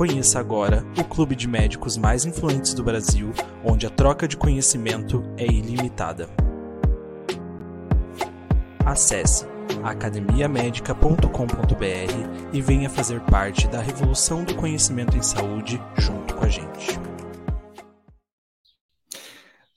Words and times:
Conheça 0.00 0.40
agora 0.40 0.82
o 0.98 1.04
clube 1.04 1.36
de 1.36 1.46
médicos 1.46 1.98
mais 1.98 2.24
influentes 2.24 2.72
do 2.72 2.82
Brasil, 2.82 3.34
onde 3.62 3.86
a 3.86 3.90
troca 3.90 4.26
de 4.26 4.34
conhecimento 4.34 5.22
é 5.36 5.44
ilimitada. 5.44 6.26
Acesse 8.82 9.44
academiamedica.com.br 9.84 12.48
e 12.50 12.62
venha 12.62 12.88
fazer 12.88 13.20
parte 13.20 13.68
da 13.68 13.82
revolução 13.82 14.42
do 14.42 14.54
conhecimento 14.54 15.18
em 15.18 15.22
saúde 15.22 15.78
junto 15.98 16.34
com 16.34 16.46
a 16.46 16.48
gente. 16.48 16.98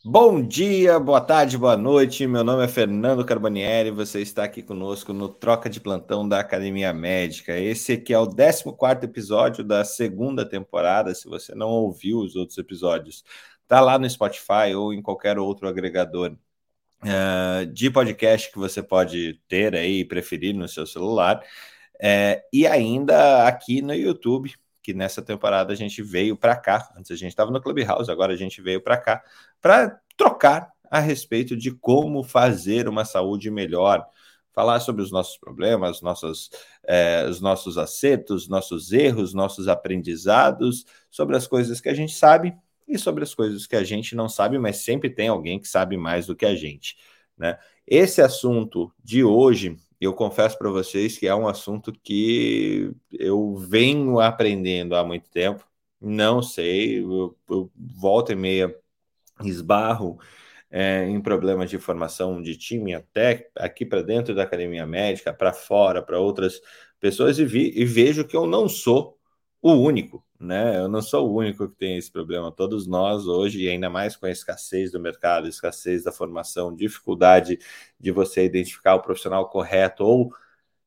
Bom 0.05 0.45
dia, 0.45 0.99
boa 0.99 1.21
tarde, 1.21 1.57
boa 1.57 1.77
noite. 1.77 2.27
Meu 2.27 2.43
nome 2.43 2.65
é 2.65 2.67
Fernando 2.67 3.23
Carbonieri. 3.25 3.89
Você 3.89 4.21
está 4.21 4.43
aqui 4.43 4.61
conosco 4.61 5.13
no 5.13 5.29
Troca 5.29 5.69
de 5.69 5.79
Plantão 5.79 6.27
da 6.27 6.41
Academia 6.41 6.91
Médica. 6.91 7.57
Esse 7.57 7.93
aqui 7.93 8.13
é 8.13 8.19
o 8.19 8.27
14 8.27 9.05
episódio 9.05 9.63
da 9.63 9.85
segunda 9.85 10.45
temporada. 10.45 11.15
Se 11.15 11.25
você 11.25 11.55
não 11.55 11.69
ouviu 11.69 12.19
os 12.19 12.35
outros 12.35 12.57
episódios, 12.57 13.23
tá 13.65 13.79
lá 13.79 13.97
no 13.97 14.09
Spotify 14.09 14.75
ou 14.75 14.93
em 14.93 15.01
qualquer 15.01 15.39
outro 15.39 15.69
agregador 15.69 16.35
uh, 17.03 17.65
de 17.67 17.89
podcast 17.89 18.51
que 18.51 18.59
você 18.59 18.83
pode 18.83 19.39
ter 19.47 19.73
aí, 19.73 20.03
preferir 20.03 20.53
no 20.53 20.67
seu 20.67 20.85
celular. 20.85 21.41
Uh, 21.95 22.41
e 22.51 22.67
ainda 22.67 23.47
aqui 23.47 23.81
no 23.81 23.93
YouTube, 23.95 24.53
que 24.83 24.93
nessa 24.93 25.21
temporada 25.21 25.71
a 25.71 25.75
gente 25.75 26.03
veio 26.03 26.35
para 26.35 26.55
cá. 26.57 26.93
Antes 26.97 27.11
a 27.11 27.15
gente 27.15 27.29
estava 27.29 27.49
no 27.49 27.61
Clubhouse, 27.61 28.11
agora 28.11 28.33
a 28.33 28.35
gente 28.35 28.61
veio 28.61 28.81
para 28.81 28.97
cá 28.97 29.23
para 29.61 29.97
trocar 30.17 30.71
a 30.91 30.99
respeito 30.99 31.55
de 31.55 31.71
como 31.71 32.21
fazer 32.21 32.87
uma 32.87 33.05
saúde 33.05 33.49
melhor, 33.49 34.05
falar 34.53 34.79
sobre 34.81 35.01
os 35.01 35.09
nossos 35.09 35.37
problemas, 35.37 36.01
nossos, 36.01 36.51
é, 36.83 37.25
os 37.27 37.41
nossos 37.41 37.77
acertos, 37.77 38.47
nossos 38.47 38.91
erros, 38.91 39.33
nossos 39.33 39.67
aprendizados, 39.67 40.85
sobre 41.09 41.35
as 41.35 41.47
coisas 41.47 41.81
que 41.81 41.89
a 41.89 41.93
gente 41.93 42.13
sabe 42.13 42.53
e 42.87 42.99
sobre 42.99 43.23
as 43.23 43.33
coisas 43.33 43.65
que 43.65 43.75
a 43.75 43.83
gente 43.83 44.15
não 44.15 44.29
sabe, 44.29 44.59
mas 44.59 44.77
sempre 44.77 45.09
tem 45.09 45.29
alguém 45.29 45.59
que 45.59 45.67
sabe 45.67 45.97
mais 45.97 46.27
do 46.27 46.35
que 46.35 46.45
a 46.45 46.55
gente. 46.55 46.97
Né? 47.37 47.57
Esse 47.87 48.21
assunto 48.21 48.93
de 49.03 49.23
hoje 49.23 49.77
eu 50.03 50.13
confesso 50.13 50.57
para 50.57 50.69
vocês 50.69 51.17
que 51.17 51.27
é 51.27 51.35
um 51.35 51.47
assunto 51.47 51.91
que 51.91 52.91
eu 53.11 53.55
venho 53.55 54.19
aprendendo 54.19 54.95
há 54.95 55.03
muito 55.03 55.29
tempo. 55.29 55.65
Não 56.01 56.41
sei, 56.41 56.99
eu, 57.03 57.37
eu 57.49 57.71
volta 57.75 58.33
e 58.33 58.35
meia 58.35 58.75
esbarro 59.43 60.19
é, 60.69 61.05
em 61.07 61.21
problemas 61.21 61.69
de 61.69 61.77
formação 61.77 62.41
de 62.41 62.57
time, 62.57 62.93
até 62.93 63.49
aqui 63.55 63.85
para 63.85 64.01
dentro 64.01 64.35
da 64.35 64.43
academia 64.43 64.85
médica, 64.87 65.33
para 65.33 65.53
fora, 65.53 66.01
para 66.01 66.19
outras 66.19 66.59
pessoas, 66.99 67.39
e, 67.39 67.45
vi, 67.45 67.71
e 67.75 67.85
vejo 67.85 68.25
que 68.25 68.35
eu 68.35 68.47
não 68.47 68.67
sou 68.67 69.17
o 69.63 69.73
único, 69.73 70.25
né? 70.39 70.77
Eu 70.77 70.89
não 70.89 71.01
sou 71.01 71.29
o 71.29 71.35
único 71.37 71.69
que 71.69 71.75
tem 71.77 71.97
esse 71.97 72.11
problema. 72.11 72.51
Todos 72.51 72.85
nós 72.85 73.27
hoje, 73.27 73.63
e 73.63 73.69
ainda 73.69 73.89
mais 73.89 74.15
com 74.15 74.25
a 74.25 74.31
escassez 74.31 74.91
do 74.91 74.99
mercado, 74.99 75.47
escassez 75.47 76.03
da 76.03 76.11
formação, 76.11 76.75
dificuldade 76.75 77.59
de 77.99 78.11
você 78.11 78.45
identificar 78.45 78.95
o 78.95 79.01
profissional 79.01 79.49
correto, 79.49 80.03
ou 80.05 80.33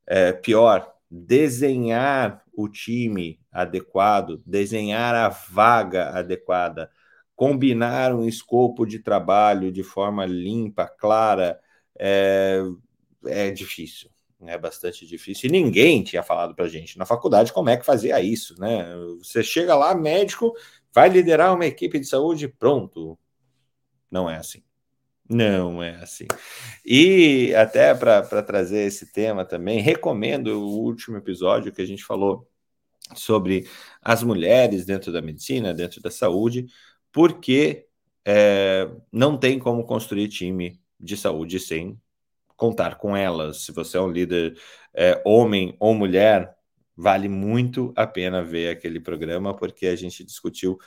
é, 0.06 0.32
pior, 0.32 0.94
desenhar 1.10 2.44
o 2.53 2.69
time 2.69 3.41
adequado, 3.53 4.42
desenhar 4.47 5.14
a 5.14 5.28
vaga 5.31 6.10
adequada, 6.10 6.91
combinar 7.37 8.14
um 8.14 8.26
escopo 8.26 8.87
de 8.87 8.98
trabalho 9.00 9.72
de 9.72 9.82
forma 9.82 10.26
limpa, 10.26 10.87
clara, 10.87 11.60
é, 11.98 12.62
é 13.26 13.50
difícil 13.50 14.10
é 14.48 14.58
bastante 14.58 15.06
difícil. 15.06 15.48
E 15.48 15.52
ninguém 15.52 16.02
tinha 16.02 16.22
falado 16.22 16.54
para 16.54 16.68
gente 16.68 16.98
na 16.98 17.06
faculdade 17.06 17.52
como 17.52 17.70
é 17.70 17.76
que 17.76 17.86
fazia 17.86 18.20
isso, 18.20 18.58
né? 18.60 18.86
Você 19.18 19.42
chega 19.42 19.74
lá, 19.74 19.94
médico, 19.94 20.52
vai 20.92 21.08
liderar 21.08 21.54
uma 21.54 21.66
equipe 21.66 21.98
de 21.98 22.06
saúde, 22.06 22.48
pronto. 22.48 23.18
Não 24.10 24.28
é 24.30 24.36
assim. 24.36 24.62
Não 25.28 25.82
é 25.82 25.96
assim. 25.96 26.26
E 26.84 27.54
até 27.54 27.94
para 27.94 28.42
trazer 28.42 28.86
esse 28.86 29.12
tema 29.12 29.44
também, 29.44 29.80
recomendo 29.80 30.48
o 30.60 30.82
último 30.82 31.16
episódio 31.16 31.72
que 31.72 31.82
a 31.82 31.86
gente 31.86 32.04
falou 32.04 32.48
sobre 33.14 33.68
as 34.00 34.22
mulheres 34.22 34.84
dentro 34.84 35.12
da 35.12 35.20
medicina, 35.22 35.74
dentro 35.74 36.00
da 36.00 36.10
saúde, 36.10 36.66
porque 37.12 37.86
é, 38.24 38.88
não 39.12 39.36
tem 39.36 39.58
como 39.58 39.84
construir 39.84 40.28
time 40.28 40.80
de 40.98 41.16
saúde 41.16 41.60
sem 41.60 42.00
contar 42.56 42.97
com 42.97 43.17
elas. 43.17 43.65
Se 43.65 43.72
você 43.72 43.97
é 43.97 44.00
um 44.00 44.11
líder 44.11 44.59
é, 44.94 45.21
homem 45.25 45.77
ou 45.78 45.94
mulher, 45.94 46.55
vale 46.97 47.28
muito 47.28 47.93
a 47.97 48.06
pena 48.06 48.43
ver 48.43 48.71
aquele 48.71 49.00
programa, 49.00 49.55
porque 49.55 49.87
a 49.87 49.97
gente 49.97 50.25
discutiu 50.25 50.78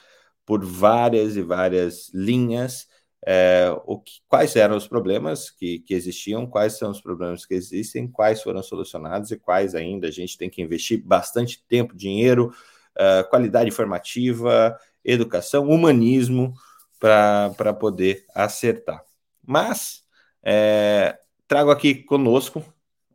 por 0.46 0.66
várias 0.66 1.35
e 1.35 1.41
várias 1.41 2.09
linhas 2.13 2.88
é, 3.25 3.69
o 3.85 4.00
que, 4.00 4.22
quais 4.28 4.56
eram 4.56 4.78
os 4.78 4.88
problemas 4.88 5.50
que, 5.50 5.80
que 5.80 5.94
existiam, 5.94 6.47
quais 6.47 6.78
são 6.78 6.90
os 6.91 7.02
problemas 7.02 7.46
que 7.46 7.53
existem, 7.53 8.07
quais 8.07 8.41
foram 8.41 8.63
solucionados 8.63 9.31
e 9.31 9.38
quais 9.38 9.75
ainda 9.75 10.07
a 10.07 10.12
gente 10.12 10.38
tem 10.38 10.50
que 10.50 10.62
investir 10.62 11.03
bastante 11.03 11.63
tempo, 11.68 11.96
dinheiro, 11.96 12.53
é, 12.97 13.24
qualidade 13.24 13.69
informativa, 13.69 14.78
educação, 15.03 15.68
humanismo 15.69 16.53
para 17.00 17.74
poder 17.74 18.25
acertar. 18.34 19.03
Mas 19.46 20.03
é, 20.44 21.18
Trago 21.49 21.71
aqui 21.71 21.95
conosco 21.95 22.63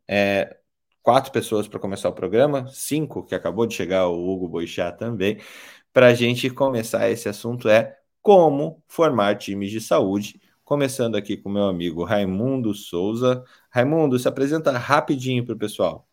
é, 0.08 0.56
quatro 1.00 1.30
pessoas 1.30 1.68
para 1.68 1.78
começar 1.78 2.08
o 2.08 2.12
programa, 2.12 2.66
cinco, 2.66 3.24
que 3.24 3.32
acabou 3.32 3.64
de 3.64 3.74
chegar 3.74 4.08
o 4.08 4.28
Hugo 4.28 4.48
Boixá 4.48 4.90
também, 4.90 5.38
para 5.92 6.08
a 6.08 6.14
gente 6.14 6.50
começar 6.50 7.08
esse 7.08 7.28
assunto 7.28 7.68
é 7.68 7.96
como 8.20 8.82
formar 8.88 9.38
times 9.38 9.70
de 9.70 9.80
saúde. 9.80 10.40
Começando 10.64 11.14
aqui 11.14 11.36
com 11.36 11.48
meu 11.48 11.68
amigo 11.68 12.02
Raimundo 12.02 12.74
Souza. 12.74 13.44
Raimundo, 13.70 14.18
se 14.18 14.26
apresenta 14.26 14.72
rapidinho 14.72 15.44
para 15.44 15.54
o 15.54 15.58
pessoal. 15.58 16.04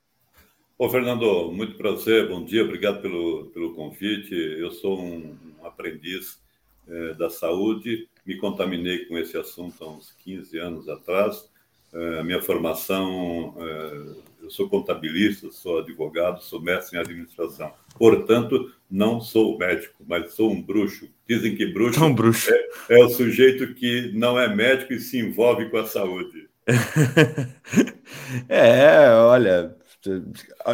Ô, 0.78 0.88
Fernando, 0.90 1.52
muito 1.52 1.76
prazer, 1.76 2.30
bom 2.30 2.46
dia, 2.46 2.64
obrigado 2.64 3.02
pelo, 3.02 3.48
pelo 3.48 3.74
convite. 3.74 4.36
Eu 4.36 4.70
sou 4.70 5.02
um, 5.02 5.36
aprendiz 5.64 6.40
é, 6.88 7.16
da 7.16 7.32
saúde, 7.32 8.08
me 8.24 8.38
contaminei 8.38 9.06
com 9.06 9.18
esse 9.18 9.36
assunto 9.36 9.84
há 9.84 9.90
uns 9.90 10.12
15 10.12 10.60
anos 10.60 10.88
atrás 10.88 11.50
a 11.94 12.24
minha 12.24 12.42
formação, 12.42 13.54
é, 13.58 14.44
eu 14.44 14.50
sou 14.50 14.70
contabilista, 14.70 15.52
sou 15.52 15.80
advogado, 15.80 16.42
sou 16.42 16.62
mestre 16.62 16.98
em 16.98 17.02
administração. 17.02 17.72
Portanto, 17.98 18.72
não 18.90 19.20
sou 19.20 19.58
médico, 19.58 20.04
mas 20.08 20.34
sou 20.34 20.52
um 20.52 20.62
bruxo. 20.62 21.10
Dizem 21.28 21.56
que 21.56 21.66
bruxo, 21.66 22.04
um 22.04 22.14
bruxo. 22.14 22.50
É, 22.90 23.00
é 23.00 23.04
o 23.04 23.10
sujeito 23.10 23.74
que 23.74 24.12
não 24.14 24.40
é 24.40 24.54
médico 24.54 24.94
e 24.94 25.00
se 25.00 25.20
envolve 25.20 25.70
com 25.70 25.78
a 25.78 25.86
saúde. 25.86 26.50
é, 28.48 29.10
olha, 29.16 29.76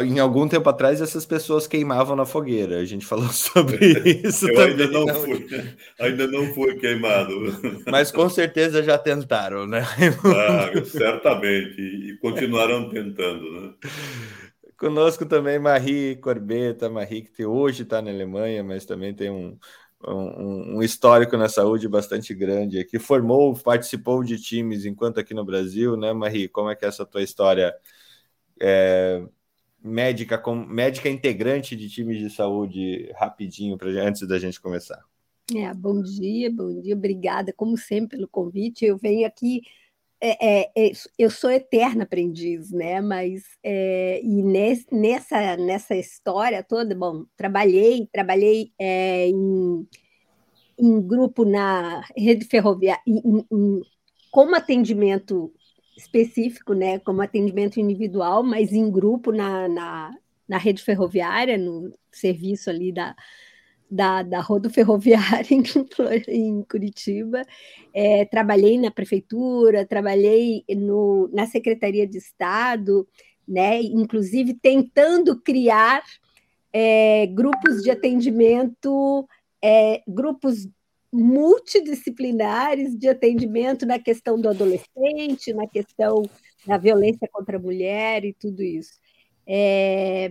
em 0.02 0.18
algum 0.18 0.48
tempo 0.48 0.68
atrás, 0.68 1.00
essas 1.00 1.26
pessoas 1.26 1.66
queimavam 1.66 2.16
na 2.16 2.24
fogueira. 2.24 2.78
A 2.78 2.84
gente 2.84 3.04
falou 3.04 3.28
sobre 3.32 3.76
isso 4.24 4.48
Eu 4.48 4.54
também. 4.54 4.70
Ainda 4.70 4.86
não, 4.88 5.08
fui, 5.08 5.46
ainda 6.00 6.26
não 6.26 6.54
fui 6.54 6.74
queimado. 6.76 7.34
Mas 7.86 8.10
com 8.10 8.28
certeza 8.28 8.82
já 8.82 8.96
tentaram, 8.96 9.66
né? 9.66 9.84
Ah, 10.24 10.84
certamente. 10.84 11.80
E 11.80 12.16
continuarão 12.18 12.88
tentando, 12.88 13.50
né? 13.50 13.74
Conosco 14.78 15.26
também 15.26 15.58
Marie 15.58 16.16
Corbeta, 16.16 16.88
Marie 16.88 17.22
que 17.22 17.44
hoje 17.44 17.82
está 17.82 18.00
na 18.00 18.10
Alemanha, 18.10 18.62
mas 18.62 18.84
também 18.84 19.12
tem 19.12 19.28
um, 19.28 19.58
um, 20.06 20.76
um, 20.76 20.82
histórico 20.82 21.36
na 21.36 21.48
saúde 21.48 21.88
bastante 21.88 22.32
grande, 22.32 22.84
que 22.84 22.96
formou, 22.96 23.56
participou 23.58 24.22
de 24.22 24.40
times 24.40 24.84
enquanto 24.84 25.18
aqui 25.18 25.34
no 25.34 25.44
Brasil, 25.44 25.96
né, 25.96 26.12
Marie? 26.12 26.48
Como 26.48 26.70
é 26.70 26.76
que 26.76 26.84
é 26.84 26.88
essa 26.88 27.04
tua 27.04 27.22
história 27.22 27.74
é, 28.60 29.22
médica, 29.82 30.38
com, 30.38 30.54
médica 30.54 31.08
integrante 31.08 31.76
de 31.76 31.88
times 31.88 32.18
de 32.18 32.30
saúde, 32.30 33.12
rapidinho, 33.16 33.76
pra, 33.76 33.88
antes 33.90 34.26
da 34.26 34.38
gente 34.38 34.60
começar? 34.60 35.02
É, 35.54 35.72
bom 35.72 36.02
dia, 36.02 36.52
bom 36.52 36.80
dia, 36.80 36.94
obrigada, 36.94 37.52
como 37.52 37.76
sempre, 37.76 38.16
pelo 38.16 38.28
convite. 38.28 38.84
Eu 38.84 38.98
venho 38.98 39.26
aqui 39.26 39.62
é, 40.20 40.62
é, 40.62 40.70
é, 40.76 40.92
eu 41.16 41.30
sou 41.30 41.50
eterna 41.50 42.02
aprendiz, 42.02 42.72
né? 42.72 43.00
Mas 43.00 43.44
é, 43.62 44.20
e 44.22 44.42
nesse, 44.42 44.86
nessa 44.92 45.56
nessa 45.56 45.94
história 45.94 46.62
toda, 46.62 46.94
bom, 46.94 47.24
trabalhei 47.36 48.08
trabalhei 48.12 48.72
é, 48.78 49.28
em, 49.28 49.86
em 50.78 51.00
grupo 51.00 51.44
na 51.44 52.02
rede 52.16 52.44
ferroviária, 52.46 53.00
em, 53.06 53.46
em, 53.50 53.82
como 54.30 54.56
atendimento 54.56 55.52
específico, 55.98 56.72
né? 56.72 56.98
Como 57.00 57.20
atendimento 57.20 57.80
individual, 57.80 58.42
mas 58.42 58.72
em 58.72 58.90
grupo 58.90 59.32
na, 59.32 59.68
na, 59.68 60.14
na 60.48 60.56
rede 60.56 60.82
ferroviária, 60.82 61.58
no 61.58 61.92
serviço 62.10 62.70
ali 62.70 62.92
da 62.92 63.14
da, 63.90 64.22
da 64.22 64.40
Rodo 64.40 64.68
Ferroviária 64.68 65.46
em, 65.54 65.62
em 66.28 66.62
Curitiba, 66.62 67.42
é, 67.94 68.24
trabalhei 68.26 68.78
na 68.78 68.90
prefeitura, 68.90 69.86
trabalhei 69.86 70.62
no, 70.76 71.28
na 71.32 71.46
Secretaria 71.46 72.06
de 72.06 72.18
Estado, 72.18 73.08
né, 73.46 73.80
inclusive 73.80 74.52
tentando 74.52 75.40
criar 75.40 76.02
é, 76.70 77.26
grupos 77.28 77.82
de 77.82 77.90
atendimento, 77.90 79.26
é, 79.62 80.02
grupos 80.06 80.68
multidisciplinares 81.12 82.96
de 82.96 83.08
atendimento 83.08 83.86
na 83.86 83.98
questão 83.98 84.40
do 84.40 84.48
adolescente, 84.48 85.52
na 85.52 85.66
questão 85.66 86.22
da 86.66 86.76
violência 86.76 87.28
contra 87.32 87.56
a 87.56 87.60
mulher 87.60 88.24
e 88.24 88.32
tudo 88.32 88.62
isso. 88.62 88.98
É, 89.50 90.30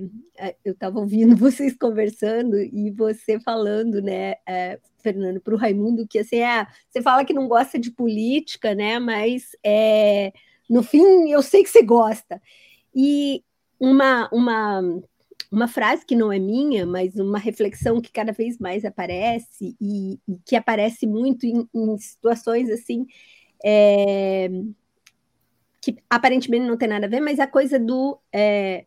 eu 0.64 0.74
estava 0.74 1.00
ouvindo 1.00 1.36
vocês 1.38 1.76
conversando 1.76 2.60
e 2.60 2.92
você 2.92 3.40
falando, 3.40 4.00
né, 4.02 4.36
é, 4.48 4.80
Fernando, 5.00 5.42
para 5.42 5.56
o 5.56 5.58
Raimundo, 5.58 6.08
que 6.08 6.20
assim, 6.20 6.38
é, 6.38 6.68
você 6.88 7.02
fala 7.02 7.26
que 7.26 7.34
não 7.34 7.48
gosta 7.48 7.80
de 7.80 7.90
política, 7.90 8.76
né, 8.76 9.00
mas 9.00 9.56
é, 9.66 10.32
no 10.70 10.84
fim 10.84 11.32
eu 11.32 11.42
sei 11.42 11.64
que 11.64 11.70
você 11.70 11.82
gosta. 11.82 12.40
E 12.94 13.44
uma, 13.80 14.30
uma, 14.32 14.82
uma 15.52 15.68
frase 15.68 16.06
que 16.06 16.16
não 16.16 16.32
é 16.32 16.40
minha, 16.40 16.86
mas 16.86 17.16
uma 17.16 17.40
reflexão 17.40 18.02
que 18.02 18.12
cada 18.12 18.32
vez 18.32 18.58
mais 18.58 18.84
aparece 18.84 19.76
e, 19.80 20.20
e 20.28 20.40
que 20.46 20.56
aparece 20.56 21.08
muito 21.08 21.46
em, 21.46 21.68
em 21.74 21.98
situações 21.98 22.70
assim. 22.70 23.06
É, 23.64 24.50
que 25.82 25.98
aparentemente 26.10 26.66
não 26.66 26.78
tem 26.78 26.90
nada 26.90 27.06
a 27.06 27.10
ver, 27.10 27.22
mas 27.22 27.40
a 27.40 27.48
coisa 27.48 27.80
do 27.80 28.20
é, 28.34 28.86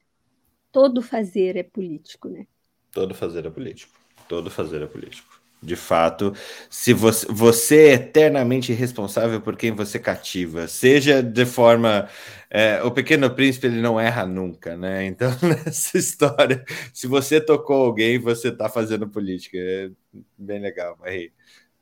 todo 0.70 1.00
fazer 1.00 1.56
é 1.56 1.62
político, 1.62 2.28
né? 2.28 2.46
Todo 2.92 3.14
fazer 3.14 3.46
é 3.46 3.50
político. 3.50 3.98
Todo 4.28 4.50
fazer 4.50 4.82
é 4.82 4.86
político. 4.86 5.39
De 5.62 5.76
fato, 5.76 6.32
se 6.70 6.94
você, 6.94 7.26
você 7.28 7.76
é 7.88 7.92
eternamente 7.92 8.72
responsável 8.72 9.42
por 9.42 9.56
quem 9.58 9.72
você 9.72 9.98
cativa, 9.98 10.66
seja 10.66 11.22
de 11.22 11.44
forma. 11.44 12.08
É, 12.48 12.82
o 12.82 12.90
Pequeno 12.90 13.30
Príncipe 13.30 13.66
ele 13.66 13.80
não 13.80 14.00
erra 14.00 14.24
nunca, 14.26 14.76
né? 14.76 15.04
Então, 15.06 15.30
nessa 15.42 15.98
história, 15.98 16.64
se 16.94 17.06
você 17.06 17.40
tocou 17.40 17.84
alguém, 17.84 18.18
você 18.18 18.48
está 18.48 18.68
fazendo 18.70 19.06
política. 19.08 19.58
É 19.58 19.90
bem 20.38 20.60
legal, 20.60 20.96
Marie. 20.98 21.32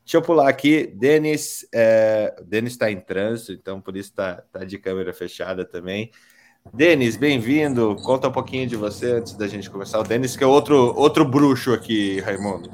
Deixa 0.04 0.16
eu 0.16 0.22
pular 0.22 0.48
aqui. 0.48 0.86
Denis, 0.86 1.68
é, 1.72 2.34
está 2.64 2.90
em 2.90 3.00
trânsito, 3.00 3.52
então 3.52 3.80
por 3.80 3.96
isso 3.96 4.10
está 4.10 4.42
tá 4.50 4.64
de 4.64 4.78
câmera 4.78 5.12
fechada 5.12 5.64
também. 5.64 6.10
Denis, 6.72 7.16
bem-vindo. 7.16 7.96
Conta 7.96 8.28
um 8.28 8.32
pouquinho 8.32 8.66
de 8.66 8.76
você 8.76 9.12
antes 9.12 9.34
da 9.34 9.48
gente 9.48 9.68
começar. 9.70 9.98
O 9.98 10.02
Denis, 10.02 10.36
que 10.36 10.44
é 10.44 10.46
outro, 10.46 10.94
outro 10.96 11.24
bruxo 11.24 11.72
aqui, 11.72 12.20
Raimundo. 12.20 12.70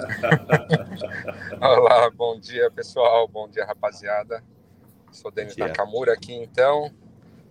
Olá, 1.60 2.10
bom 2.10 2.38
dia, 2.38 2.70
pessoal. 2.70 3.28
Bom 3.28 3.48
dia, 3.48 3.64
rapaziada. 3.64 4.42
Sou 5.10 5.30
Denis 5.30 5.56
Nakamura 5.56 6.12
aqui, 6.12 6.34
então. 6.34 6.90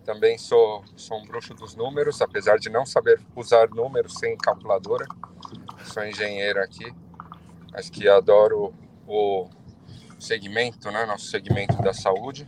Também 0.04 0.38
sou, 0.38 0.84
sou 0.96 1.18
um 1.18 1.26
bruxo 1.26 1.54
dos 1.54 1.76
números, 1.76 2.22
apesar 2.22 2.58
de 2.58 2.70
não 2.70 2.86
saber 2.86 3.20
usar 3.36 3.70
números 3.70 4.16
sem 4.16 4.38
calculadora. 4.38 5.06
Sou 5.86 6.06
engenheiro 6.06 6.60
aqui, 6.62 6.94
mas 7.72 7.90
que 7.90 8.08
adoro 8.08 8.74
o 9.08 9.48
segmento, 10.20 10.92
né? 10.92 11.06
Nosso 11.06 11.28
segmento 11.28 11.82
da 11.82 11.94
saúde. 11.94 12.48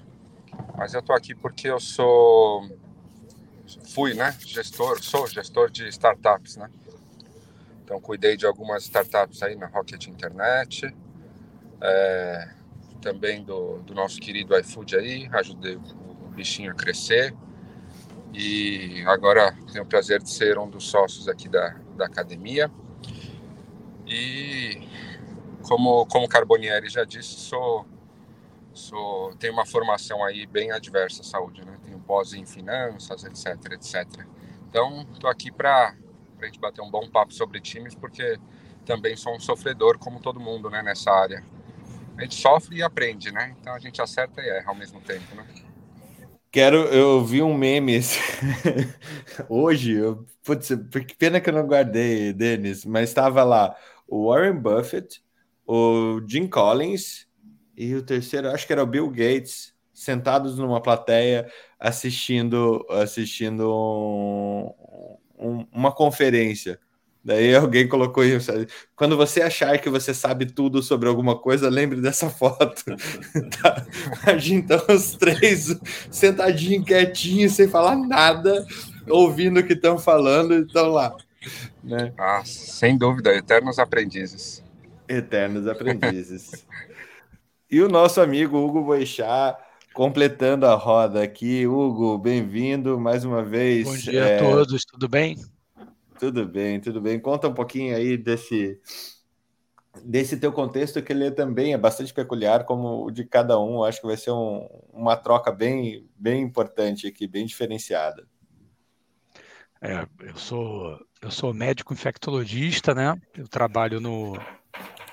Mas 0.77 0.93
eu 0.93 1.01
tô 1.01 1.13
aqui 1.13 1.33
porque 1.33 1.69
eu 1.69 1.79
sou 1.79 2.69
fui, 3.83 4.13
né, 4.13 4.35
gestor, 4.45 5.01
sou 5.03 5.27
gestor 5.27 5.69
de 5.69 5.87
startups, 5.87 6.57
né? 6.57 6.69
Então 7.83 7.99
cuidei 8.01 8.35
de 8.35 8.45
algumas 8.45 8.83
startups 8.83 9.43
aí 9.43 9.55
na 9.55 9.67
Rocket 9.67 10.07
Internet, 10.07 10.93
é, 11.81 12.49
também 13.01 13.43
do, 13.43 13.79
do 13.79 13.93
nosso 13.93 14.19
querido 14.19 14.57
iFood 14.57 14.95
aí, 14.95 15.29
ajudei 15.33 15.75
o 15.75 16.29
bichinho 16.29 16.71
a 16.71 16.73
crescer 16.73 17.35
e 18.33 19.03
agora 19.05 19.55
tenho 19.71 19.83
o 19.83 19.87
prazer 19.87 20.21
de 20.21 20.29
ser 20.29 20.57
um 20.57 20.69
dos 20.69 20.87
sócios 20.87 21.29
aqui 21.29 21.47
da, 21.47 21.75
da 21.95 22.05
academia 22.05 22.69
e 24.07 24.87
como 25.61 26.05
como 26.07 26.27
Carbonieri 26.27 26.89
já 26.89 27.03
disse, 27.03 27.35
sou 27.35 27.85
sou 28.73 29.35
tenho 29.35 29.53
uma 29.53 29.65
formação 29.65 30.23
aí 30.23 30.45
bem 30.45 30.71
adversa 30.71 31.21
à 31.21 31.23
saúde, 31.23 31.63
né? 31.63 31.77
Pós 32.05 32.33
em 32.33 32.45
finanças, 32.45 33.23
etc, 33.23 33.73
etc. 33.73 34.25
Então, 34.69 35.05
estou 35.13 35.29
aqui 35.29 35.51
para 35.51 35.95
a 36.41 36.45
gente 36.45 36.59
bater 36.59 36.81
um 36.81 36.89
bom 36.89 37.09
papo 37.09 37.33
sobre 37.33 37.59
times, 37.59 37.95
porque 37.95 38.37
também 38.85 39.15
sou 39.15 39.35
um 39.35 39.39
sofredor, 39.39 39.97
como 39.97 40.19
todo 40.19 40.39
mundo, 40.39 40.69
né, 40.69 40.81
nessa 40.81 41.11
área. 41.11 41.43
A 42.17 42.21
gente 42.21 42.35
sofre 42.35 42.77
e 42.77 42.83
aprende, 42.83 43.31
né? 43.31 43.55
Então 43.59 43.73
a 43.73 43.79
gente 43.79 44.01
acerta 44.01 44.41
e 44.41 44.47
erra 44.47 44.69
ao 44.69 44.75
mesmo 44.75 45.01
tempo, 45.01 45.35
né? 45.35 45.45
Quero, 46.49 46.77
eu 46.85 47.25
vi 47.25 47.41
um 47.41 47.53
meme 47.53 47.99
hoje, 49.49 49.91
eu, 49.91 50.25
putz, 50.41 50.69
pena 51.17 51.41
que 51.41 51.49
eu 51.49 51.53
não 51.53 51.67
guardei, 51.67 52.31
Denis, 52.31 52.85
mas 52.85 53.09
estava 53.09 53.43
lá 53.43 53.75
o 54.07 54.29
Warren 54.29 54.55
Buffett, 54.55 55.21
o 55.67 56.21
Jim 56.25 56.47
Collins 56.47 57.27
e 57.75 57.93
o 57.93 58.01
terceiro, 58.01 58.49
acho 58.51 58.65
que 58.65 58.71
era 58.71 58.83
o 58.83 58.87
Bill 58.87 59.09
Gates, 59.09 59.74
sentados 60.05 60.57
numa 60.57 60.81
plateia 60.81 61.51
assistindo 61.79 62.85
assistindo 62.89 63.69
um, 63.69 64.73
um, 65.37 65.67
uma 65.71 65.91
conferência. 65.91 66.79
Daí 67.25 67.55
alguém 67.55 67.87
colocou 67.87 68.23
isso. 68.23 68.51
Quando 68.95 69.17
você 69.17 69.41
achar 69.41 69.79
que 69.79 69.89
você 69.89 70.13
sabe 70.13 70.45
tudo 70.45 70.83
sobre 70.83 71.09
alguma 71.09 71.35
coisa, 71.35 71.69
lembre 71.69 71.99
dessa 71.99 72.29
foto. 72.29 72.83
tá. 73.59 73.83
Então, 74.47 74.79
os 74.89 75.15
três 75.15 75.75
sentadinhos, 76.11 76.85
quietinhos, 76.85 77.53
sem 77.53 77.67
falar 77.67 77.95
nada, 77.95 78.63
ouvindo 79.09 79.59
o 79.59 79.63
que 79.63 79.73
estão 79.73 79.97
falando, 79.97 80.53
estão 80.53 80.89
lá. 80.89 81.15
Né? 81.83 82.13
Ah, 82.15 82.43
sem 82.45 82.95
dúvida, 82.95 83.33
eternos 83.35 83.79
aprendizes. 83.79 84.63
Eternos 85.09 85.67
aprendizes. 85.67 86.63
e 87.69 87.81
o 87.81 87.89
nosso 87.89 88.21
amigo 88.21 88.55
Hugo 88.55 88.83
Boixá, 88.83 89.57
completando 89.95 90.65
a 90.67 90.75
roda 90.75 91.23
aqui. 91.23 91.65
Hugo, 91.65 92.17
bem-vindo 92.17 92.99
mais 92.99 93.23
uma 93.23 93.41
vez. 93.41 93.87
Bom 93.87 93.95
dia 93.95 94.25
é... 94.25 94.35
a 94.35 94.39
todos, 94.39 94.83
tudo 94.83 95.07
bem? 95.07 95.37
Tudo 96.19 96.45
bem, 96.45 96.81
tudo 96.81 96.99
bem. 96.99 97.17
Conta 97.17 97.47
um 97.47 97.53
pouquinho 97.53 97.95
aí 97.95 98.17
desse 98.17 98.77
desse 100.03 100.37
teu 100.37 100.51
contexto 100.51 101.01
que 101.01 101.13
ele 101.13 101.31
também 101.31 101.73
é 101.73 101.77
bastante 101.77 102.13
peculiar, 102.13 102.65
como 102.65 103.05
o 103.05 103.09
de 103.09 103.23
cada 103.23 103.57
um. 103.57 103.85
acho 103.85 104.01
que 104.01 104.07
vai 104.07 104.17
ser 104.17 104.31
um, 104.31 104.67
uma 104.91 105.15
troca 105.15 105.49
bem, 105.49 106.05
bem 106.17 106.43
importante 106.43 107.07
aqui, 107.07 107.25
bem 107.25 107.45
diferenciada. 107.45 108.27
É, 109.81 110.05
eu 110.19 110.35
sou 110.35 110.99
eu 111.21 111.31
sou 111.31 111.53
médico 111.53 111.93
infectologista, 111.93 112.93
né? 112.93 113.15
Eu 113.33 113.47
trabalho 113.47 114.01
no, 114.01 114.37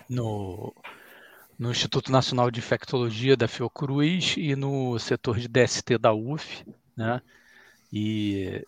no 0.09 0.75
no 1.59 1.71
Instituto 1.71 2.11
Nacional 2.11 2.51
de 2.51 2.61
Infectologia 2.61 3.37
da 3.37 3.49
Fiocruz 3.49 4.35
e 4.37 4.57
no 4.57 4.99
setor 4.99 5.39
de 5.39 5.49
DST 5.49 5.99
da 5.99 6.13
UF, 6.13 6.65
né? 6.97 7.21
E 7.93 8.65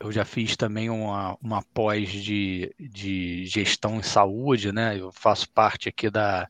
eu 0.00 0.12
já 0.12 0.24
fiz 0.24 0.56
também 0.56 0.90
uma, 0.90 1.36
uma 1.42 1.62
pós 1.62 2.10
de, 2.10 2.74
de 2.78 3.44
gestão 3.46 3.96
em 3.98 4.02
saúde, 4.02 4.72
né? 4.72 4.98
Eu 4.98 5.12
faço 5.12 5.50
parte 5.50 5.88
aqui 5.88 6.10
da, 6.10 6.48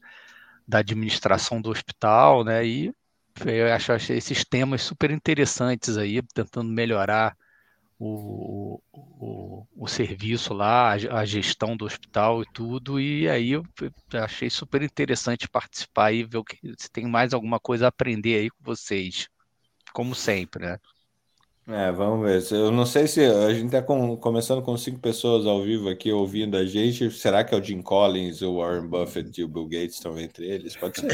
da 0.66 0.78
administração 0.78 1.60
do 1.60 1.70
hospital, 1.70 2.44
né? 2.44 2.66
E 2.66 2.94
eu 3.46 3.72
acho, 3.72 3.92
acho 3.92 4.12
esses 4.12 4.44
temas 4.44 4.82
super 4.82 5.10
interessantes 5.10 5.96
aí, 5.96 6.22
tentando 6.34 6.70
melhorar 6.70 7.36
o, 8.00 8.80
o, 8.90 9.66
o 9.76 9.86
serviço 9.86 10.54
lá, 10.54 10.92
a, 10.92 11.24
gestão 11.26 11.76
do 11.76 11.84
hospital 11.84 12.42
e 12.42 12.46
tudo, 12.50 12.98
e 12.98 13.28
aí 13.28 13.50
eu 13.50 13.62
achei 14.14 14.48
super 14.48 14.82
interessante 14.82 15.46
participar 15.46 16.10
e 16.10 16.24
ver 16.24 16.42
que, 16.42 16.58
se 16.78 16.90
tem 16.90 17.06
mais 17.06 17.34
alguma 17.34 17.60
coisa 17.60 17.84
a 17.84 17.88
aprender 17.88 18.40
aí 18.40 18.48
com 18.48 18.64
vocês, 18.64 19.28
como 19.92 20.14
sempre, 20.14 20.64
né? 20.64 20.78
É, 21.72 21.92
vamos 21.92 22.26
ver. 22.26 22.42
Eu 22.56 22.72
não 22.72 22.84
sei 22.84 23.06
se 23.06 23.24
a 23.24 23.54
gente 23.54 23.66
está 23.66 23.80
com, 23.80 24.16
começando 24.16 24.60
com 24.60 24.76
cinco 24.76 24.98
pessoas 24.98 25.46
ao 25.46 25.62
vivo 25.62 25.88
aqui 25.88 26.10
ouvindo 26.10 26.56
a 26.56 26.64
gente. 26.66 27.08
Será 27.12 27.44
que 27.44 27.54
é 27.54 27.58
o 27.58 27.62
Jim 27.62 27.80
Collins, 27.80 28.42
o 28.42 28.56
Warren 28.56 28.88
Buffett 28.88 29.40
e 29.40 29.44
o 29.44 29.48
Bill 29.48 29.68
Gates 29.68 29.94
estão 29.94 30.18
entre 30.18 30.46
eles? 30.46 30.74
Pode 30.74 30.98
ser. 30.98 31.06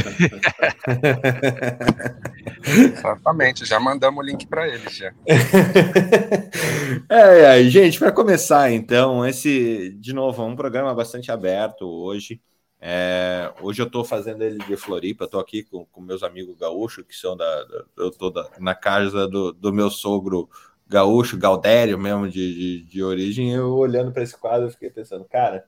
Exatamente, 2.67 3.67
já 3.67 3.79
mandamos 3.79 4.25
o 4.25 4.27
link 4.27 4.47
para 4.47 4.67
eles 4.67 4.97
já. 4.97 5.13
é, 7.11 7.61
é, 7.61 7.65
gente, 7.65 7.99
para 7.99 8.11
começar 8.11 8.73
então, 8.73 9.27
esse 9.27 9.91
de 10.01 10.15
novo 10.15 10.43
é 10.43 10.47
um 10.47 10.57
programa 10.57 10.95
bastante 10.95 11.31
aberto 11.31 11.83
hoje. 11.87 12.41
É, 12.89 13.53
hoje 13.61 13.83
eu 13.83 13.87
estou 13.89 14.05
fazendo 14.05 14.43
ele 14.43 14.59
de 14.59 14.77
Floripa, 14.77 15.25
estou 15.25 15.41
aqui 15.41 15.65
com, 15.65 15.85
com, 15.87 16.01
meus 16.01 16.23
amigos 16.23 16.57
gaúchos, 16.57 17.05
que 17.05 17.17
são 17.17 17.37
da. 17.37 17.65
da 17.65 17.85
eu 17.97 18.11
estou 18.11 18.33
na 18.61 18.77
casa 18.77 19.27
do, 19.27 19.53
do, 19.53 19.73
meu 19.73 19.91
sogro 19.91 20.49
gaúcho, 20.87 21.37
Galdério 21.37 21.99
mesmo, 21.99 22.31
de, 22.31 22.55
de, 22.55 22.83
de 22.85 23.03
origem. 23.03 23.53
Eu 23.53 23.75
olhando 23.75 24.13
para 24.13 24.23
esse 24.23 24.39
quadro, 24.39 24.71
fiquei 24.71 24.89
pensando, 24.89 25.25
cara, 25.25 25.67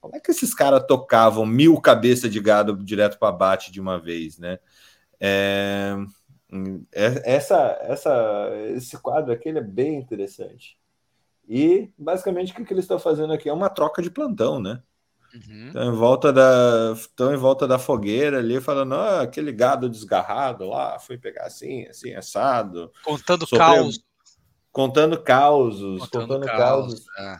como 0.00 0.16
é 0.16 0.20
que 0.20 0.30
esses 0.30 0.54
caras 0.54 0.82
tocavam 0.86 1.44
mil 1.44 1.78
cabeças 1.78 2.32
de 2.32 2.40
gado 2.40 2.74
direto 2.82 3.18
para 3.18 3.30
bate 3.30 3.70
de 3.70 3.78
uma 3.78 4.00
vez, 4.00 4.38
né? 4.38 4.58
É, 5.20 5.94
é, 6.94 7.34
essa, 7.34 7.78
essa, 7.82 8.50
esse 8.74 8.96
quadro 8.96 9.30
aqui 9.30 9.50
é 9.50 9.60
bem 9.60 9.96
interessante. 9.98 10.78
E 11.46 11.90
basicamente 11.98 12.52
o 12.52 12.54
que, 12.54 12.64
que 12.64 12.72
eles 12.72 12.84
estão 12.84 12.98
fazendo 12.98 13.34
aqui 13.34 13.46
é 13.46 13.52
uma 13.52 13.68
troca 13.68 14.00
de 14.00 14.10
plantão, 14.10 14.58
né? 14.58 14.80
Uhum. 15.36 15.66
Estão 15.66 15.92
em 15.92 15.96
volta 15.96 16.32
da 16.32 16.92
estão 16.94 17.34
em 17.34 17.36
volta 17.36 17.68
da 17.68 17.78
fogueira 17.78 18.38
ali 18.38 18.60
falando 18.60 18.94
ah, 18.94 19.22
aquele 19.22 19.52
gado 19.52 19.88
desgarrado 19.88 20.68
lá 20.68 20.98
fui 20.98 21.18
pegar 21.18 21.44
assim 21.44 21.86
assim 21.86 22.14
assado 22.14 22.90
contando 23.04 23.46
sobre... 23.46 23.64
caos 23.64 24.00
contando 24.72 25.22
causos 25.22 26.00
contando, 26.00 26.28
contando 26.28 26.46
causos 26.46 27.04
é. 27.18 27.38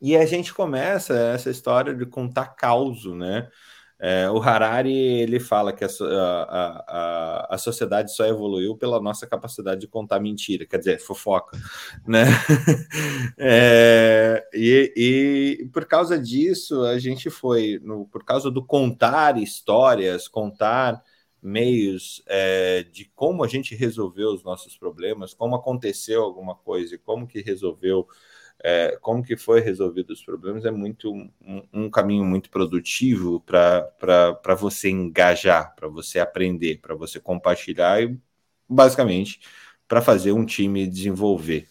e 0.00 0.16
a 0.16 0.24
gente 0.24 0.54
começa 0.54 1.14
essa 1.14 1.50
história 1.50 1.94
de 1.94 2.06
contar 2.06 2.54
causo 2.54 3.16
né 3.16 3.48
é, 3.98 4.30
o 4.30 4.38
Harari 4.38 4.94
ele 4.94 5.40
fala 5.40 5.72
que 5.72 5.82
a, 5.82 5.88
a, 5.88 6.84
a, 6.86 7.54
a, 7.54 7.58
sociedade 7.58 8.14
só 8.14 8.26
evoluiu 8.26 8.76
pela 8.76 9.00
nossa 9.00 9.26
capacidade 9.26 9.80
de 9.80 9.88
contar 9.88 10.20
mentira, 10.20 10.66
quer 10.66 10.78
dizer, 10.78 11.00
fofoca, 11.00 11.58
né? 12.06 12.24
é, 13.38 14.46
e, 14.52 14.92
e, 15.62 15.68
por 15.72 15.86
causa 15.86 16.18
disso 16.18 16.82
a 16.84 16.98
gente 16.98 17.30
foi, 17.30 17.80
no, 17.82 18.06
por 18.06 18.22
causa 18.22 18.50
do 18.50 18.62
contar 18.62 19.38
histórias, 19.38 20.28
contar 20.28 21.02
meios 21.42 22.22
é, 22.26 22.82
de 22.82 23.10
como 23.14 23.44
a 23.44 23.48
gente 23.48 23.74
resolveu 23.74 24.28
os 24.28 24.42
nossos 24.44 24.76
problemas, 24.76 25.32
como 25.32 25.54
aconteceu 25.54 26.22
alguma 26.22 26.54
coisa 26.54 26.96
e 26.96 26.98
como 26.98 27.26
que 27.26 27.40
resolveu 27.40 28.06
é, 28.68 28.98
como 29.00 29.22
que 29.22 29.36
foi 29.36 29.60
resolvido 29.60 30.10
os 30.12 30.24
problemas 30.24 30.64
é 30.64 30.72
muito 30.72 31.12
um, 31.14 31.30
um 31.72 31.88
caminho 31.88 32.24
muito 32.24 32.50
produtivo 32.50 33.40
para 33.40 34.54
você 34.58 34.90
engajar, 34.90 35.72
para 35.76 35.86
você 35.86 36.18
aprender, 36.18 36.80
para 36.80 36.92
você 36.96 37.20
compartilhar 37.20 38.02
e 38.02 38.18
basicamente 38.68 39.38
para 39.86 40.02
fazer 40.02 40.32
um 40.32 40.44
time 40.44 40.84
desenvolver. 40.84 41.68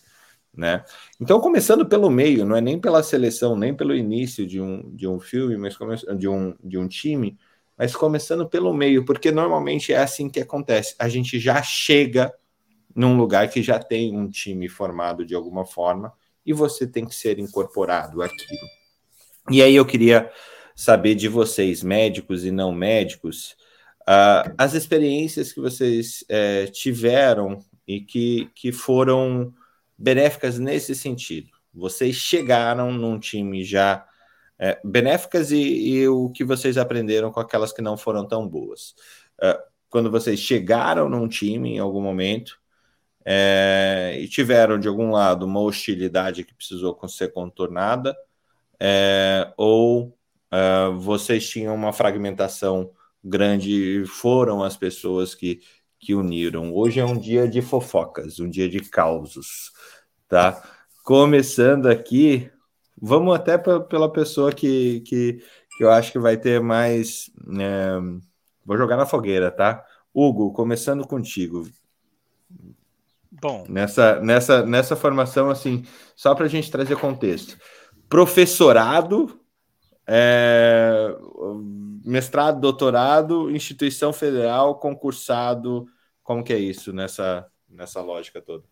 Né? 0.56 0.86
Então, 1.20 1.42
começando 1.42 1.86
pelo 1.86 2.10
meio, 2.10 2.46
não 2.46 2.56
é 2.56 2.62
nem 2.62 2.80
pela 2.80 3.04
seleção, 3.04 3.58
nem 3.58 3.75
pelo 3.75 3.94
início 3.94 4.48
de 4.48 4.62
um, 4.62 4.90
de 4.96 5.06
um 5.06 5.20
filme, 5.20 5.58
mas 5.58 5.75
de 6.18 6.30
um, 6.30 6.56
de 6.64 6.78
um 6.78 6.88
time, 6.88 7.38
mas 7.78 7.94
começando 7.94 8.48
pelo 8.48 8.74
meio, 8.74 9.04
porque 9.04 9.34
normalmente 9.34 9.92
é 9.92 9.98
assim 9.98 10.30
que 10.30 10.40
acontece. 10.40 10.96
A 10.98 11.10
gente 11.10 11.40
já 11.42 11.62
chega 11.62 12.34
num 12.96 13.18
lugar 13.18 13.50
que 13.50 13.62
já 13.62 13.80
tem 13.80 14.18
um 14.18 14.30
time 14.30 14.70
formado 14.70 15.25
de 15.25 15.36
alguma 15.36 15.66
forma, 15.66 16.14
e 16.46 16.54
você 16.54 16.86
tem 16.86 17.06
que 17.06 17.16
ser 17.16 17.40
incorporado 17.40 18.22
àquilo. 18.22 18.68
E 19.50 19.62
aí 19.62 19.75
eu 19.75 19.86
queria 19.86 20.32
saber 20.75 21.16
de 21.16 21.28
vocês, 21.28 21.82
médicos 21.82 22.46
e 22.46 22.52
não 22.52 22.72
médicos, 22.72 23.56
uh, 24.02 24.54
as 24.58 24.74
experiências 24.74 25.54
que 25.54 25.62
vocês 25.62 26.24
uh, 26.24 26.72
tiveram 26.72 27.60
e 27.88 28.02
que, 28.02 28.50
que 28.54 28.72
foram 28.72 29.54
benéficas 29.98 30.60
nesse 30.60 30.94
sentido. 30.94 31.50
Vocês 31.74 32.16
chegaram 32.16 32.92
num 32.92 33.20
time 33.20 33.64
já 33.64 34.06
uh, 34.60 34.88
benéficas 34.88 35.52
e, 35.52 35.58
e, 35.58 36.08
o 36.08 36.30
que 36.30 36.44
vocês 36.44 36.78
aprenderam 36.78 37.32
com 37.32 37.40
aquelas 37.40 37.72
que 37.72 37.82
não 37.82 37.98
foram 37.98 38.28
tão 38.28 38.48
boas. 38.48 38.96
Uh, 39.42 39.60
quando 39.90 40.12
vocês 40.12 40.40
chegaram 40.40 41.08
num 41.08 41.28
time 41.28 41.75
em 41.75 41.80
algum 41.80 42.02
momento 42.02 42.60
é, 43.25 44.17
e 44.20 44.27
tiveram 44.27 44.79
de 44.79 44.88
algum 44.88 45.10
lado 45.12 45.46
uma 45.46 45.60
hostilidade 45.62 46.44
que 46.44 46.53
precisou 46.53 46.98
ser 47.08 47.34
contornada, 47.34 48.15
é, 48.79 49.51
ou 49.58 50.15
é, 50.51 50.89
vocês 50.98 51.50
tinham 51.50 51.74
uma 51.74 51.91
fragmentação 51.91 52.91
grande 53.24 53.72
e 54.03 54.05
foram 54.05 54.63
as 54.63 54.77
pessoas 54.77 55.34
que, 55.34 55.60
que 56.00 56.13
uniram. 56.13 56.74
Hoje 56.74 57.00
é 57.00 57.05
um 57.05 57.17
dia 57.17 57.48
de 57.48 57.62
fofocas, 57.62 58.39
um 58.39 58.50
dia 58.50 58.70
de 58.70 58.79
causos, 58.82 59.72
tá? 60.27 60.63
Começando 61.03 61.88
aqui, 61.88 62.51
vamos 63.01 63.36
até 63.36 63.58
pela 63.58 64.12
pessoa 64.12 64.51
que, 64.51 65.01
que, 65.01 65.41
que 65.77 65.84
eu 65.84 65.89
acho 65.91 66.12
que 66.12 66.20
vai 66.20 66.38
ter 66.38 66.62
mais. 66.62 67.32
É, 67.60 68.00
vou 68.63 68.77
jogar 68.77 68.98
na 68.98 69.05
fogueira, 69.05 69.51
tá? 69.51 69.84
Hugo, 70.13 70.53
começando 70.53 71.05
contigo. 71.08 71.67
Bom. 73.46 73.64
Nessa, 73.70 74.20
nessa, 74.22 74.66
nessa 74.66 74.96
formação, 74.96 75.52
assim, 75.52 75.86
só 76.16 76.34
para 76.34 76.46
a 76.46 76.50
gente 76.50 76.72
trazer 76.72 76.96
contexto. 76.98 77.56
Professorado, 78.10 79.40
é, 80.08 81.16
mestrado, 82.04 82.60
doutorado, 82.60 83.52
instituição 83.52 84.12
federal, 84.12 84.80
concursado. 84.80 85.86
Como 86.24 86.44
que 86.44 86.54
é 86.54 86.58
isso 86.58 86.92
nessa, 86.92 87.46
nessa 87.70 88.02
lógica 88.02 88.42
toda? 88.42 88.64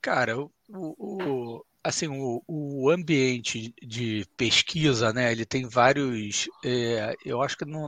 Cara, 0.00 0.38
o, 0.38 0.50
o, 0.70 1.62
assim, 1.84 2.08
o, 2.08 2.42
o 2.48 2.88
ambiente 2.88 3.74
de 3.82 4.24
pesquisa, 4.34 5.12
né, 5.12 5.30
ele 5.30 5.44
tem 5.44 5.68
vários, 5.68 6.48
é, 6.64 7.14
eu 7.22 7.42
acho 7.42 7.58
que 7.58 7.66
não, 7.66 7.86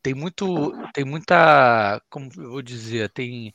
tem 0.00 0.14
muito, 0.14 0.70
tem 0.92 1.04
muita, 1.04 2.00
como 2.08 2.30
eu 2.36 2.50
vou 2.50 2.62
dizer, 2.62 3.10
tem 3.10 3.52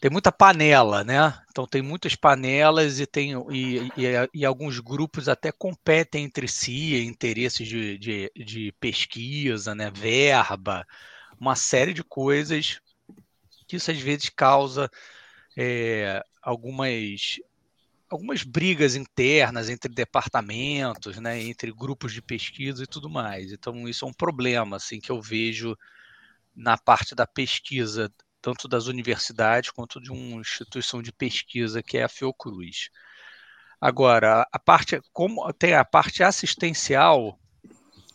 tem 0.00 0.10
muita 0.10 0.30
panela, 0.30 1.02
né? 1.02 1.40
Então 1.50 1.66
tem 1.66 1.82
muitas 1.82 2.14
panelas 2.14 3.00
e 3.00 3.06
tem 3.06 3.32
e, 3.50 3.88
e, 3.96 4.28
e 4.32 4.44
alguns 4.44 4.78
grupos 4.78 5.28
até 5.28 5.50
competem 5.50 6.24
entre 6.24 6.46
si, 6.46 7.04
interesses 7.04 7.66
de, 7.66 7.98
de, 7.98 8.32
de, 8.36 8.72
pesquisa, 8.80 9.74
né? 9.74 9.90
Verba, 9.90 10.86
uma 11.38 11.56
série 11.56 11.92
de 11.92 12.04
coisas 12.04 12.80
que 13.66 13.76
isso 13.76 13.90
às 13.90 13.98
vezes 13.98 14.28
causa 14.30 14.90
é, 15.56 16.22
algumas 16.42 17.40
algumas 18.08 18.42
brigas 18.42 18.94
internas 18.94 19.68
entre 19.68 19.92
departamentos, 19.92 21.18
né? 21.18 21.42
Entre 21.42 21.72
grupos 21.72 22.12
de 22.12 22.22
pesquisa 22.22 22.84
e 22.84 22.86
tudo 22.86 23.10
mais. 23.10 23.52
Então 23.52 23.88
isso 23.88 24.04
é 24.04 24.08
um 24.08 24.14
problema 24.14 24.76
assim 24.76 25.00
que 25.00 25.10
eu 25.10 25.20
vejo 25.20 25.76
na 26.54 26.78
parte 26.78 27.14
da 27.14 27.26
pesquisa 27.26 28.12
tanto 28.40 28.68
das 28.68 28.86
universidades 28.86 29.70
quanto 29.70 30.00
de 30.00 30.10
uma 30.10 30.40
instituição 30.40 31.02
de 31.02 31.12
pesquisa 31.12 31.82
que 31.82 31.98
é 31.98 32.04
a 32.04 32.08
Fiocruz. 32.08 32.90
Agora, 33.80 34.46
a 34.52 34.58
parte 34.58 35.00
como 35.12 35.52
tem 35.52 35.74
a 35.74 35.84
parte 35.84 36.22
assistencial, 36.22 37.38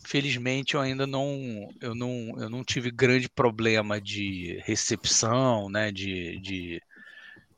felizmente 0.06 0.74
eu 0.74 0.80
ainda 0.80 1.06
não 1.06 1.70
eu 1.80 1.94
não, 1.94 2.34
eu 2.38 2.50
não 2.50 2.62
tive 2.62 2.90
grande 2.90 3.28
problema 3.28 4.00
de 4.00 4.60
recepção, 4.64 5.70
né, 5.70 5.90
de, 5.90 6.38
de, 6.40 6.82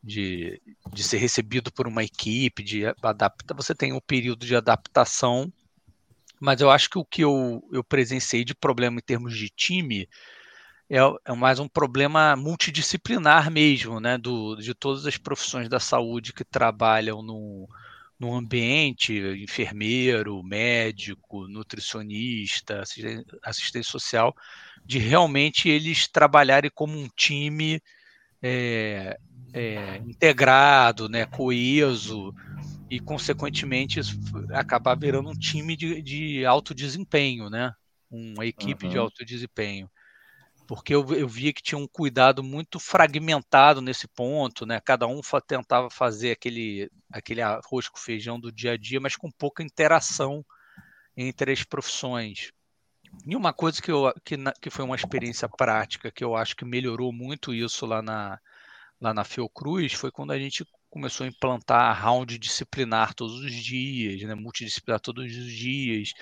de, 0.02 0.62
de 0.92 1.02
ser 1.02 1.18
recebido 1.18 1.72
por 1.72 1.86
uma 1.88 2.04
equipe, 2.04 2.62
de 2.62 2.86
adaptar. 3.02 3.54
Você 3.56 3.74
tem 3.74 3.92
um 3.92 4.00
período 4.00 4.46
de 4.46 4.54
adaptação, 4.54 5.52
mas 6.40 6.60
eu 6.60 6.70
acho 6.70 6.88
que 6.88 6.98
o 6.98 7.04
que 7.04 7.22
eu, 7.24 7.60
eu 7.72 7.82
presenciei 7.82 8.44
de 8.44 8.54
problema 8.54 8.98
em 8.98 9.02
termos 9.02 9.36
de 9.36 9.48
time 9.48 10.08
é, 10.88 10.98
é 11.24 11.34
mais 11.34 11.58
um 11.58 11.68
problema 11.68 12.36
multidisciplinar 12.36 13.50
mesmo, 13.50 14.00
né, 14.00 14.16
do, 14.16 14.56
de 14.56 14.74
todas 14.74 15.06
as 15.06 15.16
profissões 15.16 15.68
da 15.68 15.80
saúde 15.80 16.32
que 16.32 16.44
trabalham 16.44 17.22
no, 17.22 17.68
no 18.18 18.34
ambiente, 18.34 19.18
enfermeiro, 19.42 20.42
médico, 20.42 21.48
nutricionista, 21.48 22.82
assistente, 23.42 23.86
social, 23.86 24.34
de 24.84 24.98
realmente 24.98 25.68
eles 25.68 26.06
trabalharem 26.06 26.70
como 26.74 26.96
um 26.96 27.08
time 27.16 27.80
é, 28.40 29.18
é, 29.52 29.96
integrado, 29.98 31.08
né, 31.08 31.26
coeso, 31.26 32.32
e, 32.88 33.00
consequentemente, 33.00 34.00
acabar 34.52 34.96
virando 34.96 35.30
um 35.30 35.38
time 35.38 35.76
de, 35.76 36.00
de 36.00 36.46
alto 36.46 36.74
desempenho, 36.74 37.50
né? 37.50 37.72
Uma 38.08 38.46
equipe 38.46 38.86
uhum. 38.86 38.92
de 38.92 38.98
alto 38.98 39.24
desempenho. 39.24 39.90
Porque 40.66 40.94
eu, 40.94 41.06
eu 41.14 41.28
via 41.28 41.52
que 41.52 41.62
tinha 41.62 41.78
um 41.78 41.86
cuidado 41.86 42.42
muito 42.42 42.80
fragmentado 42.80 43.80
nesse 43.80 44.08
ponto, 44.08 44.66
né? 44.66 44.80
Cada 44.80 45.06
um 45.06 45.22
fa 45.22 45.40
tentava 45.40 45.88
fazer 45.90 46.32
aquele, 46.32 46.90
aquele 47.10 47.40
arroz 47.40 47.88
com 47.88 47.98
feijão 47.98 48.38
do 48.40 48.50
dia 48.50 48.72
a 48.72 48.76
dia, 48.76 49.00
mas 49.00 49.16
com 49.16 49.30
pouca 49.30 49.62
interação 49.62 50.44
entre 51.16 51.52
as 51.52 51.62
profissões. 51.62 52.52
E 53.26 53.36
uma 53.36 53.52
coisa 53.52 53.80
que, 53.80 53.90
eu, 53.90 54.12
que, 54.24 54.36
que 54.60 54.70
foi 54.70 54.84
uma 54.84 54.96
experiência 54.96 55.48
prática, 55.48 56.10
que 56.10 56.24
eu 56.24 56.34
acho 56.36 56.56
que 56.56 56.64
melhorou 56.64 57.12
muito 57.12 57.54
isso 57.54 57.86
lá 57.86 58.02
na, 58.02 58.38
lá 59.00 59.14
na 59.14 59.24
Fiocruz, 59.24 59.92
foi 59.92 60.10
quando 60.10 60.32
a 60.32 60.38
gente 60.38 60.66
começou 60.90 61.24
a 61.24 61.28
implantar 61.28 62.00
round 62.02 62.38
disciplinar 62.38 63.14
todos 63.14 63.40
os 63.40 63.52
dias, 63.52 64.22
né, 64.22 64.34
multidisciplinar 64.34 65.00
todos 65.00 65.24
os 65.24 65.52
dias, 65.52 66.12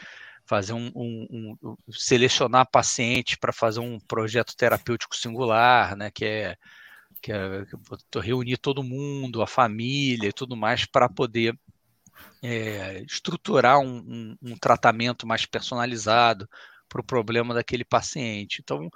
fazer 0.47 0.73
um, 0.75 0.91
um, 0.95 1.57
um 1.63 1.77
selecionar 1.91 2.69
pacientes 2.71 3.37
para 3.37 3.53
fazer 3.53 3.81
um 3.81 3.99
projeto 3.99 4.57
terapêutico 4.57 5.17
singular, 5.17 5.97
né, 5.97 6.11
que 6.11 6.25
é 6.25 6.57
que 7.23 7.33
é 7.33 7.65
reunir 8.21 8.59
todo 8.59 8.83
mundo, 8.83 9.41
a 9.41 9.47
família 9.47 10.29
e 10.29 10.33
tudo 10.33 10.55
mais 10.55 10.85
para 10.85 11.09
poder 11.09 11.59
é, 12.43 13.03
estruturar 13.03 13.79
um, 13.79 13.97
um, 13.97 14.37
um, 14.43 14.57
tratamento 14.59 15.27
mais 15.27 15.47
personalizado 15.47 16.47
para 16.87 17.01
o 17.01 17.05
problema 17.05 17.55
daquele 17.55 17.83
paciente. 17.83 18.61
Então, 18.63 18.91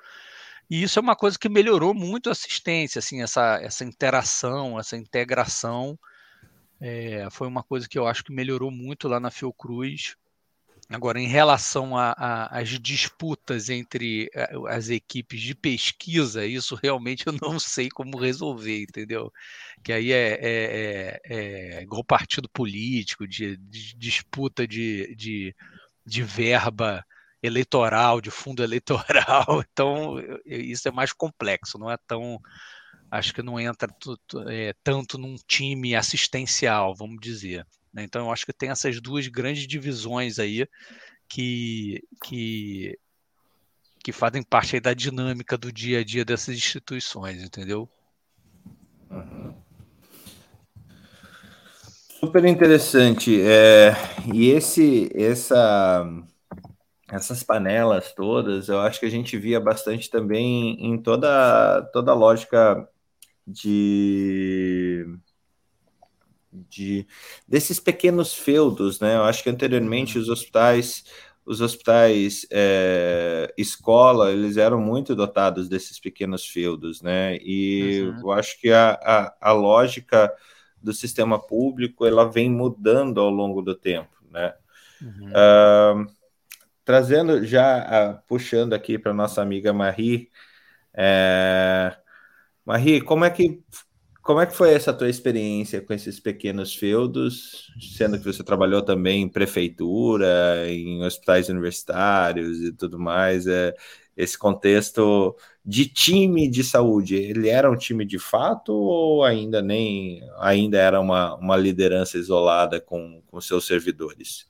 e 0.69 0.83
isso 0.83 0.99
é 0.99 1.03
uma 1.03 1.17
coisa 1.17 1.39
que 1.39 1.49
melhorou 1.49 1.95
muito 1.95 2.29
a 2.29 2.33
assistência, 2.33 2.99
assim, 2.99 3.23
essa, 3.23 3.59
essa 3.63 3.83
interação, 3.83 4.79
essa 4.79 4.97
integração. 4.97 5.99
É, 6.79 7.27
foi 7.31 7.49
uma 7.49 7.63
coisa 7.63 7.89
que 7.89 7.99
eu 7.99 8.07
acho 8.07 8.23
que 8.23 8.33
melhorou 8.33 8.71
muito 8.71 9.09
lá 9.09 9.19
na 9.19 9.31
Fiocruz. 9.31 10.17
Agora, 10.91 11.21
em 11.21 11.27
relação 11.27 11.93
às 11.97 12.71
disputas 12.81 13.69
entre 13.69 14.31
eh, 14.35 14.51
as 14.69 14.89
equipes 14.89 15.41
de 15.43 15.55
pesquisa, 15.55 16.47
isso 16.47 16.75
realmente 16.83 17.27
eu 17.27 17.35
não 17.43 17.61
sei 17.61 17.91
como 17.91 18.17
resolver, 18.19 18.83
entendeu? 18.85 19.31
Que 19.85 19.93
aí 19.93 20.13
é, 20.13 20.39
é, 20.41 21.21
é, 21.27 21.79
é 21.79 21.83
igual 21.83 22.03
partido 22.03 22.49
político, 22.49 23.29
de, 23.29 23.59
de 23.59 23.95
disputa 23.97 24.67
de, 24.67 25.15
de, 25.15 25.55
de 26.07 26.23
verba 26.23 27.05
eleitoral, 27.43 28.21
de 28.21 28.31
fundo 28.31 28.63
eleitoral. 28.65 29.63
Então, 29.71 30.17
isso 30.47 30.89
é 30.89 30.91
mais 30.91 31.13
complexo, 31.13 31.79
não 31.79 31.91
é 31.91 31.99
tão. 32.07 32.41
Acho 33.11 33.35
que 33.35 33.43
não 33.43 33.61
entra 33.61 33.89
é, 34.49 34.75
tanto 34.83 35.19
num 35.19 35.37
time 35.47 35.95
assistencial, 35.95 36.95
vamos 36.95 37.19
dizer. 37.21 37.67
Né? 37.99 38.05
Então, 38.05 38.27
eu 38.27 38.33
acho 38.33 38.47
que 38.47 38.53
tem 38.53 38.71
essas 38.71 39.01
duas 39.01 39.27
grandes 39.27 39.67
divisões 39.67 40.39
aí 40.39 40.67
que, 41.29 42.01
que, 42.23 42.99
que 44.03 44.13
fazem 44.13 44.43
parte 44.43 44.79
da 44.79 44.95
dinâmica 44.95 45.59
do 45.59 45.73
dia 45.73 45.99
a 45.99 46.05
dia 46.05 46.25
dessas 46.25 46.57
instituições, 46.57 47.43
entendeu? 47.43 47.89
Uhum. 49.11 49.53
Super 52.21 52.45
interessante. 52.45 53.41
É, 53.41 53.93
e 54.33 54.49
esse, 54.49 55.11
essa 55.15 56.07
essas 57.11 57.43
panelas 57.43 58.13
todas, 58.13 58.69
eu 58.69 58.81
acho 58.81 59.01
que 59.01 59.07
a 59.07 59.11
gente 59.11 59.37
via 59.39 59.59
bastante 59.59 60.11
também 60.11 60.77
em 60.79 61.01
toda, 61.01 61.83
toda 61.93 62.13
a 62.13 62.15
lógica 62.15 62.87
de, 63.47 65.07
de 66.53 67.07
desses 67.47 67.79
pequenos 67.79 68.35
feudos, 68.35 69.01
né? 69.01 69.17
Eu 69.17 69.25
acho 69.25 69.43
que 69.43 69.51
anteriormente 69.51 70.19
os 70.19 70.29
hospitais, 70.29 71.05
os 71.45 71.61
hospitais 71.61 72.47
é, 72.51 73.53
escola, 73.57 74.33
eles 74.33 74.57
eram 74.57 74.81
muito 74.81 75.15
dotados 75.15 75.69
desses 75.69 75.99
pequenos 76.01 76.47
feudos, 76.47 77.03
né? 77.03 77.37
E 77.43 78.03
uhum. 78.03 78.21
eu 78.21 78.33
acho 78.33 78.59
que 78.61 78.71
a, 78.71 78.93
a, 79.03 79.51
a 79.51 79.53
lógica 79.53 80.33
do 80.83 80.93
sistema 80.93 81.39
público 81.39 82.07
ela 82.07 82.31
vem 82.31 82.51
mudando 82.51 83.21
ao 83.21 83.31
longo 83.31 83.63
do 83.63 83.75
tempo, 83.75 84.17
né? 84.31 84.55
Uhum. 85.01 85.31
Uh, 85.31 86.13
trazendo 86.85 87.45
já, 87.45 88.13
uh, 88.17 88.23
puxando 88.27 88.73
aqui 88.73 88.99
para 88.99 89.13
nossa 89.13 89.43
amiga 89.43 89.73
Marie, 89.73 90.31
é... 90.95 91.97
Marie, 92.65 93.01
como 93.01 93.25
é 93.25 93.31
que 93.31 93.63
como 94.29 94.43
é 94.43 94.47
que 94.47 94.55
foi 94.55 94.75
essa 94.75 94.93
tua 94.93 95.09
experiência 95.09 95.81
com 95.81 95.95
esses 95.95 96.21
pequenos 96.21 96.75
feudos, 96.75 97.73
sendo 97.97 98.19
que 98.19 98.27
você 98.27 98.45
trabalhou 98.45 98.83
também 98.83 99.23
em 99.23 99.29
prefeitura, 99.29 100.69
em 100.69 101.03
hospitais 101.03 101.49
universitários 101.49 102.61
e 102.61 102.71
tudo 102.71 102.99
mais, 102.99 103.47
é, 103.47 103.75
esse 104.15 104.37
contexto 104.37 105.35
de 105.65 105.87
time 105.87 106.47
de 106.47 106.63
saúde, 106.63 107.15
ele 107.15 107.49
era 107.49 107.71
um 107.71 107.75
time 107.75 108.05
de 108.05 108.19
fato 108.19 108.75
ou 108.75 109.25
ainda 109.25 109.63
nem 109.63 110.21
ainda 110.39 110.77
era 110.77 111.01
uma, 111.01 111.35
uma 111.37 111.57
liderança 111.57 112.19
isolada 112.19 112.79
com, 112.79 113.23
com 113.29 113.41
seus 113.41 113.67
servidores? 113.67 114.47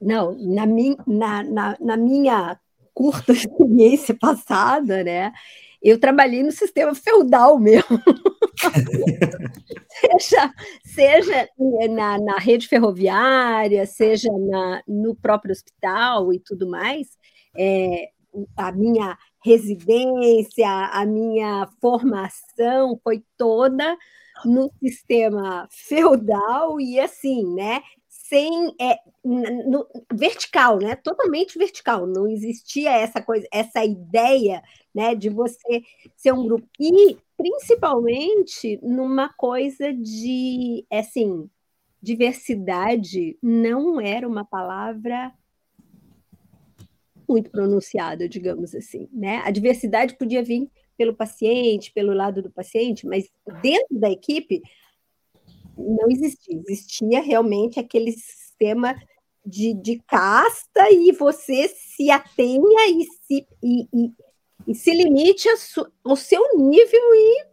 Não, 0.00 0.34
na, 0.38 0.64
min, 0.64 0.96
na, 1.06 1.42
na, 1.42 1.76
na 1.78 1.96
minha 1.98 2.58
curta 2.94 3.30
experiência 3.36 4.16
passada, 4.18 5.04
né? 5.04 5.34
Eu 5.82 5.98
trabalhei 5.98 6.42
no 6.42 6.52
sistema 6.52 6.94
feudal 6.94 7.58
mesmo. 7.58 8.00
seja 10.00 10.52
seja 10.84 11.48
na, 11.90 12.18
na 12.18 12.38
rede 12.38 12.66
ferroviária, 12.68 13.86
seja 13.86 14.28
na, 14.32 14.82
no 14.86 15.14
próprio 15.14 15.52
hospital 15.52 16.32
e 16.32 16.40
tudo 16.40 16.68
mais, 16.68 17.16
é, 17.56 18.08
a 18.56 18.72
minha 18.72 19.16
residência, 19.44 20.68
a 20.68 21.06
minha 21.06 21.68
formação 21.80 22.98
foi 23.02 23.24
toda 23.36 23.96
no 24.44 24.70
sistema 24.80 25.68
feudal 25.70 26.80
e 26.80 27.00
assim, 27.00 27.54
né? 27.54 27.82
Sem 28.28 28.74
é, 28.78 28.98
no, 29.24 29.86
vertical, 30.12 30.78
né? 30.78 30.94
Totalmente 30.96 31.58
vertical. 31.58 32.06
Não 32.06 32.28
existia 32.28 32.90
essa 32.90 33.22
coisa, 33.22 33.46
essa 33.50 33.82
ideia, 33.84 34.62
né, 34.94 35.14
de 35.14 35.30
você 35.30 35.82
ser 36.14 36.32
um 36.32 36.46
grupo 36.46 36.68
e 36.78 37.16
principalmente 37.36 38.78
numa 38.82 39.30
coisa 39.30 39.92
de, 39.94 40.84
assim, 40.90 41.48
diversidade 42.02 43.38
não 43.42 44.00
era 44.00 44.28
uma 44.28 44.44
palavra 44.44 45.32
muito 47.26 47.50
pronunciada, 47.50 48.28
digamos 48.28 48.74
assim, 48.74 49.08
né? 49.12 49.42
A 49.44 49.50
diversidade 49.50 50.16
podia 50.16 50.42
vir 50.42 50.70
pelo 50.96 51.14
paciente, 51.14 51.92
pelo 51.92 52.12
lado 52.12 52.42
do 52.42 52.50
paciente, 52.50 53.06
mas 53.06 53.30
dentro 53.62 53.98
da 53.98 54.10
equipe 54.10 54.62
não 55.78 56.10
existia. 56.10 56.60
Existia 56.68 57.20
realmente 57.20 57.78
aquele 57.78 58.12
sistema 58.12 58.94
de, 59.44 59.72
de 59.74 60.02
casta 60.06 60.90
e 60.90 61.12
você 61.12 61.68
se 61.68 62.10
atenha 62.10 62.88
e 62.88 63.04
se, 63.04 63.46
e, 63.62 63.88
e, 63.94 64.12
e 64.66 64.74
se 64.74 64.92
limite 64.92 65.48
ao 66.04 66.16
seu 66.16 66.42
nível 66.56 67.14
e 67.14 67.46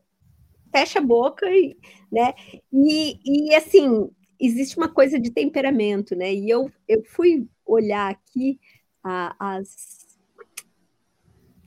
fecha 0.72 1.00
a 1.00 1.02
boca, 1.02 1.50
e, 1.50 1.78
né? 2.12 2.34
E, 2.74 3.20
e 3.24 3.56
assim, 3.56 4.10
existe 4.40 4.78
uma 4.78 4.90
coisa 4.90 5.18
de 5.18 5.32
temperamento, 5.32 6.16
né? 6.16 6.34
E 6.34 6.50
eu, 6.50 6.70
eu 6.88 7.02
fui 7.06 7.48
olhar 7.66 8.12
aqui 8.12 8.60
a, 9.02 9.56
as 9.58 10.05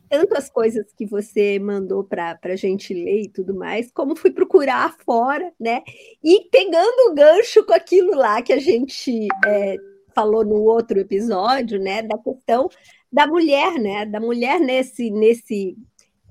tanto 0.09 0.37
as 0.37 0.49
coisas 0.49 0.92
que 0.92 1.07
você 1.07 1.59
mandou 1.59 2.03
para 2.03 2.38
a 2.42 2.57
gente 2.57 2.94
ler 2.94 3.23
e 3.23 3.29
tudo 3.29 3.55
mais, 3.55 3.90
como 3.92 4.16
fui 4.16 4.31
procurar 4.31 4.97
fora, 5.05 5.53
né? 5.59 5.83
E 6.23 6.49
pegando 6.51 7.11
o 7.11 7.14
gancho 7.14 7.64
com 7.64 7.73
aquilo 7.73 8.14
lá 8.14 8.40
que 8.42 8.53
a 8.53 8.59
gente 8.59 9.29
é, 9.47 9.77
falou 10.14 10.44
no 10.44 10.62
outro 10.62 10.99
episódio, 10.99 11.79
né? 11.79 12.03
Da 12.03 12.18
questão 12.18 12.68
da 13.12 13.27
mulher, 13.27 13.79
né? 13.79 14.07
Da 14.07 14.21
mulher 14.21 14.59
nesse, 14.61 15.11
nesse 15.11 15.77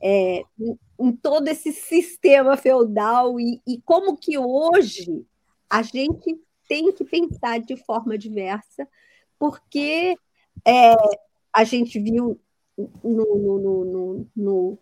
é, 0.01 0.41
em 0.99 1.11
todo 1.11 1.47
esse 1.47 1.71
sistema 1.71 2.57
feudal 2.57 3.39
e, 3.39 3.61
e 3.67 3.81
como 3.81 4.17
que 4.17 4.37
hoje 4.37 5.25
a 5.69 5.81
gente 5.81 6.39
tem 6.67 6.91
que 6.91 7.03
pensar 7.05 7.59
de 7.59 7.75
forma 7.77 8.17
diversa, 8.17 8.87
porque 9.39 10.15
é, 10.65 10.95
a 11.53 11.63
gente 11.63 11.99
viu 11.99 12.39
no, 12.77 13.37
no, 13.37 13.59
no, 13.59 14.29
no, 14.35 14.79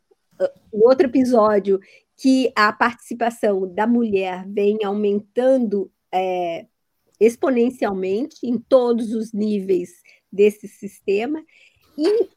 no 0.73 0.85
outro 0.85 1.07
episódio 1.07 1.79
que 2.17 2.51
a 2.55 2.71
participação 2.71 3.67
da 3.73 3.87
mulher 3.87 4.45
vem 4.47 4.79
aumentando 4.83 5.91
é, 6.11 6.65
exponencialmente 7.19 8.37
em 8.43 8.57
todos 8.57 9.13
os 9.13 9.33
níveis 9.33 10.01
desse 10.31 10.67
sistema. 10.67 11.43
E 11.97 12.29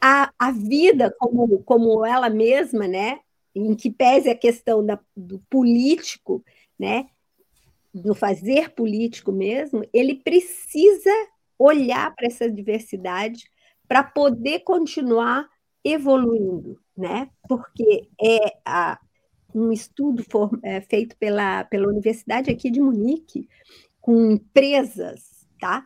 a, 0.00 0.32
a 0.38 0.50
vida 0.50 1.14
como, 1.18 1.62
como 1.62 2.04
ela 2.04 2.30
mesma, 2.30 2.86
né, 2.88 3.20
em 3.54 3.74
que 3.74 3.90
pese 3.90 4.30
a 4.30 4.34
questão 4.34 4.84
da, 4.84 4.98
do 5.16 5.40
político, 5.50 6.44
né, 6.78 7.08
do 7.92 8.14
fazer 8.14 8.70
político 8.70 9.32
mesmo, 9.32 9.84
ele 9.92 10.14
precisa 10.14 11.10
olhar 11.58 12.14
para 12.14 12.26
essa 12.26 12.50
diversidade 12.50 13.50
para 13.90 14.04
poder 14.04 14.60
continuar 14.60 15.48
evoluindo, 15.84 16.80
né? 16.96 17.28
Porque 17.48 18.08
é 18.22 18.56
a, 18.64 19.00
um 19.52 19.72
estudo 19.72 20.24
for, 20.30 20.48
é, 20.62 20.80
feito 20.80 21.16
pela, 21.16 21.64
pela 21.64 21.88
Universidade 21.88 22.52
aqui 22.52 22.70
de 22.70 22.80
Munique, 22.80 23.48
com 24.00 24.30
empresas, 24.30 25.44
tá? 25.58 25.84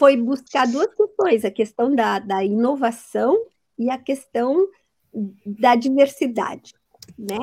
Foi 0.00 0.16
buscar 0.16 0.66
duas 0.66 0.92
questões, 0.92 1.44
a 1.44 1.50
questão 1.52 1.94
da, 1.94 2.18
da 2.18 2.42
inovação 2.42 3.40
e 3.78 3.88
a 3.88 3.98
questão 3.98 4.68
da 5.46 5.76
diversidade, 5.76 6.74
né? 7.16 7.38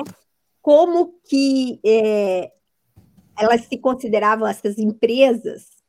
Como 0.60 1.14
que 1.24 1.80
é, 1.82 2.52
elas 3.38 3.62
se 3.62 3.78
consideravam, 3.78 4.46
essas 4.46 4.76
empresas 4.76 5.81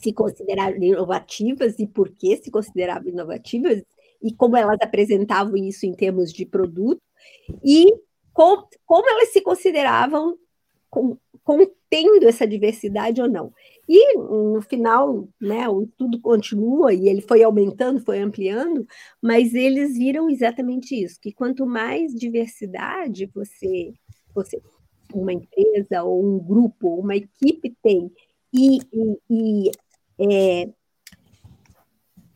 se 0.00 0.12
consideravam 0.12 0.82
inovativas 0.82 1.78
e 1.78 1.86
por 1.86 2.10
que 2.10 2.36
se 2.36 2.50
consideravam 2.50 3.08
inovativas 3.08 3.82
e 4.22 4.32
como 4.32 4.56
elas 4.56 4.78
apresentavam 4.80 5.56
isso 5.56 5.86
em 5.86 5.92
termos 5.92 6.32
de 6.32 6.46
produto 6.46 7.00
e 7.64 7.92
com, 8.32 8.64
como 8.84 9.08
elas 9.08 9.28
se 9.30 9.40
consideravam 9.40 10.36
contendo 11.44 12.26
essa 12.26 12.46
diversidade 12.46 13.20
ou 13.20 13.28
não. 13.28 13.52
E 13.88 14.16
no 14.16 14.60
final, 14.62 15.28
né, 15.40 15.68
o 15.68 15.88
continua 16.20 16.92
e 16.92 17.08
ele 17.08 17.20
foi 17.20 17.42
aumentando, 17.42 18.00
foi 18.00 18.18
ampliando, 18.18 18.86
mas 19.22 19.54
eles 19.54 19.96
viram 19.96 20.28
exatamente 20.28 20.94
isso, 20.94 21.20
que 21.20 21.32
quanto 21.32 21.66
mais 21.66 22.12
diversidade 22.12 23.30
você, 23.32 23.92
você 24.34 24.60
uma 25.14 25.32
empresa 25.32 26.02
ou 26.02 26.24
um 26.24 26.38
grupo, 26.38 26.96
uma 26.96 27.14
equipe 27.14 27.76
tem 27.82 28.10
e, 28.52 28.78
e, 28.92 29.18
e 29.30 29.70
é, 30.18 30.68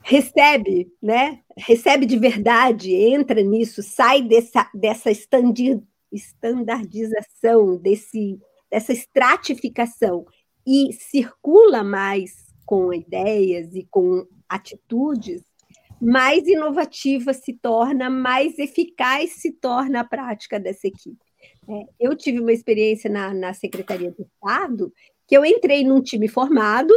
recebe, 0.03 0.93
né? 1.03 1.40
Recebe 1.57 2.07
de 2.07 2.19
verdade, 2.19 2.95
entra 2.95 3.43
nisso, 3.43 3.83
sai 3.83 4.23
dessa, 4.23 4.71
dessa 4.75 5.11
estandardização, 5.11 7.77
desse, 7.77 8.38
dessa 8.71 8.93
estratificação 8.93 10.25
e 10.66 10.93
circula 10.93 11.83
mais 11.83 12.51
com 12.66 12.93
ideias 12.93 13.75
e 13.75 13.87
com 13.90 14.27
atitudes, 14.49 15.43
mais 16.01 16.47
inovativa 16.47 17.33
se 17.33 17.53
torna, 17.53 18.09
mais 18.09 18.59
eficaz 18.59 19.35
se 19.35 19.53
torna 19.53 20.01
a 20.01 20.05
prática 20.05 20.59
dessa 20.59 20.87
equipe. 20.87 21.19
É, 21.69 21.85
eu 22.01 22.16
tive 22.16 22.40
uma 22.40 22.53
experiência 22.53 23.11
na, 23.11 23.35
na 23.35 23.53
Secretaria 23.53 24.11
do 24.11 24.23
Estado 24.23 24.93
que 25.27 25.37
eu 25.37 25.45
entrei 25.45 25.85
num 25.85 26.01
time 26.01 26.27
formado, 26.27 26.93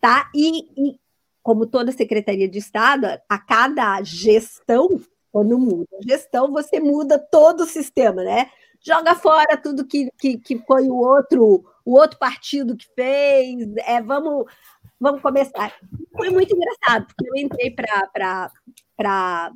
tá? 0.00 0.30
E, 0.34 0.60
e 0.76 1.00
como 1.42 1.66
toda 1.66 1.92
Secretaria 1.92 2.48
de 2.48 2.58
Estado, 2.58 3.06
a 3.28 3.38
cada 3.38 4.02
gestão, 4.02 5.00
quando 5.30 5.58
muda 5.58 5.88
a 5.98 6.06
gestão, 6.06 6.52
você 6.52 6.80
muda 6.80 7.18
todo 7.18 7.60
o 7.62 7.66
sistema, 7.66 8.22
né? 8.22 8.50
Joga 8.80 9.14
fora 9.14 9.56
tudo 9.56 9.86
que, 9.86 10.10
que, 10.18 10.38
que 10.38 10.58
foi 10.58 10.88
o 10.88 10.96
outro 10.96 11.64
o 11.88 11.94
outro 11.94 12.18
partido 12.18 12.76
que 12.76 12.86
fez, 12.94 13.66
é, 13.86 14.02
vamos, 14.02 14.44
vamos 15.00 15.22
começar. 15.22 15.74
Foi 16.14 16.28
muito 16.28 16.54
engraçado, 16.54 17.06
porque 17.06 17.26
eu 17.26 17.34
entrei 17.34 17.70
para 17.70 19.50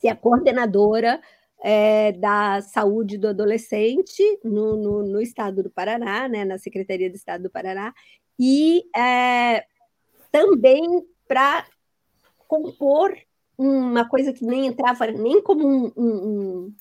ser 0.00 0.08
a 0.08 0.16
coordenadora 0.16 1.20
é, 1.62 2.12
da 2.12 2.62
saúde 2.62 3.18
do 3.18 3.28
adolescente 3.28 4.22
no, 4.42 4.74
no, 4.74 5.02
no, 5.02 5.20
estado 5.20 5.62
do 5.62 5.68
Paraná, 5.68 6.26
né, 6.28 6.46
na 6.46 6.56
Secretaria 6.56 7.10
do 7.10 7.16
Estado 7.16 7.42
do 7.42 7.50
Paraná, 7.50 7.92
e 8.38 8.84
é, 8.96 9.64
também 10.30 10.82
para 11.26 11.66
compor 12.46 13.16
uma 13.56 14.08
coisa 14.08 14.32
que 14.32 14.44
nem 14.44 14.66
entrava 14.66 15.06
nem 15.06 15.42
como 15.42 15.66
um, 15.66 15.92
um, 15.96 16.06
um 16.06 16.74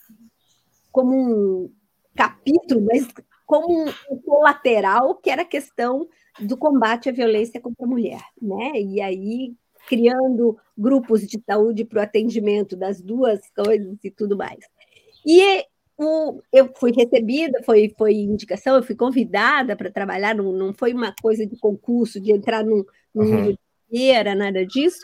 como 0.91 1.15
um 1.15 1.73
capítulo, 2.15 2.85
mas 2.85 3.07
como 3.45 3.85
um 4.09 4.21
colateral, 4.21 5.15
que 5.15 5.29
era 5.29 5.41
a 5.41 5.45
questão 5.45 6.07
do 6.39 6.57
combate 6.57 7.09
à 7.09 7.11
violência 7.11 7.61
contra 7.61 7.85
a 7.85 7.89
mulher, 7.89 8.21
né? 8.41 8.71
E 8.79 9.01
aí 9.01 9.55
criando 9.87 10.57
grupos 10.77 11.27
de 11.27 11.41
saúde 11.45 11.83
para 11.83 11.99
o 11.99 12.03
atendimento 12.03 12.75
das 12.75 13.01
duas 13.01 13.41
coisas 13.55 13.97
e 14.03 14.09
tudo 14.09 14.37
mais. 14.37 14.59
E 15.25 15.65
o, 15.97 16.41
eu 16.51 16.71
fui 16.75 16.91
recebida, 16.91 17.61
foi, 17.63 17.93
foi 17.97 18.13
indicação, 18.13 18.75
eu 18.75 18.83
fui 18.83 18.95
convidada 18.95 19.75
para 19.75 19.91
trabalhar, 19.91 20.35
não, 20.35 20.51
não 20.51 20.73
foi 20.73 20.93
uma 20.93 21.13
coisa 21.21 21.45
de 21.45 21.57
concurso, 21.57 22.19
de 22.19 22.31
entrar 22.31 22.63
num, 22.63 22.83
num 23.13 23.23
uhum. 23.23 23.55
de 23.91 24.23
nada 24.35 24.65
disso. 24.65 24.99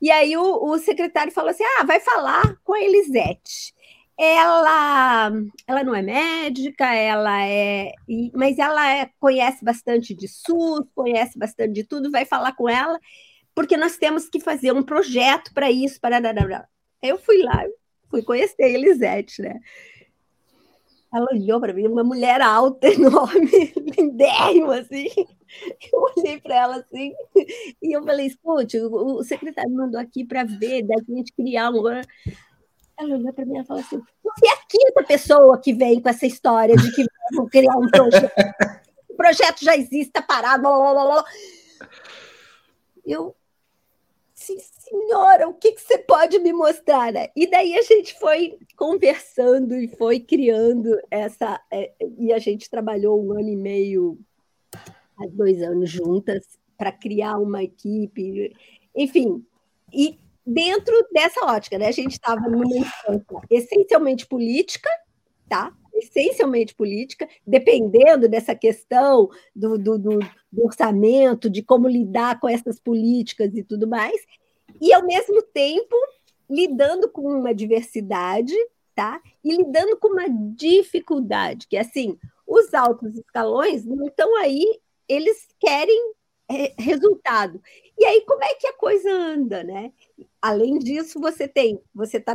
E 0.00 0.10
aí 0.10 0.36
o, 0.36 0.64
o 0.64 0.78
secretário 0.78 1.32
falou 1.32 1.50
assim: 1.50 1.64
ah, 1.64 1.84
vai 1.84 2.00
falar 2.00 2.56
com 2.62 2.74
a 2.74 2.80
Elisete 2.80 3.74
ela, 4.18 5.30
ela 5.66 5.84
não 5.84 5.94
é 5.94 6.00
médica, 6.00 6.86
ela 6.94 7.44
é, 7.44 7.92
mas 8.32 8.58
ela 8.58 8.90
é, 8.90 9.10
conhece 9.20 9.62
bastante 9.62 10.14
de 10.14 10.26
SUS, 10.26 10.86
conhece 10.94 11.38
bastante 11.38 11.74
de 11.74 11.84
tudo, 11.84 12.10
vai 12.10 12.24
falar 12.24 12.52
com 12.52 12.68
ela, 12.68 12.98
porque 13.54 13.76
nós 13.76 13.98
temos 13.98 14.28
que 14.28 14.40
fazer 14.40 14.72
um 14.72 14.82
projeto 14.82 15.52
para 15.52 15.70
isso, 15.70 16.00
para 16.00 16.18
eu 17.02 17.18
fui 17.18 17.42
lá, 17.42 17.62
fui 18.10 18.22
conhecer 18.22 18.62
a 18.62 18.68
Elisete, 18.68 19.42
né? 19.42 19.60
Ela 21.16 21.28
olhou 21.32 21.58
para 21.58 21.72
mim, 21.72 21.86
uma 21.86 22.04
mulher 22.04 22.42
alta, 22.42 22.88
enorme, 22.92 23.72
lindérrima, 23.98 24.80
assim. 24.80 25.08
Eu 25.92 26.12
olhei 26.16 26.38
para 26.40 26.54
ela 26.54 26.76
assim, 26.76 27.14
e 27.82 27.96
eu 27.96 28.04
falei: 28.04 28.26
escute, 28.26 28.78
o, 28.78 29.18
o 29.18 29.24
secretário 29.24 29.72
mandou 29.72 29.98
aqui 29.98 30.24
para 30.24 30.44
ver, 30.44 30.82
da 30.82 30.96
gente 31.08 31.32
criar 31.32 31.70
um. 31.70 31.86
Ela 31.88 33.14
olhou 33.14 33.32
para 33.32 33.46
mim 33.46 33.58
e 33.58 33.64
falou 33.64 33.82
assim: 33.82 33.98
Você 34.22 34.46
é 34.46 34.52
a 34.52 34.66
quinta 34.68 35.04
pessoa 35.04 35.58
que 35.58 35.72
vem 35.72 36.00
com 36.02 36.08
essa 36.08 36.26
história 36.26 36.76
de 36.76 36.92
que 36.92 37.04
vamos 37.32 37.50
criar 37.50 37.76
um 37.76 37.88
projeto. 37.88 38.32
o 39.08 39.14
projeto 39.16 39.64
já 39.64 39.74
existe, 39.76 40.08
está 40.08 40.20
parado. 40.20 40.62
Blá, 40.62 40.92
blá, 40.92 41.04
blá. 41.04 41.24
Eu, 43.06 43.34
sim, 44.34 44.58
senhora, 44.88 45.48
o 45.48 45.54
que, 45.54 45.72
que 45.72 45.80
você 45.80 45.98
pode 45.98 46.38
me 46.38 46.52
mostrar? 46.52 47.12
Né? 47.12 47.28
E 47.34 47.46
daí 47.48 47.76
a 47.76 47.82
gente 47.82 48.18
foi 48.18 48.58
conversando 48.76 49.74
e 49.74 49.88
foi 49.88 50.20
criando 50.20 50.96
essa. 51.10 51.60
É, 51.70 51.92
e 52.18 52.32
a 52.32 52.38
gente 52.38 52.70
trabalhou 52.70 53.22
um 53.22 53.32
ano 53.32 53.48
e 53.48 53.56
meio, 53.56 54.18
dois 55.32 55.60
anos 55.62 55.90
juntas, 55.90 56.58
para 56.76 56.92
criar 56.92 57.38
uma 57.38 57.62
equipe. 57.62 58.54
Enfim, 58.94 59.44
e 59.92 60.18
dentro 60.46 60.94
dessa 61.12 61.44
ótica, 61.44 61.78
né? 61.78 61.88
A 61.88 61.92
gente 61.92 62.12
estava 62.12 62.48
numa 62.48 62.64
instância 62.66 63.24
essencialmente 63.50 64.26
política, 64.26 64.88
tá? 65.48 65.72
Essencialmente 65.92 66.74
política, 66.74 67.26
dependendo 67.46 68.28
dessa 68.28 68.54
questão 68.54 69.28
do, 69.54 69.78
do, 69.78 69.98
do, 69.98 70.18
do 70.52 70.64
orçamento, 70.64 71.50
de 71.50 71.62
como 71.62 71.88
lidar 71.88 72.38
com 72.38 72.48
essas 72.48 72.78
políticas 72.78 73.54
e 73.54 73.62
tudo 73.62 73.88
mais, 73.88 74.20
e 74.80 74.92
ao 74.92 75.04
mesmo 75.04 75.42
tempo 75.42 75.96
lidando 76.48 77.08
com 77.10 77.22
uma 77.22 77.54
diversidade, 77.54 78.54
tá? 78.94 79.20
E 79.44 79.56
lidando 79.56 79.96
com 79.98 80.08
uma 80.08 80.28
dificuldade, 80.28 81.66
que 81.66 81.76
é 81.76 81.80
assim, 81.80 82.18
os 82.46 82.72
altos 82.72 83.16
escalões 83.16 83.84
não 83.84 84.06
estão 84.06 84.36
aí, 84.36 84.64
eles 85.08 85.48
querem 85.58 86.14
é, 86.48 86.72
resultado. 86.78 87.60
E 87.98 88.04
aí, 88.04 88.22
como 88.22 88.42
é 88.44 88.54
que 88.54 88.66
a 88.66 88.72
coisa 88.72 89.10
anda, 89.10 89.64
né? 89.64 89.92
Além 90.40 90.78
disso, 90.78 91.20
você 91.20 91.48
tem, 91.48 91.80
você 91.94 92.18
está 92.18 92.34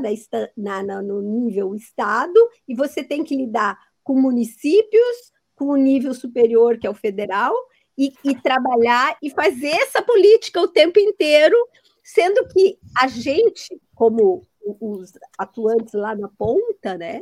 na, 0.58 0.84
na, 0.84 1.02
no 1.02 1.22
nível 1.22 1.74
estado 1.76 2.38
e 2.68 2.76
você 2.76 3.04
tem 3.04 3.24
que 3.24 3.36
lidar 3.36 3.78
com 4.04 4.20
municípios, 4.20 5.32
com 5.56 5.66
o 5.68 5.78
nível 5.78 6.14
superior, 6.14 6.78
que 6.78 6.88
é 6.88 6.90
o 6.90 6.96
federal, 6.96 7.56
e, 7.98 8.14
e 8.24 8.36
trabalhar 8.42 9.18
e 9.22 9.30
fazer 9.30 9.70
essa 9.70 10.02
política 10.02 10.60
o 10.60 10.68
tempo 10.68 11.00
inteiro, 11.00 11.56
sendo 12.14 12.46
que 12.50 12.78
a 13.00 13.08
gente, 13.08 13.82
como 13.96 14.46
os 14.82 15.14
atuantes 15.38 15.94
lá 15.94 16.14
na 16.14 16.28
ponta, 16.28 16.98
né, 16.98 17.22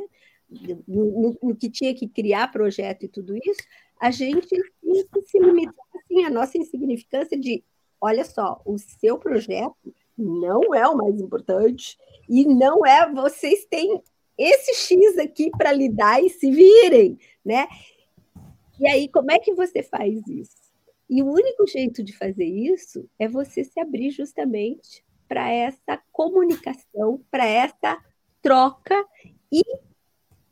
no, 0.86 1.38
no, 1.40 1.54
que 1.54 1.70
tinha 1.70 1.94
que 1.94 2.08
criar 2.08 2.50
projeto 2.50 3.04
e 3.04 3.08
tudo 3.08 3.36
isso, 3.36 3.62
a 4.00 4.10
gente 4.10 4.48
se 4.48 5.38
limita 5.38 5.74
assim, 5.94 6.24
a 6.24 6.30
nossa 6.30 6.58
insignificância 6.58 7.38
de, 7.38 7.62
olha 8.00 8.24
só, 8.24 8.60
o 8.64 8.78
seu 8.78 9.16
projeto 9.16 9.94
não 10.18 10.74
é 10.74 10.86
o 10.88 10.96
mais 10.96 11.20
importante 11.20 11.96
e 12.28 12.44
não 12.44 12.84
é 12.84 13.08
vocês 13.12 13.64
têm 13.66 14.02
esse 14.36 14.74
X 14.74 15.18
aqui 15.18 15.50
para 15.50 15.72
lidar 15.72 16.20
e 16.20 16.28
se 16.28 16.50
virem, 16.50 17.16
né? 17.44 17.68
E 18.80 18.88
aí 18.88 19.08
como 19.08 19.30
é 19.30 19.38
que 19.38 19.54
você 19.54 19.84
faz 19.84 20.26
isso? 20.26 20.69
E 21.10 21.24
o 21.24 21.26
único 21.26 21.66
jeito 21.66 22.04
de 22.04 22.16
fazer 22.16 22.46
isso 22.46 23.04
é 23.18 23.26
você 23.26 23.64
se 23.64 23.80
abrir 23.80 24.12
justamente 24.12 25.04
para 25.26 25.50
essa 25.50 26.00
comunicação, 26.12 27.20
para 27.28 27.44
essa 27.44 27.98
troca 28.40 29.04
e 29.50 29.60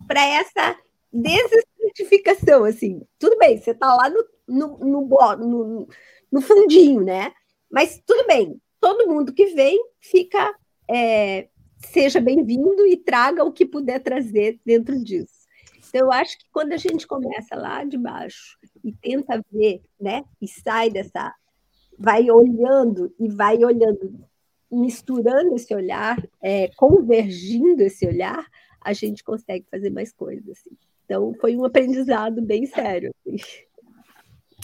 para 0.04 0.20
essa 0.20 0.76
desertificação, 1.12 2.64
assim. 2.64 3.00
Tudo 3.20 3.38
bem, 3.38 3.56
você 3.56 3.70
está 3.70 3.94
lá 3.94 4.10
no, 4.10 4.24
no, 4.48 4.78
no, 4.78 5.36
no, 5.36 5.88
no 6.32 6.40
fundinho, 6.40 7.04
né? 7.04 7.32
Mas 7.70 8.02
tudo 8.04 8.26
bem, 8.26 8.60
todo 8.80 9.06
mundo 9.06 9.32
que 9.32 9.46
vem 9.54 9.78
fica 10.00 10.52
é, 10.90 11.48
seja 11.86 12.20
bem-vindo 12.20 12.84
e 12.84 12.96
traga 12.96 13.44
o 13.44 13.52
que 13.52 13.64
puder 13.64 14.00
trazer 14.00 14.60
dentro 14.66 15.00
disso. 15.04 15.38
Então, 15.88 16.01
eu 16.01 16.12
acho 16.12 16.38
que 16.38 16.44
quando 16.53 16.72
a 16.72 16.77
gente 16.77 17.07
começa 17.07 17.57
lá 17.57 17.85
de 17.85 17.96
baixo 17.96 18.59
e 18.85 18.92
tenta 18.92 19.42
ver, 19.51 19.83
né, 20.01 20.24
e 20.40 20.46
sai 20.46 20.90
dessa, 20.90 21.35
vai 21.98 22.31
olhando 22.31 23.14
e 23.18 23.29
vai 23.29 23.57
olhando, 23.64 24.14
misturando 24.70 25.55
esse 25.55 25.74
olhar, 25.74 26.22
é, 26.42 26.68
convergindo 26.77 27.83
esse 27.83 28.07
olhar, 28.07 28.46
a 28.81 28.92
gente 28.92 29.24
consegue 29.24 29.66
fazer 29.70 29.90
mais 29.90 30.12
coisas. 30.12 30.48
Assim. 30.59 30.77
Então, 31.05 31.35
foi 31.40 31.57
um 31.57 31.64
aprendizado 31.64 32.40
bem 32.42 32.66
sério. 32.66 33.12
Assim. 33.27 33.37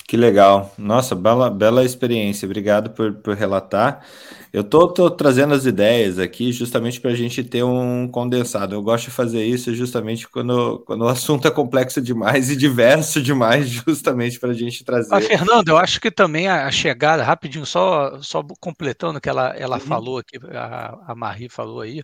Que 0.06 0.16
legal. 0.16 0.74
Nossa, 0.76 1.14
bela, 1.14 1.48
bela 1.48 1.84
experiência. 1.84 2.46
Obrigado 2.46 2.90
por, 2.90 3.14
por 3.14 3.36
relatar. 3.36 4.04
Eu 4.52 4.62
tô, 4.62 4.88
tô 4.88 5.10
trazendo 5.10 5.54
as 5.54 5.66
ideias 5.66 6.18
aqui 6.18 6.52
justamente 6.52 7.00
para 7.00 7.12
a 7.12 7.14
gente 7.14 7.42
ter 7.42 7.64
um 7.64 8.06
condensado. 8.08 8.74
Eu 8.74 8.82
gosto 8.82 9.06
de 9.06 9.10
fazer 9.12 9.44
isso 9.44 9.74
justamente 9.74 10.28
quando, 10.28 10.80
quando 10.86 11.02
o 11.02 11.08
assunto 11.08 11.48
é 11.48 11.50
complexo 11.50 12.00
demais 12.02 12.50
e 12.50 12.56
diverso 12.56 13.22
demais, 13.22 13.68
justamente 13.86 14.38
para 14.38 14.50
a 14.50 14.54
gente 14.54 14.84
trazer. 14.84 15.14
Ah, 15.14 15.20
Fernando, 15.20 15.68
eu 15.68 15.78
acho 15.78 16.00
que 16.00 16.10
também 16.10 16.48
a 16.48 16.70
chegada, 16.70 17.22
rapidinho, 17.22 17.64
só, 17.64 18.20
só 18.20 18.44
completando 18.60 19.18
o 19.18 19.20
que 19.20 19.28
ela, 19.28 19.54
ela 19.56 19.76
uhum. 19.76 19.80
falou 19.80 20.18
aqui, 20.18 20.38
a, 20.52 20.98
a 21.06 21.14
Marie 21.14 21.48
falou 21.48 21.80
aí, 21.80 22.02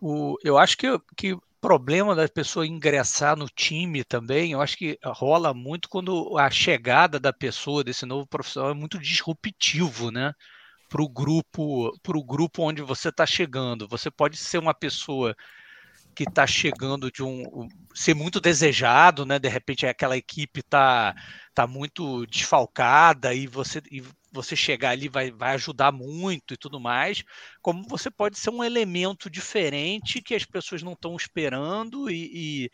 o, 0.00 0.36
eu 0.42 0.56
acho 0.56 0.76
que, 0.76 0.86
que 1.16 1.36
problema 1.60 2.14
da 2.14 2.28
pessoa 2.28 2.66
ingressar 2.66 3.36
no 3.36 3.48
time 3.48 4.04
também, 4.04 4.52
eu 4.52 4.60
acho 4.60 4.76
que 4.76 4.98
rola 5.04 5.52
muito 5.54 5.88
quando 5.88 6.38
a 6.38 6.50
chegada 6.50 7.18
da 7.20 7.32
pessoa, 7.32 7.84
desse 7.84 8.06
novo 8.06 8.26
profissional, 8.26 8.70
é 8.70 8.74
muito 8.74 8.98
disruptivo, 8.98 10.10
né? 10.10 10.32
Para 10.88 11.02
o 11.02 11.08
grupo, 11.08 11.92
pro 12.02 12.22
grupo 12.24 12.62
onde 12.62 12.82
você 12.82 13.10
está 13.10 13.26
chegando. 13.26 13.88
Você 13.88 14.10
pode 14.10 14.36
ser 14.36 14.58
uma 14.58 14.74
pessoa 14.74 15.34
que 16.14 16.24
está 16.24 16.46
chegando 16.46 17.10
de 17.12 17.22
um 17.22 17.68
ser 17.94 18.14
muito 18.14 18.40
desejado, 18.40 19.24
né? 19.26 19.38
De 19.38 19.48
repente 19.48 19.86
aquela 19.86 20.16
equipe 20.16 20.60
está 20.60 21.14
tá 21.54 21.66
muito 21.66 22.26
desfalcada 22.26 23.34
e 23.34 23.46
você 23.46 23.80
e 23.90 24.02
você 24.32 24.54
chegar 24.56 24.90
ali 24.90 25.08
vai, 25.08 25.30
vai 25.30 25.54
ajudar 25.54 25.92
muito 25.92 26.54
e 26.54 26.56
tudo 26.56 26.80
mais, 26.80 27.22
como 27.62 27.82
você 27.88 28.10
pode 28.10 28.38
ser 28.38 28.50
um 28.50 28.62
elemento 28.62 29.30
diferente 29.30 30.22
que 30.22 30.34
as 30.34 30.44
pessoas 30.44 30.82
não 30.82 30.92
estão 30.92 31.16
esperando 31.16 32.10
e, 32.10 32.64
e 32.64 32.70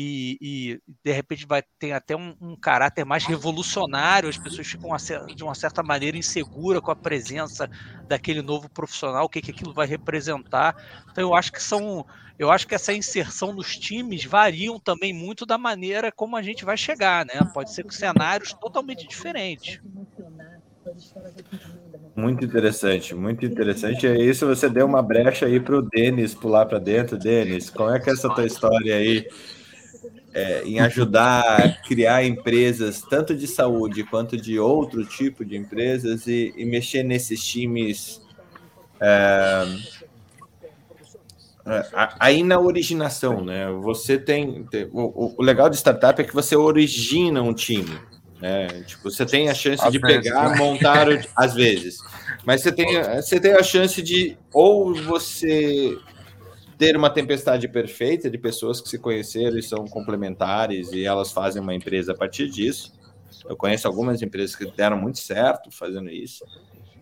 e, 0.00 0.38
e, 0.40 0.80
de 1.02 1.12
repente 1.12 1.44
vai 1.44 1.60
ter 1.76 1.90
até 1.90 2.14
um, 2.14 2.32
um, 2.40 2.56
caráter 2.56 3.04
mais 3.04 3.24
revolucionário, 3.24 4.28
as 4.28 4.38
pessoas 4.38 4.68
ficam 4.68 4.90
de 5.34 5.42
uma 5.42 5.56
certa 5.56 5.82
maneira 5.82 6.16
insegura 6.16 6.80
com 6.80 6.92
a 6.92 6.96
presença 6.96 7.68
daquele 8.06 8.40
novo 8.40 8.70
profissional, 8.70 9.24
o 9.24 9.28
que, 9.28 9.42
que 9.42 9.50
aquilo 9.50 9.74
vai 9.74 9.88
representar. 9.88 10.76
Então 11.10 11.24
eu 11.24 11.34
acho 11.34 11.50
que 11.50 11.60
são, 11.60 12.04
eu 12.38 12.48
acho 12.48 12.66
que 12.68 12.76
essa 12.76 12.92
inserção 12.92 13.52
nos 13.52 13.76
times 13.76 14.24
variam 14.24 14.78
também 14.78 15.12
muito 15.12 15.44
da 15.44 15.58
maneira 15.58 16.12
como 16.12 16.36
a 16.36 16.42
gente 16.42 16.64
vai 16.64 16.76
chegar, 16.76 17.26
né? 17.26 17.40
Pode 17.52 17.72
ser 17.72 17.82
com 17.82 17.90
cenários 17.90 18.54
totalmente 18.60 19.04
diferentes. 19.08 19.80
Muito 22.16 22.44
interessante, 22.44 23.14
muito 23.14 23.46
interessante. 23.46 24.06
É 24.06 24.16
isso, 24.20 24.46
você 24.46 24.68
deu 24.68 24.86
uma 24.86 25.02
brecha 25.02 25.46
aí 25.46 25.60
para 25.60 25.76
o 25.76 25.82
Denis 25.82 26.34
pular 26.34 26.66
para 26.66 26.78
dentro. 26.78 27.16
Denis, 27.16 27.70
como 27.70 27.90
é 27.90 28.00
que 28.00 28.10
é 28.10 28.12
essa 28.12 28.28
tua 28.34 28.44
história 28.44 28.96
aí 28.96 29.26
é, 30.34 30.62
em 30.64 30.80
ajudar 30.80 31.42
a 31.42 31.68
criar 31.86 32.24
empresas, 32.24 33.02
tanto 33.02 33.34
de 33.34 33.46
saúde 33.46 34.04
quanto 34.04 34.36
de 34.36 34.58
outro 34.58 35.04
tipo 35.04 35.44
de 35.44 35.56
empresas, 35.56 36.26
e, 36.26 36.52
e 36.56 36.64
mexer 36.64 37.02
nesses 37.02 37.44
times 37.44 38.20
é, 39.00 39.64
aí 42.18 42.42
na 42.42 42.58
originação, 42.58 43.44
né? 43.44 43.70
Você 43.82 44.18
tem. 44.18 44.66
O, 44.92 45.34
o 45.36 45.42
legal 45.42 45.68
de 45.68 45.76
startup 45.76 46.20
é 46.20 46.24
que 46.24 46.34
você 46.34 46.56
origina 46.56 47.42
um 47.42 47.52
time. 47.52 47.98
Né? 48.40 48.68
Tipo, 48.86 49.10
você 49.10 49.26
tem 49.26 49.48
a 49.48 49.54
chance 49.54 49.84
às 49.84 49.92
de 49.92 49.98
vezes, 49.98 50.22
pegar, 50.22 50.50
né? 50.50 50.56
montar, 50.56 51.06
às 51.36 51.54
vezes. 51.54 51.98
Mas 52.44 52.60
você 52.60 52.72
tem, 52.72 53.02
você 53.02 53.40
tem 53.40 53.52
a 53.52 53.62
chance 53.62 54.00
de 54.00 54.36
ou 54.52 54.94
você 54.94 55.98
ter 56.78 56.96
uma 56.96 57.10
tempestade 57.10 57.66
perfeita 57.66 58.30
de 58.30 58.38
pessoas 58.38 58.80
que 58.80 58.88
se 58.88 58.98
conheceram 58.98 59.58
e 59.58 59.62
são 59.62 59.84
complementares 59.86 60.92
e 60.92 61.04
elas 61.04 61.32
fazem 61.32 61.60
uma 61.60 61.74
empresa 61.74 62.12
a 62.12 62.14
partir 62.16 62.48
disso. 62.48 62.92
Eu 63.48 63.56
conheço 63.56 63.88
algumas 63.88 64.22
empresas 64.22 64.54
que 64.54 64.70
deram 64.70 64.96
muito 64.96 65.18
certo 65.18 65.70
fazendo 65.72 66.08
isso. 66.08 66.44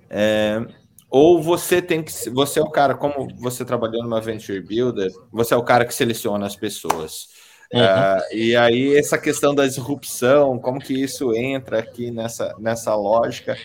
É, 0.09 0.65
ou 1.11 1.43
você 1.43 1.83
tem 1.83 2.03
que 2.03 2.13
você 2.31 2.59
é 2.59 2.63
o 2.63 2.71
cara 2.71 2.95
como 2.95 3.29
você 3.39 3.65
trabalhou 3.65 4.03
numa 4.03 4.21
venture 4.21 4.61
builder, 4.61 5.13
você 5.31 5.53
é 5.53 5.57
o 5.57 5.63
cara 5.63 5.85
que 5.85 5.95
seleciona 5.95 6.47
as 6.47 6.57
pessoas. 6.57 7.36
Uhum. 7.73 7.81
Uh, 7.81 8.35
e 8.35 8.57
aí, 8.57 8.97
essa 8.97 9.19
questão 9.19 9.55
da 9.55 9.67
disrupção, 9.67 10.59
como 10.59 10.81
que 10.81 10.95
isso 10.95 11.35
entra 11.35 11.81
aqui 11.81 12.11
nessa, 12.11 12.55
nessa 12.59 12.95
lógica? 12.95 13.59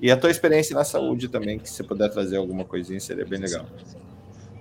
E 0.00 0.10
a 0.10 0.16
tua 0.16 0.30
experiência 0.30 0.74
na 0.74 0.84
saúde 0.84 1.28
também, 1.28 1.58
que 1.58 1.70
se 1.70 1.82
puder 1.82 2.10
trazer 2.10 2.36
alguma 2.36 2.64
coisinha, 2.64 3.00
seria 3.00 3.24
bem 3.24 3.38
legal. 3.38 3.64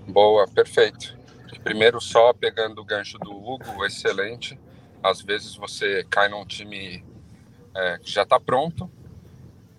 Boa, 0.08 0.47
perfeito. 0.47 1.17
Primeiro, 1.63 1.99
só 1.99 2.34
pegando 2.34 2.82
o 2.82 2.86
gancho 2.86 3.17
do 3.17 3.32
Hugo, 3.32 3.86
excelente. 3.86 4.60
Às 5.01 5.21
vezes 5.21 5.56
você 5.56 6.06
cai 6.10 6.29
num 6.29 6.45
time 6.45 7.03
é, 7.75 7.97
que 7.97 8.12
já 8.12 8.23
está 8.23 8.39
pronto 8.39 8.89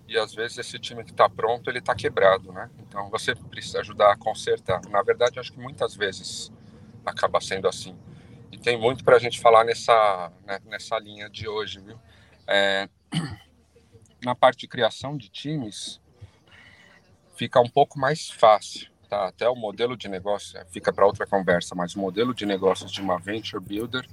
e 0.07 0.17
às 0.17 0.33
vezes 0.33 0.57
esse 0.57 0.77
time 0.77 1.03
que 1.03 1.11
está 1.11 1.27
pronto 1.27 1.69
ele 1.69 1.79
está 1.79 1.95
quebrado, 1.95 2.51
né? 2.51 2.69
Então 2.87 3.09
você 3.09 3.33
precisa 3.33 3.79
ajudar 3.79 4.11
a 4.11 4.17
consertar. 4.17 4.81
Na 4.89 5.01
verdade, 5.01 5.39
acho 5.39 5.51
que 5.51 5.59
muitas 5.59 5.95
vezes 5.95 6.51
acaba 7.05 7.41
sendo 7.41 7.67
assim 7.67 7.95
tem 8.57 8.77
muito 8.77 9.03
para 9.03 9.15
a 9.15 9.19
gente 9.19 9.39
falar 9.39 9.63
nessa, 9.63 10.31
né, 10.45 10.59
nessa 10.65 10.97
linha 10.99 11.29
de 11.29 11.47
hoje, 11.47 11.79
viu? 11.79 11.99
É, 12.47 12.87
na 14.23 14.35
parte 14.35 14.61
de 14.61 14.67
criação 14.67 15.17
de 15.17 15.29
times, 15.29 16.01
fica 17.35 17.59
um 17.59 17.69
pouco 17.69 17.99
mais 17.99 18.29
fácil, 18.29 18.89
tá? 19.09 19.27
Até 19.27 19.47
o 19.49 19.55
modelo 19.55 19.95
de 19.95 20.07
negócio, 20.07 20.57
é, 20.57 20.65
fica 20.65 20.91
para 20.91 21.05
outra 21.05 21.25
conversa, 21.25 21.75
mas 21.75 21.95
o 21.95 21.99
modelo 21.99 22.33
de 22.33 22.45
negócios 22.45 22.91
de 22.91 23.01
uma 23.01 23.19
venture 23.19 23.63
builder 23.63 24.07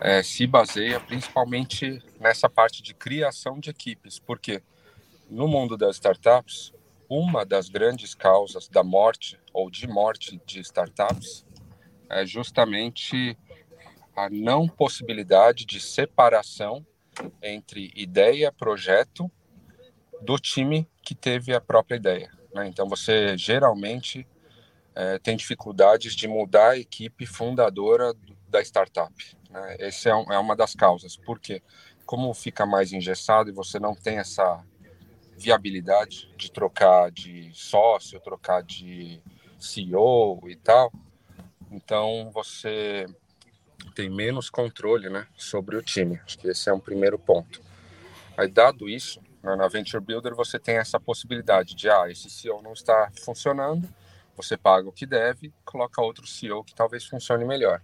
é, 0.00 0.22
se 0.22 0.46
baseia 0.46 0.98
principalmente 1.00 2.02
nessa 2.18 2.48
parte 2.48 2.82
de 2.82 2.94
criação 2.94 3.58
de 3.60 3.70
equipes, 3.70 4.18
porque 4.18 4.62
no 5.30 5.46
mundo 5.46 5.76
das 5.76 5.96
startups, 5.96 6.72
uma 7.08 7.44
das 7.44 7.68
grandes 7.68 8.14
causas 8.14 8.68
da 8.68 8.82
morte 8.82 9.38
ou 9.52 9.70
de 9.70 9.86
morte 9.86 10.40
de 10.46 10.60
startups 10.60 11.44
é 12.08 12.26
justamente 12.26 13.36
a 14.16 14.28
não 14.30 14.68
possibilidade 14.68 15.64
de 15.64 15.80
separação 15.80 16.84
entre 17.42 17.92
ideia 17.94 18.52
projeto 18.52 19.30
do 20.20 20.38
time 20.38 20.88
que 21.02 21.14
teve 21.14 21.54
a 21.54 21.60
própria 21.60 21.96
ideia. 21.96 22.30
Né? 22.54 22.68
Então, 22.68 22.88
você 22.88 23.36
geralmente 23.36 24.26
é, 24.94 25.18
tem 25.18 25.36
dificuldades 25.36 26.14
de 26.14 26.28
mudar 26.28 26.70
a 26.70 26.78
equipe 26.78 27.26
fundadora 27.26 28.14
da 28.48 28.60
startup. 28.60 29.12
Né? 29.50 29.76
Essa 29.78 30.10
é, 30.10 30.14
um, 30.14 30.32
é 30.32 30.38
uma 30.38 30.54
das 30.54 30.74
causas. 30.74 31.16
Por 31.16 31.38
quê? 31.38 31.62
Como 32.04 32.32
fica 32.34 32.66
mais 32.66 32.92
engessado 32.92 33.50
e 33.50 33.52
você 33.52 33.78
não 33.78 33.94
tem 33.94 34.18
essa 34.18 34.64
viabilidade 35.36 36.32
de 36.36 36.50
trocar 36.52 37.10
de 37.10 37.50
sócio, 37.52 38.20
trocar 38.20 38.62
de 38.62 39.20
CEO 39.58 40.40
e 40.48 40.56
tal, 40.56 40.92
então 41.70 42.30
você 42.32 43.06
tem 43.90 44.08
menos 44.08 44.48
controle 44.50 45.08
né, 45.08 45.26
sobre 45.36 45.76
o 45.76 45.82
time. 45.82 46.20
Acho 46.24 46.38
que 46.38 46.48
esse 46.48 46.68
é 46.68 46.72
um 46.72 46.80
primeiro 46.80 47.18
ponto. 47.18 47.60
Aí, 48.36 48.48
dado 48.48 48.88
isso, 48.88 49.20
né, 49.42 49.56
na 49.56 49.68
Venture 49.68 50.02
Builder 50.02 50.34
você 50.34 50.58
tem 50.58 50.76
essa 50.76 50.98
possibilidade 50.98 51.74
de, 51.74 51.88
ah, 51.88 52.10
esse 52.10 52.30
CEO 52.30 52.62
não 52.62 52.72
está 52.72 53.10
funcionando, 53.24 53.88
você 54.36 54.56
paga 54.56 54.88
o 54.88 54.92
que 54.92 55.04
deve, 55.04 55.52
coloca 55.64 56.00
outro 56.00 56.26
CEO 56.26 56.64
que 56.64 56.74
talvez 56.74 57.04
funcione 57.04 57.44
melhor. 57.44 57.82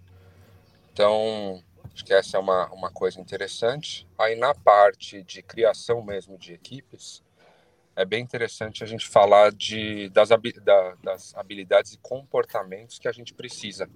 Então, 0.93 1.63
acho 1.93 2.05
que 2.05 2.13
essa 2.13 2.37
é 2.37 2.41
uma, 2.41 2.67
uma 2.73 2.91
coisa 2.91 3.21
interessante. 3.21 4.07
Aí, 4.19 4.35
na 4.35 4.55
parte 4.55 5.23
de 5.23 5.43
criação 5.43 6.03
mesmo 6.03 6.39
de 6.39 6.53
equipes, 6.53 7.23
é 7.95 8.05
bem 8.05 8.23
interessante 8.23 8.85
a 8.85 8.87
gente 8.87 9.09
falar 9.09 9.53
de, 9.53 10.09
das, 10.11 10.29
da, 10.29 10.95
das 11.03 11.35
habilidades 11.37 11.95
e 11.95 11.99
comportamentos 11.99 12.99
que 12.99 13.09
a 13.09 13.13
gente 13.13 13.35
precisa 13.35 13.91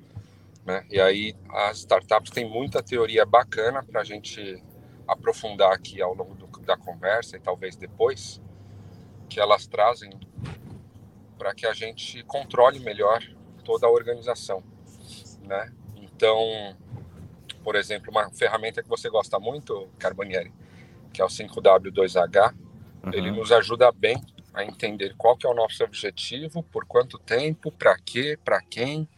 né? 0.65 0.85
E 0.91 1.01
aí 1.01 1.35
as 1.51 1.79
startups 1.79 2.31
têm 2.31 2.49
muita 2.49 2.83
teoria 2.83 3.27
bacana 3.27 3.83
para 3.83 4.01
a 4.01 4.05
gente 4.05 4.63
aprofundar 5.07 5.73
aqui 5.73 6.01
ao 6.01 6.15
longo 6.15 6.35
do, 6.35 6.47
da 6.61 6.77
conversa 6.77 7.37
e 7.37 7.41
talvez 7.41 7.77
depois, 7.77 8.41
que 9.29 9.41
elas 9.41 9.67
trazem 9.67 10.11
para 11.39 11.55
que 11.55 11.67
a 11.67 11.73
gente 11.73 12.23
controle 12.25 12.79
melhor 12.79 13.21
toda 13.65 13.87
a 13.87 13.91
organização, 13.91 14.63
né? 15.43 15.73
Então, 15.97 16.77
por 17.65 17.75
exemplo, 17.75 18.11
uma 18.11 18.31
ferramenta 18.31 18.83
que 18.83 18.89
você 18.89 19.09
gosta 19.09 19.39
muito, 19.41 19.89
Carbonieri, 19.99 20.53
que 21.13 21.21
é 21.21 21.25
o 21.25 21.29
5W2H, 21.29 22.55
uhum. 23.05 23.13
ele 23.13 23.31
nos 23.31 23.51
ajuda 23.51 23.91
bem 23.91 24.23
a 24.55 24.65
entender 24.65 25.15
qual 25.17 25.37
que 25.37 25.47
é 25.47 25.51
o 25.51 25.55
nosso 25.55 25.83
objetivo, 25.83 26.63
por 26.63 26.85
quanto 26.85 27.19
tempo, 27.19 27.73
para 27.73 27.97
quê, 27.99 28.39
para 28.45 28.61
quem, 28.63 29.09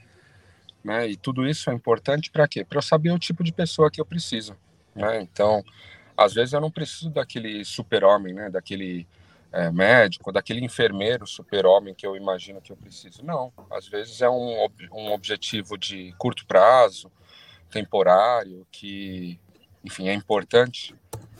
né? 0.84 1.08
E 1.08 1.16
tudo 1.16 1.46
isso 1.46 1.70
é 1.70 1.74
importante 1.74 2.30
para 2.30 2.46
quê? 2.46 2.64
Para 2.64 2.78
eu 2.78 2.82
saber 2.82 3.10
o 3.10 3.18
tipo 3.18 3.42
de 3.42 3.52
pessoa 3.52 3.90
que 3.90 4.00
eu 4.00 4.04
preciso, 4.04 4.56
né? 4.94 5.22
Então, 5.22 5.64
às 6.16 6.34
vezes 6.34 6.52
eu 6.52 6.60
não 6.60 6.70
preciso 6.70 7.10
daquele 7.10 7.64
super-homem, 7.64 8.34
né? 8.34 8.50
Daquele 8.50 9.06
é, 9.50 9.70
médico, 9.70 10.32
daquele 10.32 10.64
enfermeiro 10.64 11.26
super-homem 11.26 11.94
que 11.94 12.06
eu 12.06 12.16
imagino 12.16 12.60
que 12.60 12.72
eu 12.72 12.76
preciso. 12.76 13.24
Não, 13.24 13.52
às 13.70 13.88
vezes 13.88 14.20
é 14.20 14.28
um, 14.28 14.68
um 14.92 15.12
objetivo 15.12 15.78
de 15.78 16.12
curto 16.18 16.44
prazo, 16.44 17.10
temporário, 17.70 18.66
que, 18.70 19.38
enfim, 19.84 20.08
é 20.08 20.14
importante, 20.14 20.94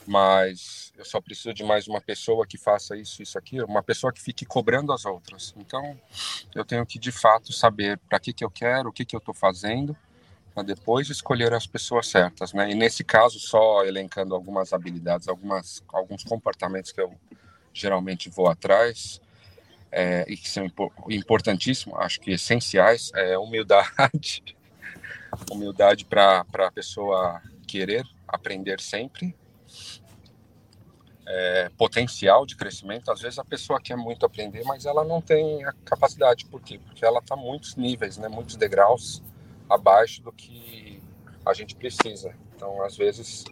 mas 0.07 0.93
eu 0.97 1.05
só 1.05 1.21
preciso 1.21 1.55
de 1.55 1.65
mais 1.65 1.89
uma 1.89 2.01
pessoa 2.01 2.47
que 2.47 2.59
faça 2.59 2.97
isso, 2.97 3.23
isso 3.23 3.39
aqui, 3.39 3.63
uma 3.63 3.83
pessoa 3.83 4.13
que 4.13 4.21
fique 4.21 4.45
cobrando 4.45 4.93
as 4.93 5.05
outras. 5.05 5.55
Então, 5.57 5.99
eu 6.55 6.65
tenho 6.65 6.85
que, 6.85 6.99
de 6.99 7.11
fato, 7.11 7.53
saber 7.53 7.99
para 8.09 8.21
que, 8.21 8.33
que 8.33 8.45
eu 8.45 8.51
quero, 8.51 8.89
o 8.89 8.93
que, 8.93 9.05
que 9.05 9.17
eu 9.17 9.19
estou 9.19 9.35
fazendo, 9.35 9.97
para 10.55 10.63
depois 10.63 11.11
escolher 11.11 11.53
as 11.53 11.67
pessoas 11.67 12.07
certas, 12.07 12.53
né? 12.53 12.71
E 12.71 12.75
nesse 12.75 13.03
caso, 13.03 13.41
só 13.41 13.85
elencando 13.85 14.35
algumas 14.35 14.73
habilidades, 14.73 15.27
algumas, 15.27 15.83
alguns 15.93 16.23
comportamentos 16.23 16.93
que 16.93 17.01
eu 17.01 17.13
geralmente 17.73 18.31
vou 18.31 18.49
atrás 18.49 19.21
é, 19.91 20.25
e 20.29 20.37
que 20.37 20.49
são 20.49 20.71
importantíssimos, 21.11 21.99
acho 21.99 22.21
que 22.21 22.31
essenciais, 22.31 23.11
é 23.15 23.37
humildade, 23.37 24.45
humildade 25.51 26.05
para 26.05 26.45
a 26.53 26.71
pessoa 26.71 27.43
querer 27.67 28.07
aprender 28.29 28.81
sempre, 28.81 29.35
é, 31.27 31.71
potencial 31.77 32.45
de 32.45 32.57
crescimento. 32.57 33.11
Às 33.11 33.21
vezes 33.21 33.39
a 33.39 33.45
pessoa 33.45 33.81
quer 33.81 33.97
muito 33.97 34.27
aprender, 34.27 34.63
mas 34.65 34.87
ela 34.87 35.05
não 35.05 35.21
tem 35.21 35.65
a 35.65 35.73
capacidade. 35.85 36.47
Por 36.47 36.61
quê? 36.61 36.79
Porque 36.85 37.05
ela 37.05 37.21
está 37.21 37.37
muitos 37.37 37.77
níveis, 37.77 38.19
né, 38.19 38.29
muitos 38.29 38.57
degraus 38.57 39.23
abaixo 39.69 40.23
do 40.23 40.33
que 40.33 41.03
a 41.45 41.53
gente 41.53 41.75
precisa. 41.75 42.35
Então, 42.55 42.83
às 42.83 42.97
vezes, 42.97 43.45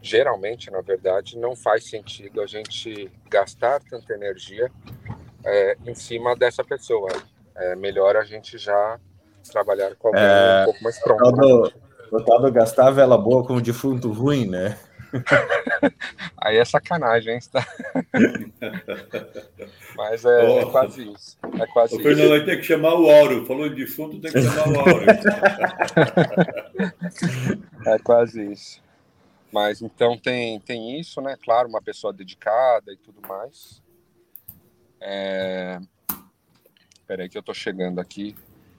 geralmente, 0.00 0.70
na 0.70 0.80
verdade, 0.80 1.38
não 1.38 1.54
faz 1.54 1.84
sentido 1.84 2.40
a 2.40 2.46
gente 2.46 3.10
gastar 3.28 3.80
tanta 3.80 4.12
energia 4.14 4.70
é, 5.44 5.76
em 5.86 5.94
cima 5.94 6.34
dessa 6.36 6.64
pessoa. 6.64 7.08
É 7.54 7.76
melhor 7.76 8.16
a 8.16 8.24
gente 8.24 8.56
já 8.58 8.98
trabalhar 9.50 9.94
com 9.96 10.08
alguém 10.08 10.22
é, 10.22 10.62
um 10.62 10.64
pouco 10.66 10.84
mais 10.84 10.98
pronto. 11.00 11.20
O 11.20 11.24
tal, 11.24 11.32
do, 11.32 11.62
né? 11.64 11.70
o 12.12 12.20
tal 12.24 12.40
do 12.40 12.52
gastar 12.52 12.90
vela 12.90 13.18
boa 13.18 13.44
com 13.44 13.54
o 13.54 13.60
defunto 13.60 14.10
ruim, 14.10 14.46
né? 14.46 14.78
Aí 16.38 16.56
é 16.56 16.64
sacanagem, 16.64 17.34
hein? 17.34 17.40
Mas 19.96 20.24
é, 20.24 20.44
oh, 20.44 20.60
é, 20.60 20.70
quase 20.70 21.12
isso. 21.12 21.36
É 21.60 21.66
quase 21.66 21.96
o 21.96 22.02
Fernando 22.02 22.30
vai 22.30 22.42
ter 22.44 22.56
que 22.56 22.62
chamar 22.62 22.94
o 22.94 23.10
Auro. 23.10 23.44
Falou 23.46 23.66
em 23.66 23.74
defunto, 23.74 24.20
tem 24.20 24.32
que 24.32 24.42
chamar 24.42 24.68
o 24.68 24.80
Auro. 24.80 25.04
é 27.86 27.98
quase 27.98 28.52
isso. 28.52 28.80
Mas 29.52 29.82
então 29.82 30.16
tem, 30.16 30.58
tem 30.60 30.98
isso, 30.98 31.20
né? 31.20 31.36
Claro, 31.42 31.68
uma 31.68 31.82
pessoa 31.82 32.12
dedicada 32.12 32.92
e 32.92 32.96
tudo 32.96 33.20
mais. 33.28 33.82
É... 35.00 35.80
Peraí 37.06 37.28
que 37.28 37.36
eu 37.36 37.42
tô 37.42 37.52
chegando 37.52 38.00
aqui. 38.00 38.34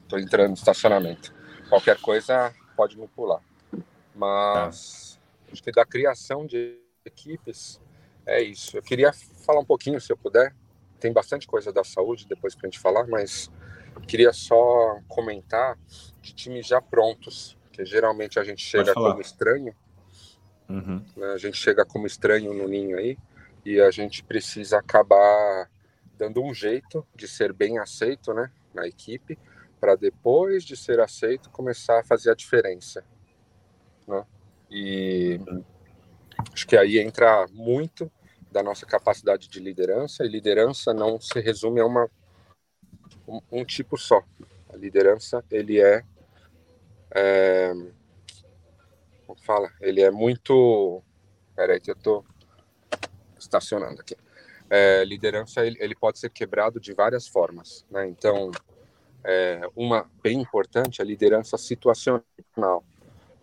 Tô 0.07 0.17
entrando 0.17 0.49
no 0.49 0.55
estacionamento. 0.55 1.33
Qualquer 1.69 1.99
coisa 1.99 2.51
pode 2.75 2.97
me 2.97 3.07
pular. 3.07 3.41
Mas 4.15 5.12
que 5.61 5.71
da 5.71 5.85
criação 5.85 6.45
de 6.45 6.79
equipes 7.05 7.79
é 8.25 8.41
isso. 8.41 8.77
Eu 8.77 8.81
queria 8.81 9.11
falar 9.13 9.59
um 9.59 9.65
pouquinho, 9.65 9.99
se 9.99 10.11
eu 10.11 10.17
puder. 10.17 10.55
Tem 10.99 11.11
bastante 11.11 11.45
coisa 11.45 11.71
da 11.71 11.83
saúde 11.83 12.25
depois 12.27 12.55
para 12.55 12.67
a 12.67 12.69
gente 12.69 12.79
falar, 12.79 13.05
mas 13.07 13.51
queria 14.07 14.31
só 14.31 14.99
comentar 15.07 15.77
de 16.21 16.33
times 16.33 16.65
já 16.65 16.81
prontos, 16.81 17.57
que 17.71 17.83
geralmente 17.83 18.39
a 18.39 18.43
gente 18.43 18.61
chega 18.61 18.93
como 18.93 19.19
estranho 19.19 19.75
Uhum. 20.69 21.03
Né? 21.15 21.27
A 21.27 21.37
gente 21.37 21.57
chega 21.57 21.85
como 21.85 22.07
estranho 22.07 22.53
no 22.53 22.67
ninho 22.67 22.97
aí 22.97 23.17
e 23.65 23.79
a 23.79 23.91
gente 23.91 24.23
precisa 24.23 24.79
acabar 24.79 25.69
dando 26.17 26.41
um 26.41 26.53
jeito 26.53 27.05
de 27.15 27.27
ser 27.27 27.53
bem 27.53 27.79
aceito 27.79 28.33
né, 28.33 28.51
na 28.73 28.87
equipe, 28.87 29.37
para 29.79 29.95
depois 29.95 30.63
de 30.63 30.77
ser 30.77 30.99
aceito 30.99 31.49
começar 31.49 31.99
a 31.99 32.03
fazer 32.03 32.31
a 32.31 32.35
diferença. 32.35 33.03
E 34.73 35.39
acho 36.51 36.65
que 36.65 36.75
aí 36.75 36.97
entra 36.97 37.45
muito 37.51 38.12
da 38.51 38.63
nossa 38.63 38.88
capacidade 38.88 39.47
de 39.47 39.59
liderança, 39.59 40.25
e 40.25 40.27
liderança 40.27 40.91
não 40.91 41.21
se 41.21 41.39
resume 41.39 41.79
a 41.79 41.86
uma, 41.86 42.09
um, 43.27 43.39
um 43.51 43.63
tipo 43.63 43.97
só. 43.99 44.23
A 44.73 44.75
liderança, 44.75 45.45
ele 45.51 45.79
é, 45.79 46.03
é 47.12 47.71
como 49.27 49.39
fala, 49.41 49.71
ele 49.79 50.01
é 50.01 50.09
muito. 50.09 51.03
Peraí, 51.55 51.79
que 51.79 51.91
eu 51.91 51.95
tô 51.95 52.25
estacionando 53.38 54.01
aqui. 54.01 54.17
É, 54.69 55.05
liderança 55.05 55.63
ele, 55.63 55.77
ele, 55.79 55.93
pode 55.93 56.17
ser 56.17 56.31
quebrado 56.31 56.79
de 56.79 56.93
várias 56.93 57.27
formas, 57.27 57.86
né? 57.91 58.07
Então, 58.07 58.49
é, 59.23 59.62
uma 59.75 60.09
bem 60.23 60.41
importante 60.41 60.99
é 60.99 61.03
a 61.03 61.07
liderança 61.07 61.57
situacional. 61.59 62.83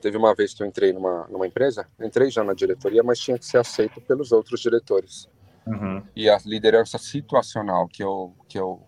Teve 0.00 0.16
uma 0.16 0.34
vez 0.34 0.54
que 0.54 0.62
eu 0.62 0.66
entrei 0.66 0.92
numa, 0.92 1.26
numa 1.28 1.46
empresa, 1.46 1.86
entrei 2.00 2.30
já 2.30 2.42
na 2.42 2.54
diretoria, 2.54 3.02
mas 3.02 3.18
tinha 3.18 3.38
que 3.38 3.44
ser 3.44 3.58
aceito 3.58 4.00
pelos 4.00 4.32
outros 4.32 4.60
diretores. 4.60 5.28
Uhum. 5.66 6.02
E 6.16 6.28
a 6.28 6.38
liderança 6.44 6.98
situacional 6.98 7.86
que 7.86 8.02
eu, 8.02 8.34
que 8.48 8.58
eu 8.58 8.82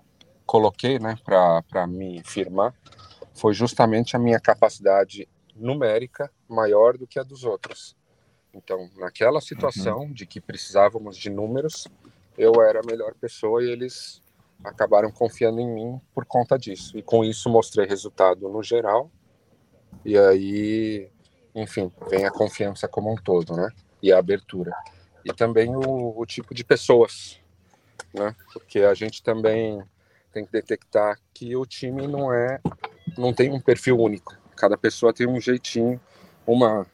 coloquei 0.46 0.98
né, 0.98 1.16
para 1.24 1.86
me 1.86 2.22
firmar 2.24 2.74
foi 3.34 3.54
justamente 3.54 4.16
a 4.16 4.18
minha 4.18 4.40
capacidade 4.40 5.28
numérica 5.54 6.30
maior 6.48 6.96
do 6.96 7.06
que 7.06 7.18
a 7.18 7.22
dos 7.22 7.44
outros. 7.44 7.96
Então, 8.54 8.90
naquela 8.96 9.40
situação 9.40 10.00
uhum. 10.00 10.12
de 10.12 10.26
que 10.26 10.40
precisávamos 10.40 11.16
de 11.16 11.30
números, 11.30 11.86
eu 12.36 12.60
era 12.62 12.80
a 12.80 12.86
melhor 12.86 13.14
pessoa 13.14 13.62
e 13.62 13.70
eles 13.70 14.22
acabaram 14.62 15.10
confiando 15.10 15.60
em 15.60 15.68
mim 15.68 16.00
por 16.14 16.24
conta 16.24 16.58
disso. 16.58 16.96
E 16.96 17.02
com 17.02 17.24
isso 17.24 17.48
mostrei 17.48 17.86
resultado 17.86 18.48
no 18.48 18.62
geral. 18.62 19.10
E 20.04 20.18
aí, 20.18 21.08
enfim, 21.54 21.92
vem 22.10 22.24
a 22.24 22.30
confiança 22.30 22.88
como 22.88 23.12
um 23.12 23.16
todo, 23.16 23.54
né? 23.54 23.68
E 24.02 24.12
a 24.12 24.18
abertura. 24.18 24.72
E 25.24 25.32
também 25.32 25.74
o, 25.76 26.18
o 26.18 26.26
tipo 26.26 26.54
de 26.54 26.64
pessoas, 26.64 27.40
né? 28.12 28.34
Porque 28.52 28.80
a 28.80 28.94
gente 28.94 29.22
também 29.22 29.82
tem 30.32 30.44
que 30.44 30.52
detectar 30.52 31.18
que 31.32 31.54
o 31.54 31.64
time 31.64 32.06
não 32.06 32.32
é, 32.32 32.60
não 33.16 33.32
tem 33.32 33.52
um 33.52 33.60
perfil 33.60 33.98
único. 33.98 34.36
Cada 34.56 34.76
pessoa 34.76 35.12
tem 35.12 35.26
um 35.26 35.40
jeitinho. 35.40 36.00
Uma 36.44 36.84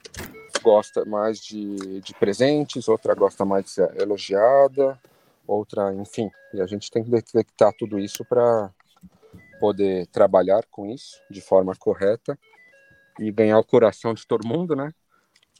gosta 0.62 1.04
mais 1.06 1.38
de, 1.38 2.00
de 2.00 2.12
presentes, 2.14 2.88
outra 2.88 3.14
gosta 3.14 3.44
mais 3.44 3.64
de 3.64 3.70
ser 3.70 4.00
elogiada, 4.00 4.98
outra, 5.46 5.94
enfim. 5.94 6.30
E 6.52 6.60
a 6.60 6.66
gente 6.66 6.90
tem 6.90 7.02
que 7.02 7.10
detectar 7.10 7.72
tudo 7.72 7.98
isso 7.98 8.24
para 8.24 8.70
poder 9.58 10.06
trabalhar 10.08 10.64
com 10.70 10.86
isso 10.86 11.22
de 11.30 11.40
forma 11.40 11.74
correta 11.74 12.38
e 13.18 13.30
ganhar 13.30 13.58
o 13.58 13.64
coração 13.64 14.14
de 14.14 14.26
todo 14.26 14.46
mundo, 14.46 14.74
né? 14.76 14.92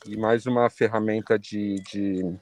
E 0.07 0.17
mais 0.17 0.47
uma 0.47 0.71
ferramenta 0.71 1.39
de, 1.39 1.77
de 1.91 2.37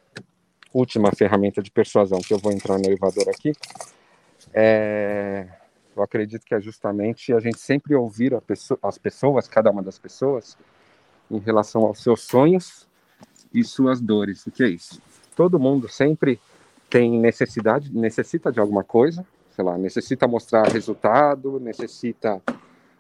última 0.73 1.11
ferramenta 1.13 1.63
de 1.63 1.71
persuasão 1.71 2.19
que 2.21 2.35
eu 2.35 2.39
vou 2.39 2.53
entrar 2.53 2.79
no 2.79 2.85
elevador 2.85 3.29
aqui 3.29 3.53
é 4.53 5.49
eu 5.97 6.03
acredito 6.03 6.45
que 6.45 6.55
é 6.55 6.61
justamente 6.61 7.33
a 7.33 7.41
gente 7.41 7.59
sempre 7.59 7.95
ouvir 7.95 8.39
pessoa, 8.43 8.79
as 8.83 8.99
pessoas, 8.99 9.49
cada 9.49 9.71
uma 9.71 9.83
das 9.83 9.99
pessoas, 9.99 10.57
em 11.31 11.39
relação 11.39 11.85
aos 11.85 12.03
seus 12.03 12.21
sonhos 12.21 12.87
e 13.53 13.65
suas 13.65 13.99
dores. 13.99 14.47
O 14.47 14.51
que 14.51 14.63
é 14.63 14.69
isso? 14.69 15.01
Todo 15.35 15.59
mundo 15.59 15.89
sempre 15.89 16.39
tem 16.91 17.19
necessidade, 17.19 17.91
necessita 17.91 18.53
de 18.53 18.61
alguma 18.61 18.85
coisa, 18.85 19.27
sei 19.55 19.65
lá, 19.65 19.79
necessita 19.79 20.29
mostrar 20.29 20.69
resultado, 20.69 21.59
necessita 21.59 22.43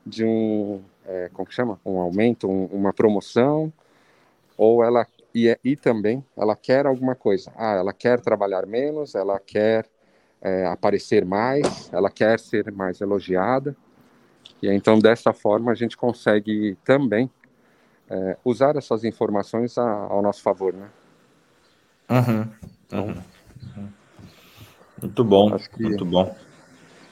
de 0.04 0.24
um, 0.24 0.82
é, 1.06 1.30
como 1.32 1.46
que 1.46 1.54
chama? 1.54 1.80
Um 1.84 1.98
aumento, 2.00 2.48
um, 2.48 2.66
uma 2.66 2.92
promoção, 2.92 3.72
ou 4.56 4.84
ela 4.84 5.06
e, 5.34 5.58
e 5.62 5.76
também 5.76 6.24
ela 6.36 6.56
quer 6.56 6.86
alguma 6.86 7.14
coisa. 7.14 7.52
Ah, 7.56 7.74
ela 7.74 7.92
quer 7.92 8.20
trabalhar 8.20 8.66
menos, 8.66 9.14
ela 9.14 9.38
quer 9.38 9.86
é, 10.40 10.66
aparecer 10.66 11.24
mais, 11.24 11.92
ela 11.92 12.10
quer 12.10 12.40
ser 12.40 12.72
mais 12.72 13.00
elogiada. 13.00 13.76
E 14.62 14.68
então, 14.72 14.98
dessa 14.98 15.32
forma, 15.34 15.70
a 15.72 15.74
gente 15.74 15.96
consegue 15.96 16.76
também 16.84 17.30
é, 18.08 18.36
usar 18.44 18.76
essas 18.76 19.04
informações 19.04 19.76
a, 19.76 19.86
ao 19.86 20.22
nosso 20.22 20.42
favor, 20.42 20.72
né? 20.72 20.88
Uhum, 22.08 22.50
então, 22.86 23.06
uhum. 23.76 23.88
Muito 25.02 25.24
bom, 25.24 25.54
Acho 25.54 25.68
que 25.70 25.82
muito 25.82 26.04
bom. 26.06 26.34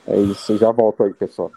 É 0.07 0.19
isso, 0.19 0.57
já 0.57 0.71
volto 0.71 1.03
aí, 1.03 1.13
pessoal. 1.13 1.53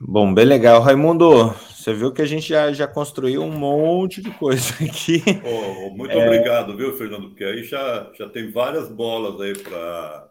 Bom, 0.00 0.32
bem 0.32 0.44
legal. 0.44 0.80
Raimundo, 0.80 1.52
Você 1.88 1.92
viu 1.92 2.12
que 2.12 2.22
a 2.22 2.26
gente 2.26 2.48
já, 2.48 2.72
já 2.72 2.86
construiu 2.86 3.42
um 3.42 3.50
monte 3.50 4.22
de 4.22 4.30
coisa 4.30 4.72
aqui. 4.84 5.22
Oh, 5.44 5.90
muito 5.90 6.12
é... 6.12 6.24
obrigado, 6.24 6.76
viu, 6.76 6.96
Fernando? 6.96 7.28
Porque 7.28 7.44
aí 7.44 7.64
já, 7.64 8.10
já 8.14 8.28
tem 8.28 8.50
várias 8.50 8.88
bolas 8.88 9.40
aí 9.40 9.54
para 9.54 10.30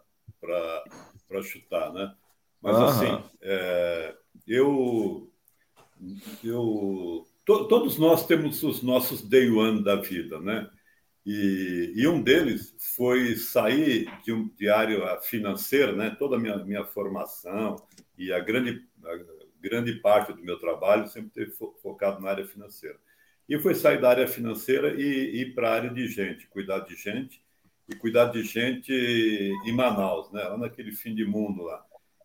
chutar, 1.42 1.92
né? 1.92 2.14
Mas 2.62 2.76
uhum. 2.76 2.84
assim, 2.84 3.24
é, 3.42 4.14
eu, 4.46 5.30
eu 6.42 7.26
to, 7.44 7.68
todos 7.68 7.98
nós 7.98 8.26
temos 8.26 8.62
os 8.62 8.82
nossos 8.82 9.22
day 9.22 9.50
one 9.50 9.84
da 9.84 9.96
vida, 9.96 10.40
né? 10.40 10.68
E, 11.24 11.92
e, 11.94 12.08
um 12.08 12.22
deles 12.22 12.74
foi 12.96 13.36
sair 13.36 14.10
de, 14.24 14.32
um, 14.32 14.48
de 14.56 14.70
área 14.70 15.20
financeira, 15.20 15.92
né? 15.92 16.16
Toda 16.18 16.36
a 16.36 16.38
minha, 16.38 16.56
minha 16.64 16.84
formação 16.84 17.76
e 18.16 18.32
a 18.32 18.40
grande, 18.40 18.82
a 19.04 19.37
grande 19.60 19.94
parte 19.94 20.32
do 20.32 20.42
meu 20.42 20.58
trabalho 20.58 21.08
sempre 21.08 21.30
teve 21.30 21.52
focado 21.82 22.20
na 22.20 22.30
área 22.30 22.46
financeira. 22.46 22.96
E 23.48 23.58
foi 23.58 23.74
sair 23.74 24.00
da 24.00 24.10
área 24.10 24.28
financeira 24.28 24.94
e 24.94 25.40
ir 25.40 25.54
para 25.54 25.70
a 25.70 25.74
área 25.74 25.90
de 25.90 26.06
gente, 26.06 26.46
cuidar 26.48 26.80
de 26.80 26.94
gente 26.94 27.42
e 27.88 27.94
cuidar 27.96 28.26
de 28.26 28.42
gente 28.42 28.92
em 28.92 29.72
Manaus, 29.72 30.30
né? 30.30 30.42
Lá 30.44 30.58
naquele 30.58 30.92
fim 30.92 31.14
de 31.14 31.24
mundo 31.24 31.62
lá. 31.62 31.82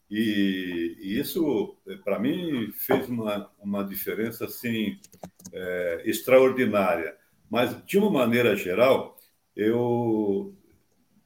E, 0.10 0.98
e 1.00 1.20
isso, 1.20 1.78
para 2.04 2.20
mim, 2.20 2.72
fez 2.74 3.08
uma, 3.08 3.50
uma 3.60 3.84
diferença 3.84 4.46
assim 4.46 5.00
é, 5.54 6.04
extraordinária 6.06 7.18
mas, 7.54 7.86
de 7.86 8.00
uma 8.00 8.10
maneira 8.10 8.56
geral, 8.56 9.16
eu, 9.56 10.56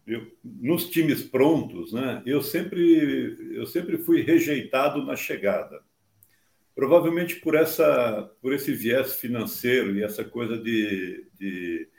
eu, 0.06 0.30
nos 0.44 0.90
times 0.90 1.24
prontos, 1.24 1.94
né, 1.94 2.22
eu, 2.26 2.42
sempre, 2.42 3.56
eu 3.56 3.66
sempre 3.66 3.98
fui 4.00 4.24
rejeitado 4.24 5.06
na 5.06 5.16
chegada. 5.16 5.82
Provavelmente 6.78 7.38
por, 7.38 7.56
essa, 7.56 8.32
por 8.40 8.54
esse 8.54 8.72
viés 8.72 9.16
financeiro 9.16 9.96
e 9.96 10.04
essa 10.04 10.24
coisa 10.24 10.60
de, 10.60 11.28
de, 11.34 11.90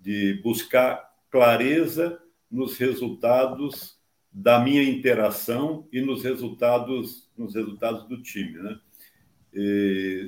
de 0.00 0.40
buscar 0.42 1.14
clareza 1.30 2.20
nos 2.50 2.76
resultados 2.76 3.96
da 4.32 4.58
minha 4.58 4.82
interação 4.82 5.86
e 5.92 6.00
nos 6.00 6.24
resultados 6.24 7.30
nos 7.38 7.54
resultados 7.54 8.08
do 8.08 8.20
time, 8.20 8.58
né? 8.58 8.80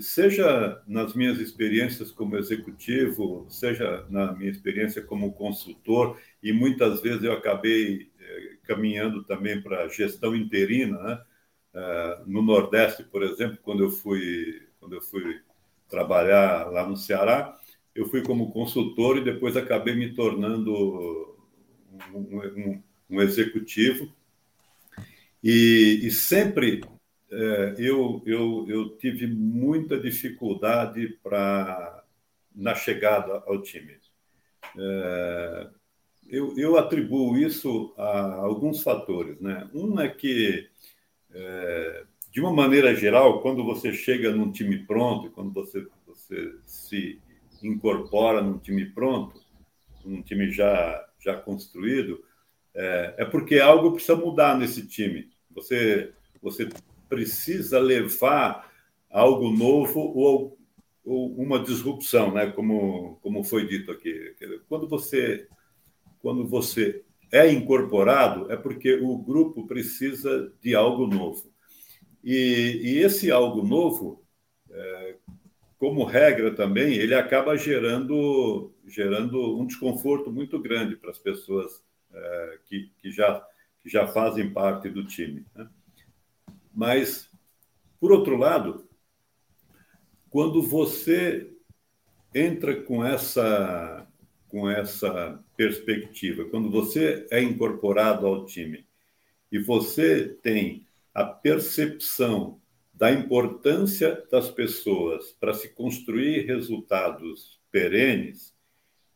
seja 0.01 0.81
nas 0.87 1.13
minhas 1.15 1.41
experiências 1.41 2.13
como 2.13 2.37
executivo, 2.37 3.47
seja 3.51 4.07
na 4.09 4.33
minha 4.33 4.51
experiência 4.51 5.03
como 5.03 5.33
consultor, 5.33 6.17
e 6.41 6.53
muitas 6.53 7.03
vezes 7.03 7.25
eu 7.25 7.33
acabei 7.33 8.13
eh, 8.21 8.57
caminhando 8.63 9.25
também 9.25 9.61
para 9.61 9.89
gestão 9.89 10.37
interina, 10.37 11.03
né? 11.03 11.21
Eh, 11.75 12.23
no 12.27 12.43
Nordeste, 12.43 13.05
por 13.05 13.23
exemplo, 13.23 13.59
quando 13.63 13.85
eu 13.85 13.91
fui 13.91 14.67
quando 14.81 14.95
eu 14.95 15.03
fui 15.03 15.41
trabalhar 15.89 16.71
lá 16.71 16.87
no 16.87 16.97
Ceará, 16.97 17.59
eu 17.95 18.07
fui 18.09 18.23
como 18.23 18.53
consultor 18.53 19.19
e 19.19 19.25
depois 19.25 19.57
acabei 19.57 19.95
me 19.95 20.15
tornando 20.15 21.37
um, 22.15 22.19
um, 22.19 22.83
um 23.11 23.21
executivo 23.21 24.13
e, 25.43 26.01
e 26.03 26.11
sempre 26.11 26.81
é, 27.31 27.75
eu, 27.79 28.23
eu, 28.25 28.67
eu 28.69 28.97
tive 28.97 29.27
muita 29.27 29.99
dificuldade 29.99 31.19
para 31.23 32.05
na 32.55 32.75
chegada 32.75 33.43
ao 33.47 33.63
time. 33.63 33.97
É, 34.77 35.69
eu, 36.29 36.59
eu 36.59 36.77
atribuo 36.77 37.39
isso 37.39 37.95
a 37.97 38.35
alguns 38.35 38.83
fatores. 38.83 39.41
Né? 39.41 39.69
Um 39.73 40.01
é 40.01 40.09
que, 40.09 40.69
é, 41.35 42.05
de 42.31 42.41
uma 42.41 42.53
maneira 42.53 42.95
geral, 42.95 43.41
quando 43.41 43.65
você 43.65 43.93
chega 43.93 44.31
num 44.31 44.53
time 44.53 44.85
pronto, 44.85 45.31
quando 45.31 45.53
você, 45.53 45.87
você 46.07 46.55
se 46.65 47.21
incorpora 47.63 48.43
num 48.43 48.59
time 48.59 48.87
pronto, 48.87 49.41
num 50.05 50.23
time 50.23 50.51
já, 50.51 51.07
já 51.19 51.37
construído, 51.37 52.23
é, 52.75 53.15
é 53.19 53.25
porque 53.25 53.59
algo 53.59 53.93
precisa 53.93 54.17
mudar 54.17 54.57
nesse 54.57 54.87
time. 54.87 55.31
Você, 55.51 56.13
você 56.41 56.69
precisa 57.09 57.81
levar 57.81 58.71
algo 59.11 59.51
novo 59.51 60.01
ou, 60.01 60.59
ou 61.05 61.35
uma 61.37 61.59
disrupção, 61.59 62.33
né? 62.33 62.51
como, 62.53 63.19
como 63.23 63.43
foi 63.43 63.67
dito 63.67 63.91
aqui. 63.91 64.35
Quando 64.69 64.87
você, 64.87 65.49
quando 66.21 66.47
você 66.47 67.05
é 67.31 67.51
incorporado, 67.51 68.51
é 68.51 68.57
porque 68.57 68.95
o 68.95 69.19
grupo 69.19 69.67
precisa 69.67 70.53
de 70.61 70.75
algo 70.75 71.07
novo. 71.07 71.53
E, 72.25 72.81
e 72.83 72.99
esse 72.99 73.31
algo 73.31 73.63
novo, 73.63 74.25
é, 74.71 75.17
como 75.79 76.05
regra 76.05 76.55
também, 76.55 76.95
ele 76.95 77.15
acaba 77.15 77.57
gerando, 77.57 78.75
gerando 78.87 79.59
um 79.59 79.67
desconforto 79.67 80.31
muito 80.31 80.59
grande 80.59 80.97
para 80.97 81.11
as 81.11 81.19
pessoas 81.19 81.83
é, 82.13 82.59
que, 82.67 82.91
que, 82.99 83.11
já, 83.11 83.47
que 83.81 83.89
já 83.89 84.07
fazem 84.07 84.53
parte 84.53 84.89
do 84.89 85.07
time. 85.07 85.47
Né? 85.55 85.69
Mas, 86.75 87.31
por 88.01 88.11
outro 88.11 88.37
lado, 88.37 88.89
quando 90.31 90.63
você 90.63 91.53
entra 92.35 92.83
com 92.83 93.05
essa 93.05 94.08
com 94.49 94.69
essa 94.69 95.43
perspectiva, 95.57 96.45
quando 96.47 96.71
você 96.71 97.27
é 97.31 97.43
incorporado 97.43 98.27
ao 98.27 98.47
time 98.47 98.87
e 99.53 99.59
você 99.59 100.37
tem 100.43 100.87
a 101.15 101.25
percepção 101.25 102.61
da 102.95 103.13
importância 103.13 104.25
das 104.31 104.51
pessoas 104.51 105.33
para 105.39 105.55
se 105.55 105.69
construir 105.69 106.47
resultados 106.47 107.61
perenes 107.71 108.55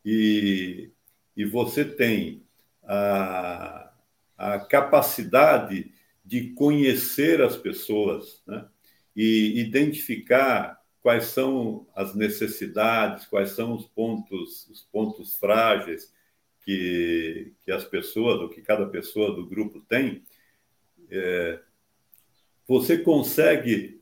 e, 0.05 0.91
e 1.37 1.45
você 1.45 1.85
tem 1.85 2.43
a, 2.85 3.93
a 4.37 4.59
capacidade 4.61 5.93
de 6.25 6.51
conhecer 6.51 7.41
as 7.43 7.57
pessoas 7.57 8.43
né? 8.47 8.67
e 9.17 9.61
identificar 9.61 10.82
quais 11.03 11.25
são 11.25 11.87
as 11.95 12.15
necessidades, 12.15 13.27
quais 13.27 13.51
são 13.51 13.75
os 13.75 13.87
pontos, 13.87 14.69
os 14.69 14.83
pontos 14.83 15.37
frágeis 15.37 16.13
que, 16.65 17.53
que 17.65 17.73
as 17.73 17.85
pessoas, 17.85 18.41
ou 18.41 18.49
que 18.49 18.63
cada 18.63 18.87
pessoa 18.87 19.35
do 19.35 19.47
grupo 19.47 19.81
tem, 19.81 20.23
é, 21.11 21.61
você 22.67 22.97
consegue 22.97 24.01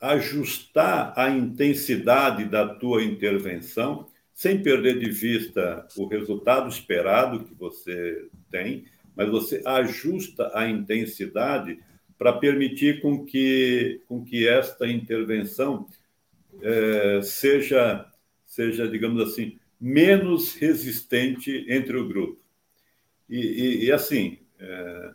ajustar 0.00 1.14
a 1.18 1.30
intensidade 1.30 2.44
da 2.44 2.68
tua 2.68 3.02
intervenção 3.02 4.06
sem 4.34 4.62
perder 4.62 4.98
de 4.98 5.10
vista 5.10 5.88
o 5.96 6.06
resultado 6.06 6.68
esperado 6.68 7.44
que 7.44 7.54
você 7.54 8.28
tem 8.50 8.84
mas 9.16 9.30
você 9.30 9.62
ajusta 9.64 10.50
a 10.54 10.68
intensidade 10.68 11.80
para 12.18 12.34
permitir 12.34 13.00
com 13.00 13.24
que, 13.24 14.02
com 14.06 14.22
que 14.22 14.46
esta 14.46 14.86
intervenção 14.86 15.86
é, 16.62 17.20
seja, 17.22 18.06
seja, 18.44 18.88
digamos 18.88 19.22
assim, 19.22 19.58
menos 19.80 20.54
resistente 20.54 21.66
entre 21.68 21.96
o 21.96 22.08
grupo. 22.08 22.40
E, 23.28 23.38
e, 23.38 23.84
e 23.86 23.92
assim, 23.92 24.38
é, 24.58 25.10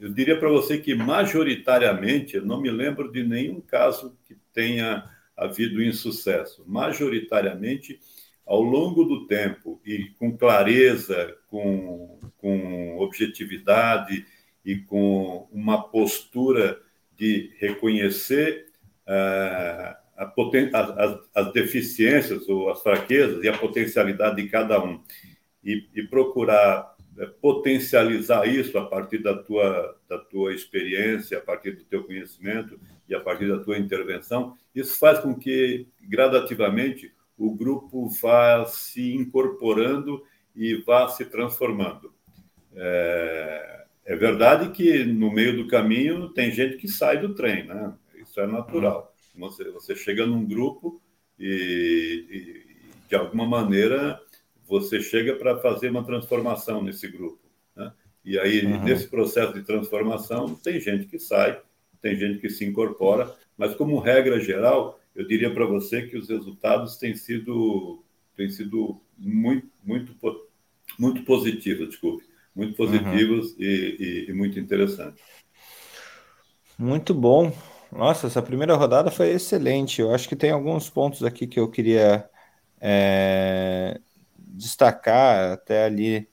eu 0.00 0.08
diria 0.10 0.38
para 0.38 0.48
você 0.48 0.78
que, 0.78 0.94
majoritariamente, 0.94 2.36
eu 2.36 2.44
não 2.44 2.60
me 2.60 2.70
lembro 2.70 3.10
de 3.10 3.22
nenhum 3.22 3.60
caso 3.60 4.16
que 4.24 4.36
tenha 4.52 5.04
havido 5.36 5.82
insucesso. 5.82 6.64
Majoritariamente, 6.66 8.00
ao 8.46 8.62
longo 8.62 9.04
do 9.04 9.26
tempo 9.26 9.80
e 9.84 10.10
com 10.18 10.36
clareza, 10.36 11.36
com, 11.48 12.18
com 12.38 12.96
objetividade 12.98 14.24
e 14.64 14.76
com 14.76 15.48
uma 15.52 15.82
postura 15.82 16.80
de 17.16 17.52
reconhecer 17.58 18.66
uh, 19.06 19.96
as, 20.72 21.18
as, 21.34 21.52
deficiências 21.52 22.48
ou 22.48 22.70
as 22.70 22.82
fraquezas 22.82 23.42
e 23.44 23.48
a 23.48 23.56
potencialidade 23.56 24.42
de 24.42 24.48
cada 24.48 24.82
um 24.82 25.00
e, 25.62 25.86
e 25.94 26.02
procurar 26.02 26.94
uh, 27.16 27.28
potencializar 27.40 28.46
isso 28.46 28.76
a 28.78 28.86
partir 28.86 29.18
da 29.18 29.36
tua, 29.36 29.96
da 30.08 30.18
tua 30.18 30.52
experiência, 30.52 31.38
a 31.38 31.40
partir 31.40 31.72
do 31.72 31.84
teu 31.84 32.04
conhecimento 32.04 32.78
e 33.08 33.14
a 33.14 33.20
partir 33.20 33.48
da 33.48 33.58
tua 33.58 33.78
intervenção, 33.78 34.56
isso 34.74 34.98
faz 34.98 35.20
com 35.20 35.34
que 35.34 35.86
gradativamente 36.00 37.12
o 37.36 37.54
grupo 37.54 38.08
vá 38.20 38.64
se 38.64 39.14
incorporando 39.14 40.22
e 40.54 40.74
vá 40.74 41.06
se 41.08 41.24
transformando. 41.24 42.12
É, 42.74 43.84
é, 44.04 44.16
verdade 44.16 44.70
que 44.70 45.04
no 45.04 45.32
meio 45.32 45.56
do 45.56 45.68
caminho 45.68 46.28
tem 46.30 46.50
gente 46.50 46.76
que 46.76 46.88
sai 46.88 47.18
do 47.18 47.34
trem, 47.34 47.64
né? 47.64 47.94
Isso 48.20 48.40
é 48.40 48.46
natural. 48.46 49.14
Você, 49.38 49.70
você 49.70 49.94
chega 49.94 50.26
num 50.26 50.44
grupo 50.44 51.00
e, 51.38 52.26
e 52.30 53.08
de 53.08 53.14
alguma 53.14 53.46
maneira 53.46 54.20
você 54.66 55.00
chega 55.00 55.34
para 55.36 55.58
fazer 55.58 55.90
uma 55.90 56.04
transformação 56.04 56.82
nesse 56.82 57.08
grupo. 57.08 57.40
Né? 57.74 57.92
E 58.24 58.38
aí, 58.38 58.66
uhum. 58.66 58.84
nesse 58.84 59.08
processo 59.08 59.54
de 59.54 59.62
transformação, 59.62 60.54
tem 60.54 60.78
gente 60.78 61.06
que 61.06 61.18
sai, 61.18 61.60
tem 62.02 62.16
gente 62.16 62.38
que 62.38 62.50
se 62.50 62.64
incorpora, 62.64 63.34
mas 63.56 63.74
como 63.74 63.98
regra 63.98 64.38
geral, 64.38 65.00
eu 65.14 65.26
diria 65.26 65.52
para 65.52 65.64
você 65.64 66.02
que 66.02 66.16
os 66.16 66.28
resultados 66.28 66.96
têm 66.96 67.14
sido, 67.14 68.04
têm 68.36 68.50
sido 68.50 69.00
muito, 69.16 69.68
muito, 69.82 70.14
muito 70.98 71.22
positivos, 71.24 71.88
desculpe, 71.88 72.24
muito 72.54 72.74
positivos 72.74 73.52
uhum. 73.52 73.56
e, 73.60 73.96
e, 74.26 74.30
e 74.30 74.32
muito 74.34 74.60
interessantes. 74.60 75.22
Muito 76.78 77.14
bom. 77.14 77.52
Nossa, 77.90 78.26
essa 78.26 78.42
primeira 78.42 78.74
rodada 78.74 79.10
foi 79.10 79.30
excelente. 79.30 80.00
Eu 80.00 80.14
acho 80.14 80.28
que 80.28 80.36
tem 80.36 80.50
alguns 80.50 80.90
pontos 80.90 81.24
aqui 81.24 81.46
que 81.46 81.58
eu 81.58 81.70
queria 81.70 82.28
é, 82.80 83.98
destacar 84.36 85.52
até 85.52 85.84
ali. 85.84 86.28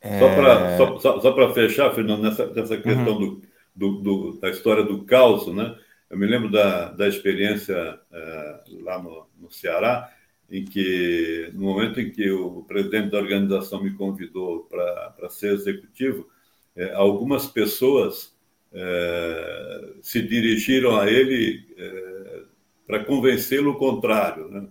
É... 0.00 0.18
Só 0.18 0.34
para 0.34 0.76
só, 0.76 0.98
só, 0.98 1.20
só 1.20 1.54
fechar, 1.54 1.94
Fernando, 1.94 2.22
nessa, 2.22 2.46
nessa 2.46 2.76
questão 2.76 3.16
uhum. 3.16 3.18
do, 3.18 3.42
do, 3.74 4.00
do, 4.00 4.40
da 4.40 4.50
história 4.50 4.84
do 4.84 5.04
caos, 5.04 5.46
né? 5.54 5.76
Eu 6.08 6.16
me 6.16 6.26
lembro 6.26 6.50
da, 6.50 6.90
da 6.92 7.06
experiência 7.06 7.98
é, 8.10 8.60
lá 8.82 9.02
no, 9.02 9.26
no 9.38 9.50
Ceará, 9.50 10.10
em 10.50 10.64
que, 10.64 11.50
no 11.52 11.66
momento 11.66 12.00
em 12.00 12.10
que 12.10 12.30
o 12.30 12.62
presidente 12.62 13.10
da 13.10 13.18
organização 13.18 13.82
me 13.82 13.92
convidou 13.92 14.66
para 14.70 15.28
ser 15.28 15.52
executivo, 15.52 16.26
é, 16.74 16.94
algumas 16.94 17.46
pessoas 17.46 18.34
é, 18.72 19.94
se 20.02 20.22
dirigiram 20.22 20.98
a 20.98 21.10
ele 21.10 21.66
é, 21.76 22.42
para 22.86 23.04
convencê-lo 23.04 23.72
o 23.72 23.78
contrário. 23.78 24.48
Né? 24.48 24.68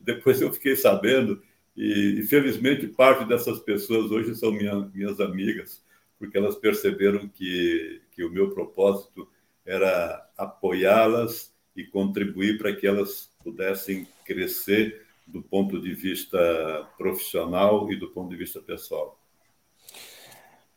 Depois 0.00 0.40
eu 0.40 0.52
fiquei 0.52 0.76
sabendo, 0.76 1.42
e, 1.76 2.22
felizmente 2.28 2.86
parte 2.86 3.24
dessas 3.26 3.58
pessoas 3.60 4.10
hoje 4.10 4.34
são 4.34 4.52
minha, 4.52 4.90
minhas 4.94 5.20
amigas, 5.20 5.84
porque 6.18 6.36
elas 6.36 6.56
perceberam 6.56 7.28
que, 7.28 8.02
que 8.12 8.24
o 8.24 8.30
meu 8.30 8.50
propósito 8.50 9.28
era 9.64 10.28
apoiá-las 10.36 11.54
e 11.76 11.84
contribuir 11.84 12.58
para 12.58 12.74
que 12.74 12.86
elas 12.86 13.30
pudessem 13.42 14.06
crescer 14.24 15.06
do 15.26 15.42
ponto 15.42 15.80
de 15.80 15.94
vista 15.94 16.88
profissional 16.98 17.90
e 17.90 17.96
do 17.96 18.10
ponto 18.10 18.30
de 18.30 18.36
vista 18.36 18.60
pessoal. 18.60 19.19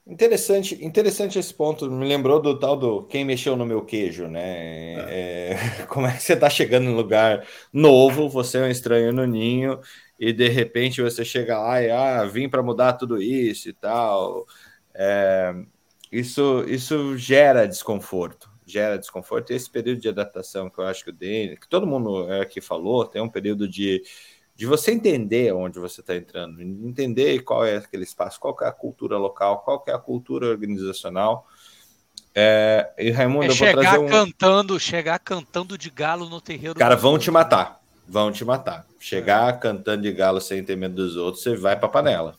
Interessante, 0.05 0.75
interessante 0.83 1.39
esse 1.39 1.53
ponto. 1.53 1.89
Me 1.89 2.05
lembrou 2.05 2.41
do 2.41 2.59
tal 2.59 2.75
do 2.75 3.03
quem 3.07 3.23
mexeu 3.23 3.55
no 3.55 3.65
meu 3.65 3.85
queijo, 3.85 4.27
né? 4.27 4.41
É. 5.09 5.53
É, 5.53 5.55
como 5.87 6.07
é 6.07 6.13
que 6.15 6.21
você 6.23 6.33
está 6.33 6.49
chegando 6.49 6.89
em 6.89 6.93
lugar 6.93 7.47
novo, 7.71 8.27
você 8.29 8.57
é 8.57 8.61
um 8.63 8.67
estranho 8.69 9.13
no 9.13 9.25
ninho, 9.25 9.79
e 10.19 10.33
de 10.33 10.49
repente 10.49 11.01
você 11.01 11.23
chega 11.23 11.57
lá 11.57 11.81
e 11.81 11.89
ah, 11.89 12.25
vim 12.25 12.49
para 12.49 12.61
mudar 12.61 12.93
tudo 12.93 13.21
isso 13.21 13.69
e 13.69 13.73
tal. 13.73 14.45
É, 14.93 15.53
isso, 16.11 16.63
isso 16.67 17.17
gera 17.17 17.65
desconforto, 17.65 18.49
gera 18.65 18.97
desconforto. 18.99 19.51
E 19.53 19.55
esse 19.55 19.69
período 19.69 20.01
de 20.01 20.09
adaptação 20.09 20.69
que 20.69 20.79
eu 20.79 20.85
acho 20.85 21.03
que 21.05 21.09
o 21.11 21.13
Dani, 21.13 21.57
que 21.57 21.67
todo 21.69 21.87
mundo 21.87 22.29
aqui 22.41 22.59
falou, 22.61 23.05
tem 23.05 23.21
um 23.21 23.29
período 23.29 23.67
de 23.69 24.03
de 24.55 24.65
você 24.65 24.91
entender 24.91 25.53
onde 25.53 25.79
você 25.79 26.01
está 26.01 26.15
entrando, 26.15 26.61
entender 26.61 27.39
qual 27.41 27.65
é 27.65 27.77
aquele 27.77 28.03
espaço, 28.03 28.39
qual 28.39 28.55
é 28.61 28.67
a 28.67 28.71
cultura 28.71 29.17
local, 29.17 29.59
qual 29.59 29.83
é 29.87 29.91
a 29.91 29.97
cultura 29.97 30.47
organizacional. 30.47 31.47
É, 32.35 32.91
e 32.97 33.11
Raimundo, 33.11 33.45
é 33.45 33.49
eu 33.49 33.55
vou 33.55 33.71
trazer 33.71 33.97
um... 33.99 34.07
cantando, 34.07 34.79
chegar 34.79 35.19
cantando 35.19 35.77
de 35.77 35.89
galo 35.89 36.29
no 36.29 36.39
terreiro. 36.39 36.79
Cara, 36.79 36.95
vão 36.95 37.17
te 37.17 37.31
matar, 37.31 37.81
vão 38.07 38.31
te 38.31 38.45
matar. 38.45 38.85
Chegar 38.99 39.53
é. 39.53 39.57
cantando 39.57 40.03
de 40.03 40.11
galo 40.11 40.39
sem 40.39 40.63
ter 40.63 40.75
medo 40.75 40.95
dos 40.95 41.15
outros, 41.15 41.43
você 41.43 41.55
vai 41.55 41.77
para 41.77 41.89
panela. 41.89 42.35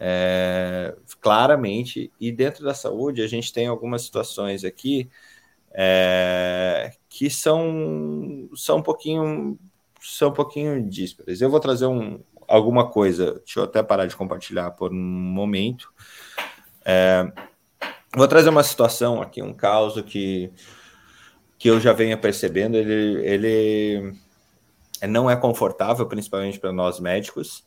É, 0.00 0.94
claramente, 1.20 2.10
e 2.20 2.32
dentro 2.32 2.64
da 2.64 2.74
saúde, 2.74 3.22
a 3.22 3.26
gente 3.28 3.52
tem 3.52 3.66
algumas 3.66 4.02
situações 4.02 4.64
aqui 4.64 5.08
é, 5.72 6.92
que 7.08 7.30
são, 7.30 8.48
são 8.54 8.78
um 8.78 8.82
pouquinho 8.82 9.58
são 10.04 10.28
um 10.28 10.32
pouquinho 10.32 10.88
díspares. 10.88 11.40
Eu 11.40 11.50
vou 11.50 11.60
trazer 11.60 11.86
um, 11.86 12.20
alguma 12.46 12.88
coisa, 12.88 13.34
deixa 13.44 13.60
eu 13.60 13.64
até 13.64 13.82
parar 13.82 14.06
de 14.06 14.16
compartilhar 14.16 14.70
por 14.72 14.92
um 14.92 14.96
momento. 14.96 15.92
É, 16.84 17.30
vou 18.14 18.28
trazer 18.28 18.50
uma 18.50 18.62
situação 18.62 19.22
aqui, 19.22 19.42
um 19.42 19.54
caso 19.54 20.02
que, 20.02 20.52
que 21.58 21.68
eu 21.68 21.80
já 21.80 21.92
venho 21.92 22.18
percebendo, 22.18 22.76
ele, 22.76 23.24
ele 23.26 24.14
não 25.08 25.30
é 25.30 25.36
confortável, 25.36 26.06
principalmente 26.06 26.60
para 26.60 26.72
nós 26.72 27.00
médicos, 27.00 27.64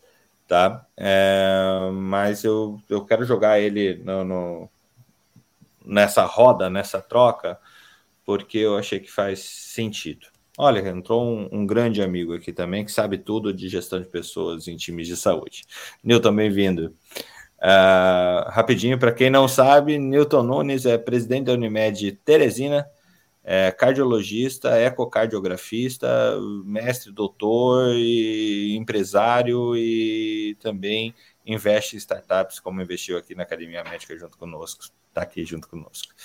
tá? 0.48 0.86
É, 0.96 1.90
mas 1.92 2.44
eu, 2.44 2.80
eu 2.90 3.04
quero 3.04 3.26
jogar 3.26 3.60
ele 3.60 3.96
no, 4.04 4.24
no, 4.24 4.70
nessa 5.86 6.24
roda, 6.24 6.70
nessa 6.70 7.02
troca, 7.02 7.60
porque 8.26 8.58
eu 8.58 8.78
achei 8.78 9.00
que 9.00 9.12
faz 9.12 9.40
sentido. 9.40 10.28
Olha, 10.60 10.80
entrou 10.90 11.24
um, 11.24 11.48
um, 11.52 11.68
grande 11.68 12.02
amigo 12.02 12.34
aqui 12.34 12.52
também 12.52 12.84
que 12.84 12.92
sabe 12.92 13.20
tudo 13.20 13.54
de 13.54 13.70
gestão 13.70 14.02
de 14.02 14.08
pessoas 14.08 14.68
em 14.68 14.76
times 14.76 15.06
de 15.06 15.16
saúde. 15.16 15.66
Newton, 16.04 16.36
bem-vindo. 16.36 16.96
Uh, 17.60 18.50
rapidinho, 18.50 18.98
para 18.98 19.12
quem 19.12 19.30
não 19.30 19.48
sabe, 19.48 20.00
Newton 20.00 20.42
Nunes 20.42 20.88
é 20.88 20.98
presidente 20.98 21.46
da 21.46 21.54
Unimed 21.54 22.12
Teresina, 22.26 22.88
é 23.44 23.72
cardiologista, 23.72 24.80
ecocardiografista, 24.80 26.08
mestre, 26.66 27.12
doutor 27.12 27.94
e 27.96 28.76
empresário 28.76 29.76
e 29.76 30.58
também 30.60 31.14
investe 31.46 31.96
em 31.96 32.00
startups, 32.00 32.60
como 32.60 32.82
investiu 32.82 33.16
aqui 33.16 33.36
na 33.36 33.44
Academia 33.44 33.84
Médica 33.84 34.18
junto 34.18 34.40
conosco. 34.40 34.86
Está 35.10 35.22
aqui 35.22 35.46
junto 35.46 35.70
conosco. 35.70 36.16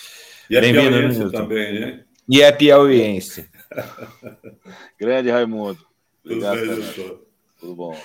E 0.49 0.57
é 0.57 0.61
Bem-vindo, 0.62 1.30
também, 1.30 1.80
né? 1.80 2.05
E 2.28 2.41
é 2.41 2.51
piauiense. 2.51 3.49
Grande 4.99 5.31
Raimundo. 5.31 5.85
Obrigado, 6.25 6.59
Tudo, 6.95 7.27
Tudo 7.59 7.75
bom. 7.75 7.97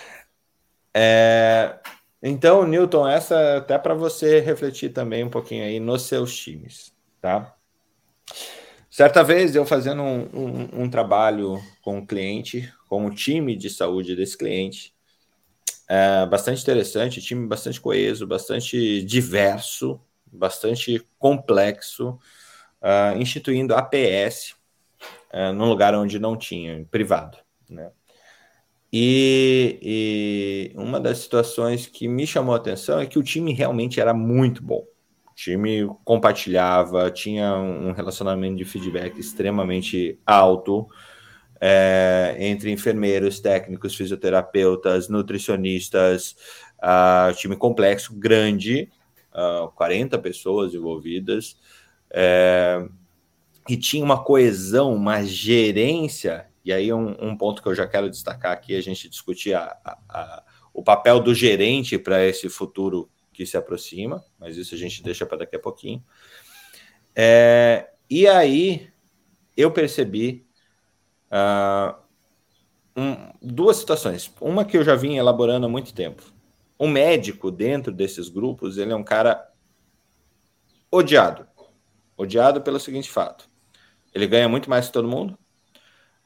É, 0.94 1.80
então, 2.22 2.66
Newton, 2.66 3.08
essa 3.08 3.58
até 3.58 3.78
para 3.78 3.94
você 3.94 4.40
refletir 4.40 4.90
também 4.90 5.24
um 5.24 5.30
pouquinho 5.30 5.64
aí 5.64 5.80
nos 5.80 6.04
seus 6.04 6.36
times, 6.36 6.94
tá? 7.22 7.56
Certa 8.90 9.24
vez 9.24 9.56
eu 9.56 9.66
fazendo 9.66 10.02
um, 10.02 10.30
um, 10.34 10.84
um 10.84 10.90
trabalho 10.90 11.62
com 11.84 11.96
o 11.96 11.98
um 11.98 12.06
cliente, 12.06 12.74
com 12.90 13.06
o 13.06 13.14
time 13.14 13.56
de 13.56 13.70
saúde 13.70 14.16
desse 14.16 14.36
cliente, 14.36 14.96
é, 15.88 16.26
bastante 16.26 16.62
interessante, 16.62 17.22
time 17.22 17.48
bastante 17.48 17.80
coeso, 17.80 18.26
bastante 18.26 19.02
diverso, 19.04 20.02
bastante 20.26 21.06
complexo, 21.18 22.20
uh, 22.82 23.18
instituindo 23.18 23.74
APS 23.74 24.57
uh, 25.38 25.54
num 25.54 25.70
lugar 25.70 25.94
onde 25.94 26.18
não 26.18 26.36
tinha, 26.36 26.86
privado. 26.90 27.38
Né? 27.70 27.92
E, 28.92 29.80
e, 29.82 30.80
uma 30.80 31.00
das 31.00 31.20
situações 31.20 31.86
que 31.86 32.08
me 32.08 32.26
chamou 32.26 32.56
a 32.56 32.58
atenção 32.58 33.00
é 33.00 33.06
que 33.06 33.20
o 33.20 33.24
time 33.24 33.54
realmente 33.54 34.00
era 34.00 34.14
muito 34.14 34.64
bom. 34.64 34.86
O 35.30 35.36
time 35.36 35.88
compartilhava, 36.04 37.12
tinha 37.12 37.54
um 37.56 37.92
relacionamento 37.92 38.56
de 38.56 38.66
feedback 38.66 39.20
extremamente 39.20 40.20
alto 40.26 40.88
é, 41.60 42.36
entre 42.40 42.72
enfermeiros, 42.72 43.40
técnicos, 43.40 43.96
fisioterapeutas, 43.96 45.10
nutricionistas, 45.10 46.36
time 47.36 47.56
complexo, 47.56 48.16
grande, 48.16 48.90
uh, 49.34 49.70
40 49.72 50.18
pessoas 50.20 50.74
envolvidas. 50.74 51.58
É, 52.12 52.88
e 53.68 53.76
tinha 53.76 54.04
uma 54.04 54.24
coesão, 54.24 54.94
uma 54.94 55.24
gerência, 55.24 56.48
e 56.64 56.72
aí 56.72 56.92
um, 56.94 57.16
um, 57.20 57.38
ponto 57.38 57.62
que 57.62 57.68
eu 57.68 57.76
já 57.76 57.88
quero 57.88 58.10
destacar 58.10 58.52
aqui, 58.52 58.76
a 58.76 58.82
gente 58.82 59.10
discutir 59.10 59.54
a, 59.54 59.78
a, 59.84 59.98
a, 60.10 60.44
o 60.74 60.82
papel 60.82 61.20
do 61.20 61.34
gerente 61.34 61.98
para 61.98 62.26
esse 62.26 62.50
futuro 62.50 63.10
que 63.34 63.46
se 63.46 63.58
aproxima, 63.58 64.24
mas 64.40 64.58
isso 64.58 64.74
a 64.74 64.78
gente 64.78 65.04
deixa 65.04 65.26
para 65.26 65.40
daqui 65.40 65.56
a 65.56 65.60
pouquinho. 65.60 66.04
É, 67.16 67.90
e 68.10 68.28
aí 68.28 68.90
eu 69.56 69.72
percebi 69.72 70.46
uh, 71.32 71.96
um, 72.96 73.32
duas 73.42 73.78
situações. 73.78 74.32
Uma 74.40 74.66
que 74.66 74.78
eu 74.78 74.84
já 74.84 74.96
vim 74.96 75.16
elaborando 75.16 75.66
há 75.66 75.70
muito 75.70 75.94
tempo. 75.94 76.24
Um 76.80 76.88
médico 76.88 77.52
dentro 77.52 77.92
desses 77.92 78.30
grupos, 78.30 78.78
ele 78.78 78.92
é 78.92 78.96
um 78.96 79.04
cara 79.04 79.52
odiado. 80.92 81.48
Odiado 82.16 82.62
pelo 82.62 82.80
seguinte 82.80 83.10
fato 83.10 83.50
ele 84.18 84.28
ganha 84.28 84.50
muito 84.50 84.70
mais 84.70 84.88
que 84.88 84.94
todo 84.94 85.08
mundo. 85.08 85.38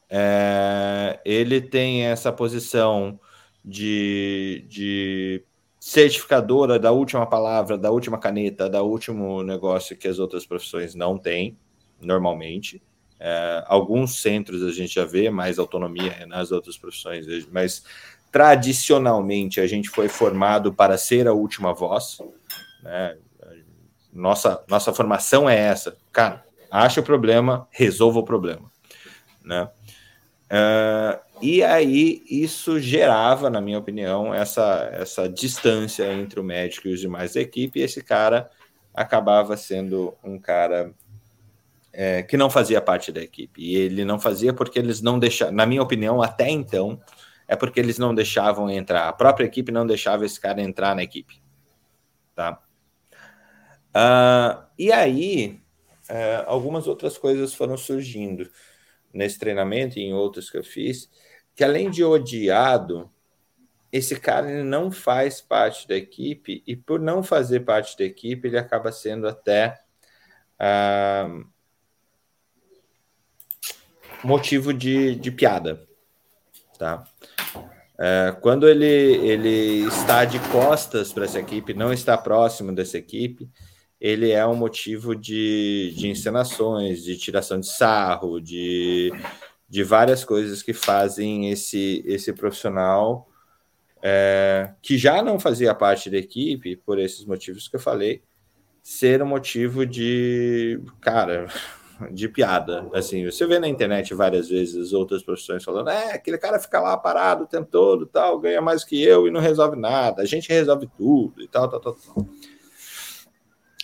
É, 0.10 1.20
ele 1.26 1.62
tem 1.62 2.06
essa 2.06 2.32
posição 2.32 3.20
de, 3.64 4.66
de 4.68 5.44
certificadora 5.80 6.80
da 6.80 6.92
última 6.92 7.26
palavra, 7.26 7.78
da 7.78 7.92
última 7.92 8.18
caneta, 8.18 8.70
da 8.70 8.82
último 8.82 9.44
negócio 9.44 9.98
que 9.98 10.08
as 10.08 10.20
outras 10.20 10.46
profissões 10.46 10.96
não 10.96 11.18
têm, 11.18 11.58
normalmente. 12.02 12.82
É, 13.20 13.64
alguns 13.68 14.22
centros 14.22 14.64
a 14.64 14.72
gente 14.72 14.96
já 14.96 15.06
vê 15.06 15.30
mais 15.30 15.60
autonomia 15.60 16.26
nas 16.26 16.52
outras 16.52 16.78
profissões, 16.78 17.26
mas 17.52 17.84
tradicionalmente 18.32 19.60
a 19.60 19.68
gente 19.68 19.90
foi 19.90 20.08
formado 20.08 20.74
para 20.74 20.98
ser 20.98 21.28
a 21.28 21.34
última 21.34 21.74
voz. 21.74 22.20
Né? 22.82 23.18
Nossa, 24.14 24.64
nossa 24.68 24.94
formação 24.94 25.50
é 25.50 25.58
essa. 25.58 25.98
Cara, 26.12 26.44
acha 26.72 27.02
o 27.02 27.04
problema, 27.04 27.68
resolva 27.70 28.20
o 28.20 28.24
problema, 28.24 28.72
né? 29.44 29.70
Uh, 30.52 31.20
e 31.42 31.64
aí 31.64 32.24
isso 32.30 32.80
gerava, 32.80 33.50
na 33.50 33.62
minha 33.62 33.80
opinião, 33.80 34.34
essa, 34.34 34.90
essa 34.94 35.30
distância 35.30 36.12
entre 36.14 36.40
o 36.40 36.44
médico 36.44 36.88
e 36.88 36.94
os 36.94 37.00
demais 37.00 37.34
da 37.34 37.42
equipe, 37.42 37.80
e 37.80 37.84
esse 37.84 38.04
cara 38.04 38.50
acabava 38.94 39.56
sendo 39.56 40.14
um 40.24 40.38
cara 40.38 40.94
é, 41.94 42.24
que 42.24 42.38
não 42.38 42.50
fazia 42.50 42.82
parte 42.82 43.12
da 43.12 43.22
equipe. 43.22 43.62
E 43.62 43.76
ele 43.76 44.06
não 44.06 44.20
fazia 44.20 44.54
porque 44.54 44.78
eles 44.78 45.02
não 45.02 45.18
deixavam, 45.18 45.54
na 45.56 45.66
minha 45.66 45.82
opinião, 45.82 46.22
até 46.22 46.50
então, 46.50 47.02
é 47.48 47.56
porque 47.56 47.80
eles 47.80 47.98
não 47.98 48.14
deixavam 48.14 48.70
entrar. 48.70 49.08
A 49.08 49.14
própria 49.14 49.46
equipe 49.46 49.72
não 49.72 49.86
deixava 49.86 50.26
esse 50.26 50.40
cara 50.40 50.62
entrar 50.62 50.96
na 50.96 51.04
equipe. 51.04 51.42
Tá? 52.36 52.60
Uh, 53.96 54.64
e 54.78 54.92
aí, 54.92 55.61
uh, 56.12 56.44
algumas 56.46 56.88
outras 56.88 57.18
coisas 57.18 57.54
foram 57.54 57.78
surgindo 57.78 58.50
nesse 59.14 59.40
treinamento 59.40 59.98
e 59.98 60.04
em 60.04 60.14
outros 60.14 60.50
que 60.50 60.58
eu 60.58 60.64
fiz, 60.64 61.10
que 61.56 61.64
além 61.64 61.90
de 61.90 62.04
odiado, 62.04 63.10
esse 63.92 64.20
cara 64.20 64.64
não 64.64 64.92
faz 64.92 65.42
parte 65.42 65.88
da 65.88 65.96
equipe 65.96 66.64
e 66.68 66.76
por 66.76 67.00
não 67.00 67.24
fazer 67.24 67.62
parte 67.62 67.98
da 67.98 68.04
equipe 68.04 68.48
ele 68.48 68.58
acaba 68.58 68.92
sendo 68.92 69.28
até 69.28 69.82
uh, 70.60 71.46
motivo 74.24 74.74
de, 74.74 75.16
de 75.16 75.32
piada, 75.32 75.82
tá? 76.78 77.04
É, 78.04 78.36
quando 78.42 78.68
ele, 78.68 78.86
ele 78.86 79.88
está 79.88 80.26
de 80.26 80.40
costas 80.50 81.14
para 81.14 81.26
essa 81.26 81.40
equipe, 81.40 81.72
não 81.72 81.94
está 81.94 82.18
próximo 82.18 82.74
dessa 82.74 82.98
equipe, 82.98 83.48
ele 84.02 84.32
é 84.32 84.44
um 84.48 84.56
motivo 84.56 85.16
de, 85.16 85.94
de 85.96 86.10
encenações, 86.10 87.04
de 87.04 87.16
tiração 87.16 87.60
de 87.60 87.68
sarro, 87.68 88.42
de, 88.42 89.14
de 89.70 89.84
várias 89.84 90.26
coisas 90.26 90.64
que 90.64 90.74
fazem 90.74 91.52
esse, 91.52 92.04
esse 92.08 92.34
profissional 92.34 93.30
é, 94.02 94.74
que 94.82 94.98
já 94.98 95.22
não 95.22 95.40
fazia 95.40 95.76
parte 95.76 96.10
da 96.10 96.18
equipe, 96.18 96.76
por 96.76 96.98
esses 96.98 97.24
motivos 97.26 97.68
que 97.68 97.76
eu 97.76 97.80
falei, 97.80 98.24
ser 98.82 99.22
um 99.22 99.28
motivo 99.28 99.86
de, 99.86 100.82
cara, 101.00 101.46
de 102.12 102.28
piada. 102.28 102.90
Assim, 102.96 103.24
você 103.24 103.46
vê 103.46 103.60
na 103.60 103.68
internet 103.68 104.16
várias 104.16 104.50
vezes 104.50 104.94
outras 104.94 105.22
profissões 105.22 105.64
falando: 105.64 105.92
é, 105.92 106.14
aquele 106.14 106.40
cara 106.40 106.58
fica 106.58 106.80
lá 106.80 106.98
parado 106.98 107.44
o 107.44 107.48
tempo 107.48 107.70
todo, 107.70 108.08
tal, 108.08 108.40
ganha 108.40 108.62
mais 108.62 108.84
que 108.84 109.00
eu 109.00 109.28
e 109.28 109.32
não 109.32 109.40
resolve 109.40 109.78
nada. 109.78 110.24
A 110.24 110.26
gente 110.26 110.50
resolve 110.50 110.90
tudo 110.98 111.40
e 111.44 111.48
tal, 111.48 111.70
tal, 111.70 111.80
tal. 111.80 111.94
tal. 111.94 112.28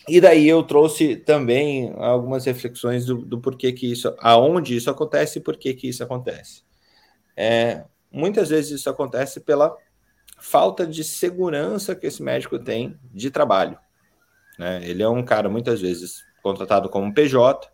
E 0.07 0.21
daí 0.21 0.47
eu 0.47 0.63
trouxe 0.63 1.17
também 1.17 1.93
algumas 1.97 2.45
reflexões 2.45 3.05
do, 3.05 3.17
do 3.17 3.39
porquê 3.41 3.73
que 3.73 3.91
isso, 3.91 4.15
aonde 4.19 4.75
isso 4.75 4.89
acontece 4.89 5.39
e 5.39 5.41
por 5.41 5.57
que 5.57 5.73
que 5.73 5.89
isso 5.89 6.03
acontece. 6.03 6.63
É, 7.35 7.83
muitas 8.11 8.49
vezes 8.49 8.79
isso 8.79 8.89
acontece 8.89 9.41
pela 9.41 9.75
falta 10.39 10.87
de 10.87 11.03
segurança 11.03 11.95
que 11.95 12.07
esse 12.07 12.23
médico 12.23 12.57
tem 12.57 12.97
de 13.13 13.29
trabalho. 13.29 13.77
Né? 14.57 14.81
Ele 14.87 15.03
é 15.03 15.09
um 15.09 15.23
cara 15.23 15.49
muitas 15.49 15.81
vezes 15.81 16.23
contratado 16.41 16.89
como 16.89 17.13
PJ, 17.13 17.69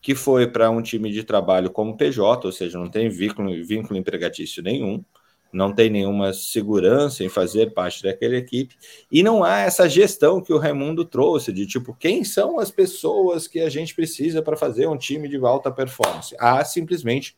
que 0.00 0.16
foi 0.16 0.48
para 0.48 0.68
um 0.68 0.82
time 0.82 1.12
de 1.12 1.22
trabalho 1.22 1.70
como 1.70 1.96
PJ, 1.96 2.44
ou 2.44 2.52
seja, 2.52 2.76
não 2.76 2.90
tem 2.90 3.08
vínculo, 3.08 3.64
vínculo 3.64 3.96
empregatício 3.96 4.62
nenhum, 4.62 5.04
não 5.52 5.72
tem 5.72 5.90
nenhuma 5.90 6.32
segurança 6.32 7.22
em 7.22 7.28
fazer 7.28 7.72
parte 7.72 8.02
daquela 8.02 8.36
equipe, 8.36 8.76
e 9.10 9.22
não 9.22 9.44
há 9.44 9.60
essa 9.60 9.88
gestão 9.88 10.40
que 10.40 10.52
o 10.52 10.58
Raimundo 10.58 11.04
trouxe, 11.04 11.52
de 11.52 11.66
tipo, 11.66 11.94
quem 11.94 12.24
são 12.24 12.58
as 12.58 12.70
pessoas 12.70 13.46
que 13.46 13.60
a 13.60 13.68
gente 13.68 13.94
precisa 13.94 14.40
para 14.40 14.56
fazer 14.56 14.86
um 14.86 14.96
time 14.96 15.28
de 15.28 15.36
alta 15.36 15.70
performance? 15.70 16.34
Há 16.38 16.64
simplesmente 16.64 17.36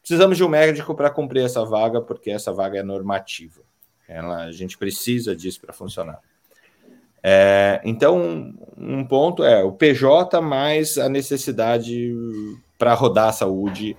precisamos 0.00 0.36
de 0.36 0.44
um 0.44 0.48
médico 0.48 0.94
para 0.94 1.08
cumprir 1.08 1.44
essa 1.44 1.64
vaga, 1.64 2.00
porque 2.00 2.30
essa 2.30 2.52
vaga 2.52 2.78
é 2.78 2.82
normativa. 2.82 3.62
Ela, 4.06 4.44
a 4.44 4.52
gente 4.52 4.76
precisa 4.76 5.34
disso 5.34 5.60
para 5.62 5.72
funcionar. 5.72 6.20
É, 7.22 7.80
então, 7.84 8.54
um 8.76 9.02
ponto 9.02 9.42
é 9.42 9.64
o 9.64 9.72
PJ 9.72 10.42
mais 10.42 10.98
a 10.98 11.08
necessidade 11.08 12.14
para 12.78 12.92
rodar 12.92 13.30
a 13.30 13.32
saúde 13.32 13.96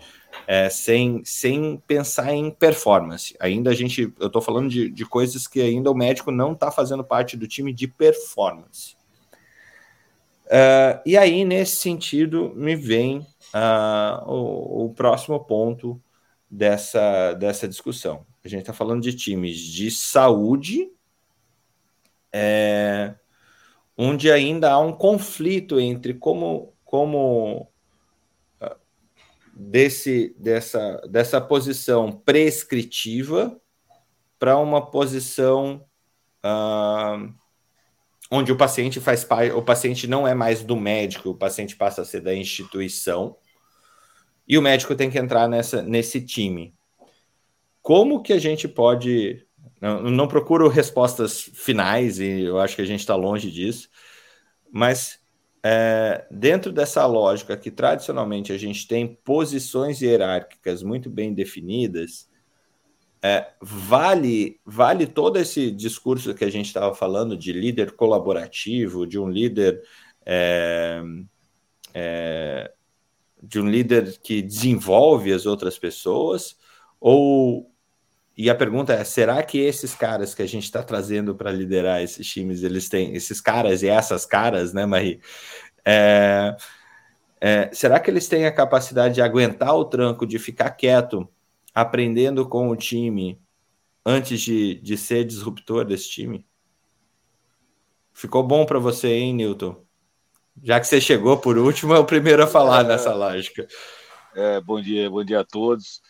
é, 0.48 0.70
sem, 0.70 1.24
sem 1.24 1.82
pensar 1.88 2.34
em 2.34 2.52
performance. 2.52 3.36
Ainda 3.40 3.72
a 3.72 3.74
gente, 3.74 4.14
eu 4.20 4.28
estou 4.28 4.42
falando 4.42 4.70
de, 4.70 4.90
de 4.90 5.06
coisas 5.06 5.48
que 5.48 5.62
ainda 5.62 5.92
o 5.92 5.96
médico 5.96 6.32
não 6.32 6.54
está 6.54 6.72
fazendo 6.72 7.04
parte 7.04 7.36
do 7.36 7.48
time 7.48 7.74
de 7.74 7.88
performance. 7.88 8.96
Uh, 10.46 11.02
e 11.06 11.18
aí, 11.18 11.44
nesse 11.44 11.78
sentido, 11.78 12.54
me 12.56 12.76
vem 12.76 13.20
uh, 13.54 14.24
o, 14.28 14.86
o, 14.86 14.94
próximo 14.94 15.40
ponto 15.40 16.00
dessa, 16.50 17.34
dessa 17.34 17.68
discussão. 17.68 18.26
A 18.44 18.48
gente 18.48 18.62
está 18.62 18.74
falando 18.74 19.02
de 19.02 19.14
times 19.16 19.58
de 19.58 19.90
saúde 19.90 20.92
é, 22.32 23.16
onde 23.98 24.30
ainda 24.30 24.72
há 24.72 24.78
um 24.78 24.92
conflito 24.92 25.80
entre 25.80 26.14
como, 26.14 26.74
como 26.84 27.72
desse, 29.56 30.36
dessa, 30.38 31.02
dessa 31.10 31.40
posição 31.40 32.12
prescritiva 32.12 33.60
para 34.38 34.58
uma 34.58 34.86
posição 34.92 35.86
uh, 36.46 37.34
onde 38.30 38.52
o 38.52 38.58
paciente 38.58 39.00
faz 39.00 39.26
o 39.56 39.62
paciente 39.62 40.08
não 40.08 40.28
é 40.28 40.34
mais 40.34 40.62
do 40.64 40.76
médico, 40.76 41.30
o 41.30 41.38
paciente 41.38 41.76
passa 41.76 42.02
a 42.02 42.06
ser 42.06 42.20
da 42.20 42.36
instituição, 42.36 43.38
e 44.48 44.58
o 44.58 44.62
médico 44.62 44.94
tem 44.94 45.10
que 45.10 45.18
entrar 45.18 45.48
nessa, 45.48 45.82
nesse 45.82 46.22
time. 46.22 46.76
Como 47.82 48.22
que 48.22 48.34
a 48.34 48.40
gente 48.40 48.68
pode 48.68 49.46
não, 49.82 50.04
não 50.04 50.28
procuro 50.28 50.68
respostas 50.68 51.42
finais 51.42 52.20
e 52.20 52.42
eu 52.42 52.60
acho 52.60 52.76
que 52.76 52.82
a 52.82 52.86
gente 52.86 53.00
está 53.00 53.16
longe 53.16 53.50
disso, 53.52 53.90
mas 54.72 55.20
é, 55.68 56.28
dentro 56.30 56.72
dessa 56.72 57.04
lógica 57.08 57.58
que 57.58 57.72
tradicionalmente 57.72 58.54
a 58.54 58.58
gente 58.58 58.88
tem 58.88 59.16
posições 59.24 60.00
hierárquicas 60.00 60.84
muito 60.84 61.10
bem 61.10 61.34
definidas, 61.34 62.30
é, 63.20 63.52
vale 63.60 64.60
vale 64.64 65.08
todo 65.08 65.40
esse 65.40 65.72
discurso 65.72 66.36
que 66.36 66.46
a 66.46 66.52
gente 66.52 66.68
estava 66.68 66.94
falando 66.94 67.36
de 67.36 67.52
líder 67.52 67.94
colaborativo, 67.94 69.08
de 69.08 69.18
um 69.18 69.28
líder 69.28 69.82
é, 70.24 71.02
é, 71.96 72.72
de 73.42 73.60
um 73.60 73.68
líder 73.68 74.20
que 74.20 74.44
desenvolve 74.44 75.34
as 75.34 75.48
outras 75.48 75.80
pessoas, 75.80 76.56
ou 77.00 77.75
e 78.38 78.50
a 78.50 78.56
pergunta 78.56 78.94
é: 78.94 79.04
será 79.04 79.42
que 79.42 79.60
esses 79.60 79.94
caras 79.94 80.34
que 80.34 80.42
a 80.42 80.48
gente 80.48 80.64
está 80.64 80.84
trazendo 80.84 81.36
para 81.36 81.52
liderar 81.52 82.02
esses 82.02 82.28
times, 82.28 82.64
eles 82.64 82.90
têm 82.90 83.16
esses 83.16 83.40
caras 83.40 83.82
e 83.82 83.88
essas 83.88 84.26
caras, 84.26 84.74
né, 84.74 84.86
Marie? 84.86 85.22
É, 85.86 86.56
é, 87.40 87.70
será 87.72 88.00
que 88.00 88.10
eles 88.10 88.28
têm 88.28 88.46
a 88.46 88.52
capacidade 88.52 89.16
de 89.16 89.22
aguentar 89.22 89.76
o 89.76 89.86
tranco, 89.86 90.26
de 90.26 90.40
ficar 90.40 90.72
quieto, 90.72 91.28
aprendendo 91.74 92.48
com 92.48 92.70
o 92.70 92.76
time, 92.76 93.40
antes 94.06 94.42
de, 94.42 94.76
de 94.76 94.98
ser 94.98 95.24
disruptor 95.24 95.86
desse 95.86 96.10
time? 96.10 96.46
Ficou 98.14 98.44
bom 98.44 98.66
para 98.66 98.80
você, 98.80 99.10
hein, 99.10 99.34
Newton? 99.34 99.84
Já 100.64 100.80
que 100.80 100.88
você 100.88 101.02
chegou 101.02 101.38
por 101.38 101.58
último, 101.58 101.94
é 101.94 102.00
o 102.00 102.06
primeiro 102.06 102.44
a 102.44 102.48
falar 102.48 102.86
é, 102.86 102.88
nessa 102.88 103.14
lógica. 103.14 103.68
É, 104.34 104.62
bom 104.62 104.82
dia, 104.82 105.10
bom 105.10 105.24
dia 105.24 105.42
a 105.42 105.46
todos. 105.46 106.02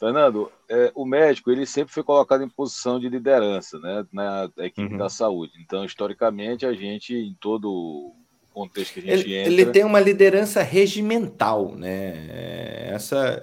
Fernando, 0.00 0.50
é, 0.66 0.90
o 0.94 1.04
médico 1.04 1.50
ele 1.50 1.66
sempre 1.66 1.92
foi 1.92 2.02
colocado 2.02 2.42
em 2.42 2.48
posição 2.48 2.98
de 2.98 3.06
liderança, 3.06 3.78
né, 3.78 4.06
na 4.10 4.50
equipe 4.56 4.94
uhum. 4.94 4.96
da 4.96 5.10
saúde. 5.10 5.52
Então, 5.60 5.84
historicamente, 5.84 6.64
a 6.64 6.72
gente, 6.72 7.14
em 7.14 7.36
todo 7.38 7.70
o 7.70 8.14
contexto 8.50 8.94
que 8.94 9.00
a 9.00 9.02
gente 9.14 9.26
ele, 9.26 9.36
entra... 9.36 9.52
Ele 9.52 9.66
tem 9.66 9.84
uma 9.84 10.00
liderança 10.00 10.62
regimental, 10.62 11.76
né? 11.76 12.88
Essa, 12.88 13.42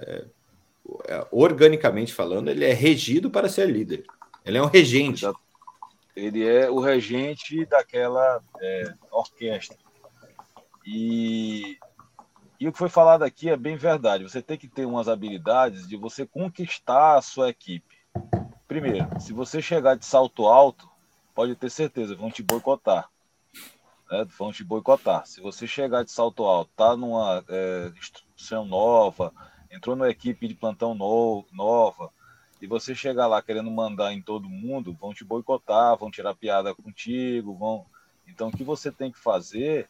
é, 1.06 1.26
organicamente 1.30 2.12
falando, 2.12 2.50
ele 2.50 2.64
é 2.64 2.72
regido 2.72 3.30
para 3.30 3.48
ser 3.48 3.70
líder. 3.70 4.04
Ele 4.44 4.58
é 4.58 4.62
um 4.62 4.66
regente. 4.66 5.24
Ele 6.16 6.44
é 6.44 6.68
o 6.68 6.80
regente 6.80 7.64
daquela 7.66 8.42
é, 8.60 8.94
orquestra. 9.12 9.76
E 10.84 11.78
e 12.60 12.66
o 12.66 12.72
que 12.72 12.78
foi 12.78 12.88
falado 12.88 13.22
aqui 13.22 13.48
é 13.48 13.56
bem 13.56 13.76
verdade. 13.76 14.24
Você 14.24 14.42
tem 14.42 14.58
que 14.58 14.66
ter 14.66 14.84
umas 14.84 15.08
habilidades 15.08 15.86
de 15.86 15.96
você 15.96 16.26
conquistar 16.26 17.16
a 17.16 17.22
sua 17.22 17.50
equipe. 17.50 17.96
Primeiro, 18.66 19.08
se 19.20 19.32
você 19.32 19.62
chegar 19.62 19.96
de 19.96 20.04
salto 20.04 20.46
alto, 20.46 20.88
pode 21.34 21.54
ter 21.54 21.70
certeza, 21.70 22.16
vão 22.16 22.30
te 22.30 22.42
boicotar. 22.42 23.08
Né? 24.10 24.26
Vão 24.36 24.52
te 24.52 24.64
boicotar. 24.64 25.24
Se 25.26 25.40
você 25.40 25.66
chegar 25.66 26.04
de 26.04 26.10
salto 26.10 26.44
alto, 26.44 26.70
tá 26.76 26.96
numa 26.96 27.44
é, 27.48 27.92
instrução 27.96 28.64
nova, 28.64 29.32
entrou 29.70 29.94
numa 29.94 30.10
equipe 30.10 30.48
de 30.48 30.54
plantão 30.54 30.94
no, 30.94 31.44
nova, 31.52 32.10
e 32.60 32.66
você 32.66 32.92
chegar 32.92 33.28
lá 33.28 33.40
querendo 33.40 33.70
mandar 33.70 34.12
em 34.12 34.20
todo 34.20 34.48
mundo, 34.48 34.96
vão 35.00 35.14
te 35.14 35.24
boicotar, 35.24 35.96
vão 35.96 36.10
tirar 36.10 36.34
piada 36.34 36.74
contigo, 36.74 37.54
vão. 37.54 37.86
Então, 38.26 38.48
o 38.48 38.52
que 38.52 38.64
você 38.64 38.90
tem 38.90 39.12
que 39.12 39.18
fazer 39.18 39.88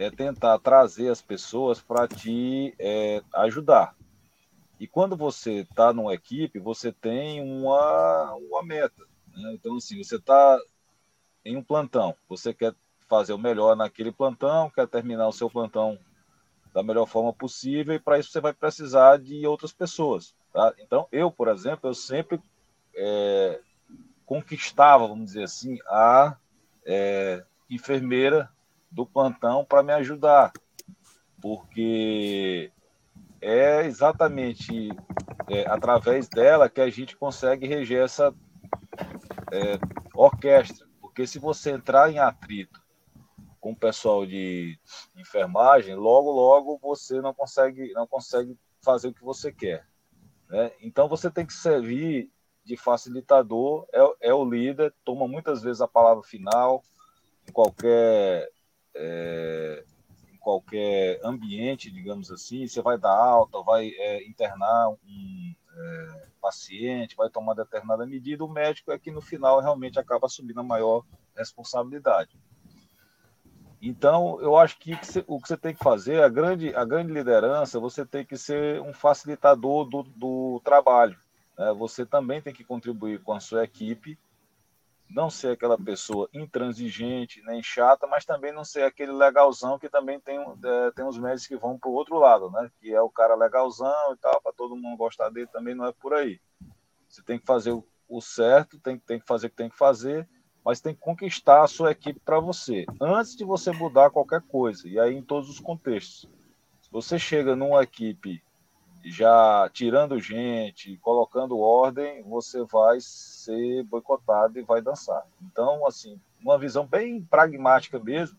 é 0.00 0.10
tentar 0.10 0.58
trazer 0.58 1.10
as 1.10 1.20
pessoas 1.20 1.78
para 1.78 2.08
te 2.08 2.74
é, 2.78 3.22
ajudar. 3.34 3.94
E 4.78 4.86
quando 4.86 5.14
você 5.14 5.60
está 5.60 5.92
numa 5.92 6.14
equipe, 6.14 6.58
você 6.58 6.90
tem 6.90 7.42
uma, 7.42 8.34
uma 8.34 8.62
meta. 8.62 9.04
Né? 9.36 9.52
Então, 9.52 9.76
assim, 9.76 10.02
você 10.02 10.16
está 10.16 10.58
em 11.44 11.54
um 11.54 11.62
plantão, 11.62 12.14
você 12.26 12.54
quer 12.54 12.74
fazer 13.08 13.34
o 13.34 13.38
melhor 13.38 13.76
naquele 13.76 14.10
plantão, 14.10 14.70
quer 14.70 14.88
terminar 14.88 15.28
o 15.28 15.32
seu 15.32 15.50
plantão 15.50 15.98
da 16.72 16.82
melhor 16.82 17.06
forma 17.06 17.32
possível, 17.32 17.94
e 17.94 17.98
para 17.98 18.18
isso 18.18 18.30
você 18.30 18.40
vai 18.40 18.54
precisar 18.54 19.18
de 19.18 19.46
outras 19.46 19.72
pessoas. 19.72 20.34
Tá? 20.50 20.72
Então, 20.78 21.06
eu, 21.12 21.30
por 21.30 21.48
exemplo, 21.48 21.90
eu 21.90 21.94
sempre 21.94 22.40
é, 22.96 23.60
conquistava, 24.24 25.06
vamos 25.06 25.26
dizer 25.26 25.42
assim, 25.42 25.78
a 25.88 26.36
é, 26.86 27.44
enfermeira 27.68 28.48
do 28.90 29.06
plantão 29.06 29.64
para 29.64 29.82
me 29.82 29.92
ajudar, 29.92 30.52
porque 31.40 32.72
é 33.40 33.84
exatamente 33.86 34.90
é, 35.48 35.66
através 35.66 36.28
dela 36.28 36.68
que 36.68 36.80
a 36.80 36.90
gente 36.90 37.16
consegue 37.16 37.66
reger 37.66 38.04
essa 38.04 38.34
é, 39.52 39.78
orquestra. 40.14 40.86
Porque 41.00 41.26
se 41.26 41.38
você 41.38 41.70
entrar 41.70 42.10
em 42.10 42.18
atrito 42.18 42.80
com 43.60 43.72
o 43.72 43.76
pessoal 43.76 44.26
de 44.26 44.78
enfermagem, 45.16 45.94
logo, 45.94 46.30
logo 46.30 46.78
você 46.82 47.20
não 47.20 47.34
consegue, 47.34 47.92
não 47.92 48.06
consegue 48.06 48.56
fazer 48.82 49.08
o 49.08 49.14
que 49.14 49.24
você 49.24 49.52
quer. 49.52 49.86
Né? 50.48 50.72
Então 50.80 51.08
você 51.08 51.30
tem 51.30 51.46
que 51.46 51.52
servir 51.52 52.30
de 52.64 52.76
facilitador, 52.76 53.86
é, 53.92 54.28
é 54.28 54.34
o 54.34 54.44
líder, 54.44 54.94
toma 55.04 55.26
muitas 55.26 55.62
vezes 55.62 55.80
a 55.80 55.88
palavra 55.88 56.22
final 56.22 56.82
em 57.48 57.52
qualquer 57.52 58.50
é, 58.94 59.84
qualquer 60.40 61.20
ambiente, 61.22 61.90
digamos 61.90 62.30
assim, 62.30 62.66
você 62.66 62.80
vai 62.82 62.98
dar 62.98 63.14
alta, 63.14 63.62
vai 63.62 63.88
é, 63.88 64.26
internar 64.26 64.88
um 64.88 65.54
é, 65.76 66.26
paciente, 66.40 67.16
vai 67.16 67.28
tomar 67.28 67.54
determinada 67.54 68.06
medida, 68.06 68.44
o 68.44 68.48
médico 68.48 68.90
é 68.90 68.98
que 68.98 69.10
no 69.10 69.20
final 69.20 69.60
realmente 69.60 69.98
acaba 69.98 70.26
assumindo 70.26 70.60
a 70.60 70.64
maior 70.64 71.04
responsabilidade. 71.36 72.38
Então, 73.82 74.38
eu 74.42 74.56
acho 74.56 74.78
que 74.78 74.92
o 75.26 75.40
que 75.40 75.48
você 75.48 75.56
tem 75.56 75.74
que 75.74 75.82
fazer, 75.82 76.22
a 76.22 76.28
grande, 76.28 76.74
a 76.74 76.84
grande 76.84 77.12
liderança, 77.12 77.80
você 77.80 78.04
tem 78.04 78.24
que 78.26 78.36
ser 78.36 78.80
um 78.82 78.92
facilitador 78.92 79.86
do, 79.88 80.02
do 80.02 80.60
trabalho. 80.62 81.18
Né? 81.56 81.72
Você 81.78 82.04
também 82.04 82.42
tem 82.42 82.52
que 82.52 82.62
contribuir 82.62 83.22
com 83.22 83.32
a 83.32 83.40
sua 83.40 83.64
equipe 83.64 84.18
não 85.10 85.28
ser 85.28 85.52
aquela 85.52 85.76
pessoa 85.76 86.28
intransigente, 86.32 87.42
nem 87.42 87.62
chata, 87.62 88.06
mas 88.06 88.24
também 88.24 88.52
não 88.52 88.64
ser 88.64 88.84
aquele 88.84 89.12
legalzão 89.12 89.78
que 89.78 89.88
também 89.88 90.20
tem, 90.20 90.38
é, 90.38 90.90
tem 90.92 91.04
uns 91.04 91.18
médicos 91.18 91.46
que 91.46 91.56
vão 91.56 91.78
para 91.78 91.90
o 91.90 91.94
outro 91.94 92.16
lado, 92.18 92.50
né? 92.50 92.70
Que 92.80 92.92
é 92.92 93.00
o 93.00 93.10
cara 93.10 93.34
legalzão 93.34 94.12
e 94.12 94.16
tal, 94.16 94.40
para 94.40 94.52
todo 94.52 94.76
mundo 94.76 94.96
gostar 94.96 95.28
dele, 95.30 95.48
também 95.48 95.74
não 95.74 95.86
é 95.86 95.92
por 95.92 96.14
aí. 96.14 96.40
Você 97.08 97.22
tem 97.22 97.38
que 97.38 97.46
fazer 97.46 97.72
o, 97.72 97.84
o 98.08 98.20
certo, 98.20 98.78
tem, 98.78 98.98
tem 98.98 99.18
que 99.18 99.26
fazer 99.26 99.48
o 99.48 99.50
que 99.50 99.56
tem 99.56 99.68
que 99.68 99.76
fazer, 99.76 100.28
mas 100.64 100.80
tem 100.80 100.94
que 100.94 101.00
conquistar 101.00 101.64
a 101.64 101.68
sua 101.68 101.90
equipe 101.90 102.20
para 102.20 102.38
você, 102.38 102.84
antes 103.00 103.34
de 103.34 103.44
você 103.44 103.72
mudar 103.72 104.10
qualquer 104.10 104.42
coisa, 104.42 104.86
e 104.86 104.98
aí 104.98 105.14
em 105.16 105.22
todos 105.22 105.48
os 105.48 105.58
contextos. 105.58 106.28
Se 106.82 106.90
você 106.90 107.18
chega 107.18 107.56
numa 107.56 107.82
equipe 107.82 108.42
já 109.04 109.68
tirando 109.72 110.20
gente, 110.20 110.96
colocando 110.98 111.58
ordem, 111.58 112.22
você 112.22 112.62
vai 112.64 112.98
ser 113.00 113.82
boicotado 113.84 114.58
e 114.58 114.62
vai 114.62 114.82
dançar. 114.82 115.26
Então, 115.42 115.86
assim, 115.86 116.20
uma 116.42 116.58
visão 116.58 116.86
bem 116.86 117.22
pragmática 117.22 117.98
mesmo. 117.98 118.38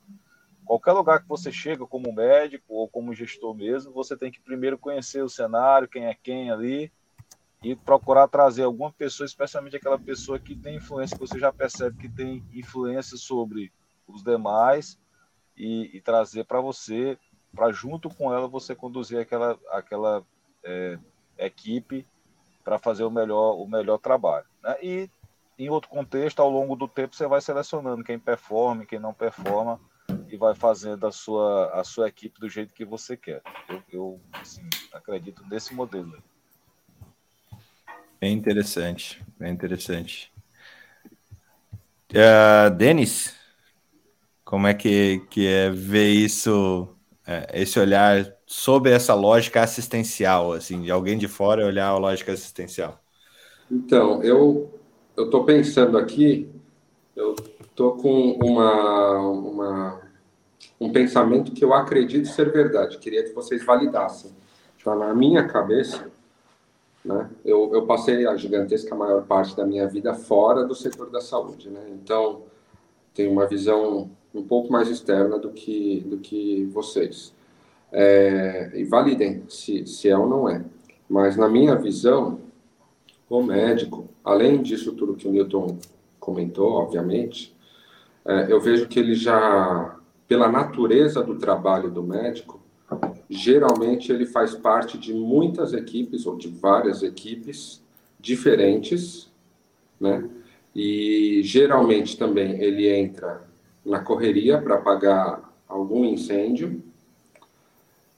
Qualquer 0.66 0.92
lugar 0.94 1.22
que 1.22 1.28
você 1.28 1.52
chega 1.52 1.86
como 1.86 2.14
médico 2.14 2.66
ou 2.70 2.88
como 2.88 3.14
gestor 3.14 3.54
mesmo, 3.54 3.92
você 3.92 4.16
tem 4.16 4.32
que 4.32 4.40
primeiro 4.40 4.78
conhecer 4.78 5.24
o 5.24 5.30
cenário, 5.30 5.88
quem 5.88 6.06
é 6.06 6.16
quem 6.16 6.52
ali, 6.52 6.92
e 7.64 7.76
procurar 7.76 8.28
trazer 8.28 8.64
alguma 8.64 8.92
pessoa, 8.92 9.26
especialmente 9.26 9.76
aquela 9.76 10.00
pessoa 10.00 10.40
que 10.40 10.56
tem 10.56 10.78
influência, 10.78 11.18
que 11.18 11.28
você 11.28 11.38
já 11.38 11.52
percebe 11.52 11.98
que 11.98 12.10
tem 12.10 12.44
influência 12.54 13.18
sobre 13.18 13.72
os 14.08 14.24
demais, 14.24 14.98
e, 15.56 15.96
e 15.96 16.02
trazer 16.02 16.46
para 16.46 16.62
você, 16.62 17.18
para 17.54 17.72
junto 17.72 18.10
com 18.10 18.34
ela 18.34 18.48
você 18.48 18.74
conduzir 18.74 19.20
aquela, 19.20 19.60
aquela 19.70 20.24
é, 20.64 20.98
equipe 21.38 22.06
para 22.64 22.78
fazer 22.78 23.04
o 23.04 23.12
melhor, 23.12 23.56
o 23.56 23.68
melhor 23.68 23.98
trabalho. 23.98 24.46
Né? 24.64 24.78
E 24.82 25.10
em 25.58 25.70
outro 25.70 25.90
contexto, 25.90 26.42
ao 26.42 26.50
longo 26.50 26.76
do 26.76 26.88
tempo, 26.88 27.16
você 27.16 27.28
vai 27.28 27.42
selecionando 27.42 28.04
quem 28.04 28.18
performa, 28.18 28.86
quem 28.86 29.00
não 29.00 29.14
performa 29.14 29.80
e 30.28 30.38
vai 30.38 30.56
fazendo 30.56 31.06
a 31.06 31.12
sua, 31.12 31.72
a 31.80 31.84
sua 31.84 32.08
equipe 32.08 32.40
do 32.40 32.50
jeito 32.50 32.74
que 32.74 32.86
você 32.86 33.16
quer. 33.16 33.42
Eu, 33.70 33.84
eu 33.92 34.22
assim, 34.34 34.68
acredito 34.94 35.44
nesse 35.50 35.74
modelo. 35.74 36.22
Bem 38.20 38.34
interessante, 38.34 39.24
bem 39.38 39.52
interessante. 39.52 40.32
Uh, 42.12 42.70
Denis, 42.76 43.36
como 44.44 44.68
é 44.68 44.74
que, 44.74 45.26
que 45.30 45.48
é 45.48 45.70
ver 45.70 46.10
isso, 46.10 46.96
é, 47.26 47.62
esse 47.62 47.80
olhar 47.80 48.26
sob 48.52 48.90
essa 48.90 49.14
lógica 49.14 49.64
assistencial, 49.64 50.52
assim, 50.52 50.82
de 50.82 50.92
alguém 50.92 51.18
de 51.18 51.26
fora 51.26 51.66
olhar 51.66 51.88
a 51.88 51.98
lógica 51.98 52.34
assistencial? 52.34 53.00
Então, 53.72 54.22
eu 54.22 54.70
eu 55.16 55.26
estou 55.26 55.46
pensando 55.46 55.98
aqui, 55.98 56.50
eu 57.16 57.34
estou 57.62 57.96
com 57.96 58.38
uma, 58.44 59.20
uma 59.20 60.02
um 60.80 60.92
pensamento 60.92 61.54
que 61.54 61.64
eu 61.64 61.74
acredito 61.74 62.28
ser 62.28 62.52
verdade. 62.52 62.98
Queria 62.98 63.24
que 63.24 63.32
vocês 63.32 63.64
validassem. 63.64 64.32
Está 64.78 64.96
na 64.96 65.14
minha 65.14 65.48
cabeça. 65.48 66.12
Né? 67.06 67.30
Eu, 67.46 67.72
eu 67.74 67.86
passei 67.86 68.28
a 68.28 68.36
gigantesca 68.36 68.94
maior 68.94 69.24
parte 69.24 69.56
da 69.56 69.66
minha 69.66 69.88
vida 69.88 70.14
fora 70.14 70.66
do 70.66 70.76
setor 70.76 71.10
da 71.10 71.22
saúde, 71.22 71.70
né? 71.70 71.82
Então 71.92 72.44
tenho 73.14 73.32
uma 73.32 73.48
visão 73.48 74.12
um 74.36 74.44
pouco 74.44 74.72
mais 74.72 74.90
externa 74.90 75.40
do 75.40 75.52
que 75.52 76.02
do 76.02 76.18
que 76.18 76.66
vocês 76.66 77.34
é, 77.92 78.72
e 78.74 78.84
validem 78.86 79.44
se, 79.50 79.86
se 79.86 80.10
é 80.10 80.18
ou 80.18 80.28
não 80.28 80.48
é. 80.48 80.64
Mas 81.10 81.36
na 81.36 81.50
minha 81.50 81.76
visão, 81.76 82.40
o 83.30 83.44
médico, 83.44 84.08
além 84.24 84.62
disso 84.62 84.94
tudo 84.94 85.16
que 85.16 85.28
o 85.28 85.32
Newton 85.32 85.78
comentou, 86.20 86.74
obviamente, 86.74 87.56
é, 88.26 88.52
eu 88.52 88.62
vejo 88.62 88.88
que 88.88 89.00
ele 89.00 89.16
já, 89.16 89.98
pela 90.28 90.48
natureza 90.48 91.22
do 91.24 91.38
trabalho 91.38 91.90
do 91.90 92.04
médico, 92.04 92.62
geralmente 93.30 94.12
ele 94.12 94.26
faz 94.26 94.54
parte 94.54 94.98
de 94.98 95.14
muitas 95.14 95.74
equipes 95.74 96.26
ou 96.26 96.38
de 96.38 96.50
várias 96.50 97.04
equipes 97.04 97.82
diferentes, 98.20 99.32
né? 100.00 100.30
E 100.76 101.42
geralmente 101.44 102.18
também 102.18 102.62
ele 102.62 102.88
entra 102.88 103.44
na 103.84 104.00
correria 104.00 104.62
para 104.62 104.76
apagar 104.76 105.54
algum 105.68 106.06
incêndio 106.06 106.82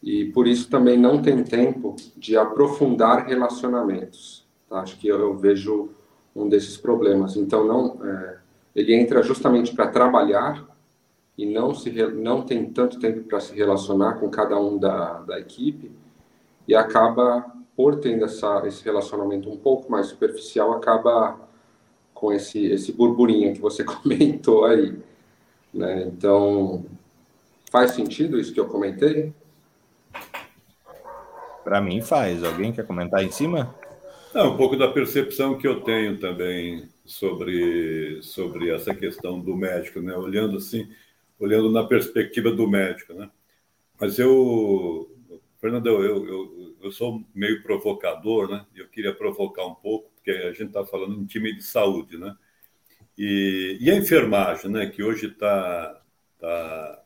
e 0.04 0.26
por 0.26 0.47
isso 0.47 0.70
também 0.70 0.97
não 0.97 1.22
tem 1.22 1.41
tempo 1.45 1.95
de 2.18 2.36
aprofundar 2.36 3.26
relacionamentos. 3.26 4.45
Tá? 4.70 4.82
Acho 4.82 4.99
que 4.99 5.08
eu, 5.08 5.18
eu, 5.18 5.38
vejo 5.38 5.91
um 6.36 6.49
desses 6.49 6.76
problemas. 6.76 7.38
Então 7.38 7.66
não, 7.66 8.06
é, 8.06 8.38
ele 8.76 8.93
entra 8.93 9.24
justamente 9.24 9.74
para 9.74 9.88
trabalhar 9.88 10.68
e 11.38 11.45
não 11.45 11.74
se 11.74 11.89
não 12.12 12.41
tem 12.41 12.70
tanto 12.70 12.99
tempo 12.99 13.24
para 13.24 13.39
se 13.39 13.56
relacionar 13.56 14.16
com 14.16 14.30
cada 14.30 14.60
um 14.60 14.78
da, 14.78 15.22
da 15.22 15.39
equipe 15.39 15.89
e 16.68 16.76
acaba 16.76 17.45
por 17.74 17.95
tendo 18.01 18.26
essa, 18.26 18.62
esse 18.68 18.84
relacionamento 18.84 19.49
um 19.49 19.58
pouco 19.58 19.89
mais 19.89 20.08
superficial 20.08 20.74
acaba 20.74 21.39
com 22.14 22.32
esse 22.32 22.60
esse 22.66 22.91
burburinho 22.91 23.54
que 23.54 23.62
você 23.62 23.84
comentou 23.88 24.66
aí, 24.66 24.99
né? 25.74 26.04
Então 26.04 26.86
faz 27.72 27.91
sentido 27.91 28.38
isso 28.38 28.54
que 28.54 28.60
eu 28.60 28.68
comentei? 28.68 29.34
Para 31.64 31.82
mim 31.82 32.01
faz. 32.01 32.43
Alguém 32.43 32.72
quer 32.74 32.86
comentar 32.86 33.24
em 33.24 33.32
cima? 33.32 33.74
Não, 34.34 34.53
um 34.53 34.57
pouco 34.57 34.76
da 34.76 34.88
percepção 34.88 35.57
que 35.57 35.68
eu 35.68 35.82
tenho 35.82 36.20
também 36.20 36.89
sobre, 37.05 38.22
sobre 38.24 38.72
essa 38.72 38.93
questão 38.93 39.39
do 39.39 39.55
médico, 39.55 40.01
né? 40.01 40.16
Olhando 40.16 40.57
assim, 40.57 40.89
olhando 41.39 41.72
na 41.72 41.84
perspectiva 41.84 42.51
do 42.51 42.68
médico, 42.68 43.14
né? 43.14 43.30
Mas 43.99 44.18
eu, 44.18 45.09
Fernando, 45.59 45.88
eu, 45.88 46.26
eu, 46.28 46.76
eu 46.82 46.91
sou 46.91 47.24
meio 47.34 47.61
provocador, 47.61 48.49
né? 48.49 48.66
Eu 48.76 48.88
queria 48.88 49.14
provocar 49.14 49.66
um 49.66 49.76
pouco, 49.76 50.09
porque 50.16 50.32
a 50.32 50.51
gente 50.51 50.66
está 50.68 50.86
falando 50.86 51.16
em 51.22 51.26
time 51.26 51.55
de 51.55 51.64
saúde, 51.64 52.18
né? 52.18 52.36
E, 53.18 53.78
e 53.80 53.91
a 53.91 53.95
enfermagem, 53.95 54.72
né? 54.72 54.88
Que 54.88 55.03
hoje 55.03 55.28
está 55.28 56.01
tá, 56.39 57.03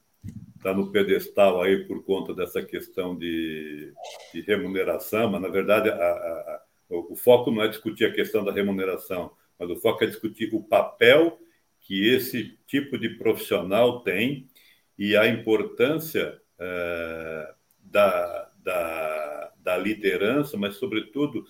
está 0.68 0.74
no 0.74 0.92
pedestal 0.92 1.62
aí 1.62 1.86
por 1.86 2.04
conta 2.04 2.34
dessa 2.34 2.62
questão 2.62 3.18
de, 3.18 3.94
de 4.34 4.42
remuneração, 4.42 5.32
mas 5.32 5.42
na 5.42 5.48
verdade 5.48 5.90
a, 5.90 5.94
a, 5.94 6.62
o, 6.90 7.14
o 7.14 7.16
foco 7.16 7.52
não 7.52 7.64
é 7.64 7.70
discutir 7.70 8.06
a 8.06 8.14
questão 8.14 8.44
da 8.44 8.52
remuneração, 8.52 9.32
mas 9.58 9.70
o 9.70 9.78
foco 9.78 10.04
é 10.04 10.08
discutir 10.08 10.54
o 10.54 10.62
papel 10.62 11.40
que 11.80 12.10
esse 12.10 12.58
tipo 12.68 12.98
de 12.98 13.10
profissional 13.12 14.02
tem 14.02 14.50
e 14.98 15.16
a 15.16 15.26
importância 15.26 16.38
é, 16.60 17.54
da, 17.82 18.52
da, 18.62 19.54
da, 19.60 19.78
liderança, 19.78 20.58
mas, 20.58 20.76
sobretudo, 20.76 21.46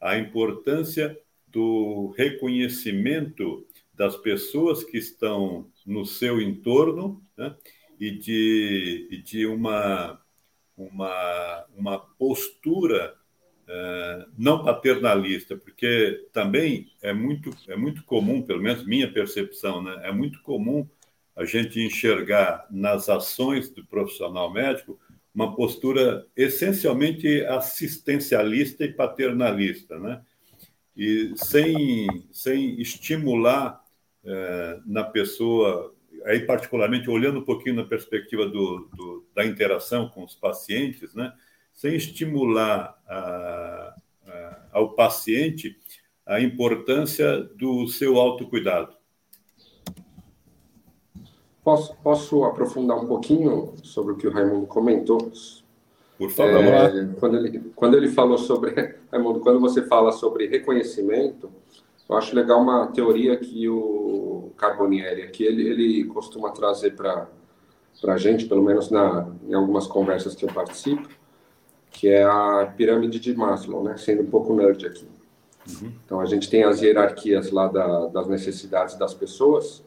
a 0.00 0.16
importância 0.16 1.18
do 1.48 2.14
reconhecimento 2.16 3.66
das 3.92 4.16
pessoas 4.16 4.82
que 4.82 4.96
estão 4.96 5.70
no 5.84 6.06
seu 6.06 6.40
entorno 6.40 7.22
né? 7.36 7.54
E 7.98 8.10
de, 8.10 9.08
e 9.10 9.16
de 9.18 9.46
uma, 9.46 10.20
uma, 10.76 11.64
uma 11.76 11.98
postura 11.98 13.14
uh, 13.64 14.30
não 14.36 14.64
paternalista, 14.64 15.56
porque 15.56 16.26
também 16.32 16.90
é 17.02 17.12
muito, 17.12 17.50
é 17.68 17.76
muito 17.76 18.04
comum, 18.04 18.42
pelo 18.42 18.62
menos 18.62 18.86
minha 18.86 19.12
percepção, 19.12 19.82
né? 19.82 20.00
é 20.04 20.12
muito 20.12 20.40
comum 20.42 20.88
a 21.36 21.44
gente 21.44 21.80
enxergar 21.80 22.66
nas 22.70 23.08
ações 23.08 23.68
do 23.68 23.84
profissional 23.84 24.52
médico 24.52 24.98
uma 25.34 25.54
postura 25.56 26.24
essencialmente 26.36 27.44
assistencialista 27.46 28.84
e 28.84 28.92
paternalista, 28.92 29.98
né? 29.98 30.22
E 30.96 31.32
sem, 31.34 32.06
sem 32.30 32.80
estimular 32.80 33.84
é, 34.24 34.78
na 34.86 35.02
pessoa, 35.02 35.93
aí 36.24 36.40
particularmente 36.40 37.10
olhando 37.10 37.40
um 37.40 37.44
pouquinho 37.44 37.76
na 37.76 37.84
perspectiva 37.84 38.46
do, 38.46 38.88
do 38.94 39.24
da 39.34 39.44
interação 39.44 40.08
com 40.08 40.24
os 40.24 40.34
pacientes, 40.34 41.14
né? 41.14 41.32
Sem 41.72 41.94
estimular 41.94 42.96
a, 43.06 43.94
a, 44.26 44.58
ao 44.72 44.94
paciente 44.94 45.76
a 46.26 46.40
importância 46.40 47.42
do 47.42 47.86
seu 47.86 48.18
autocuidado. 48.18 48.94
Posso, 51.62 51.96
posso 52.02 52.44
aprofundar 52.44 52.98
um 52.98 53.06
pouquinho 53.06 53.74
sobre 53.82 54.12
o 54.12 54.16
que 54.16 54.26
o 54.26 54.30
Raimundo 54.30 54.66
comentou? 54.66 55.32
Por 56.18 56.30
favor. 56.30 56.62
É, 56.62 57.08
quando, 57.18 57.36
ele, 57.36 57.72
quando 57.74 57.96
ele 57.96 58.08
falou 58.08 58.38
sobre. 58.38 58.96
Raimundo, 59.10 59.40
quando 59.40 59.60
você 59.60 59.82
fala 59.86 60.12
sobre 60.12 60.46
reconhecimento, 60.46 61.50
eu 62.14 62.18
acho 62.18 62.34
legal 62.34 62.60
uma 62.60 62.86
teoria 62.86 63.36
que 63.36 63.68
o 63.68 64.52
Carbonieri 64.56 65.22
aqui 65.22 65.44
ele, 65.44 65.68
ele 65.68 66.04
costuma 66.04 66.50
trazer 66.50 66.94
para 66.94 67.28
a 68.06 68.16
gente, 68.16 68.46
pelo 68.46 68.62
menos 68.62 68.90
na, 68.90 69.28
em 69.46 69.54
algumas 69.54 69.86
conversas 69.86 70.34
que 70.34 70.44
eu 70.44 70.52
participo, 70.52 71.08
que 71.90 72.08
é 72.08 72.22
a 72.22 72.72
pirâmide 72.76 73.18
de 73.18 73.34
Maslow, 73.34 73.82
né? 73.82 73.96
sendo 73.96 74.22
um 74.22 74.26
pouco 74.26 74.54
nerd 74.54 74.86
aqui. 74.86 75.08
Uhum. 75.68 75.92
Então, 76.04 76.20
a 76.20 76.26
gente 76.26 76.48
tem 76.48 76.62
as 76.62 76.80
hierarquias 76.80 77.50
lá 77.50 77.68
da, 77.68 78.06
das 78.06 78.28
necessidades 78.28 78.96
das 78.96 79.14
pessoas, 79.14 79.82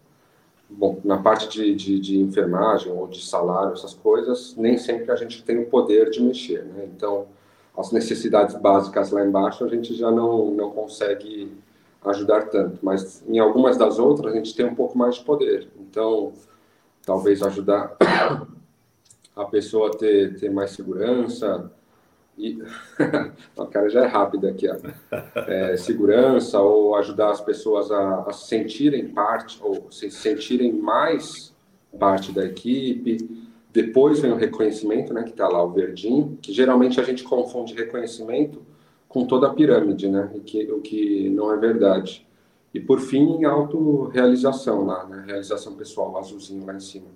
Bom, 0.69 0.99
na 1.05 1.17
parte 1.17 1.47
de, 1.47 1.73
de, 1.73 1.97
de, 1.97 2.19
enfermagem 2.19 2.91
ou 2.91 3.07
de 3.07 3.23
salário, 3.23 3.71
essas 3.71 3.93
coisas, 3.93 4.53
nem 4.57 4.77
sempre 4.77 5.09
a 5.13 5.15
gente 5.15 5.41
tem 5.41 5.57
o 5.57 5.67
poder 5.67 6.09
de 6.09 6.21
mexer, 6.21 6.65
né? 6.65 6.89
Então, 6.93 7.25
as 7.77 7.93
necessidades 7.93 8.53
básicas 8.55 9.11
lá 9.11 9.25
embaixo 9.25 9.63
a 9.63 9.69
gente 9.69 9.95
já 9.95 10.11
não, 10.11 10.51
não 10.51 10.71
consegue 10.71 11.55
ajudar 12.05 12.49
tanto, 12.49 12.79
mas 12.81 13.23
em 13.27 13.39
algumas 13.39 13.77
das 13.77 13.99
outras 13.99 14.33
a 14.33 14.35
gente 14.37 14.55
tem 14.55 14.65
um 14.65 14.75
pouco 14.75 14.97
mais 14.97 15.15
de 15.15 15.23
poder. 15.23 15.67
Então, 15.79 16.33
talvez 17.05 17.41
ajudar 17.41 17.95
a 19.35 19.45
pessoa 19.45 19.89
a 19.89 19.97
ter, 19.97 20.39
ter 20.39 20.49
mais 20.49 20.71
segurança, 20.71 21.71
e 22.37 22.61
a 23.57 23.65
cara 23.65 23.89
já 23.89 24.03
é 24.03 24.07
rápida 24.07 24.49
aqui. 24.49 24.67
É, 25.47 25.75
segurança 25.75 26.59
ou 26.61 26.95
ajudar 26.95 27.31
as 27.31 27.41
pessoas 27.41 27.91
a, 27.91 28.25
a 28.27 28.31
sentirem 28.31 29.07
parte 29.07 29.59
ou 29.61 29.91
se 29.91 30.11
sentirem 30.11 30.71
mais 30.71 31.53
parte 31.99 32.31
da 32.31 32.45
equipe. 32.45 33.17
Depois 33.73 34.19
vem 34.19 34.31
o 34.31 34.35
reconhecimento, 34.35 35.13
né, 35.13 35.23
que 35.23 35.31
está 35.31 35.47
lá 35.47 35.63
o 35.63 35.71
verdinho, 35.71 36.37
que 36.41 36.53
geralmente 36.53 36.99
a 36.99 37.03
gente 37.03 37.23
confunde 37.23 37.73
reconhecimento 37.73 38.61
com 39.07 39.25
toda 39.25 39.47
a 39.47 39.53
pirâmide, 39.53 40.07
né, 40.07 40.29
o 40.33 40.39
que, 40.41 40.71
o 40.71 40.81
que 40.81 41.29
não 41.29 41.51
é 41.51 41.57
verdade. 41.57 42.27
E 42.73 42.79
por 42.79 42.99
fim, 42.99 43.43
autorrealização 43.43 44.85
lá, 44.85 45.05
né, 45.05 45.23
realização 45.25 45.75
pessoal, 45.75 46.17
azulzinho 46.17 46.65
lá 46.65 46.75
em 46.75 46.79
cima 46.79 47.07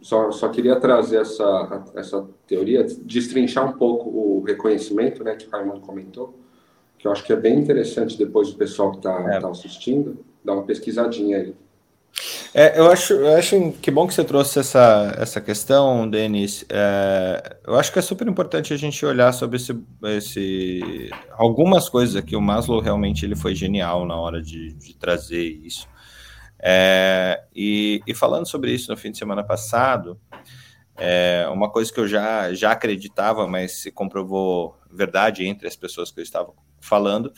só, 0.00 0.30
só 0.30 0.48
queria 0.48 0.76
trazer 0.76 1.20
essa, 1.20 1.84
essa 1.94 2.26
teoria, 2.46 2.84
destrinchar 2.84 3.68
um 3.68 3.72
pouco 3.72 4.08
o 4.08 4.42
reconhecimento, 4.42 5.24
né, 5.24 5.34
que 5.34 5.46
o 5.46 5.50
Raimundo 5.50 5.80
comentou, 5.80 6.34
que 6.98 7.06
eu 7.06 7.12
acho 7.12 7.24
que 7.24 7.32
é 7.32 7.36
bem 7.36 7.58
interessante 7.58 8.16
depois 8.16 8.50
o 8.50 8.56
pessoal 8.56 8.92
que 8.92 8.98
está 8.98 9.34
é. 9.34 9.40
tá 9.40 9.48
assistindo, 9.48 10.18
dar 10.44 10.54
uma 10.54 10.62
pesquisadinha 10.62 11.38
aí. 11.38 11.54
É, 12.52 12.78
eu 12.78 12.90
acho, 12.90 13.12
eu 13.12 13.36
acho 13.36 13.72
que 13.80 13.90
bom 13.90 14.06
que 14.06 14.14
você 14.14 14.24
trouxe 14.24 14.58
essa, 14.58 15.14
essa 15.18 15.40
questão, 15.40 16.08
Denis. 16.08 16.64
É, 16.68 17.56
eu 17.66 17.76
acho 17.78 17.92
que 17.92 17.98
é 17.98 18.02
super 18.02 18.26
importante 18.26 18.74
a 18.74 18.76
gente 18.76 19.04
olhar 19.06 19.32
sobre 19.32 19.56
esse, 19.56 19.78
esse 20.04 21.10
algumas 21.30 21.88
coisas 21.88 22.16
aqui. 22.16 22.36
O 22.36 22.40
Maslow 22.40 22.80
realmente 22.80 23.24
ele 23.24 23.36
foi 23.36 23.54
genial 23.54 24.04
na 24.04 24.16
hora 24.16 24.42
de, 24.42 24.72
de 24.74 24.96
trazer 24.96 25.44
isso. 25.44 25.88
É, 26.62 27.42
e, 27.54 28.02
e, 28.06 28.14
falando 28.14 28.46
sobre 28.46 28.72
isso 28.72 28.90
no 28.90 28.96
fim 28.96 29.10
de 29.10 29.16
semana 29.16 29.42
passado, 29.42 30.20
é, 30.96 31.48
uma 31.50 31.70
coisa 31.70 31.90
que 31.90 31.98
eu 31.98 32.06
já, 32.06 32.52
já 32.52 32.72
acreditava, 32.72 33.46
mas 33.46 33.80
se 33.80 33.90
comprovou 33.90 34.76
verdade 34.90 35.46
entre 35.46 35.66
as 35.66 35.74
pessoas 35.74 36.10
que 36.10 36.20
eu 36.20 36.24
estava 36.24 36.52
falando, 36.78 37.32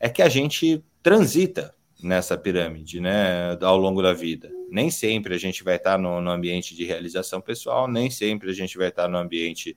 é 0.00 0.08
que 0.08 0.22
a 0.22 0.28
gente 0.28 0.82
transita 1.02 1.74
nessa 2.02 2.36
pirâmide, 2.36 3.00
né, 3.00 3.56
ao 3.60 3.76
longo 3.76 4.02
da 4.02 4.12
vida. 4.12 4.50
Nem 4.70 4.90
sempre 4.90 5.34
a 5.34 5.38
gente 5.38 5.62
vai 5.62 5.76
estar 5.76 5.98
no, 5.98 6.20
no 6.20 6.30
ambiente 6.30 6.74
de 6.74 6.84
realização 6.84 7.40
pessoal, 7.40 7.86
nem 7.86 8.10
sempre 8.10 8.50
a 8.50 8.54
gente 8.54 8.76
vai 8.76 8.88
estar 8.88 9.08
no 9.08 9.18
ambiente 9.18 9.76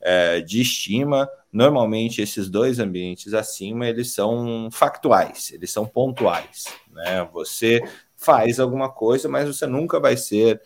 é, 0.00 0.40
de 0.40 0.60
estima. 0.60 1.28
Normalmente 1.52 2.22
esses 2.22 2.48
dois 2.48 2.78
ambientes 2.78 3.34
acima 3.34 3.86
eles 3.86 4.12
são 4.12 4.68
factuais, 4.70 5.52
eles 5.52 5.70
são 5.70 5.86
pontuais. 5.86 6.64
Né? 6.90 7.28
Você 7.32 7.82
faz 8.16 8.58
alguma 8.58 8.90
coisa, 8.90 9.28
mas 9.28 9.46
você 9.46 9.66
nunca 9.66 10.00
vai 10.00 10.16
ser 10.16 10.60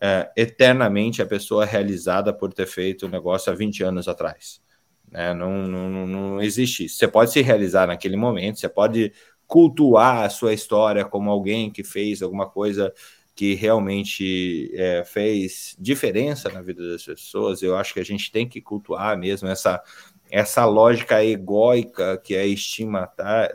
é, 0.00 0.30
eternamente 0.36 1.22
a 1.22 1.26
pessoa 1.26 1.64
realizada 1.64 2.32
por 2.32 2.52
ter 2.52 2.66
feito 2.66 3.06
o 3.06 3.08
negócio 3.08 3.52
há 3.52 3.54
20 3.54 3.84
anos 3.84 4.08
atrás. 4.08 4.60
Né? 5.08 5.34
Não, 5.34 5.68
não, 5.68 6.06
não 6.06 6.42
existe 6.42 6.86
isso. 6.86 6.96
Você 6.96 7.06
pode 7.06 7.30
se 7.30 7.40
realizar 7.42 7.86
naquele 7.86 8.16
momento, 8.16 8.58
você 8.58 8.68
pode 8.68 9.12
cultuar 9.52 10.24
a 10.24 10.30
sua 10.30 10.54
história 10.54 11.04
como 11.04 11.30
alguém 11.30 11.70
que 11.70 11.84
fez 11.84 12.22
alguma 12.22 12.48
coisa 12.48 12.90
que 13.34 13.52
realmente 13.52 14.72
é, 14.74 15.04
fez 15.04 15.76
diferença 15.78 16.48
na 16.48 16.62
vida 16.62 16.90
das 16.90 17.04
pessoas. 17.04 17.62
Eu 17.62 17.76
acho 17.76 17.92
que 17.92 18.00
a 18.00 18.04
gente 18.04 18.32
tem 18.32 18.48
que 18.48 18.62
cultuar 18.62 19.14
mesmo 19.18 19.48
essa 19.48 19.82
essa 20.30 20.64
lógica 20.64 21.22
egóica 21.22 22.16
que 22.16 22.34
a 22.34 22.46
estima 22.46 23.06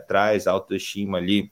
traz, 0.06 0.46
a 0.46 0.52
autoestima 0.52 1.18
ali 1.18 1.50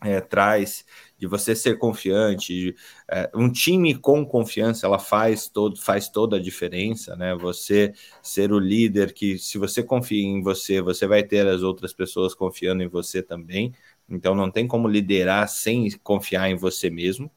é, 0.00 0.20
traz 0.20 0.86
de 1.22 1.28
você 1.28 1.54
ser 1.54 1.78
confiante. 1.78 2.74
É, 3.08 3.30
um 3.32 3.48
time 3.48 3.94
com 3.94 4.26
confiança, 4.26 4.86
ela 4.86 4.98
faz, 4.98 5.46
todo, 5.46 5.80
faz 5.80 6.08
toda 6.08 6.36
a 6.36 6.40
diferença, 6.40 7.14
né? 7.14 7.32
Você 7.36 7.92
ser 8.20 8.52
o 8.52 8.58
líder 8.58 9.12
que, 9.12 9.38
se 9.38 9.56
você 9.56 9.84
confia 9.84 10.20
em 10.20 10.42
você, 10.42 10.82
você 10.82 11.06
vai 11.06 11.22
ter 11.22 11.46
as 11.46 11.62
outras 11.62 11.92
pessoas 11.92 12.34
confiando 12.34 12.82
em 12.82 12.88
você 12.88 13.22
também. 13.22 13.72
Então, 14.10 14.34
não 14.34 14.50
tem 14.50 14.66
como 14.66 14.88
liderar 14.88 15.48
sem 15.48 15.88
confiar 16.02 16.50
em 16.50 16.56
você 16.56 16.90
mesmo, 16.90 17.30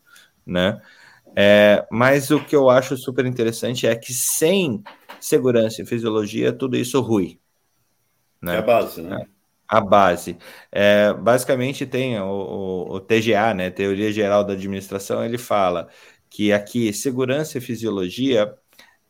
né? 0.44 0.82
É, 1.36 1.86
mas 1.92 2.32
o 2.32 2.44
que 2.44 2.56
eu 2.56 2.72
acho 2.72 2.98
super 2.98 3.28
interessante 3.28 3.86
é 3.86 3.96
que 3.96 4.16
sem 4.16 4.84
segurança 5.20 5.84
e 5.84 5.86
fisiologia, 5.86 6.52
tudo 6.52 6.76
isso 6.76 7.00
rui. 7.02 7.40
Né? 8.42 8.56
É 8.56 8.58
a 8.58 8.62
base, 8.64 9.04
né? 9.04 9.28
A 9.68 9.82
base. 9.82 10.38
É, 10.72 11.14
basicamente 11.14 11.86
tem 11.86 12.20
o, 12.20 12.26
o, 12.26 12.96
o, 12.96 13.00
TGA, 13.00 13.54
né, 13.54 13.70
Teoria 13.70 14.12
Geral 14.12 14.44
da 14.44 14.54
Administração, 14.54 15.24
ele 15.24 15.38
fala 15.38 15.90
que 16.30 16.52
aqui 16.54 16.92
segurança 16.94 17.58
e 17.58 17.62
fisiologia 17.62 18.54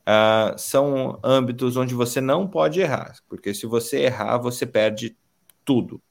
uh, 0.08 0.58
são 0.58 1.20
âmbitos 1.24 1.78
onde 1.78 1.94
você 1.96 2.22
não 2.22 2.48
pode 2.48 2.80
errar, 2.80 3.16
porque 3.28 3.54
se 3.54 3.66
você 3.66 4.02
errar, 4.02 4.38
você 4.38 4.66
perde 4.66 5.18
tudo. 5.64 6.02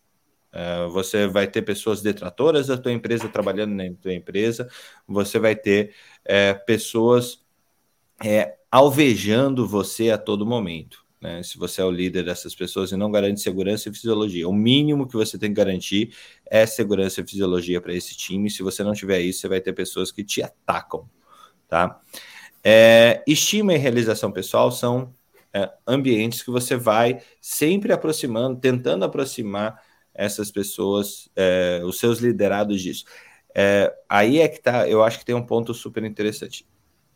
Uh, 0.53 0.89
você 0.91 1.27
vai 1.27 1.49
ter 1.49 1.63
pessoas 1.63 2.01
detratoras 2.01 2.69
da 2.69 2.79
tua 2.79 2.93
empresa 2.93 3.29
trabalhando 3.29 3.75
na 3.75 3.85
tua 4.01 4.15
empresa, 4.15 4.69
você 5.07 5.39
vai 5.39 5.57
ter 5.57 5.95
é, 6.25 6.55
pessoas 6.55 7.45
é, 8.25 8.57
alvejando 8.71 9.67
você 9.67 10.11
a 10.11 10.19
todo 10.19 10.47
momento 10.47 11.04
né? 11.25 11.43
Se 11.43 11.57
você 11.57 11.81
é 11.81 11.85
o 11.87 11.91
líder 11.91 12.27
dessas 12.27 12.55
pessoas 12.55 12.93
e 12.93 12.97
não 12.97 13.11
garante 13.11 13.41
segurança 13.41 13.89
e 13.89 13.95
fisiologia, 13.95 14.47
o 14.47 14.53
mínimo 14.53 15.09
que 15.09 15.15
você 15.15 15.39
tem 15.39 15.49
que 15.49 15.55
garantir 15.55 16.15
é 16.45 16.67
segurança 16.67 17.23
e 17.23 17.27
fisiologia 17.27 17.81
para 17.81 17.95
esse 17.95 18.15
time. 18.15 18.51
Se 18.51 18.63
você 18.63 18.85
não 18.85 18.93
tiver 18.93 19.21
isso, 19.21 19.41
você 19.41 19.49
vai 19.49 19.59
ter 19.59 19.73
pessoas 19.73 20.13
que 20.13 20.23
te 20.23 20.43
atacam, 20.43 21.09
tá? 21.67 21.99
É, 22.63 23.25
estima 23.27 23.73
e 23.73 23.79
realização 23.79 24.31
pessoal 24.31 24.71
são 24.71 25.15
é, 25.51 25.73
ambientes 25.87 26.43
que 26.43 26.51
você 26.51 26.77
vai 26.77 27.23
sempre 27.41 27.91
aproximando, 27.91 28.61
tentando 28.61 29.03
aproximar 29.07 29.83
essas 30.13 30.51
pessoas, 30.51 31.31
é, 31.35 31.81
os 31.87 31.99
seus 31.99 32.19
liderados 32.19 32.83
disso. 32.83 33.07
É, 33.55 33.91
aí 34.07 34.41
é 34.41 34.49
que 34.49 34.61
tá, 34.61 34.87
eu 34.87 35.03
acho 35.03 35.19
que 35.19 35.25
tem 35.25 35.35
um 35.35 35.47
ponto 35.47 35.73
super 35.73 36.05
interessante. 36.05 36.67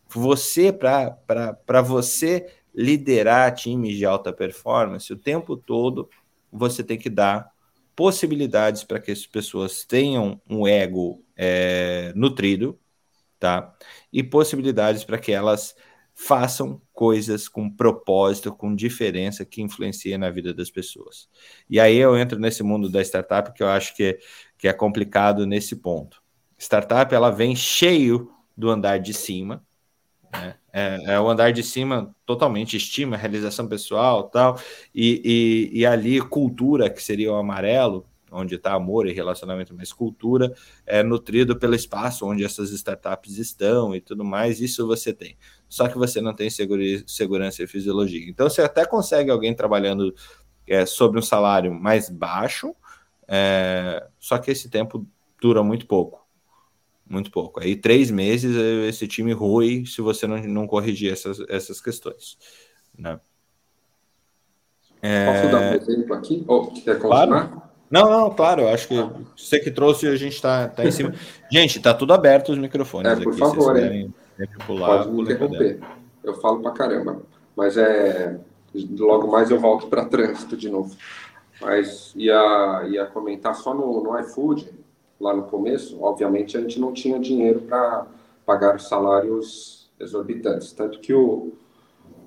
Você, 0.08 0.72
para 0.72 1.82
você 1.82 2.46
liderar 2.78 3.52
times 3.56 3.96
de 3.96 4.06
alta 4.06 4.32
performance, 4.32 5.12
o 5.12 5.18
tempo 5.18 5.56
todo 5.56 6.08
você 6.50 6.84
tem 6.84 6.96
que 6.96 7.10
dar 7.10 7.50
possibilidades 7.96 8.84
para 8.84 9.00
que 9.00 9.10
as 9.10 9.26
pessoas 9.26 9.84
tenham 9.84 10.40
um 10.48 10.64
ego 10.64 11.24
é, 11.36 12.12
nutrido, 12.14 12.78
tá? 13.40 13.74
E 14.12 14.22
possibilidades 14.22 15.02
para 15.02 15.18
que 15.18 15.32
elas 15.32 15.74
façam 16.14 16.80
coisas 16.92 17.48
com 17.48 17.68
propósito, 17.68 18.54
com 18.54 18.74
diferença 18.74 19.44
que 19.44 19.60
influenciem 19.60 20.16
na 20.16 20.30
vida 20.30 20.54
das 20.54 20.70
pessoas. 20.70 21.28
E 21.68 21.80
aí 21.80 21.96
eu 21.96 22.16
entro 22.16 22.38
nesse 22.38 22.62
mundo 22.62 22.88
da 22.88 23.02
startup 23.02 23.52
que 23.52 23.62
eu 23.62 23.68
acho 23.68 23.94
que 23.96 24.20
que 24.56 24.68
é 24.68 24.72
complicado 24.72 25.44
nesse 25.46 25.74
ponto. 25.76 26.22
Startup 26.56 27.12
ela 27.12 27.30
vem 27.30 27.56
cheio 27.56 28.32
do 28.56 28.70
andar 28.70 28.98
de 28.98 29.12
cima, 29.12 29.64
né? 30.32 30.54
é, 30.72 31.14
é, 31.14 31.20
o 31.20 31.28
andar 31.28 31.52
de 31.52 31.62
cima 31.62 32.14
totalmente 32.24 32.76
estima, 32.76 33.16
realização 33.16 33.66
pessoal, 33.66 34.24
tal, 34.24 34.58
e, 34.94 35.70
e, 35.72 35.80
e 35.80 35.86
ali 35.86 36.20
cultura 36.20 36.90
que 36.90 37.02
seria 37.02 37.32
o 37.32 37.36
amarelo, 37.36 38.06
onde 38.30 38.54
está 38.56 38.74
amor 38.74 39.06
e 39.06 39.12
relacionamento, 39.12 39.74
mas 39.74 39.92
cultura 39.92 40.54
é 40.86 41.02
nutrido 41.02 41.58
pelo 41.58 41.74
espaço 41.74 42.26
onde 42.26 42.44
essas 42.44 42.70
startups 42.70 43.38
estão 43.38 43.94
e 43.94 44.00
tudo 44.00 44.24
mais, 44.24 44.60
isso 44.60 44.86
você 44.86 45.12
tem. 45.12 45.36
Só 45.68 45.88
que 45.88 45.96
você 45.96 46.20
não 46.20 46.34
tem 46.34 46.48
segurança 46.50 47.62
e 47.62 47.66
fisiologia. 47.66 48.28
Então 48.28 48.48
você 48.48 48.62
até 48.62 48.84
consegue 48.84 49.30
alguém 49.30 49.54
trabalhando 49.54 50.14
é, 50.66 50.84
sobre 50.84 51.18
um 51.18 51.22
salário 51.22 51.72
mais 51.72 52.08
baixo, 52.10 52.74
é, 53.26 54.06
só 54.18 54.38
que 54.38 54.50
esse 54.50 54.68
tempo 54.68 55.06
dura 55.40 55.62
muito 55.62 55.86
pouco. 55.86 56.27
Muito 57.08 57.30
pouco. 57.30 57.60
Aí, 57.60 57.74
três 57.74 58.10
meses, 58.10 58.54
esse 58.86 59.08
time 59.08 59.32
rui 59.32 59.84
se 59.86 60.02
você 60.02 60.26
não, 60.26 60.38
não 60.38 60.66
corrigir 60.66 61.12
essas, 61.12 61.40
essas 61.48 61.80
questões. 61.80 62.36
Né? 62.96 63.18
É... 65.00 65.26
Posso 65.26 65.52
dar 65.52 65.60
um 65.60 65.74
exemplo 65.74 66.14
aqui? 66.14 66.44
Ou 66.46 66.66
quer 66.66 66.98
continuar? 66.98 67.26
Claro. 67.26 67.62
Não, 67.90 68.10
não, 68.10 68.30
claro, 68.30 68.62
eu 68.62 68.68
acho 68.68 68.86
que 68.86 68.94
você 69.34 69.58
que 69.58 69.70
trouxe, 69.70 70.06
a 70.06 70.16
gente 70.16 70.34
está 70.34 70.68
tá 70.68 70.84
em 70.84 70.90
cima. 70.90 71.14
gente, 71.50 71.80
tá 71.80 71.94
tudo 71.94 72.12
aberto 72.12 72.52
os 72.52 72.58
microfones. 72.58 73.12
É, 73.12 73.16
por 73.16 73.30
aqui, 73.30 73.38
favor, 73.38 73.76
hein? 73.78 74.12
Pular, 74.66 74.98
Pode 74.98 75.10
me 75.10 75.22
interromper. 75.22 75.80
Eu 76.22 76.34
falo 76.34 76.60
pra 76.60 76.72
caramba. 76.72 77.22
Mas 77.56 77.76
é. 77.76 78.38
Logo 78.98 79.28
mais 79.28 79.50
eu 79.50 79.58
volto 79.58 79.86
para 79.86 80.04
trânsito 80.06 80.56
de 80.56 80.68
novo. 80.68 80.94
Mas 81.60 82.12
ia, 82.14 82.84
ia 82.88 83.06
comentar 83.06 83.54
só 83.54 83.74
no, 83.74 84.02
no 84.02 84.18
iFood, 84.20 84.70
lá 85.20 85.34
no 85.34 85.44
começo. 85.44 86.00
Obviamente 86.02 86.56
a 86.56 86.60
gente 86.60 86.80
não 86.80 86.92
tinha 86.92 87.18
dinheiro 87.18 87.60
para 87.62 88.06
pagar 88.46 88.76
os 88.76 88.88
salários 88.88 89.90
exorbitantes. 89.98 90.72
Tanto 90.72 91.00
que 91.00 91.12
o, 91.12 91.52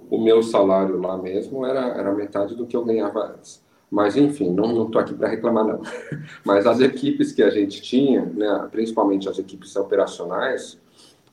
o 0.09 0.17
meu 0.21 0.43
salário 0.43 0.99
lá 0.99 1.17
mesmo 1.17 1.65
era, 1.65 1.87
era 1.97 2.13
metade 2.13 2.55
do 2.55 2.65
que 2.65 2.75
eu 2.75 2.83
ganhava 2.83 3.33
antes. 3.33 3.61
Mas, 3.89 4.15
enfim, 4.15 4.49
não 4.49 4.85
estou 4.85 5.01
aqui 5.01 5.13
para 5.13 5.27
reclamar, 5.27 5.65
não. 5.65 5.81
Mas 6.45 6.65
as 6.65 6.79
equipes 6.79 7.33
que 7.33 7.43
a 7.43 7.49
gente 7.49 7.81
tinha, 7.81 8.23
né, 8.23 8.67
principalmente 8.71 9.27
as 9.27 9.37
equipes 9.37 9.75
operacionais, 9.75 10.79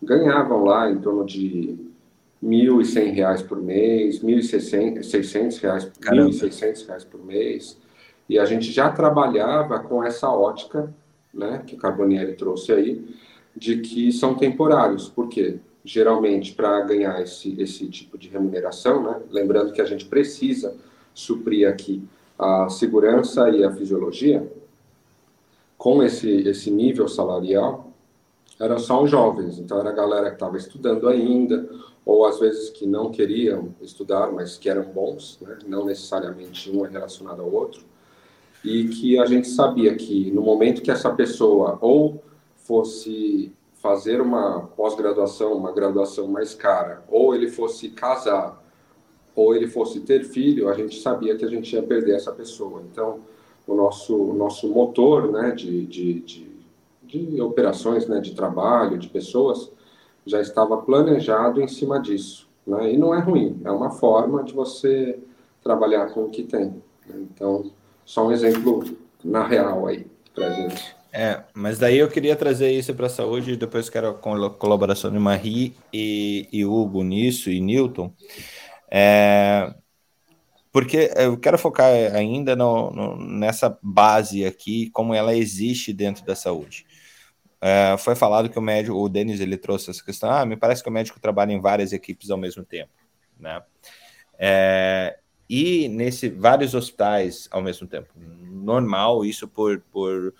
ganhavam 0.02 0.64
lá 0.64 0.90
em 0.90 0.98
torno 0.98 1.24
de 1.24 1.78
R$ 2.42 2.48
1.100 2.48 3.46
por 3.46 3.62
mês, 3.62 4.20
1.600 4.20 5.60
reais, 5.60 5.92
reais 6.86 7.04
por 7.04 7.24
mês. 7.24 7.78
E 8.28 8.38
a 8.38 8.44
gente 8.44 8.70
já 8.72 8.90
trabalhava 8.90 9.78
com 9.78 10.02
essa 10.02 10.28
ótica, 10.28 10.92
né, 11.38 11.62
que 11.66 11.74
o 11.74 11.78
Carbonieri 11.78 12.34
trouxe 12.34 12.72
aí, 12.72 13.04
de 13.56 13.78
que 13.78 14.12
são 14.12 14.34
temporários. 14.34 15.08
Por 15.08 15.28
quê? 15.28 15.58
Geralmente, 15.84 16.52
para 16.52 16.80
ganhar 16.82 17.22
esse, 17.22 17.60
esse 17.60 17.86
tipo 17.88 18.18
de 18.18 18.28
remuneração, 18.28 19.02
né, 19.02 19.20
lembrando 19.30 19.72
que 19.72 19.80
a 19.80 19.86
gente 19.86 20.04
precisa 20.04 20.76
suprir 21.14 21.68
aqui 21.68 22.02
a 22.38 22.68
segurança 22.68 23.48
e 23.50 23.64
a 23.64 23.72
fisiologia, 23.72 24.50
com 25.76 26.02
esse, 26.02 26.28
esse 26.48 26.70
nível 26.70 27.08
salarial, 27.08 27.92
eram 28.60 28.78
só 28.78 29.02
os 29.02 29.10
jovens. 29.10 29.58
Então, 29.58 29.78
era 29.78 29.90
a 29.90 29.94
galera 29.94 30.28
que 30.28 30.36
estava 30.36 30.56
estudando 30.56 31.08
ainda, 31.08 31.68
ou 32.04 32.26
às 32.26 32.38
vezes 32.38 32.70
que 32.70 32.86
não 32.86 33.10
queriam 33.10 33.74
estudar, 33.80 34.32
mas 34.32 34.56
que 34.56 34.68
eram 34.68 34.82
bons, 34.82 35.38
né? 35.40 35.58
não 35.66 35.84
necessariamente 35.84 36.70
um 36.70 36.84
é 36.84 36.88
relacionado 36.88 37.42
ao 37.42 37.52
outro, 37.52 37.82
e 38.64 38.88
que 38.88 39.18
a 39.18 39.26
gente 39.26 39.48
sabia 39.48 39.94
que 39.94 40.30
no 40.30 40.42
momento 40.42 40.82
que 40.82 40.90
essa 40.90 41.10
pessoa 41.10 41.78
ou 41.80 42.22
fosse 42.56 43.52
fazer 43.74 44.20
uma 44.20 44.62
pós-graduação, 44.76 45.52
uma 45.52 45.72
graduação 45.72 46.26
mais 46.28 46.54
cara, 46.54 47.04
ou 47.08 47.34
ele 47.34 47.48
fosse 47.48 47.90
casar, 47.90 48.62
ou 49.34 49.54
ele 49.54 49.68
fosse 49.68 50.00
ter 50.00 50.24
filho, 50.24 50.68
a 50.68 50.74
gente 50.74 51.00
sabia 51.00 51.36
que 51.36 51.44
a 51.44 51.48
gente 51.48 51.72
ia 51.72 51.82
perder 51.82 52.16
essa 52.16 52.32
pessoa. 52.32 52.82
Então, 52.90 53.20
o 53.66 53.74
nosso, 53.74 54.16
o 54.16 54.34
nosso 54.34 54.68
motor 54.68 55.30
né, 55.30 55.52
de, 55.52 55.86
de, 55.86 56.20
de, 56.20 56.50
de 57.04 57.40
operações, 57.40 58.08
né, 58.08 58.20
de 58.20 58.34
trabalho, 58.34 58.98
de 58.98 59.08
pessoas, 59.08 59.70
já 60.26 60.40
estava 60.40 60.76
planejado 60.78 61.60
em 61.60 61.68
cima 61.68 62.00
disso. 62.00 62.48
Né? 62.66 62.94
E 62.94 62.96
não 62.98 63.14
é 63.14 63.20
ruim, 63.20 63.60
é 63.64 63.70
uma 63.70 63.90
forma 63.90 64.42
de 64.42 64.52
você 64.52 65.18
trabalhar 65.62 66.12
com 66.12 66.24
o 66.24 66.30
que 66.30 66.42
tem. 66.42 66.82
Então, 67.08 67.70
só 68.08 68.26
um 68.26 68.32
exemplo 68.32 68.96
na 69.22 69.46
real 69.46 69.86
aí 69.86 70.06
para 70.34 70.50
gente. 70.50 70.96
É, 71.12 71.44
mas 71.52 71.78
daí 71.78 71.98
eu 71.98 72.08
queria 72.08 72.34
trazer 72.34 72.70
isso 72.70 72.94
para 72.94 73.06
a 73.06 73.10
saúde, 73.10 73.54
depois 73.54 73.90
quero 73.90 74.08
a 74.08 74.50
colaboração 74.50 75.10
de 75.10 75.18
Marie 75.18 75.74
e, 75.92 76.48
e 76.50 76.64
Hugo 76.64 77.04
nisso, 77.04 77.50
e 77.50 77.60
Newton. 77.60 78.10
É, 78.90 79.74
porque 80.72 81.10
eu 81.16 81.36
quero 81.36 81.58
focar 81.58 81.90
ainda 82.14 82.56
no, 82.56 82.90
no, 82.90 83.16
nessa 83.16 83.78
base 83.82 84.42
aqui, 84.46 84.88
como 84.90 85.12
ela 85.12 85.34
existe 85.34 85.92
dentro 85.92 86.24
da 86.24 86.34
saúde. 86.34 86.86
É, 87.60 87.94
foi 87.98 88.14
falado 88.14 88.48
que 88.48 88.58
o 88.58 88.62
médico, 88.62 88.96
o 88.96 89.08
Denis, 89.08 89.38
ele 89.38 89.58
trouxe 89.58 89.90
essa 89.90 90.02
questão, 90.02 90.30
ah, 90.30 90.46
me 90.46 90.56
parece 90.56 90.82
que 90.82 90.88
o 90.88 90.92
médico 90.92 91.20
trabalha 91.20 91.52
em 91.52 91.60
várias 91.60 91.92
equipes 91.92 92.30
ao 92.30 92.38
mesmo 92.38 92.64
tempo, 92.64 92.92
né? 93.38 93.62
É, 94.38 95.18
e 95.48 95.88
nesse 95.88 96.28
vários 96.28 96.74
hospitais 96.74 97.48
ao 97.50 97.62
mesmo 97.62 97.86
tempo. 97.86 98.08
Normal, 98.16 99.24
isso 99.24 99.48
por, 99.48 99.80
por 99.90 100.34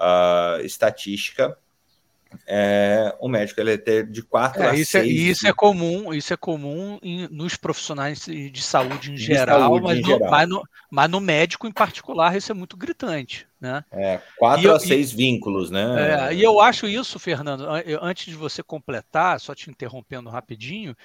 uh, 0.00 0.60
estatística, 0.64 1.56
é, 2.46 3.14
o 3.18 3.28
médico 3.28 3.60
ele 3.60 3.72
é 3.72 3.76
ter 3.76 4.06
de 4.06 4.22
quatro 4.22 4.62
é, 4.62 4.70
a 4.70 4.74
isso 4.74 4.92
seis. 4.92 5.04
É, 5.04 5.08
isso 5.08 5.48
é 5.48 5.52
comum, 5.52 6.14
isso 6.14 6.32
é 6.32 6.36
comum 6.36 6.98
em, 7.02 7.28
nos 7.28 7.56
profissionais 7.56 8.24
de 8.24 8.62
saúde 8.62 9.10
em 9.10 9.14
de 9.14 9.22
geral, 9.22 9.60
saúde 9.60 9.84
mas, 9.84 9.98
em 9.98 10.00
no, 10.00 10.06
geral. 10.06 10.30
Mas, 10.30 10.48
no, 10.48 10.62
mas, 10.90 11.10
no, 11.10 11.20
médico 11.20 11.66
em 11.66 11.72
particular 11.72 12.36
isso 12.36 12.52
é 12.52 12.54
muito 12.54 12.76
gritante, 12.76 13.46
né? 13.60 13.84
É, 13.90 14.20
quatro 14.38 14.64
e 14.64 14.68
a 14.68 14.72
eu, 14.72 14.80
seis 14.80 15.12
e, 15.12 15.16
vínculos, 15.16 15.70
né? 15.70 16.30
É, 16.30 16.34
e 16.34 16.42
eu 16.42 16.60
acho 16.60 16.86
isso, 16.86 17.18
Fernando, 17.18 17.66
antes 18.00 18.26
de 18.26 18.36
você 18.36 18.62
completar, 18.62 19.40
só 19.40 19.54
te 19.54 19.68
interrompendo 19.68 20.30
rapidinho, 20.30 20.96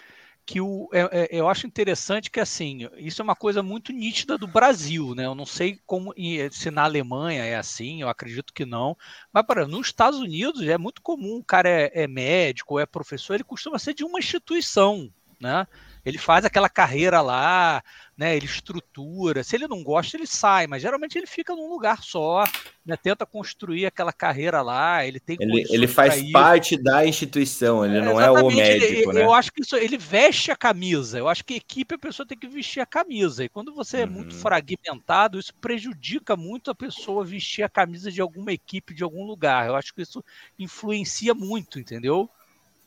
que 0.46 0.62
o, 0.62 0.88
é, 0.94 1.02
é, 1.12 1.28
eu 1.32 1.50
acho 1.50 1.66
interessante 1.66 2.30
que 2.30 2.40
assim 2.40 2.88
isso 2.98 3.22
é 3.22 3.24
uma 3.24 3.36
coisa 3.36 3.64
muito 3.64 3.92
nítida 3.92 4.38
do 4.38 4.46
Brasil, 4.48 5.16
né? 5.16 5.26
Eu 5.26 5.34
não 5.34 5.46
sei 5.46 5.80
como 5.86 6.14
se 6.52 6.70
na 6.70 6.84
Alemanha 6.84 7.44
é 7.44 7.56
assim, 7.56 8.02
eu 8.02 8.10
acredito 8.10 8.54
que 8.54 8.66
não, 8.66 8.96
mas 9.34 9.46
para 9.46 9.68
nos 9.68 9.88
Estados 9.88 10.20
Unidos 10.20 10.62
é 10.62 10.78
muito 10.78 11.02
comum, 11.02 11.38
o 11.38 11.44
cara 11.44 11.68
é, 11.68 11.92
é 12.04 12.08
médico, 12.08 12.80
é 12.80 12.86
professor, 12.86 13.34
ele 13.34 13.44
costuma 13.44 13.80
ser 13.80 13.94
de 13.96 14.04
uma 14.04 14.20
instituição, 14.20 15.12
né? 15.40 15.68
Ele 16.06 16.20
faz 16.20 16.46
aquela 16.46 16.70
carreira 16.70 17.20
lá, 17.22 17.84
né? 18.18 18.36
Ele 18.36 18.46
estrutura. 18.46 19.44
Se 19.44 19.56
ele 19.56 19.68
não 19.68 19.84
gosta, 19.84 20.16
ele 20.16 20.26
sai, 20.26 20.68
mas 20.68 20.82
geralmente 20.82 21.18
ele 21.18 21.28
fica 21.28 21.54
num 21.54 21.70
lugar 21.70 22.02
só, 22.02 22.44
né? 22.86 22.96
Tenta 22.96 23.26
construir 23.26 23.86
aquela 23.86 24.14
carreira 24.14 24.62
lá. 24.62 25.06
Ele 25.06 25.20
tem 25.20 25.36
ele, 25.40 25.66
ele 25.70 25.88
faz 25.88 26.32
parte 26.32 26.82
da 26.82 27.06
instituição. 27.06 27.86
Ele 27.86 27.98
é, 27.98 28.02
não 28.02 28.20
é 28.20 28.32
o 28.32 28.50
médico, 28.50 29.10
ele, 29.10 29.14
né? 29.14 29.24
Eu 29.24 29.34
acho 29.34 29.52
que 29.52 29.62
isso, 29.62 29.76
ele 29.76 29.98
veste 29.98 30.50
a 30.50 30.56
camisa. 30.56 31.18
Eu 31.18 31.28
acho 31.28 31.44
que 31.44 31.56
equipe 31.56 31.96
a 31.96 32.00
pessoa 32.00 32.26
tem 32.26 32.38
que 32.38 32.48
vestir 32.48 32.80
a 32.80 32.86
camisa. 32.86 33.44
E 33.44 33.50
quando 33.50 33.74
você 33.74 34.02
é 34.02 34.06
muito 34.06 34.34
uhum. 34.34 34.42
fragmentado, 34.42 35.38
isso 35.38 35.54
prejudica 35.56 36.38
muito 36.38 36.72
a 36.72 36.76
pessoa 36.76 37.26
vestir 37.26 37.64
a 37.64 37.70
camisa 37.70 38.10
de 38.10 38.22
alguma 38.22 38.54
equipe 38.54 38.94
de 38.94 39.04
algum 39.04 39.26
lugar. 39.26 39.68
Eu 39.68 39.76
acho 39.76 39.94
que 39.94 40.02
isso 40.02 40.24
influencia 40.58 41.34
muito, 41.34 41.80
entendeu? 41.80 42.30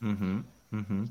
Uhum, 0.01 0.43
uhum. 0.71 1.05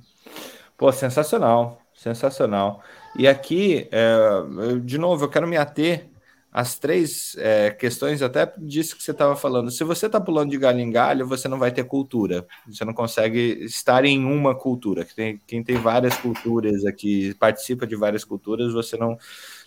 Pô, 0.76 0.90
sensacional. 0.92 1.82
Sensacional. 1.98 2.82
E 3.16 3.26
aqui, 3.26 3.88
é, 3.90 4.78
de 4.82 4.98
novo, 4.98 5.24
eu 5.24 5.28
quero 5.28 5.46
me 5.46 5.56
ater 5.56 6.08
às 6.52 6.78
três 6.78 7.36
é, 7.38 7.70
questões, 7.70 8.22
até 8.22 8.52
disso 8.58 8.96
que 8.96 9.02
você 9.02 9.10
estava 9.10 9.36
falando. 9.36 9.70
Se 9.70 9.84
você 9.84 10.06
está 10.06 10.20
pulando 10.20 10.50
de 10.50 10.58
galho 10.58 10.80
em 10.80 10.90
galho, 10.90 11.26
você 11.26 11.46
não 11.46 11.58
vai 11.58 11.70
ter 11.70 11.84
cultura. 11.84 12.46
Você 12.66 12.84
não 12.84 12.94
consegue 12.94 13.64
estar 13.64 14.04
em 14.04 14.24
uma 14.24 14.54
cultura. 14.54 15.04
Quem, 15.04 15.40
quem 15.46 15.62
tem 15.62 15.76
várias 15.76 16.16
culturas 16.16 16.84
aqui, 16.84 17.34
participa 17.34 17.86
de 17.86 17.96
várias 17.96 18.24
culturas, 18.24 18.72
você 18.72 18.96
não 18.96 19.16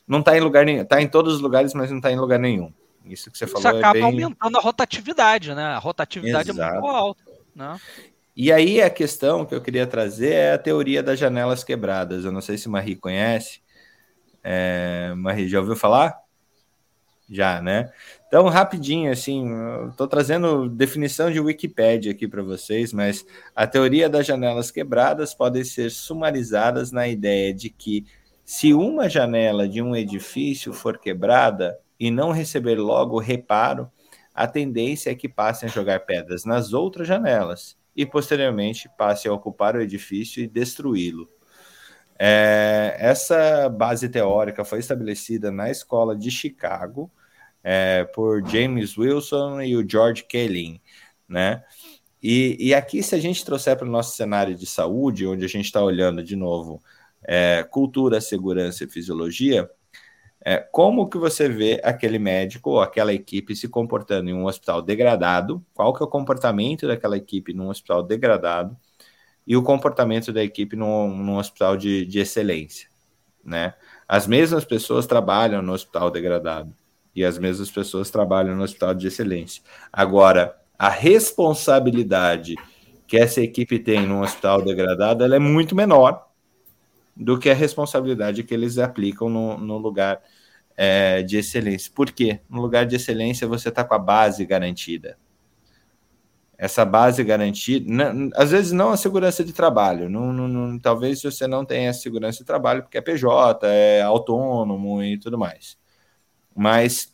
não 0.07 0.19
está 0.19 0.35
em 0.35 0.41
lugar 0.41 0.65
nenhum. 0.65 0.81
Está 0.81 1.01
em 1.01 1.07
todos 1.07 1.35
os 1.35 1.41
lugares, 1.41 1.73
mas 1.73 1.89
não 1.89 1.97
está 1.97 2.11
em 2.11 2.19
lugar 2.19 2.39
nenhum. 2.39 2.73
Isso 3.05 3.31
que 3.31 3.37
você 3.37 3.45
Isso 3.45 3.61
falou 3.61 3.77
acaba 3.77 3.97
é 3.97 4.01
bem... 4.01 4.03
aumentando 4.03 4.57
a 4.57 4.61
rotatividade, 4.61 5.55
né? 5.55 5.63
A 5.63 5.77
rotatividade 5.77 6.49
Exato. 6.49 6.69
é 6.69 6.79
muito 6.79 6.95
alta. 6.95 7.23
Né? 7.55 7.79
E 8.35 8.51
aí 8.51 8.81
a 8.81 8.89
questão 8.89 9.45
que 9.45 9.53
eu 9.53 9.61
queria 9.61 9.85
trazer 9.85 10.31
é 10.31 10.53
a 10.53 10.57
teoria 10.57 11.03
das 11.03 11.19
janelas 11.19 11.63
quebradas. 11.63 12.23
Eu 12.23 12.31
não 12.31 12.41
sei 12.41 12.57
se 12.57 12.69
Marie 12.69 12.95
conhece. 12.95 13.61
É, 14.43 15.13
Marie, 15.17 15.49
já 15.49 15.59
ouviu 15.59 15.75
falar? 15.75 16.17
Já, 17.29 17.61
né? 17.61 17.91
Então, 18.27 18.47
rapidinho, 18.47 19.11
assim, 19.11 19.49
estou 19.89 20.07
trazendo 20.07 20.69
definição 20.69 21.31
de 21.31 21.39
Wikipedia 21.39 22.11
aqui 22.11 22.27
para 22.27 22.41
vocês, 22.41 22.93
mas 22.93 23.25
a 23.55 23.67
teoria 23.67 24.09
das 24.09 24.25
janelas 24.25 24.71
quebradas 24.71 25.33
pode 25.33 25.63
ser 25.65 25.91
sumarizadas 25.91 26.91
na 26.91 27.07
ideia 27.07 27.53
de 27.53 27.69
que 27.69 28.05
se 28.43 28.73
uma 28.73 29.09
janela 29.09 29.67
de 29.67 29.81
um 29.81 29.95
edifício 29.95 30.73
for 30.73 30.97
quebrada 30.97 31.77
e 31.99 32.11
não 32.11 32.31
receber 32.31 32.75
logo 32.75 33.19
reparo, 33.19 33.89
a 34.33 34.47
tendência 34.47 35.11
é 35.11 35.15
que 35.15 35.29
passem 35.29 35.69
a 35.69 35.71
jogar 35.71 36.01
pedras 36.01 36.45
nas 36.45 36.73
outras 36.73 37.07
janelas 37.07 37.80
e, 37.95 38.05
posteriormente, 38.05 38.89
passem 38.97 39.29
a 39.29 39.33
ocupar 39.33 39.75
o 39.75 39.81
edifício 39.81 40.43
e 40.43 40.47
destruí-lo. 40.47 41.27
É, 42.17 42.95
essa 42.99 43.67
base 43.67 44.07
teórica 44.07 44.63
foi 44.63 44.79
estabelecida 44.79 45.51
na 45.51 45.71
escola 45.71 46.15
de 46.15 46.29
Chicago 46.29 47.11
é, 47.63 48.03
por 48.13 48.47
James 48.47 48.97
Wilson 48.97 49.61
e 49.61 49.75
o 49.75 49.87
George 49.87 50.23
Kelly, 50.25 50.81
né? 51.27 51.63
E, 52.21 52.55
e 52.59 52.73
aqui, 52.75 53.01
se 53.01 53.15
a 53.15 53.19
gente 53.19 53.43
trouxer 53.43 53.75
para 53.75 53.87
o 53.87 53.91
nosso 53.91 54.15
cenário 54.15 54.55
de 54.55 54.67
saúde, 54.67 55.25
onde 55.25 55.43
a 55.43 55.47
gente 55.47 55.65
está 55.65 55.81
olhando 55.81 56.23
de 56.23 56.35
novo 56.35 56.79
é, 57.23 57.63
cultura, 57.69 58.21
segurança 58.21 58.83
e 58.83 58.89
fisiologia, 58.89 59.69
é, 60.43 60.57
como 60.57 61.07
que 61.07 61.17
você 61.17 61.47
vê 61.47 61.79
aquele 61.83 62.17
médico 62.17 62.71
ou 62.71 62.81
aquela 62.81 63.13
equipe 63.13 63.55
se 63.55 63.67
comportando 63.67 64.29
em 64.29 64.33
um 64.33 64.45
hospital 64.45 64.81
degradado? 64.81 65.63
Qual 65.73 65.93
que 65.93 66.01
é 66.01 66.05
o 66.05 66.09
comportamento 66.09 66.87
daquela 66.87 67.15
equipe 67.15 67.53
num 67.53 67.69
hospital 67.69 68.01
degradado? 68.01 68.75
E 69.45 69.55
o 69.55 69.61
comportamento 69.61 70.33
da 70.33 70.43
equipe 70.43 70.75
num, 70.75 71.15
num 71.15 71.37
hospital 71.37 71.77
de, 71.77 72.05
de 72.05 72.19
excelência, 72.19 72.89
né? 73.43 73.75
As 74.07 74.27
mesmas 74.27 74.65
pessoas 74.65 75.05
trabalham 75.05 75.61
no 75.61 75.73
hospital 75.73 76.09
degradado 76.09 76.73
e 77.15 77.23
as 77.23 77.37
mesmas 77.37 77.69
pessoas 77.69 78.09
trabalham 78.09 78.55
no 78.55 78.63
hospital 78.63 78.93
de 78.93 79.07
excelência. 79.07 79.61
Agora, 79.91 80.57
a 80.77 80.89
responsabilidade 80.89 82.55
que 83.07 83.17
essa 83.17 83.41
equipe 83.41 83.77
tem 83.77 84.07
num 84.07 84.21
hospital 84.21 84.61
degradado 84.63 85.23
ela 85.23 85.35
é 85.35 85.39
muito 85.39 85.75
menor 85.75 86.30
do 87.15 87.37
que 87.37 87.49
a 87.49 87.53
responsabilidade 87.53 88.43
que 88.43 88.53
eles 88.53 88.77
aplicam 88.77 89.29
no, 89.29 89.57
no 89.57 89.77
lugar 89.77 90.21
é, 90.77 91.21
de 91.23 91.37
excelência. 91.37 91.91
Por 91.93 92.11
quê? 92.11 92.39
No 92.49 92.61
lugar 92.61 92.85
de 92.85 92.95
excelência 92.95 93.47
você 93.47 93.69
está 93.69 93.83
com 93.83 93.93
a 93.93 93.99
base 93.99 94.45
garantida. 94.45 95.17
Essa 96.57 96.85
base 96.85 97.23
garantida, 97.23 97.91
não, 97.91 98.29
às 98.35 98.51
vezes 98.51 98.71
não 98.71 98.91
a 98.91 98.97
segurança 98.97 99.43
de 99.43 99.51
trabalho, 99.51 100.07
não, 100.07 100.31
não, 100.31 100.77
talvez 100.79 101.21
você 101.21 101.47
não 101.47 101.65
tenha 101.65 101.89
a 101.89 101.93
segurança 101.93 102.39
de 102.39 102.45
trabalho 102.45 102.83
porque 102.83 102.99
é 102.99 103.01
PJ, 103.01 103.67
é 103.67 104.01
autônomo 104.03 105.01
e 105.03 105.17
tudo 105.17 105.39
mais 105.39 105.81
mas 106.55 107.13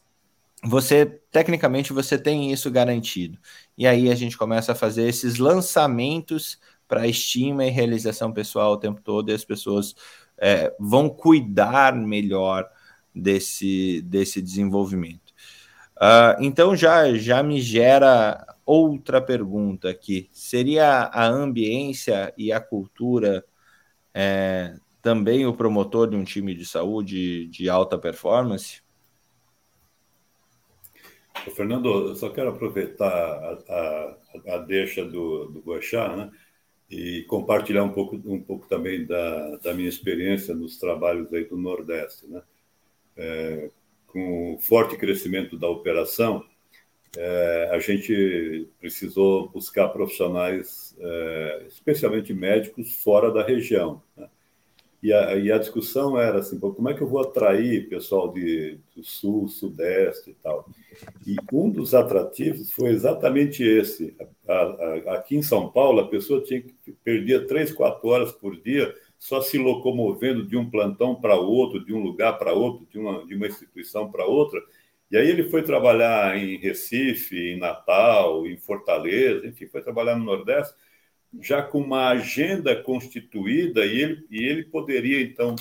você 0.63 1.05
tecnicamente 1.31 1.93
você 1.93 2.17
tem 2.17 2.51
isso 2.51 2.69
garantido. 2.71 3.37
E 3.77 3.87
aí 3.87 4.09
a 4.11 4.15
gente 4.15 4.37
começa 4.37 4.71
a 4.71 4.75
fazer 4.75 5.07
esses 5.07 5.37
lançamentos 5.37 6.59
para 6.87 7.07
estima 7.07 7.65
e 7.65 7.69
realização 7.69 8.31
pessoal 8.31 8.73
o 8.73 8.77
tempo 8.77 9.01
todo, 9.01 9.29
e 9.29 9.33
as 9.33 9.43
pessoas 9.43 9.95
é, 10.37 10.73
vão 10.79 11.09
cuidar 11.09 11.95
melhor 11.95 12.69
desse, 13.13 14.01
desse 14.03 14.41
desenvolvimento. 14.41 15.33
Uh, 15.97 16.37
então 16.41 16.75
já, 16.75 17.13
já 17.15 17.41
me 17.41 17.59
gera 17.59 18.45
outra 18.65 19.19
pergunta 19.19 19.89
aqui. 19.89 20.29
Seria 20.31 21.03
a 21.11 21.25
ambiência 21.25 22.33
e 22.37 22.51
a 22.51 22.59
cultura 22.59 23.43
é, 24.13 24.75
também 25.01 25.45
o 25.45 25.53
promotor 25.53 26.09
de 26.09 26.15
um 26.15 26.23
time 26.23 26.53
de 26.53 26.65
saúde 26.65 27.47
de 27.47 27.69
alta 27.69 27.97
performance? 27.97 28.81
Fernando, 31.55 32.09
eu 32.09 32.15
só 32.15 32.29
quero 32.29 32.49
aproveitar 32.49 33.07
a, 33.07 33.57
a, 33.69 34.55
a 34.55 34.57
deixa 34.59 35.05
do, 35.05 35.45
do 35.45 35.61
Guaxá, 35.61 36.15
né? 36.15 36.31
E 36.89 37.23
compartilhar 37.23 37.83
um 37.83 37.91
pouco, 37.91 38.15
um 38.15 38.41
pouco 38.41 38.67
também 38.67 39.05
da, 39.05 39.57
da 39.57 39.73
minha 39.73 39.89
experiência 39.89 40.55
nos 40.55 40.77
trabalhos 40.77 41.33
aí 41.33 41.43
do 41.43 41.57
Nordeste, 41.57 42.27
né? 42.27 42.41
É, 43.17 43.69
com 44.05 44.53
o 44.53 44.57
forte 44.59 44.95
crescimento 44.95 45.57
da 45.57 45.67
operação, 45.67 46.45
é, 47.15 47.69
a 47.71 47.79
gente 47.79 48.69
precisou 48.79 49.49
buscar 49.49 49.89
profissionais, 49.89 50.95
é, 50.99 51.65
especialmente 51.67 52.33
médicos, 52.33 52.93
fora 53.01 53.31
da 53.31 53.43
região. 53.43 54.01
Né? 54.15 54.29
E 55.01 55.13
a, 55.13 55.35
e 55.35 55.51
a, 55.51 55.59
discussão 55.59 56.19
era 56.19 56.39
assim, 56.39 56.59
como 56.59 56.89
é 56.89 56.93
que 56.93 57.01
eu 57.01 57.07
vou 57.07 57.21
atrair 57.21 57.87
pessoal 57.87 58.33
de, 58.33 58.79
do 58.95 59.03
sul, 59.03 59.47
sudeste 59.47 60.31
e 60.31 60.33
tal. 60.33 60.67
E 61.25 61.35
um 61.53 61.69
dos 61.69 61.93
atrativos 61.93 62.71
foi 62.71 62.89
exatamente 62.89 63.63
esse. 63.63 64.15
A, 64.47 64.53
a, 64.53 65.13
aqui 65.17 65.35
em 65.37 65.43
São 65.43 65.69
Paulo, 65.69 65.99
a 65.99 66.07
pessoa 66.07 66.41
tinha 66.41 66.61
que 66.61 66.73
perdia 67.03 67.45
três, 67.45 67.71
quatro 67.71 68.09
horas 68.09 68.31
por 68.31 68.59
dia 68.59 68.93
só 69.19 69.41
se 69.41 69.57
locomovendo 69.57 70.45
de 70.45 70.55
um 70.55 70.69
plantão 70.69 71.15
para 71.15 71.35
outro, 71.35 71.83
de 71.83 71.93
um 71.93 71.99
lugar 71.99 72.37
para 72.37 72.53
outro, 72.53 72.85
de 72.91 72.99
uma, 72.99 73.25
de 73.25 73.35
uma 73.35 73.47
instituição 73.47 74.11
para 74.11 74.25
outra. 74.25 74.61
E 75.09 75.17
aí 75.17 75.27
ele 75.27 75.49
foi 75.49 75.63
trabalhar 75.63 76.37
em 76.37 76.57
Recife, 76.57 77.35
em 77.35 77.57
Natal, 77.57 78.45
em 78.45 78.57
Fortaleza, 78.57 79.47
enfim, 79.47 79.67
foi 79.67 79.81
trabalhar 79.81 80.15
no 80.17 80.25
Nordeste 80.25 80.73
já 81.41 81.61
com 81.61 81.79
uma 81.79 82.09
agenda 82.09 82.75
constituída 82.75 83.85
e 83.85 84.01
ele, 84.01 84.25
e 84.29 84.43
ele 84.43 84.63
poderia 84.63 85.21
então 85.21 85.55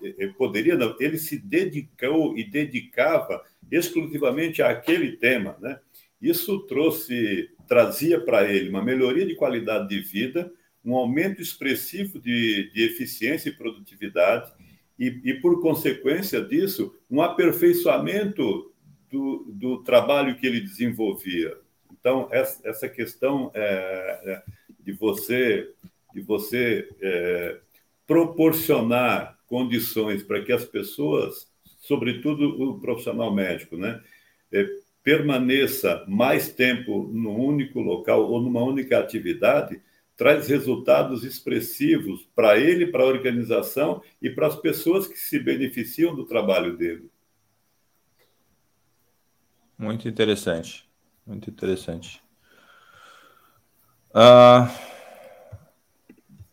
ele 0.00 0.32
poderia 0.34 0.76
não, 0.76 0.94
ele 1.00 1.16
se 1.16 1.38
dedicou 1.38 2.36
e 2.36 2.44
dedicava 2.44 3.42
exclusivamente 3.70 4.62
àquele 4.62 5.16
tema, 5.16 5.56
né? 5.60 5.80
Isso 6.20 6.60
trouxe 6.66 7.50
trazia 7.66 8.20
para 8.20 8.50
ele 8.50 8.68
uma 8.68 8.82
melhoria 8.82 9.26
de 9.26 9.34
qualidade 9.34 9.88
de 9.88 10.00
vida, 10.00 10.52
um 10.84 10.94
aumento 10.94 11.42
expressivo 11.42 12.18
de, 12.18 12.70
de 12.72 12.82
eficiência 12.84 13.48
e 13.48 13.56
produtividade 13.56 14.52
e, 14.98 15.20
e, 15.24 15.34
por 15.34 15.60
consequência 15.60 16.40
disso, 16.40 16.94
um 17.10 17.20
aperfeiçoamento 17.20 18.72
do, 19.10 19.44
do 19.48 19.82
trabalho 19.82 20.36
que 20.36 20.46
ele 20.46 20.60
desenvolvia. 20.60 21.56
Então, 21.92 22.28
essa, 22.30 22.66
essa 22.66 22.88
questão 22.88 23.50
é, 23.52 24.20
é 24.24 24.42
de 24.86 24.92
você, 24.92 25.68
de 26.14 26.20
você 26.20 26.88
é, 27.02 27.58
proporcionar 28.06 29.36
condições 29.48 30.22
para 30.22 30.40
que 30.42 30.52
as 30.52 30.64
pessoas, 30.64 31.50
sobretudo 31.80 32.62
o 32.62 32.78
profissional 32.78 33.34
médico, 33.34 33.76
né, 33.76 34.00
é, 34.52 34.64
permaneça 35.02 36.04
mais 36.06 36.52
tempo 36.52 37.10
num 37.12 37.36
único 37.36 37.80
local 37.80 38.30
ou 38.30 38.40
numa 38.40 38.62
única 38.62 38.98
atividade, 38.98 39.80
traz 40.16 40.48
resultados 40.48 41.24
expressivos 41.24 42.26
para 42.34 42.58
ele, 42.58 42.86
para 42.86 43.02
a 43.02 43.06
organização 43.06 44.02
e 44.22 44.30
para 44.30 44.46
as 44.46 44.56
pessoas 44.56 45.06
que 45.06 45.18
se 45.18 45.38
beneficiam 45.38 46.14
do 46.14 46.24
trabalho 46.24 46.76
dele. 46.76 47.10
Muito 49.78 50.08
interessante, 50.08 50.88
muito 51.26 51.50
interessante. 51.50 52.25
Uh, 54.16 54.66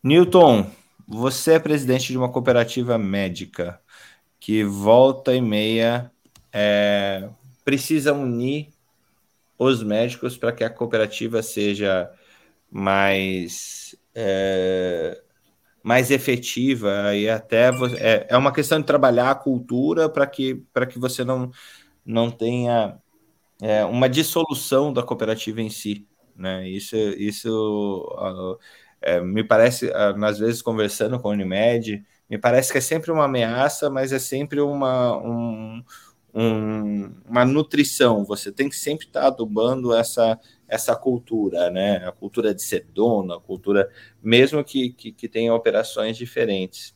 Newton, 0.03 0.69
você 1.07 1.53
é 1.53 1.59
presidente 1.59 2.07
de 2.11 2.17
uma 2.17 2.29
cooperativa 2.29 2.97
médica 2.97 3.79
que 4.37 4.65
volta 4.65 5.33
e 5.33 5.39
meia 5.39 6.11
é, 6.51 7.29
precisa 7.63 8.11
unir 8.13 8.67
os 9.57 9.81
médicos 9.81 10.35
para 10.35 10.51
que 10.51 10.61
a 10.65 10.69
cooperativa 10.69 11.41
seja 11.41 12.11
mais 12.69 13.95
é, 14.13 15.21
mais 15.81 16.11
efetiva 16.11 17.15
e 17.15 17.29
até 17.29 17.69
é, 17.97 18.27
é 18.29 18.37
uma 18.37 18.51
questão 18.51 18.81
de 18.81 18.85
trabalhar 18.85 19.31
a 19.31 19.35
cultura 19.35 20.09
para 20.09 20.27
que 20.27 20.55
para 20.73 20.85
que 20.85 20.99
você 20.99 21.23
não 21.23 21.49
não 22.05 22.29
tenha 22.29 22.97
é, 23.61 23.85
uma 23.85 24.09
dissolução 24.09 24.91
da 24.91 25.01
cooperativa 25.01 25.61
em 25.61 25.69
si 25.69 26.05
né? 26.35 26.67
Isso, 26.67 26.95
isso 26.95 28.07
uh, 28.17 28.57
é, 29.01 29.21
me 29.21 29.43
parece, 29.43 29.87
uh, 29.87 30.25
às 30.25 30.39
vezes 30.39 30.61
conversando 30.61 31.19
com 31.19 31.29
a 31.29 31.31
Unimed, 31.31 32.03
me 32.29 32.37
parece 32.37 32.71
que 32.71 32.77
é 32.77 32.81
sempre 32.81 33.11
uma 33.11 33.25
ameaça, 33.25 33.89
mas 33.89 34.11
é 34.11 34.19
sempre 34.19 34.59
uma, 34.59 35.17
um, 35.17 35.83
um, 36.33 37.13
uma 37.27 37.45
nutrição. 37.45 38.25
Você 38.25 38.51
tem 38.51 38.69
que 38.69 38.75
sempre 38.75 39.05
estar 39.05 39.27
adubando 39.27 39.93
essa, 39.93 40.39
essa 40.67 40.95
cultura, 40.95 41.69
né? 41.69 41.97
A 42.07 42.11
cultura 42.11 42.53
de 42.55 42.61
ser 42.63 42.87
dono, 42.93 43.33
a 43.33 43.41
cultura, 43.41 43.89
mesmo 44.21 44.63
que, 44.63 44.91
que, 44.93 45.11
que 45.11 45.27
tenha 45.27 45.53
operações 45.53 46.17
diferentes. 46.17 46.95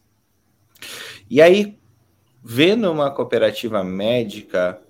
E 1.30 1.42
aí, 1.42 1.78
vendo 2.44 2.92
uma 2.92 3.12
cooperativa 3.12 3.84
médica 3.84 4.82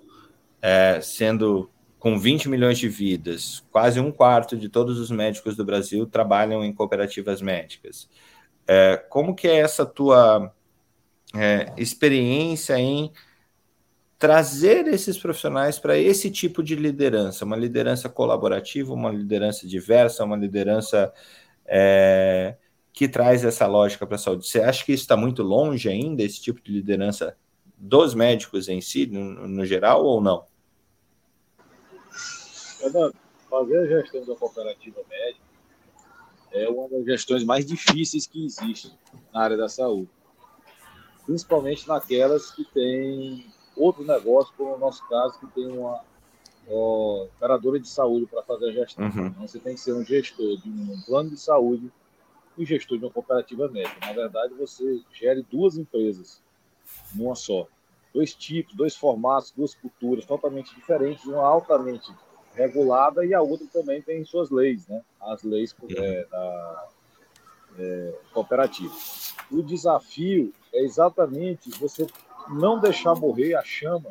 é, 0.62 1.00
sendo 1.00 1.70
com 1.98 2.18
20 2.18 2.48
milhões 2.48 2.78
de 2.78 2.88
vidas, 2.88 3.64
quase 3.72 3.98
um 3.98 4.12
quarto 4.12 4.56
de 4.56 4.68
todos 4.68 4.98
os 4.98 5.10
médicos 5.10 5.56
do 5.56 5.64
Brasil 5.64 6.06
trabalham 6.06 6.64
em 6.64 6.72
cooperativas 6.72 7.42
médicas. 7.42 8.08
É, 8.66 8.96
como 9.08 9.34
que 9.34 9.48
é 9.48 9.56
essa 9.56 9.84
tua 9.84 10.52
é, 11.34 11.72
experiência 11.76 12.78
em 12.78 13.12
trazer 14.18 14.86
esses 14.88 15.16
profissionais 15.16 15.78
para 15.78 15.96
esse 15.96 16.30
tipo 16.30 16.62
de 16.62 16.74
liderança, 16.74 17.44
uma 17.44 17.56
liderança 17.56 18.08
colaborativa, 18.08 18.92
uma 18.92 19.10
liderança 19.10 19.66
diversa, 19.66 20.24
uma 20.24 20.36
liderança 20.36 21.12
é, 21.66 22.56
que 22.92 23.08
traz 23.08 23.44
essa 23.44 23.66
lógica 23.66 24.06
para 24.06 24.16
a 24.16 24.18
saúde. 24.18 24.46
Você 24.46 24.60
acha 24.60 24.84
que 24.84 24.92
isso 24.92 25.04
está 25.04 25.16
muito 25.16 25.42
longe 25.42 25.88
ainda, 25.88 26.22
esse 26.22 26.40
tipo 26.40 26.60
de 26.60 26.72
liderança 26.72 27.36
dos 27.76 28.12
médicos 28.14 28.68
em 28.68 28.80
si, 28.80 29.06
no, 29.06 29.46
no 29.46 29.64
geral, 29.64 30.04
ou 30.04 30.20
não? 30.20 30.44
Fernando, 32.78 33.14
fazer 33.50 33.78
a 33.78 33.86
gestão 33.86 34.24
da 34.24 34.36
cooperativa 34.36 35.00
médica 35.08 35.48
é 36.52 36.68
uma 36.68 36.88
das 36.88 37.04
gestões 37.04 37.44
mais 37.44 37.66
difíceis 37.66 38.26
que 38.26 38.44
existe 38.44 38.92
na 39.32 39.42
área 39.42 39.56
da 39.56 39.68
saúde. 39.68 40.10
Principalmente 41.26 41.86
naquelas 41.86 42.50
que 42.50 42.64
têm 42.64 43.46
outro 43.76 44.04
negócio, 44.04 44.52
como 44.56 44.72
no 44.72 44.78
nosso 44.78 45.06
caso, 45.08 45.38
que 45.38 45.46
tem 45.48 45.68
uma 45.68 46.00
ó, 46.68 47.24
operadora 47.24 47.78
de 47.78 47.88
saúde 47.88 48.26
para 48.26 48.42
fazer 48.42 48.70
a 48.70 48.72
gestão. 48.72 49.04
Uhum. 49.04 49.26
Então, 49.26 49.46
você 49.46 49.58
tem 49.58 49.74
que 49.74 49.80
ser 49.80 49.92
um 49.92 50.04
gestor 50.04 50.56
de 50.56 50.70
um 50.70 51.00
plano 51.06 51.30
de 51.30 51.38
saúde 51.38 51.92
e 52.56 52.64
gestor 52.64 52.98
de 52.98 53.04
uma 53.04 53.10
cooperativa 53.10 53.68
médica. 53.68 54.06
Na 54.06 54.12
verdade, 54.12 54.54
você 54.54 55.02
gere 55.12 55.44
duas 55.50 55.76
empresas 55.76 56.42
numa 57.14 57.34
só. 57.34 57.66
Dois 58.14 58.34
tipos, 58.34 58.74
dois 58.74 58.96
formatos, 58.96 59.50
duas 59.50 59.74
culturas 59.74 60.24
totalmente 60.24 60.74
diferentes, 60.74 61.24
uma 61.26 61.46
altamente 61.46 62.10
regulada 62.58 63.24
e 63.24 63.32
a 63.32 63.40
outra 63.40 63.66
também 63.72 64.02
tem 64.02 64.24
suas 64.24 64.50
leis, 64.50 64.86
né? 64.88 65.00
As 65.20 65.42
leis 65.42 65.74
é, 65.90 66.26
da 66.30 66.88
é, 67.78 68.14
cooperativa. 68.32 68.94
O 69.50 69.62
desafio 69.62 70.52
é 70.72 70.82
exatamente 70.82 71.70
você 71.78 72.06
não 72.50 72.80
deixar 72.80 73.14
morrer 73.14 73.54
a 73.54 73.62
chama 73.62 74.10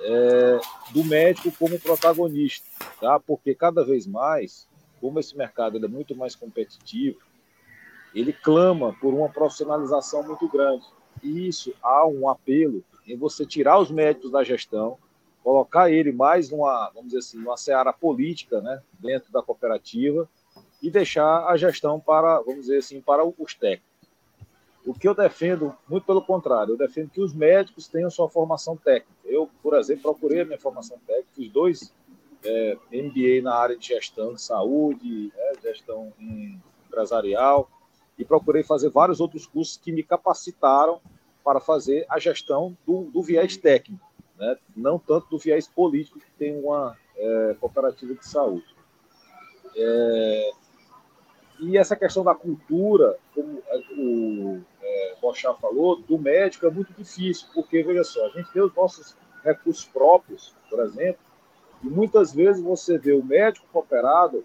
é, 0.00 0.60
do 0.92 1.04
médico 1.04 1.52
como 1.58 1.78
protagonista, 1.78 2.66
tá? 3.00 3.20
Porque 3.20 3.54
cada 3.54 3.84
vez 3.84 4.06
mais, 4.06 4.66
como 5.00 5.20
esse 5.20 5.36
mercado 5.36 5.84
é 5.84 5.88
muito 5.88 6.16
mais 6.16 6.34
competitivo, 6.34 7.18
ele 8.14 8.32
clama 8.32 8.96
por 9.00 9.12
uma 9.12 9.28
profissionalização 9.28 10.22
muito 10.22 10.48
grande. 10.48 10.84
E 11.22 11.48
isso 11.48 11.74
há 11.82 12.06
um 12.06 12.28
apelo 12.28 12.82
em 13.06 13.16
você 13.16 13.44
tirar 13.44 13.78
os 13.78 13.90
médicos 13.90 14.30
da 14.30 14.42
gestão, 14.42 14.98
colocar 15.42 15.90
ele 15.90 16.12
mais 16.12 16.50
numa, 16.50 16.90
vamos 16.90 17.08
dizer 17.08 17.18
assim, 17.18 17.38
numa 17.38 17.56
seara 17.56 17.92
política, 17.92 18.60
né, 18.60 18.82
dentro 18.98 19.32
da 19.32 19.42
cooperativa 19.42 20.28
e 20.82 20.90
deixar 20.90 21.46
a 21.46 21.56
gestão 21.56 21.98
para, 22.00 22.40
vamos 22.40 22.62
dizer 22.62 22.78
assim, 22.78 23.00
para 23.00 23.24
os 23.24 23.54
técnicos. 23.54 23.90
O 24.86 24.94
que 24.94 25.06
eu 25.06 25.14
defendo, 25.14 25.74
muito 25.88 26.06
pelo 26.06 26.22
contrário, 26.22 26.72
eu 26.72 26.78
defendo 26.78 27.10
que 27.10 27.20
os 27.20 27.34
médicos 27.34 27.86
tenham 27.86 28.10
sua 28.10 28.28
formação 28.30 28.76
técnica. 28.76 29.12
Eu, 29.24 29.48
por 29.62 29.74
exemplo, 29.74 30.02
procurei 30.02 30.40
a 30.40 30.44
minha 30.44 30.58
formação 30.58 30.98
técnica, 31.06 31.28
fiz 31.34 31.50
dois 31.50 31.94
é, 32.42 32.78
MBA 32.90 33.42
na 33.42 33.54
área 33.54 33.76
de 33.76 33.86
gestão 33.86 34.34
de 34.34 34.40
saúde, 34.40 35.30
né, 35.36 35.52
gestão 35.62 36.12
empresarial, 36.18 37.70
e 38.18 38.24
procurei 38.24 38.62
fazer 38.62 38.88
vários 38.90 39.20
outros 39.20 39.46
cursos 39.46 39.76
que 39.76 39.92
me 39.92 40.02
capacitaram 40.02 41.00
para 41.44 41.60
fazer 41.60 42.06
a 42.08 42.18
gestão 42.18 42.76
do, 42.86 43.04
do 43.04 43.22
viés 43.22 43.56
técnico 43.56 44.09
né? 44.40 44.56
não 44.74 44.98
tanto 44.98 45.28
do 45.28 45.38
viés 45.38 45.68
político 45.68 46.18
que 46.18 46.30
tem 46.38 46.58
uma 46.58 46.96
é, 47.16 47.56
cooperativa 47.60 48.14
de 48.14 48.26
saúde. 48.26 48.74
É, 49.76 50.50
e 51.60 51.76
essa 51.76 51.94
questão 51.94 52.24
da 52.24 52.34
cultura, 52.34 53.18
como 53.34 53.62
o 53.92 54.62
é, 54.80 55.16
Bochá 55.20 55.52
falou, 55.54 56.00
do 56.00 56.18
médico 56.18 56.66
é 56.66 56.70
muito 56.70 56.92
difícil, 56.94 57.46
porque, 57.52 57.82
veja 57.82 58.02
só, 58.02 58.26
a 58.26 58.30
gente 58.30 58.50
tem 58.50 58.62
os 58.62 58.74
nossos 58.74 59.14
recursos 59.44 59.84
próprios, 59.84 60.54
por 60.70 60.80
exemplo, 60.80 61.20
e 61.84 61.88
muitas 61.88 62.32
vezes 62.32 62.62
você 62.62 62.98
vê 62.98 63.12
o 63.12 63.22
médico 63.22 63.66
cooperado 63.72 64.44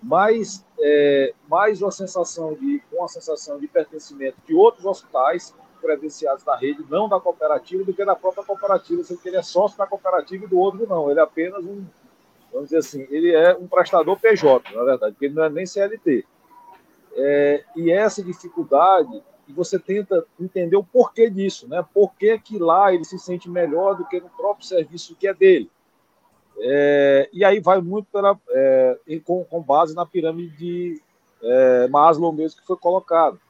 mais, 0.00 0.64
é, 0.80 1.34
mais 1.48 1.82
uma 1.82 1.90
sensação 1.90 2.54
de, 2.54 2.82
uma 2.92 3.08
sensação 3.08 3.58
de 3.58 3.66
pertencimento 3.66 4.36
de 4.46 4.54
outros 4.54 4.84
hospitais 4.84 5.54
credenciados 5.82 6.44
da 6.44 6.56
rede, 6.56 6.86
não 6.88 7.08
da 7.08 7.20
cooperativa, 7.20 7.84
do 7.84 7.92
que 7.92 8.04
da 8.04 8.14
própria 8.14 8.44
cooperativa, 8.44 9.02
sendo 9.02 9.20
que 9.20 9.28
ele 9.28 9.36
é 9.36 9.42
sócio 9.42 9.76
da 9.76 9.86
cooperativa 9.86 10.44
e 10.44 10.48
do 10.48 10.58
outro 10.58 10.86
não. 10.88 11.10
Ele 11.10 11.20
é 11.20 11.22
apenas 11.22 11.64
um, 11.64 11.84
vamos 12.52 12.68
dizer 12.68 12.78
assim, 12.78 13.06
ele 13.10 13.34
é 13.34 13.54
um 13.56 13.66
prestador 13.66 14.18
PJ, 14.18 14.72
na 14.74 14.84
verdade, 14.84 15.12
porque 15.12 15.26
ele 15.26 15.34
não 15.34 15.44
é 15.44 15.50
nem 15.50 15.66
CLT. 15.66 16.24
É, 17.14 17.64
e 17.76 17.90
essa 17.90 18.22
dificuldade, 18.22 19.22
e 19.48 19.52
você 19.52 19.78
tenta 19.78 20.24
entender 20.40 20.76
o 20.76 20.84
porquê 20.84 21.28
disso, 21.28 21.68
né? 21.68 21.84
Por 21.92 22.14
que, 22.14 22.38
que 22.38 22.58
lá 22.58 22.94
ele 22.94 23.04
se 23.04 23.18
sente 23.18 23.50
melhor 23.50 23.96
do 23.96 24.06
que 24.06 24.20
no 24.20 24.30
próprio 24.30 24.66
serviço 24.66 25.16
que 25.16 25.26
é 25.26 25.34
dele. 25.34 25.70
É, 26.58 27.28
e 27.32 27.44
aí 27.44 27.60
vai 27.60 27.80
muito 27.80 28.06
pela, 28.12 28.38
é, 28.50 28.98
com, 29.24 29.44
com, 29.44 29.60
base 29.60 29.94
na 29.94 30.06
pirâmide 30.06 30.56
de 30.56 31.02
é, 31.42 31.88
Maslow 31.88 32.32
mesmo 32.32 32.60
que 32.60 32.66
foi 32.66 32.76
colocado. 32.76 33.40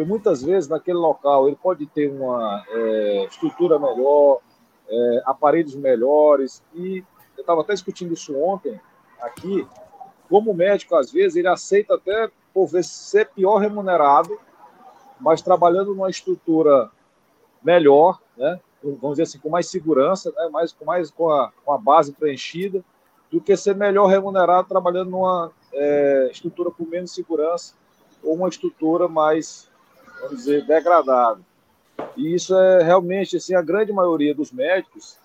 Porque 0.00 0.08
muitas 0.08 0.42
vezes 0.42 0.66
naquele 0.66 0.96
local 0.96 1.46
ele 1.46 1.58
pode 1.62 1.84
ter 1.84 2.10
uma 2.10 2.64
é, 2.70 3.26
estrutura 3.26 3.78
melhor, 3.78 4.40
é, 4.88 5.22
aparelhos 5.26 5.74
melhores, 5.74 6.62
e 6.74 7.04
eu 7.36 7.42
estava 7.42 7.60
até 7.60 7.74
discutindo 7.74 8.14
isso 8.14 8.34
ontem 8.34 8.80
aqui, 9.20 9.68
como 10.26 10.54
médico, 10.54 10.96
às 10.96 11.12
vezes, 11.12 11.36
ele 11.36 11.48
aceita 11.48 11.96
até 11.96 12.30
por 12.54 12.66
ver 12.66 12.82
ser 12.82 13.28
pior 13.28 13.58
remunerado, 13.58 14.40
mas 15.20 15.42
trabalhando 15.42 15.94
numa 15.94 16.08
estrutura 16.08 16.90
melhor, 17.62 18.22
né? 18.38 18.58
vamos 18.82 19.18
dizer 19.18 19.24
assim, 19.24 19.38
com 19.38 19.50
mais 19.50 19.66
segurança, 19.68 20.32
né? 20.34 20.48
mais, 20.50 20.72
com, 20.72 20.86
mais, 20.86 21.10
com, 21.10 21.30
a, 21.30 21.52
com 21.62 21.74
a 21.74 21.76
base 21.76 22.12
preenchida, 22.12 22.82
do 23.30 23.38
que 23.38 23.54
ser 23.54 23.76
melhor 23.76 24.06
remunerado 24.06 24.66
trabalhando 24.66 25.10
numa 25.10 25.52
é, 25.74 26.30
estrutura 26.32 26.70
com 26.70 26.86
menos 26.86 27.12
segurança 27.12 27.74
ou 28.22 28.34
uma 28.34 28.48
estrutura 28.48 29.06
mais 29.06 29.69
vamos 30.20 30.38
dizer, 30.38 30.66
degradado. 30.66 31.44
E 32.16 32.34
isso 32.34 32.54
é 32.56 32.82
realmente 32.82 33.36
assim, 33.36 33.54
a 33.54 33.62
grande 33.62 33.92
maioria 33.92 34.34
dos 34.34 34.52
médicos 34.52 35.18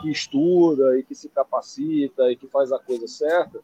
que 0.00 0.10
estuda 0.10 0.98
e 0.98 1.02
que 1.02 1.14
se 1.14 1.28
capacita 1.28 2.30
e 2.30 2.36
que 2.36 2.46
faz 2.46 2.72
a 2.72 2.78
coisa 2.78 3.06
certa, 3.06 3.60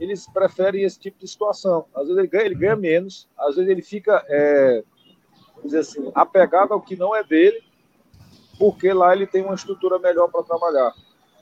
eles 0.00 0.26
preferem 0.26 0.82
esse 0.82 0.98
tipo 0.98 1.18
de 1.18 1.28
situação. 1.28 1.86
Às 1.94 2.08
vezes 2.08 2.18
ele 2.18 2.26
ganha, 2.26 2.44
ele 2.44 2.54
ganha 2.54 2.76
menos, 2.76 3.28
às 3.38 3.56
vezes 3.56 3.70
ele 3.70 3.82
fica, 3.82 4.24
é, 4.28 4.82
vamos 5.54 5.64
dizer 5.64 5.78
assim, 5.78 6.10
apegado 6.14 6.72
ao 6.72 6.80
que 6.80 6.96
não 6.96 7.14
é 7.14 7.22
dele, 7.22 7.62
porque 8.58 8.92
lá 8.92 9.14
ele 9.14 9.26
tem 9.26 9.44
uma 9.44 9.54
estrutura 9.54 9.98
melhor 9.98 10.30
para 10.30 10.42
trabalhar. 10.42 10.92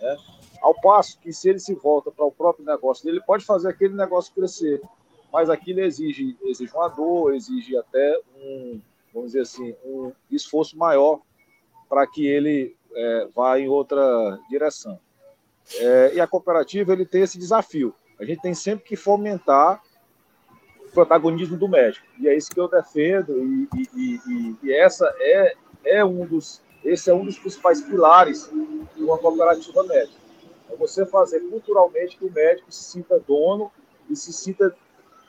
Né? 0.00 0.16
Ao 0.60 0.78
passo 0.80 1.18
que 1.18 1.32
se 1.32 1.48
ele 1.48 1.58
se 1.58 1.74
volta 1.74 2.10
para 2.10 2.24
o 2.24 2.32
próprio 2.32 2.64
negócio 2.64 3.08
ele 3.08 3.20
pode 3.20 3.44
fazer 3.44 3.68
aquele 3.68 3.94
negócio 3.94 4.34
crescer 4.34 4.80
mas 5.32 5.48
aquilo 5.48 5.80
exige, 5.80 6.36
exige 6.44 6.72
uma 6.74 6.88
dor, 6.88 7.34
exige 7.34 7.76
até 7.76 8.20
um, 8.36 8.80
vamos 9.14 9.32
dizer 9.32 9.42
assim, 9.42 9.74
um 9.84 10.12
esforço 10.30 10.76
maior 10.76 11.20
para 11.88 12.06
que 12.06 12.26
ele 12.26 12.76
é, 12.94 13.28
vá 13.34 13.58
em 13.58 13.68
outra 13.68 14.38
direção. 14.50 15.00
É, 15.78 16.14
e 16.14 16.20
a 16.20 16.26
cooperativa 16.26 16.92
ele 16.92 17.06
tem 17.06 17.22
esse 17.22 17.38
desafio. 17.38 17.94
A 18.18 18.24
gente 18.24 18.42
tem 18.42 18.54
sempre 18.54 18.84
que 18.84 18.96
fomentar 18.96 19.82
o 20.80 20.90
protagonismo 20.92 21.56
do 21.56 21.68
médico. 21.68 22.06
E 22.18 22.28
é 22.28 22.36
isso 22.36 22.50
que 22.50 22.60
eu 22.60 22.68
defendo. 22.68 23.38
E, 23.38 23.68
e, 23.74 24.20
e, 24.26 24.56
e 24.62 24.72
essa 24.72 25.12
é, 25.18 25.54
é 25.84 26.04
um 26.04 26.26
dos, 26.26 26.60
esse 26.84 27.10
é 27.10 27.14
um 27.14 27.24
dos 27.24 27.38
principais 27.38 27.80
pilares 27.80 28.50
de 28.94 29.02
uma 29.02 29.16
cooperativa 29.16 29.82
médica. 29.84 30.20
É 30.70 30.76
você 30.76 31.06
fazer 31.06 31.40
culturalmente 31.40 32.16
que 32.16 32.24
o 32.24 32.32
médico 32.32 32.70
se 32.70 32.84
sinta 32.84 33.18
dono 33.18 33.70
e 34.10 34.16
se 34.16 34.32
sinta 34.32 34.74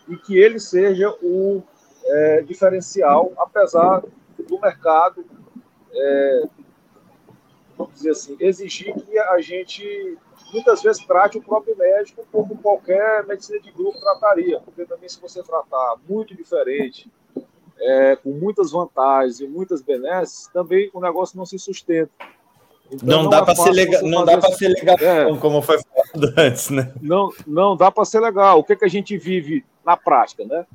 e 0.08 0.16
que 0.18 0.38
ele 0.38 0.60
seja 0.60 1.10
o 1.22 1.64
é, 2.06 2.42
diferencial, 2.42 3.32
apesar 3.38 4.04
do 4.48 4.60
mercado, 4.60 5.26
é, 5.92 6.44
vamos 7.78 7.94
dizer 7.96 8.12
assim, 8.12 8.36
exigir 8.40 8.94
que 8.94 9.18
a 9.18 9.40
gente 9.42 10.18
muitas 10.52 10.84
vezes 10.84 11.04
trate 11.06 11.38
o 11.38 11.42
próprio 11.42 11.76
médico 11.78 12.26
como 12.32 12.58
qualquer 12.58 13.26
medicina 13.26 13.60
de 13.60 13.72
grupo 13.72 14.00
trataria, 14.00 14.60
porque 14.60 14.86
também 14.86 15.10
se 15.10 15.20
você 15.20 15.42
tratar 15.42 15.96
muito 16.08 16.36
diferente, 16.36 17.10
é, 17.80 18.16
com 18.16 18.32
muitas 18.32 18.72
vantagens 18.72 19.40
e 19.40 19.48
muitas 19.48 19.82
benesses, 19.82 20.48
também 20.54 20.90
o 20.94 21.00
negócio 21.00 21.38
não 21.38 21.46
se 21.46 21.58
sustenta. 21.58 22.12
Então, 22.92 23.08
não, 23.08 23.24
não, 23.24 23.30
dá 23.30 23.38
é 23.38 23.46
para 23.46 23.56
ser 23.56 23.72
legal, 23.72 24.04
não 24.04 24.26
dá 24.26 24.38
para 24.38 24.52
ser 24.52 24.68
legal, 24.68 24.96
é, 25.00 25.38
como 25.38 25.62
foi 25.62 25.80
falado 25.82 26.34
antes, 26.38 26.70
né? 26.70 26.94
Não, 27.02 27.32
não 27.48 27.76
dá 27.76 27.90
para 27.90 28.06
ser 28.06 28.20
legal. 28.20 28.60
O 28.60 28.64
que, 28.64 28.76
que 28.76 28.86
a 28.86 28.90
gente 28.90 29.18
vive 29.18 29.66
na 29.86 29.98
prática, 29.98 30.46
né? 30.46 30.66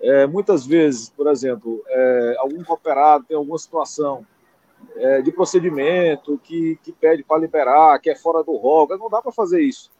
É, 0.00 0.26
muitas 0.26 0.66
vezes, 0.66 1.08
por 1.08 1.26
exemplo, 1.26 1.82
é, 1.88 2.36
algum 2.38 2.62
cooperado 2.62 3.24
tem 3.24 3.36
alguma 3.36 3.58
situação 3.58 4.26
é, 4.96 5.22
de 5.22 5.32
procedimento, 5.32 6.38
que, 6.42 6.78
que 6.82 6.92
pede 6.92 7.22
para 7.22 7.40
liberar, 7.40 7.98
que 7.98 8.10
é 8.10 8.16
fora 8.16 8.44
do 8.44 8.56
rol. 8.56 8.86
Não 8.98 9.08
dá 9.08 9.22
para 9.22 9.32
fazer 9.32 9.62
isso. 9.62 9.90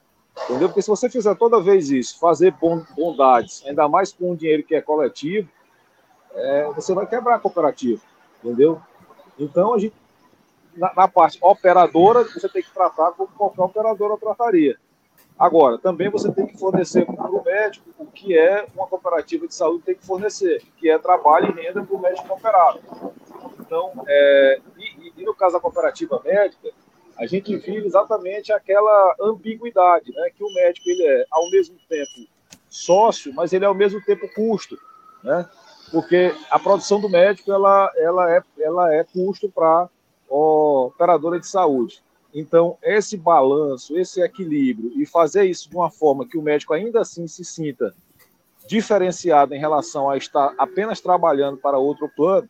Entendeu? 0.45 0.69
Porque 0.69 0.83
se 0.83 0.89
você 0.89 1.09
fizer 1.09 1.35
toda 1.37 1.63
vez 1.63 1.91
isso, 1.91 2.19
fazer 2.21 2.55
bondades, 2.95 3.65
ainda 3.67 3.89
mais 3.89 4.13
com 4.13 4.33
um 4.33 4.37
dinheiro 4.37 4.63
que 4.63 4.75
é 4.75 4.83
coletivo, 4.83 5.49
é, 6.35 6.67
você 6.75 6.93
vai 6.93 7.07
quebrar 7.07 7.37
a 7.37 7.39
cooperativa. 7.39 8.03
Entendeu? 8.45 8.81
Então, 9.39 9.75
a 9.75 9.79
gente, 9.79 9.97
na, 10.77 10.93
na, 10.95 11.09
parte 11.09 11.39
operadora, 11.41 12.23
você 12.25 12.49
tem 12.49 12.63
que 12.63 12.71
tratar 12.71 13.13
como 13.13 13.29
qualquer 13.29 13.63
operadora 13.63 14.19
trataria. 14.19 14.79
Agora, 15.39 15.77
também 15.77 16.09
você 16.09 16.33
tem 16.33 16.47
que 16.47 16.57
fornecer 16.57 17.05
para 17.05 17.31
o 17.31 17.45
médico 17.45 17.91
o 17.99 18.07
que 18.07 18.37
é 18.37 18.67
uma 18.75 18.87
cooperativa 18.87 19.47
de 19.47 19.55
saúde 19.55 19.85
tem 19.85 19.95
que 19.95 20.07
fornecer, 20.07 20.63
que 20.79 20.89
é 20.89 20.99
trabalho 20.99 21.51
e 21.51 21.63
renda 21.63 21.83
para 21.83 21.95
o 21.95 22.01
médico 22.01 22.33
operado. 22.33 22.81
Então, 23.61 23.93
é, 24.07 24.61
e, 24.79 25.13
e, 25.21 25.25
no 25.25 25.35
caso 25.35 25.55
da 25.55 25.61
cooperativa 25.61 26.21
médica, 26.25 26.71
a 27.19 27.27
gente 27.27 27.55
vive 27.57 27.87
exatamente 27.87 28.53
aquela 28.53 29.15
ambiguidade, 29.21 30.13
né? 30.13 30.31
Que 30.35 30.43
o 30.43 30.53
médico 30.55 30.89
ele 30.89 31.03
é 31.03 31.25
ao 31.31 31.51
mesmo 31.51 31.77
tempo 31.89 32.31
sócio, 32.69 33.33
mas 33.35 33.53
ele 33.53 33.65
é 33.65 33.69
ao 33.69 33.75
mesmo 33.75 34.03
tempo 34.05 34.29
custo, 34.35 34.79
né? 35.23 35.49
Porque 35.91 36.35
a 36.51 36.59
produção 36.59 37.01
do 37.01 37.09
médico 37.09 37.53
ela, 37.53 37.91
ela 37.97 38.35
é 38.35 38.43
ela 38.59 38.95
é 38.95 39.05
custo 39.05 39.51
para 39.51 39.89
operadora 40.29 41.39
de 41.39 41.47
saúde. 41.47 42.03
Então, 42.39 42.77
esse 42.83 43.17
balanço, 43.17 43.99
esse 43.99 44.21
equilíbrio 44.21 44.93
e 45.01 45.07
fazer 45.07 45.45
isso 45.47 45.71
de 45.71 45.75
uma 45.75 45.91
forma 45.91 46.29
que 46.29 46.37
o 46.37 46.43
médico 46.43 46.75
ainda 46.75 47.01
assim 47.01 47.27
se 47.27 47.43
sinta 47.43 47.95
diferenciado 48.69 49.55
em 49.55 49.59
relação 49.59 50.11
a 50.11 50.19
estar 50.19 50.53
apenas 50.59 51.01
trabalhando 51.01 51.57
para 51.57 51.79
outro 51.79 52.11
plano, 52.15 52.47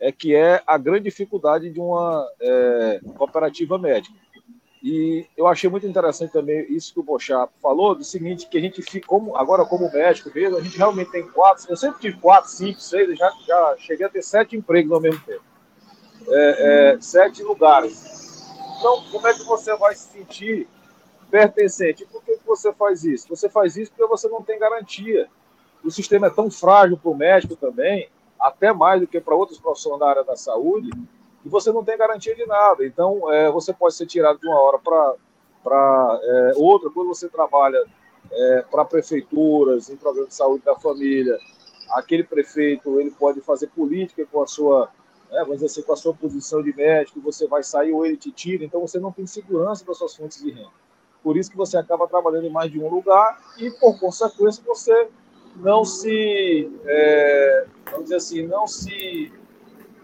é 0.00 0.10
que 0.10 0.34
é 0.34 0.62
a 0.66 0.78
grande 0.78 1.04
dificuldade 1.04 1.68
de 1.68 1.78
uma 1.78 2.26
é, 2.40 3.00
cooperativa 3.14 3.76
médica. 3.76 4.16
E 4.82 5.26
eu 5.36 5.46
achei 5.46 5.68
muito 5.68 5.86
interessante 5.86 6.32
também 6.32 6.64
isso 6.72 6.94
que 6.94 7.00
o 7.00 7.02
Bochá 7.02 7.46
falou, 7.60 7.94
do 7.94 8.04
seguinte, 8.04 8.48
que 8.48 8.56
a 8.56 8.60
gente 8.60 8.80
fica, 8.80 9.06
como, 9.06 9.36
agora 9.36 9.66
como 9.66 9.92
médico 9.92 10.30
mesmo, 10.34 10.56
a 10.56 10.62
gente 10.62 10.78
realmente 10.78 11.10
tem 11.10 11.28
quatro, 11.28 11.66
eu 11.68 11.76
sempre 11.76 12.00
tive 12.00 12.16
quatro, 12.18 12.48
cinco, 12.50 12.80
seis, 12.80 13.18
já, 13.18 13.30
já 13.46 13.76
cheguei 13.78 14.06
a 14.06 14.08
ter 14.08 14.22
sete 14.22 14.56
empregos 14.56 14.92
ao 14.92 15.00
mesmo 15.00 15.20
tempo. 15.26 15.44
É, 16.28 16.94
é, 16.94 17.00
sete 17.00 17.42
lugares. 17.42 18.25
Então, 18.78 19.02
como 19.10 19.26
é 19.26 19.34
que 19.34 19.42
você 19.44 19.74
vai 19.76 19.94
se 19.94 20.08
sentir 20.08 20.68
pertencente? 21.30 22.06
por 22.06 22.22
que 22.22 22.38
você 22.46 22.72
faz 22.72 23.04
isso? 23.04 23.28
Você 23.28 23.48
faz 23.48 23.76
isso 23.76 23.90
porque 23.90 24.06
você 24.06 24.28
não 24.28 24.42
tem 24.42 24.58
garantia. 24.58 25.28
O 25.84 25.90
sistema 25.90 26.26
é 26.28 26.30
tão 26.30 26.50
frágil 26.50 26.96
para 26.96 27.10
o 27.10 27.16
médico 27.16 27.56
também, 27.56 28.08
até 28.38 28.72
mais 28.72 29.00
do 29.00 29.06
que 29.06 29.20
para 29.20 29.34
outros 29.34 29.58
profissionais 29.58 30.00
da 30.00 30.08
área 30.08 30.24
da 30.24 30.36
saúde, 30.36 30.90
e 31.44 31.48
você 31.48 31.72
não 31.72 31.84
tem 31.84 31.96
garantia 31.96 32.34
de 32.34 32.44
nada. 32.46 32.84
Então, 32.84 33.32
é, 33.32 33.50
você 33.50 33.72
pode 33.72 33.94
ser 33.94 34.06
tirado 34.06 34.38
de 34.38 34.46
uma 34.46 34.60
hora 34.60 34.78
para 34.78 36.20
é, 36.22 36.52
outra, 36.56 36.90
quando 36.90 37.08
você 37.08 37.28
trabalha 37.28 37.84
é, 38.30 38.64
para 38.70 38.84
prefeituras, 38.84 39.88
em 39.88 39.96
programas 39.96 40.30
de 40.30 40.34
saúde 40.34 40.64
da 40.64 40.74
família, 40.74 41.38
aquele 41.92 42.24
prefeito 42.24 43.00
ele 43.00 43.10
pode 43.10 43.40
fazer 43.40 43.68
política 43.68 44.26
com 44.30 44.42
a 44.42 44.46
sua, 44.46 44.88
né, 45.30 45.40
vamos 45.40 45.56
dizer 45.56 45.66
assim, 45.66 45.82
com 45.82 45.92
a 45.92 45.96
sua 45.96 46.14
posição 46.14 46.62
de 46.62 46.74
médico, 46.74 47.20
você 47.20 47.46
vai 47.46 47.62
sair 47.62 47.92
ou 47.92 48.04
ele 48.04 48.16
te 48.16 48.30
tira, 48.30 48.64
então 48.64 48.80
você 48.80 48.98
não 48.98 49.12
tem 49.12 49.26
segurança 49.26 49.84
das 49.84 49.98
suas 49.98 50.14
fontes 50.14 50.42
de 50.42 50.50
renda. 50.50 50.70
Por 51.22 51.36
isso 51.36 51.50
que 51.50 51.56
você 51.56 51.76
acaba 51.76 52.06
trabalhando 52.06 52.46
em 52.46 52.50
mais 52.50 52.70
de 52.70 52.78
um 52.78 52.88
lugar 52.88 53.54
e, 53.58 53.70
por 53.70 53.98
consequência, 53.98 54.62
você 54.64 55.08
não 55.56 55.84
se, 55.84 56.70
é, 56.84 57.66
vamos 57.86 58.04
dizer 58.04 58.16
assim, 58.16 58.46
não 58.46 58.66
se 58.66 59.32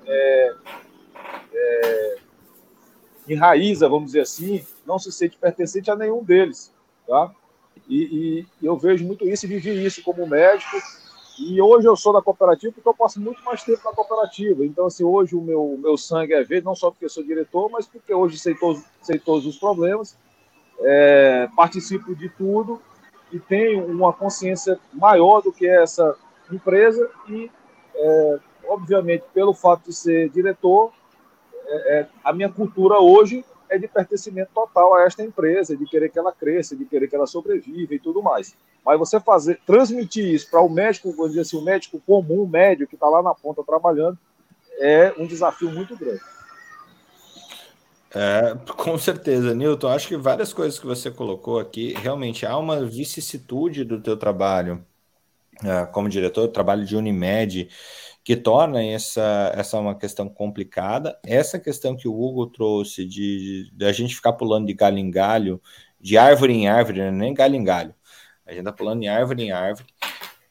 é, 0.06 0.54
é, 1.52 2.16
enraiza, 3.28 3.88
vamos 3.88 4.06
dizer 4.06 4.22
assim, 4.22 4.64
não 4.86 4.98
se 4.98 5.12
sente 5.12 5.36
pertencente 5.38 5.90
a 5.90 5.96
nenhum 5.96 6.24
deles, 6.24 6.72
tá? 7.06 7.32
E, 7.88 8.46
e, 8.60 8.66
eu 8.66 8.76
vejo 8.76 9.04
muito 9.04 9.28
isso 9.28 9.46
e 9.46 9.48
vivi 9.48 9.84
isso 9.84 10.02
como 10.02 10.26
médico. 10.26 10.76
E 11.44 11.60
hoje 11.60 11.88
eu 11.88 11.96
sou 11.96 12.12
da 12.12 12.22
cooperativa 12.22 12.72
porque 12.72 12.88
eu 12.88 12.94
passo 12.94 13.20
muito 13.20 13.42
mais 13.42 13.64
tempo 13.64 13.80
na 13.84 13.92
cooperativa. 13.92 14.64
Então, 14.64 14.86
assim, 14.86 15.02
hoje 15.02 15.34
o 15.34 15.40
meu, 15.40 15.76
meu 15.76 15.96
sangue 15.96 16.34
é 16.34 16.44
verde, 16.44 16.64
não 16.64 16.74
só 16.74 16.88
porque 16.88 17.08
sou 17.08 17.24
diretor, 17.24 17.68
mas 17.68 17.84
porque 17.84 18.14
hoje 18.14 18.38
sei 18.38 18.54
todos, 18.54 18.84
sei 19.02 19.18
todos 19.18 19.44
os 19.44 19.58
problemas, 19.58 20.16
é, 20.78 21.48
participo 21.56 22.14
de 22.14 22.28
tudo 22.28 22.80
e 23.32 23.40
tenho 23.40 23.84
uma 23.86 24.12
consciência 24.12 24.78
maior 24.92 25.42
do 25.42 25.52
que 25.52 25.66
essa 25.66 26.16
empresa 26.50 27.10
e, 27.28 27.50
é, 27.94 28.38
obviamente, 28.68 29.24
pelo 29.34 29.52
fato 29.52 29.86
de 29.86 29.96
ser 29.96 30.28
diretor, 30.28 30.92
é, 31.66 31.98
é, 31.98 32.08
a 32.22 32.32
minha 32.32 32.50
cultura 32.50 33.00
hoje 33.00 33.44
é 33.72 33.78
de 33.78 33.88
pertencimento 33.88 34.50
total 34.54 34.94
a 34.94 35.04
esta 35.04 35.22
empresa, 35.22 35.76
de 35.76 35.86
querer 35.86 36.08
que 36.10 36.18
ela 36.18 36.32
cresça, 36.32 36.76
de 36.76 36.84
querer 36.84 37.08
que 37.08 37.16
ela 37.16 37.26
sobreviva 37.26 37.94
e 37.94 37.98
tudo 37.98 38.22
mais. 38.22 38.54
Mas 38.84 38.98
você 38.98 39.18
fazer, 39.20 39.60
transmitir 39.66 40.26
isso 40.26 40.50
para 40.50 40.60
o 40.60 40.68
médico, 40.68 41.10
vamos 41.12 41.30
dizer 41.30 41.42
assim, 41.42 41.56
o 41.56 41.62
médico 41.62 42.00
comum, 42.06 42.46
médio, 42.46 42.86
que 42.86 42.94
está 42.94 43.08
lá 43.08 43.22
na 43.22 43.34
ponta 43.34 43.62
trabalhando, 43.64 44.18
é 44.78 45.14
um 45.18 45.26
desafio 45.26 45.70
muito 45.70 45.96
grande. 45.96 46.20
É, 48.14 48.54
com 48.76 48.98
certeza, 48.98 49.54
Newton. 49.54 49.88
Acho 49.88 50.08
que 50.08 50.16
várias 50.16 50.52
coisas 50.52 50.78
que 50.78 50.86
você 50.86 51.10
colocou 51.10 51.58
aqui, 51.58 51.94
realmente 51.94 52.44
há 52.44 52.58
uma 52.58 52.84
vicissitude 52.84 53.84
do 53.84 54.02
teu 54.02 54.16
trabalho 54.16 54.84
é, 55.64 55.86
como 55.86 56.08
diretor, 56.08 56.48
trabalho 56.48 56.84
de 56.84 56.96
Unimed, 56.96 57.68
que 58.24 58.36
torna 58.36 58.82
essa, 58.82 59.52
essa 59.54 59.78
uma 59.78 59.98
questão 59.98 60.28
complicada. 60.28 61.18
Essa 61.24 61.58
questão 61.58 61.96
que 61.96 62.06
o 62.06 62.14
Hugo 62.14 62.46
trouxe 62.46 63.04
de, 63.04 63.70
de 63.72 63.84
a 63.84 63.92
gente 63.92 64.14
ficar 64.14 64.34
pulando 64.34 64.66
de 64.66 64.74
galho 64.74 64.98
em 64.98 65.10
galho, 65.10 65.60
de 66.00 66.16
árvore 66.16 66.52
em 66.52 66.68
árvore, 66.68 67.00
né? 67.00 67.10
nem 67.10 67.34
galho 67.34 67.56
em 67.56 67.64
galho, 67.64 67.94
a 68.46 68.50
gente 68.50 68.60
está 68.60 68.72
pulando 68.72 69.00
de 69.00 69.08
árvore 69.08 69.42
em 69.44 69.52
árvore, 69.52 69.86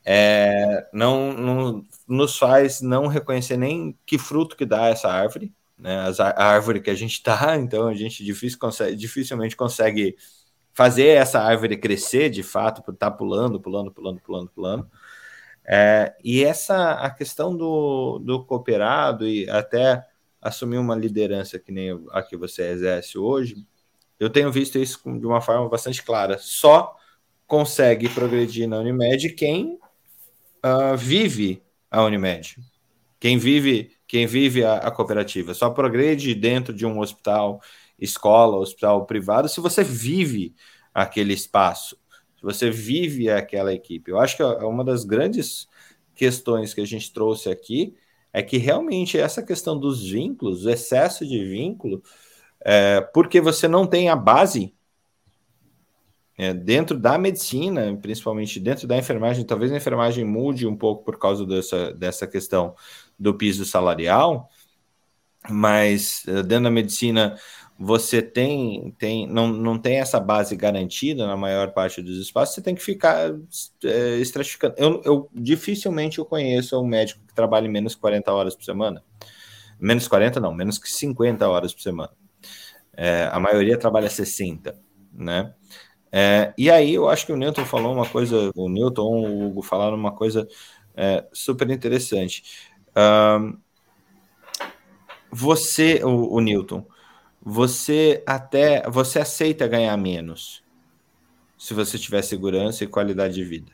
é, 0.03 0.87
não, 0.93 1.33
não 1.33 1.85
nos 2.07 2.37
faz 2.37 2.81
não 2.81 3.07
reconhecer 3.07 3.57
nem 3.57 3.97
que 4.05 4.17
fruto 4.17 4.55
que 4.55 4.65
dá 4.65 4.87
essa 4.87 5.09
árvore, 5.09 5.53
né, 5.77 6.11
a 6.19 6.43
árvore 6.45 6.81
que 6.81 6.89
a 6.89 6.95
gente 6.95 7.13
está, 7.13 7.55
então 7.57 7.87
a 7.87 7.93
gente 7.93 8.23
difícil 8.23 8.59
consegue, 8.59 8.95
dificilmente 8.95 9.55
consegue 9.55 10.15
fazer 10.73 11.07
essa 11.07 11.39
árvore 11.39 11.77
crescer 11.77 12.29
de 12.29 12.43
fato, 12.43 12.81
por 12.81 12.93
estar 12.93 13.11
tá 13.11 13.17
pulando, 13.17 13.59
pulando, 13.59 13.91
pulando, 13.91 14.21
pulando, 14.21 14.49
pulando. 14.49 14.91
É, 15.65 16.15
e 16.23 16.43
essa 16.43 16.93
a 16.93 17.09
questão 17.09 17.55
do, 17.55 18.19
do 18.19 18.43
cooperado 18.43 19.27
e 19.27 19.49
até 19.49 20.05
assumir 20.41 20.77
uma 20.77 20.95
liderança 20.95 21.59
que 21.59 21.71
nem 21.71 22.03
a 22.11 22.23
que 22.23 22.35
você 22.35 22.63
exerce 22.63 23.17
hoje, 23.17 23.55
eu 24.19 24.29
tenho 24.29 24.51
visto 24.51 24.77
isso 24.77 24.99
de 25.19 25.25
uma 25.25 25.41
forma 25.41 25.69
bastante 25.69 26.01
clara. 26.03 26.37
Só 26.39 26.95
consegue 27.45 28.09
progredir 28.09 28.67
na 28.67 28.79
Unimed 28.79 29.29
quem 29.29 29.79
uh, 30.63 30.97
vive 30.97 31.61
a 31.89 32.03
Unimed, 32.03 32.57
quem 33.19 33.37
vive 33.37 33.91
quem 34.07 34.27
vive 34.27 34.65
a, 34.65 34.75
a, 34.75 34.91
cooperativa. 34.91 35.53
Só 35.53 35.69
progrede 35.69 36.35
dentro 36.35 36.73
de 36.73 36.85
um 36.85 36.99
hospital, 36.99 37.61
escola, 37.97 38.57
hospital 38.57 39.05
privado, 39.05 39.47
se 39.47 39.61
você 39.61 39.85
vive 39.85 40.53
aquele 40.93 41.33
espaço, 41.33 41.97
se 42.41 42.45
você 42.45 42.71
vive 42.71 43.29
aquela 43.29 43.71
equipe. 43.71 44.09
Eu 44.09 44.19
acho 44.19 44.35
que 44.35 44.41
é 44.41 44.65
uma 44.65 44.83
das 44.83 45.05
grandes 45.05 45.67
questões 46.15 46.73
que 46.73 46.81
a 46.81 46.85
gente 46.85 47.13
trouxe 47.13 47.49
aqui 47.49 47.95
é 48.33 48.41
que 48.41 48.57
realmente 48.57 49.17
essa 49.17 49.43
questão 49.43 49.77
dos 49.77 50.09
vínculos, 50.09 50.65
o 50.65 50.69
excesso 50.69 51.25
de 51.25 51.43
vínculo, 51.43 52.01
é, 52.61 53.01
porque 53.13 53.39
você 53.39 53.67
não 53.67 53.85
tem 53.85 54.09
a 54.09 54.15
base 54.15 54.73
é, 56.37 56.53
dentro 56.53 56.97
da 56.97 57.17
medicina, 57.17 57.95
principalmente 58.01 58.59
dentro 58.59 58.87
da 58.87 58.97
enfermagem, 58.97 59.45
talvez 59.45 59.71
a 59.71 59.77
enfermagem 59.77 60.25
mude 60.25 60.65
um 60.65 60.75
pouco 60.75 61.03
por 61.03 61.19
causa 61.19 61.45
dessa, 61.45 61.93
dessa 61.93 62.25
questão 62.25 62.73
do 63.19 63.35
piso 63.35 63.65
salarial, 63.65 64.49
mas 65.49 66.23
eh, 66.27 66.43
dentro 66.43 66.65
da 66.65 66.71
medicina 66.71 67.35
você 67.83 68.21
tem, 68.21 68.93
tem 68.99 69.25
não, 69.27 69.47
não 69.47 69.75
tem 69.75 69.97
essa 69.97 70.19
base 70.19 70.55
garantida 70.55 71.25
na 71.25 71.35
maior 71.35 71.71
parte 71.71 71.99
dos 71.99 72.17
espaços, 72.17 72.53
você 72.53 72.61
tem 72.61 72.75
que 72.75 72.81
ficar 72.81 73.33
é, 73.83 74.17
estratificando. 74.17 74.75
Eu, 74.77 75.01
eu 75.03 75.29
dificilmente 75.33 76.19
eu 76.19 76.25
conheço 76.25 76.79
um 76.79 76.85
médico 76.85 77.25
que 77.27 77.33
trabalhe 77.33 77.67
menos 77.67 77.95
que 77.95 78.01
40 78.01 78.31
horas 78.31 78.55
por 78.55 78.63
semana. 78.63 79.03
Menos 79.79 80.07
40 80.07 80.39
não, 80.39 80.53
menos 80.53 80.77
que 80.77 80.87
50 80.87 81.47
horas 81.49 81.73
por 81.73 81.81
semana. 81.81 82.11
É, 82.95 83.27
a 83.31 83.39
maioria 83.39 83.79
trabalha 83.79 84.09
60, 84.09 84.79
né? 85.11 85.51
É, 86.11 86.53
e 86.55 86.69
aí 86.69 86.93
eu 86.93 87.09
acho 87.09 87.25
que 87.25 87.33
o 87.33 87.37
Newton 87.37 87.65
falou 87.65 87.93
uma 87.93 88.07
coisa, 88.07 88.51
o 88.55 88.69
Newton, 88.69 89.01
o 89.01 89.47
Hugo 89.47 89.63
falaram 89.63 89.95
uma 89.95 90.11
coisa 90.11 90.47
é, 90.95 91.25
super 91.33 91.67
interessante. 91.71 92.43
Um, 92.95 93.57
você, 95.31 96.03
o, 96.03 96.35
o, 96.35 96.41
Newton, 96.41 96.85
você 97.41 98.23
até 98.25 98.87
você 98.89 99.19
aceita 99.19 99.67
ganhar 99.67 99.97
menos 99.97 100.63
se 101.57 101.73
você 101.73 101.97
tiver 101.97 102.21
segurança 102.21 102.83
e 102.83 102.87
qualidade 102.87 103.33
de 103.33 103.43
vida. 103.43 103.71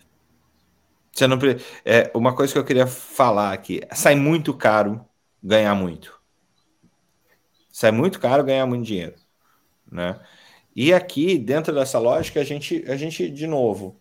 Você 1.11 1.25
não 1.25 1.39
é 1.83 2.11
uma 2.13 2.35
coisa 2.35 2.53
que 2.53 2.59
eu 2.59 2.63
queria 2.63 2.85
falar 2.85 3.51
aqui. 3.51 3.81
Sai 3.93 4.15
muito 4.15 4.53
caro 4.53 5.03
ganhar 5.41 5.73
muito. 5.73 6.19
Sai 7.71 7.91
muito 7.91 8.19
caro 8.19 8.43
ganhar 8.43 8.65
muito 8.65 8.85
dinheiro, 8.85 9.15
né? 9.91 10.19
E 10.75 10.93
aqui, 10.93 11.39
dentro 11.39 11.73
dessa 11.73 11.97
lógica, 11.97 12.39
a 12.39 12.43
gente, 12.43 12.83
a 12.87 12.95
gente 12.95 13.29
de 13.31 13.47
novo, 13.47 13.99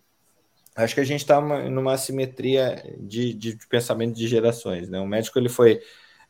acho 0.75 0.93
que 0.93 1.01
a 1.01 1.03
gente 1.03 1.21
está 1.21 1.41
numa 1.41 1.97
simetria 1.97 2.83
de, 2.99 3.33
de, 3.33 3.55
de, 3.55 3.67
pensamento 3.67 4.15
de 4.15 4.27
gerações, 4.27 4.87
né? 4.87 4.99
O 4.99 5.07
médico 5.07 5.39
ele 5.39 5.49
foi 5.49 5.81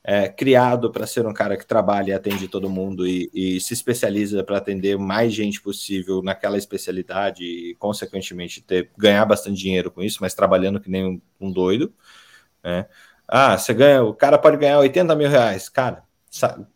é, 0.10 0.30
criado 0.30 0.90
para 0.90 1.06
ser 1.06 1.28
um 1.28 1.34
cara 1.34 1.58
que 1.58 1.66
trabalha 1.66 2.12
e 2.12 2.14
atende 2.14 2.48
todo 2.48 2.70
mundo 2.70 3.06
e, 3.06 3.30
e 3.34 3.60
se 3.60 3.74
especializa 3.74 4.42
para 4.42 4.58
atender 4.58 4.98
mais 4.98 5.34
gente 5.34 5.62
possível 5.62 6.24
naquela 6.24 6.58
especialidade 6.58 7.44
e, 7.44 7.76
consequentemente, 7.76 8.62
ter, 8.62 8.90
ganhar 8.98 9.26
bastante 9.26 9.60
dinheiro 9.60 9.92
com 9.92 10.02
isso, 10.02 10.20
mas 10.22 10.34
trabalhando 10.34 10.80
que 10.80 10.90
nem 10.90 11.06
um, 11.06 11.22
um 11.42 11.52
doido. 11.52 11.94
Né? 12.64 12.88
Ah, 13.28 13.58
você 13.58 13.74
ganha, 13.74 14.02
o 14.02 14.14
cara 14.14 14.38
pode 14.38 14.56
ganhar 14.56 14.80
80 14.80 15.14
mil 15.14 15.28
reais. 15.28 15.68
Cara, 15.68 16.04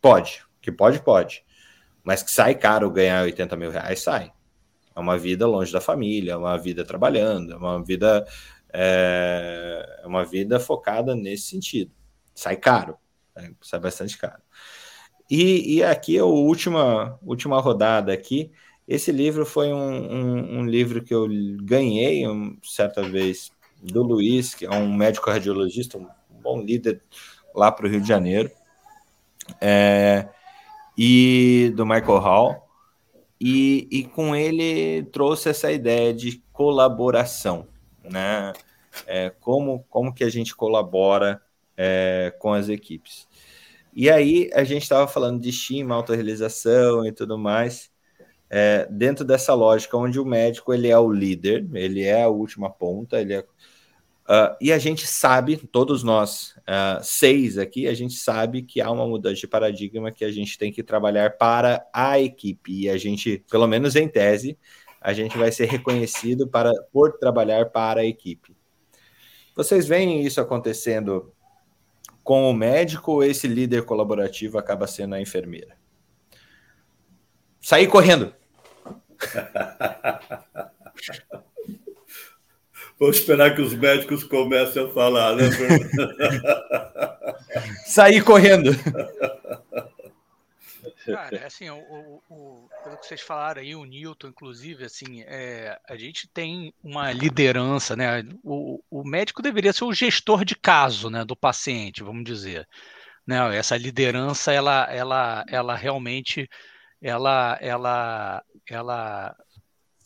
pode, 0.01 0.43
que 0.61 0.69
pode, 0.69 0.99
pode. 1.01 1.45
Mas 2.03 2.21
que 2.21 2.31
sai 2.31 2.53
caro 2.55 2.91
ganhar 2.91 3.23
80 3.23 3.55
mil 3.55 3.71
reais, 3.71 4.01
sai. 4.01 4.33
É 4.93 4.99
uma 4.99 5.17
vida 5.17 5.47
longe 5.47 5.71
da 5.71 5.79
família, 5.79 6.33
é 6.33 6.35
uma 6.35 6.57
vida 6.57 6.83
trabalhando, 6.83 7.53
é 7.53 7.55
uma 7.55 7.81
vida, 7.81 8.27
é, 8.73 10.01
é 10.03 10.07
uma 10.07 10.25
vida 10.25 10.59
focada 10.59 11.15
nesse 11.15 11.43
sentido. 11.43 11.93
Sai 12.35 12.57
caro. 12.57 13.00
Né? 13.35 13.53
Sai 13.61 13.79
bastante 13.79 14.17
caro. 14.17 14.41
E, 15.29 15.77
e 15.77 15.83
aqui 15.83 16.17
é 16.17 16.19
a 16.19 16.25
última, 16.25 17.17
última 17.23 17.59
rodada 17.59 18.11
aqui. 18.11 18.51
Esse 18.87 19.11
livro 19.11 19.45
foi 19.45 19.71
um, 19.71 19.77
um, 19.77 20.59
um 20.59 20.65
livro 20.65 21.01
que 21.03 21.13
eu 21.13 21.27
ganhei 21.61 22.27
um, 22.27 22.57
certa 22.61 23.01
vez 23.01 23.51
do 23.81 24.03
Luiz, 24.03 24.53
que 24.53 24.65
é 24.65 24.69
um 24.69 24.93
médico 24.93 25.29
radiologista, 25.29 25.97
um 25.97 26.07
bom 26.41 26.61
líder 26.61 27.01
lá 27.55 27.71
para 27.71 27.85
o 27.85 27.89
Rio 27.89 28.01
de 28.01 28.07
Janeiro, 28.07 28.51
é, 29.59 30.27
e 30.97 31.71
do 31.75 31.85
Michael 31.85 32.19
Hall. 32.19 32.67
E, 33.39 33.87
e 33.89 34.03
com 34.03 34.35
ele 34.35 35.03
trouxe 35.11 35.49
essa 35.49 35.71
ideia 35.71 36.13
de 36.13 36.43
colaboração, 36.51 37.67
né? 38.03 38.53
É, 39.07 39.29
como, 39.39 39.85
como 39.89 40.13
que 40.13 40.23
a 40.23 40.29
gente 40.29 40.55
colabora 40.55 41.41
é, 41.77 42.33
com 42.39 42.53
as 42.53 42.69
equipes. 42.69 43.27
E 43.93 44.09
aí 44.09 44.49
a 44.53 44.63
gente 44.63 44.83
estava 44.83 45.07
falando 45.07 45.41
de 45.41 45.49
estima, 45.49 45.95
autorrealização 45.95 47.05
e 47.05 47.11
tudo 47.11 47.37
mais, 47.37 47.91
é, 48.49 48.87
dentro 48.89 49.25
dessa 49.25 49.53
lógica 49.53 49.97
onde 49.97 50.19
o 50.19 50.25
médico 50.25 50.73
ele 50.73 50.87
é 50.87 50.97
o 50.97 51.11
líder, 51.11 51.67
ele 51.73 52.03
é 52.03 52.23
a 52.23 52.29
última 52.29 52.69
ponta, 52.69 53.19
ele 53.19 53.33
é, 53.33 53.39
uh, 53.39 54.55
e 54.59 54.71
a 54.71 54.77
gente 54.77 55.07
sabe, 55.07 55.57
todos 55.57 56.03
nós 56.03 56.55
uh, 56.59 57.01
seis 57.01 57.57
aqui, 57.57 57.87
a 57.87 57.93
gente 57.93 58.15
sabe 58.15 58.61
que 58.61 58.81
há 58.81 58.89
uma 58.91 59.07
mudança 59.07 59.35
de 59.35 59.47
paradigma 59.47 60.11
que 60.11 60.25
a 60.25 60.31
gente 60.31 60.57
tem 60.57 60.71
que 60.71 60.83
trabalhar 60.83 61.37
para 61.37 61.85
a 61.93 62.19
equipe 62.19 62.81
e 62.81 62.89
a 62.89 62.97
gente, 62.97 63.43
pelo 63.49 63.67
menos 63.67 63.95
em 63.95 64.07
tese, 64.07 64.57
a 65.01 65.13
gente 65.13 65.37
vai 65.37 65.51
ser 65.51 65.65
reconhecido 65.65 66.47
para 66.47 66.71
por 66.93 67.17
trabalhar 67.17 67.69
para 67.71 68.01
a 68.01 68.05
equipe. 68.05 68.55
Vocês 69.55 69.87
veem 69.87 70.25
isso 70.25 70.39
acontecendo 70.39 71.33
com 72.23 72.49
o 72.49 72.53
médico 72.53 73.13
ou 73.13 73.23
esse 73.23 73.47
líder 73.47 73.83
colaborativo 73.83 74.57
acaba 74.57 74.87
sendo 74.87 75.15
a 75.15 75.21
enfermeira? 75.21 75.75
Sair 77.59 77.87
correndo. 77.87 78.33
Vou 83.01 83.09
esperar 83.09 83.55
que 83.55 83.61
os 83.63 83.73
médicos 83.73 84.23
comecem 84.23 84.85
a 84.85 84.89
falar, 84.89 85.35
né, 85.35 85.49
Sair 87.83 88.23
correndo. 88.23 88.69
Cara, 91.05 91.37
é 91.37 91.45
assim, 91.45 91.69
o, 91.69 92.21
o, 92.29 92.69
pelo 92.83 92.97
que 92.97 93.05
vocês 93.05 93.21
falaram 93.21 93.61
aí, 93.61 93.75
o 93.75 93.85
Newton, 93.85 94.27
inclusive, 94.27 94.85
assim, 94.85 95.21
é, 95.23 95.79
a 95.89 95.97
gente 95.97 96.27
tem 96.27 96.73
uma 96.83 97.11
liderança, 97.11 97.95
né? 97.95 98.23
O, 98.43 98.83
o 98.89 99.03
médico 99.03 99.41
deveria 99.41 99.73
ser 99.73 99.83
o 99.83 99.93
gestor 99.93 100.45
de 100.45 100.55
caso, 100.55 101.09
né, 101.09 101.25
do 101.25 101.35
paciente, 101.35 102.03
vamos 102.03 102.23
dizer. 102.23 102.67
Né? 103.25 103.57
Essa 103.57 103.77
liderança, 103.77 104.51
ela, 104.51 104.83
ela, 104.91 105.45
ela 105.47 105.75
realmente, 105.75 106.49
ela, 107.01 107.57
ela, 107.61 108.43
ela, 108.69 109.35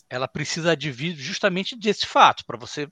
ela 0.09 0.27
precisa 0.27 0.75
de 0.77 0.91
justamente 1.13 1.77
desse 1.77 2.05
fato, 2.05 2.45
para 2.45 2.57
você 2.57 2.87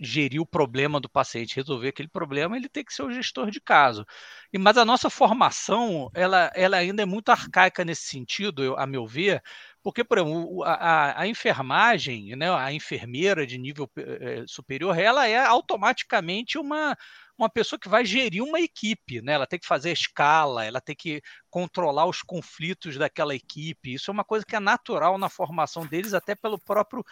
gerir 0.00 0.40
o 0.40 0.46
problema 0.46 1.00
do 1.00 1.08
paciente, 1.08 1.56
resolver 1.56 1.88
aquele 1.88 2.08
problema, 2.08 2.56
ele 2.56 2.68
tem 2.68 2.84
que 2.84 2.92
ser 2.92 3.02
o 3.02 3.12
gestor 3.12 3.50
de 3.50 3.60
caso. 3.60 4.04
E, 4.52 4.58
mas 4.58 4.76
a 4.76 4.84
nossa 4.84 5.08
formação, 5.10 6.10
ela, 6.14 6.50
ela 6.54 6.76
ainda 6.76 7.02
é 7.02 7.06
muito 7.06 7.30
arcaica 7.30 7.84
nesse 7.84 8.02
sentido, 8.02 8.62
eu, 8.62 8.78
a 8.78 8.86
meu 8.86 9.06
ver, 9.06 9.42
porque, 9.82 10.04
por 10.04 10.18
exemplo, 10.18 10.62
a, 10.64 11.22
a, 11.22 11.26
enfermagem, 11.26 12.36
né, 12.36 12.50
a 12.54 12.72
enfermeira 12.72 13.46
de 13.46 13.56
nível 13.56 13.90
eh, 13.96 14.44
superior, 14.46 14.98
ela 14.98 15.26
é 15.26 15.38
automaticamente 15.38 16.58
uma, 16.58 16.94
uma 17.38 17.48
pessoa 17.48 17.78
que 17.80 17.88
vai 17.88 18.04
gerir 18.04 18.42
uma 18.42 18.60
equipe, 18.60 19.22
né? 19.22 19.32
Ela 19.32 19.46
tem 19.46 19.58
que 19.58 19.66
fazer 19.66 19.88
a 19.88 19.94
escala, 19.94 20.64
ela 20.64 20.80
tem 20.80 20.94
que 20.94 21.22
controlar 21.48 22.04
os 22.06 22.22
conflitos 22.22 22.98
daquela 22.98 23.34
equipe. 23.34 23.94
Isso 23.94 24.10
é 24.10 24.12
uma 24.12 24.24
coisa 24.24 24.44
que 24.44 24.54
é 24.54 24.60
natural 24.60 25.16
na 25.16 25.30
formação 25.30 25.86
deles, 25.86 26.12
até 26.12 26.34
pelo 26.34 26.58
próprio 26.58 27.02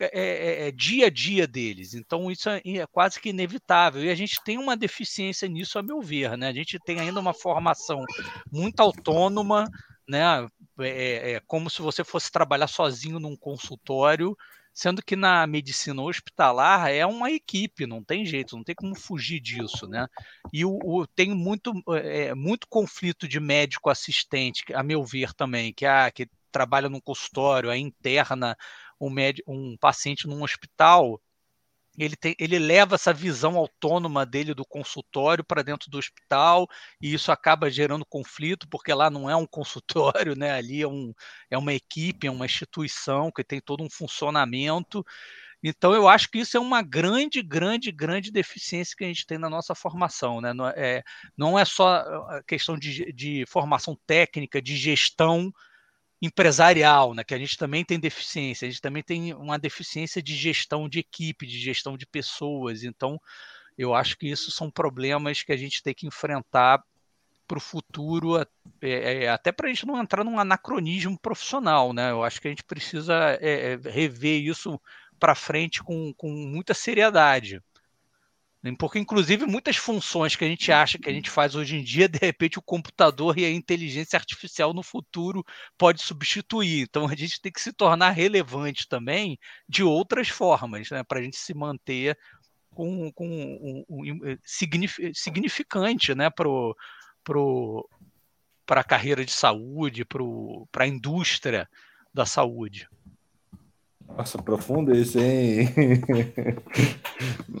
é, 0.00 0.10
é, 0.12 0.68
é, 0.68 0.70
dia 0.70 1.06
a 1.06 1.10
dia 1.10 1.46
deles. 1.46 1.94
Então, 1.94 2.30
isso 2.30 2.48
é, 2.48 2.60
é, 2.64 2.86
quase 2.86 3.20
que 3.20 3.30
inevitável. 3.30 4.04
E 4.04 4.10
a 4.10 4.14
gente 4.14 4.42
tem 4.44 4.58
uma 4.58 4.76
deficiência 4.76 5.48
nisso, 5.48 5.78
a 5.78 5.82
meu 5.82 6.00
ver. 6.00 6.36
Né? 6.36 6.48
A 6.48 6.52
gente 6.52 6.78
tem 6.78 7.00
ainda 7.00 7.20
uma 7.20 7.34
formação 7.34 8.04
muito 8.52 8.80
autônoma, 8.80 9.70
né? 10.08 10.46
É, 10.78 11.32
é 11.32 11.40
como 11.46 11.70
se 11.70 11.80
você 11.80 12.04
fosse 12.04 12.30
trabalhar 12.30 12.66
sozinho 12.66 13.18
num 13.18 13.34
consultório, 13.34 14.36
sendo 14.76 15.02
que 15.02 15.16
na 15.16 15.46
medicina 15.46 16.02
hospitalar 16.02 16.90
é 16.90 17.06
uma 17.06 17.30
equipe, 17.30 17.86
não 17.86 18.04
tem 18.04 18.26
jeito, 18.26 18.54
não 18.54 18.62
tem 18.62 18.74
como 18.74 18.94
fugir 18.94 19.40
disso. 19.40 19.88
Né? 19.88 20.06
E 20.52 20.66
o, 20.66 20.78
o 20.84 21.06
tem 21.06 21.34
muito, 21.34 21.72
é, 21.94 22.34
muito 22.34 22.66
conflito 22.68 23.26
de 23.26 23.40
médico 23.40 23.88
assistente, 23.88 24.62
a 24.74 24.82
meu 24.82 25.02
ver 25.02 25.32
também, 25.32 25.72
que, 25.72 25.86
ah, 25.86 26.10
que 26.10 26.28
trabalha 26.52 26.88
num 26.88 27.00
consultório, 27.00 27.70
é 27.70 27.78
interna 27.78 28.56
um, 29.00 29.10
médico, 29.10 29.52
um 29.52 29.76
paciente 29.76 30.26
num 30.26 30.42
hospital, 30.42 31.20
ele, 31.98 32.16
tem, 32.16 32.34
ele 32.38 32.58
leva 32.58 32.94
essa 32.94 33.12
visão 33.12 33.56
autônoma 33.56 34.26
dele 34.26 34.54
do 34.54 34.64
consultório 34.64 35.42
para 35.42 35.62
dentro 35.62 35.90
do 35.90 35.98
hospital 35.98 36.68
e 37.00 37.14
isso 37.14 37.32
acaba 37.32 37.70
gerando 37.70 38.04
conflito, 38.04 38.68
porque 38.68 38.92
lá 38.92 39.08
não 39.08 39.30
é 39.30 39.36
um 39.36 39.46
consultório, 40.14 40.36
né? 40.36 40.52
ali 40.52 40.82
é, 40.82 40.88
um, 40.88 41.12
é 41.50 41.56
uma 41.56 41.72
equipe, 41.72 42.26
é 42.26 42.30
uma 42.30 42.46
instituição 42.46 43.30
que 43.32 43.42
tem 43.42 43.60
todo 43.60 43.82
um 43.82 43.90
funcionamento. 43.90 45.04
Então, 45.62 45.94
eu 45.94 46.06
acho 46.06 46.30
que 46.30 46.38
isso 46.38 46.56
é 46.56 46.60
uma 46.60 46.82
grande, 46.82 47.42
grande, 47.42 47.90
grande 47.90 48.30
deficiência 48.30 48.94
que 48.96 49.04
a 49.04 49.08
gente 49.08 49.26
tem 49.26 49.38
na 49.38 49.48
nossa 49.48 49.74
formação. 49.74 50.40
Né? 50.40 50.52
Não, 50.52 50.68
é, 50.68 51.02
não 51.36 51.58
é 51.58 51.64
só 51.64 51.96
a 52.28 52.42
questão 52.46 52.76
de, 52.76 53.12
de 53.12 53.44
formação 53.48 53.98
técnica, 54.06 54.60
de 54.60 54.76
gestão, 54.76 55.52
empresarial, 56.20 57.14
né, 57.14 57.22
que 57.22 57.34
a 57.34 57.38
gente 57.38 57.58
também 57.58 57.84
tem 57.84 58.00
deficiência, 58.00 58.66
a 58.66 58.70
gente 58.70 58.80
também 58.80 59.02
tem 59.02 59.34
uma 59.34 59.58
deficiência 59.58 60.22
de 60.22 60.34
gestão 60.34 60.88
de 60.88 60.98
equipe, 60.98 61.46
de 61.46 61.58
gestão 61.58 61.96
de 61.96 62.06
pessoas. 62.06 62.84
Então, 62.84 63.20
eu 63.76 63.94
acho 63.94 64.16
que 64.16 64.28
isso 64.28 64.50
são 64.50 64.70
problemas 64.70 65.42
que 65.42 65.52
a 65.52 65.56
gente 65.56 65.82
tem 65.82 65.94
que 65.94 66.06
enfrentar 66.06 66.82
para 67.46 67.58
o 67.58 67.60
futuro, 67.60 68.40
é, 68.40 68.46
é, 68.82 69.28
até 69.28 69.52
para 69.52 69.66
a 69.66 69.72
gente 69.72 69.86
não 69.86 70.00
entrar 70.00 70.24
num 70.24 70.38
anacronismo 70.38 71.18
profissional, 71.18 71.92
né? 71.92 72.10
Eu 72.10 72.24
acho 72.24 72.40
que 72.40 72.48
a 72.48 72.50
gente 72.50 72.64
precisa 72.64 73.38
é, 73.40 73.74
é 73.74 73.90
rever 73.90 74.42
isso 74.42 74.80
para 75.18 75.34
frente 75.34 75.82
com, 75.82 76.12
com 76.14 76.28
muita 76.28 76.74
seriedade. 76.74 77.62
Porque, 78.74 78.98
inclusive, 78.98 79.46
muitas 79.46 79.76
funções 79.76 80.34
que 80.34 80.44
a 80.44 80.48
gente 80.48 80.72
acha 80.72 80.98
que 80.98 81.08
a 81.08 81.12
gente 81.12 81.30
faz 81.30 81.54
hoje 81.54 81.76
em 81.76 81.82
dia, 81.84 82.08
de 82.08 82.18
repente, 82.18 82.58
o 82.58 82.62
computador 82.62 83.38
e 83.38 83.44
a 83.44 83.50
inteligência 83.50 84.16
artificial 84.16 84.72
no 84.72 84.82
futuro 84.82 85.44
pode 85.76 86.02
substituir. 86.02 86.82
Então, 86.82 87.06
a 87.06 87.14
gente 87.14 87.40
tem 87.40 87.52
que 87.52 87.60
se 87.60 87.72
tornar 87.72 88.10
relevante 88.10 88.88
também 88.88 89.38
de 89.68 89.82
outras 89.82 90.28
formas, 90.28 90.90
né, 90.90 91.02
para 91.04 91.20
a 91.20 91.22
gente 91.22 91.36
se 91.36 91.54
manter 91.54 92.18
com, 92.70 93.10
com 93.12 93.26
um, 93.26 93.84
um, 93.88 94.12
um 94.12 94.38
significante 94.44 96.14
né, 96.14 96.28
para 96.30 96.48
pro, 97.24 97.88
a 98.68 98.84
carreira 98.84 99.24
de 99.24 99.32
saúde, 99.32 100.04
para 100.04 100.84
a 100.84 100.88
indústria 100.88 101.68
da 102.12 102.26
saúde. 102.26 102.88
Nossa, 104.08 104.40
profundo 104.42 104.94
isso, 104.94 105.18
hein? 105.18 105.68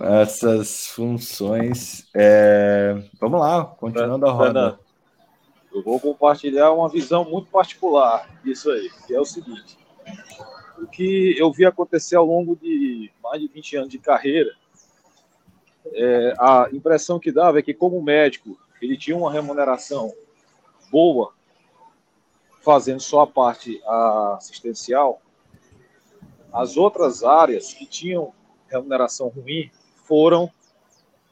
Essas 0.22 0.86
funções. 0.88 2.08
É... 2.14 2.94
Vamos 3.20 3.40
lá, 3.40 3.64
continuando 3.64 4.26
a 4.26 4.32
roda. 4.32 4.80
Eu 5.72 5.82
vou 5.82 6.00
compartilhar 6.00 6.72
uma 6.72 6.88
visão 6.88 7.24
muito 7.28 7.50
particular 7.50 8.28
disso 8.42 8.70
aí, 8.70 8.90
que 9.06 9.14
é 9.14 9.20
o 9.20 9.24
seguinte. 9.24 9.78
O 10.78 10.86
que 10.86 11.34
eu 11.38 11.52
vi 11.52 11.66
acontecer 11.66 12.16
ao 12.16 12.24
longo 12.24 12.56
de 12.56 13.10
mais 13.22 13.40
de 13.40 13.48
20 13.48 13.76
anos 13.76 13.88
de 13.90 13.98
carreira, 13.98 14.54
é, 15.92 16.34
a 16.38 16.68
impressão 16.72 17.18
que 17.18 17.30
dava 17.30 17.58
é 17.58 17.62
que, 17.62 17.74
como 17.74 18.00
médico, 18.02 18.58
ele 18.80 18.96
tinha 18.96 19.16
uma 19.16 19.32
remuneração 19.32 20.12
boa 20.90 21.32
fazendo 22.62 23.00
só 23.00 23.20
a 23.20 23.26
parte 23.26 23.80
assistencial, 23.86 25.20
as 26.56 26.78
outras 26.78 27.22
áreas 27.22 27.74
que 27.74 27.84
tinham 27.84 28.32
remuneração 28.66 29.28
ruim 29.28 29.70
foram 30.04 30.50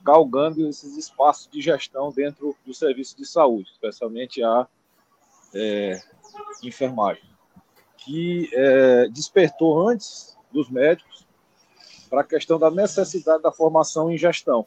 galgando 0.03 0.69
esses 0.69 0.99
espaços 0.99 1.49
de 1.51 1.63
gestão 1.63 2.13
dentro 2.13 2.55
do 2.67 2.75
serviço 2.75 3.17
de 3.17 3.25
saúde, 3.25 3.71
especialmente 3.73 4.43
a 4.43 4.69
é, 5.55 5.99
enfermagem, 6.63 7.25
que 7.97 8.51
é, 8.53 9.09
despertou 9.09 9.89
antes 9.89 10.37
dos 10.53 10.69
médicos 10.69 11.27
para 12.11 12.21
a 12.21 12.25
questão 12.25 12.59
da 12.59 12.71
necessidade 12.71 13.43
da 13.43 13.51
formação 13.51 14.13
em 14.13 14.19
gestão 14.19 14.67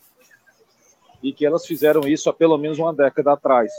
e 1.21 1.31
que 1.31 1.45
elas 1.45 1.67
fizeram 1.67 2.01
isso 2.07 2.31
há 2.31 2.33
pelo 2.33 2.57
menos 2.57 2.79
uma 2.79 2.93
década 2.93 3.33
atrás. 3.33 3.71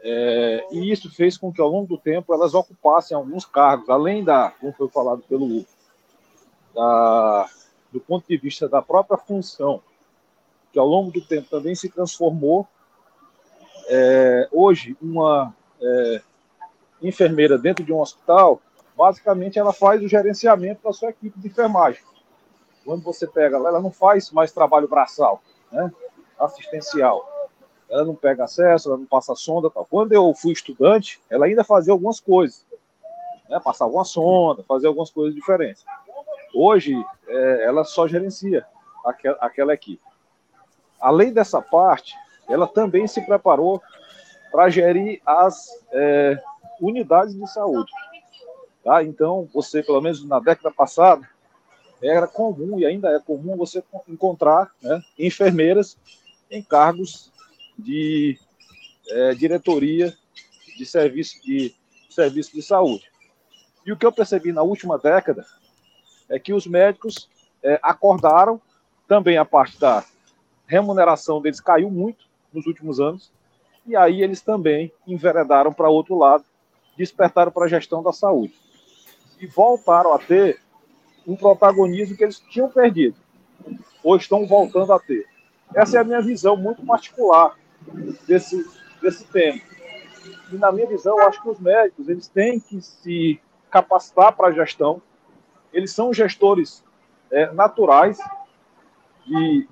É, 0.00 0.66
e 0.70 0.90
isso 0.92 1.10
fez 1.10 1.36
com 1.36 1.52
que, 1.52 1.60
ao 1.60 1.68
longo 1.68 1.86
do 1.86 1.98
tempo, 1.98 2.32
elas 2.32 2.54
ocupassem 2.54 3.16
alguns 3.16 3.44
cargos, 3.44 3.88
além 3.88 4.22
da, 4.22 4.50
como 4.50 4.72
foi 4.72 4.88
falado 4.88 5.22
pelo 5.22 5.44
Hugo, 5.44 5.66
da, 6.74 7.48
do 7.92 8.00
ponto 8.00 8.26
de 8.28 8.36
vista 8.36 8.68
da 8.68 8.80
própria 8.80 9.18
função, 9.18 9.82
que 10.72 10.78
ao 10.78 10.86
longo 10.86 11.10
do 11.10 11.20
tempo 11.20 11.48
também 11.48 11.74
se 11.74 11.88
transformou. 11.88 12.66
É, 13.88 14.48
hoje, 14.52 14.96
uma 15.00 15.54
é, 15.80 16.22
enfermeira 17.02 17.58
dentro 17.58 17.84
de 17.84 17.92
um 17.92 18.00
hospital, 18.00 18.60
basicamente 18.96 19.58
ela 19.58 19.72
faz 19.72 20.02
o 20.02 20.08
gerenciamento 20.08 20.82
da 20.82 20.92
sua 20.92 21.10
equipe 21.10 21.38
de 21.38 21.48
enfermagem. 21.48 22.02
Quando 22.84 23.02
você 23.02 23.26
pega 23.26 23.56
ela, 23.56 23.68
ela 23.68 23.80
não 23.80 23.90
faz 23.90 24.30
mais 24.30 24.52
trabalho 24.52 24.88
braçal, 24.88 25.42
né? 25.72 25.90
assistencial. 26.38 27.37
Ela 27.90 28.04
não 28.04 28.14
pega 28.14 28.44
acesso, 28.44 28.88
ela 28.88 28.98
não 28.98 29.06
passa 29.06 29.34
sonda. 29.34 29.70
Tal. 29.70 29.86
Quando 29.86 30.12
eu 30.12 30.32
fui 30.34 30.52
estudante, 30.52 31.20
ela 31.30 31.46
ainda 31.46 31.64
fazia 31.64 31.92
algumas 31.92 32.20
coisas. 32.20 32.64
Né? 33.48 33.58
Passava 33.60 33.90
uma 33.90 34.04
sonda, 34.04 34.62
fazia 34.62 34.88
algumas 34.88 35.10
coisas 35.10 35.34
diferentes. 35.34 35.84
Hoje, 36.54 36.94
é, 37.26 37.64
ela 37.64 37.84
só 37.84 38.06
gerencia 38.06 38.66
aquela, 39.04 39.38
aquela 39.40 39.74
equipe. 39.74 40.02
Além 41.00 41.32
dessa 41.32 41.62
parte, 41.62 42.14
ela 42.48 42.66
também 42.66 43.06
se 43.06 43.20
preparou 43.24 43.80
para 44.50 44.68
gerir 44.68 45.20
as 45.24 45.68
é, 45.92 46.40
unidades 46.80 47.34
de 47.34 47.46
saúde. 47.50 47.90
Tá? 48.82 49.02
Então, 49.02 49.48
você, 49.52 49.82
pelo 49.82 50.00
menos 50.00 50.24
na 50.24 50.40
década 50.40 50.70
passada, 50.70 51.28
era 52.02 52.26
comum 52.26 52.78
e 52.78 52.86
ainda 52.86 53.10
é 53.10 53.20
comum 53.20 53.56
você 53.56 53.82
encontrar 54.08 54.70
né, 54.80 55.02
enfermeiras 55.18 55.96
em 56.50 56.62
cargos 56.62 57.32
de 57.78 58.38
é, 59.08 59.34
diretoria 59.34 60.14
de 60.76 60.84
serviço 60.84 61.42
de 61.42 61.74
serviço 62.10 62.52
de 62.52 62.62
saúde. 62.62 63.04
E 63.86 63.92
o 63.92 63.96
que 63.96 64.04
eu 64.04 64.12
percebi 64.12 64.52
na 64.52 64.62
última 64.62 64.98
década 64.98 65.46
é 66.28 66.38
que 66.38 66.52
os 66.52 66.66
médicos 66.66 67.28
é, 67.62 67.78
acordaram, 67.82 68.60
também 69.06 69.38
a 69.38 69.44
parte 69.44 69.78
da 69.78 70.04
remuneração 70.66 71.40
deles 71.40 71.60
caiu 71.60 71.90
muito 71.90 72.26
nos 72.52 72.66
últimos 72.66 73.00
anos, 73.00 73.32
e 73.86 73.96
aí 73.96 74.22
eles 74.22 74.42
também 74.42 74.92
enveredaram 75.06 75.72
para 75.72 75.88
outro 75.88 76.18
lado, 76.18 76.44
despertaram 76.96 77.50
para 77.50 77.64
a 77.64 77.68
gestão 77.68 78.02
da 78.02 78.12
saúde. 78.12 78.54
E 79.40 79.46
voltaram 79.46 80.12
a 80.12 80.18
ter 80.18 80.60
um 81.26 81.36
protagonismo 81.36 82.16
que 82.16 82.24
eles 82.24 82.40
tinham 82.50 82.68
perdido, 82.68 83.16
ou 84.02 84.16
estão 84.16 84.46
voltando 84.46 84.92
a 84.92 84.98
ter. 84.98 85.26
Essa 85.74 85.98
é 85.98 86.00
a 86.00 86.04
minha 86.04 86.20
visão 86.20 86.56
muito 86.56 86.84
particular 86.84 87.56
desse, 88.26 88.66
desse 89.00 89.24
tema. 89.26 89.60
E 90.52 90.56
na 90.56 90.72
minha 90.72 90.86
visão, 90.86 91.18
eu 91.18 91.26
acho 91.26 91.42
que 91.42 91.48
os 91.48 91.58
médicos 91.58 92.08
eles 92.08 92.28
têm 92.28 92.58
que 92.58 92.80
se 92.80 93.40
capacitar 93.70 94.34
para 94.34 94.48
a 94.48 94.52
gestão. 94.52 95.02
Eles 95.72 95.92
são 95.92 96.12
gestores 96.12 96.84
é, 97.30 97.52
naturais 97.52 98.18
de, 99.26 99.68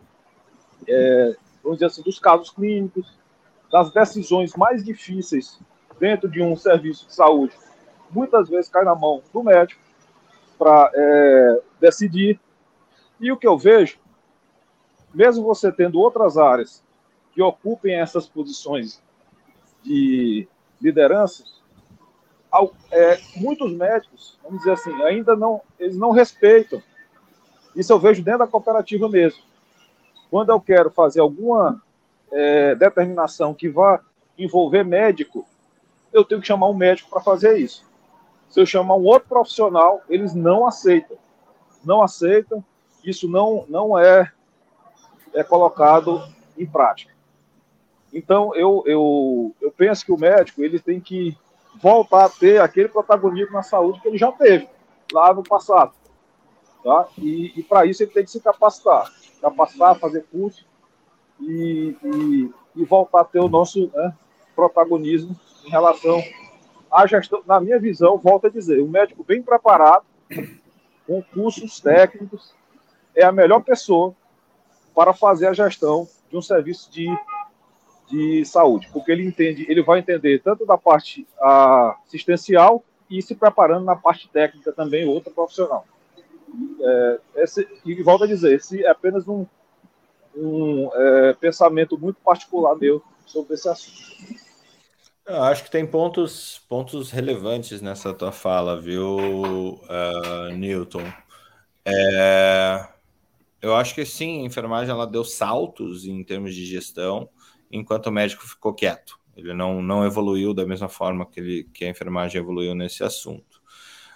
é, 0.86 1.36
vamos 1.62 1.78
dizer 1.78 1.86
assim, 1.86 2.02
dos 2.02 2.18
casos 2.18 2.50
clínicos, 2.50 3.16
das 3.70 3.90
decisões 3.90 4.54
mais 4.54 4.84
difíceis 4.84 5.58
dentro 5.98 6.28
de 6.28 6.42
um 6.42 6.54
serviço 6.56 7.06
de 7.06 7.14
saúde. 7.14 7.54
Muitas 8.10 8.48
vezes 8.48 8.70
cai 8.70 8.84
na 8.84 8.94
mão 8.94 9.22
do 9.32 9.42
médico 9.42 9.80
para 10.58 10.90
é, 10.94 11.60
decidir. 11.80 12.38
E 13.18 13.32
o 13.32 13.36
que 13.36 13.46
eu 13.46 13.58
vejo, 13.58 13.98
mesmo 15.12 15.42
você 15.42 15.72
tendo 15.72 15.98
outras 15.98 16.36
áreas 16.36 16.84
que 17.36 17.42
ocupem 17.42 17.94
essas 17.94 18.26
posições 18.26 18.98
de 19.84 20.48
liderança, 20.80 21.44
é, 22.90 23.20
muitos 23.36 23.70
médicos, 23.74 24.38
vamos 24.42 24.60
dizer 24.60 24.72
assim, 24.72 25.02
ainda 25.02 25.36
não, 25.36 25.60
eles 25.78 25.98
não 25.98 26.12
respeitam. 26.12 26.82
Isso 27.74 27.92
eu 27.92 27.98
vejo 27.98 28.22
dentro 28.22 28.38
da 28.38 28.46
cooperativa 28.46 29.06
mesmo. 29.06 29.42
Quando 30.30 30.48
eu 30.48 30.58
quero 30.58 30.90
fazer 30.90 31.20
alguma 31.20 31.82
é, 32.32 32.74
determinação 32.74 33.52
que 33.52 33.68
vá 33.68 34.00
envolver 34.38 34.82
médico, 34.82 35.46
eu 36.14 36.24
tenho 36.24 36.40
que 36.40 36.46
chamar 36.46 36.70
um 36.70 36.74
médico 36.74 37.10
para 37.10 37.20
fazer 37.20 37.58
isso. 37.58 37.84
Se 38.48 38.58
eu 38.58 38.64
chamar 38.64 38.96
um 38.96 39.04
outro 39.04 39.28
profissional, 39.28 40.00
eles 40.08 40.32
não 40.32 40.66
aceitam. 40.66 41.18
Não 41.84 42.00
aceitam. 42.00 42.64
Isso 43.04 43.28
não, 43.28 43.66
não 43.68 43.98
é, 43.98 44.32
é 45.34 45.44
colocado 45.44 46.26
em 46.56 46.64
prática. 46.64 47.15
Então, 48.16 48.54
eu, 48.54 48.82
eu, 48.86 49.54
eu 49.60 49.70
penso 49.70 50.06
que 50.06 50.10
o 50.10 50.16
médico 50.16 50.64
ele 50.64 50.78
tem 50.80 50.98
que 50.98 51.36
voltar 51.82 52.24
a 52.24 52.28
ter 52.30 52.58
aquele 52.62 52.88
protagonismo 52.88 53.52
na 53.52 53.62
saúde 53.62 54.00
que 54.00 54.08
ele 54.08 54.16
já 54.16 54.32
teve 54.32 54.66
lá 55.12 55.34
no 55.34 55.42
passado. 55.42 55.92
Tá? 56.82 57.06
E, 57.18 57.52
e 57.54 57.62
para 57.62 57.84
isso 57.84 58.02
ele 58.02 58.10
tem 58.10 58.24
que 58.24 58.30
se 58.30 58.40
capacitar. 58.40 59.12
Capacitar, 59.38 59.98
fazer 59.98 60.24
curso 60.32 60.66
e, 61.38 61.94
e, 62.02 62.54
e 62.76 62.84
voltar 62.86 63.20
a 63.20 63.24
ter 63.24 63.40
o 63.40 63.50
nosso 63.50 63.90
né, 63.94 64.14
protagonismo 64.54 65.38
em 65.66 65.68
relação 65.68 66.18
à 66.90 67.06
gestão. 67.06 67.42
Na 67.44 67.60
minha 67.60 67.78
visão, 67.78 68.16
volto 68.16 68.46
a 68.46 68.50
dizer, 68.50 68.82
um 68.82 68.88
médico 68.88 69.22
bem 69.22 69.42
preparado, 69.42 70.06
com 71.06 71.22
cursos 71.22 71.80
técnicos, 71.80 72.54
é 73.14 73.26
a 73.26 73.30
melhor 73.30 73.62
pessoa 73.62 74.14
para 74.94 75.12
fazer 75.12 75.48
a 75.48 75.52
gestão 75.52 76.08
de 76.30 76.36
um 76.38 76.40
serviço 76.40 76.90
de 76.90 77.06
de 78.08 78.44
saúde, 78.44 78.88
porque 78.92 79.10
ele 79.10 79.24
entende, 79.24 79.66
ele 79.68 79.82
vai 79.82 79.98
entender 79.98 80.40
tanto 80.40 80.64
da 80.64 80.78
parte 80.78 81.26
assistencial 81.40 82.84
e 83.10 83.20
se 83.20 83.34
preparando 83.34 83.84
na 83.84 83.96
parte 83.96 84.28
técnica 84.28 84.72
também, 84.72 85.06
outra 85.06 85.32
profissional. 85.32 85.84
É, 86.80 87.20
esse, 87.36 87.66
e 87.84 88.02
volto 88.02 88.24
a 88.24 88.26
dizer, 88.26 88.54
esse 88.54 88.84
é 88.84 88.88
apenas 88.88 89.26
um, 89.26 89.44
um 90.36 90.90
é, 90.92 91.32
pensamento 91.34 91.98
muito 91.98 92.20
particular 92.20 92.76
meu 92.76 93.02
sobre 93.26 93.54
esse 93.54 93.68
assunto. 93.68 94.46
Eu 95.26 95.42
acho 95.42 95.64
que 95.64 95.70
tem 95.70 95.84
pontos, 95.84 96.60
pontos 96.68 97.10
relevantes 97.10 97.82
nessa 97.82 98.14
tua 98.14 98.30
fala, 98.30 98.80
viu, 98.80 99.16
uh, 99.18 100.54
Newton? 100.54 101.02
É, 101.84 102.86
eu 103.60 103.74
acho 103.74 103.92
que 103.92 104.04
sim, 104.04 104.42
a 104.42 104.44
enfermagem 104.44 104.92
ela 104.92 105.06
deu 105.06 105.24
saltos 105.24 106.04
em 106.04 106.22
termos 106.22 106.54
de 106.54 106.64
gestão 106.64 107.28
enquanto 107.76 108.06
o 108.06 108.12
médico 108.12 108.46
ficou 108.46 108.74
quieto. 108.74 109.18
Ele 109.36 109.52
não, 109.52 109.82
não 109.82 110.04
evoluiu 110.04 110.54
da 110.54 110.66
mesma 110.66 110.88
forma 110.88 111.26
que, 111.26 111.38
ele, 111.38 111.64
que 111.72 111.84
a 111.84 111.90
enfermagem 111.90 112.40
evoluiu 112.40 112.74
nesse 112.74 113.04
assunto. 113.04 113.60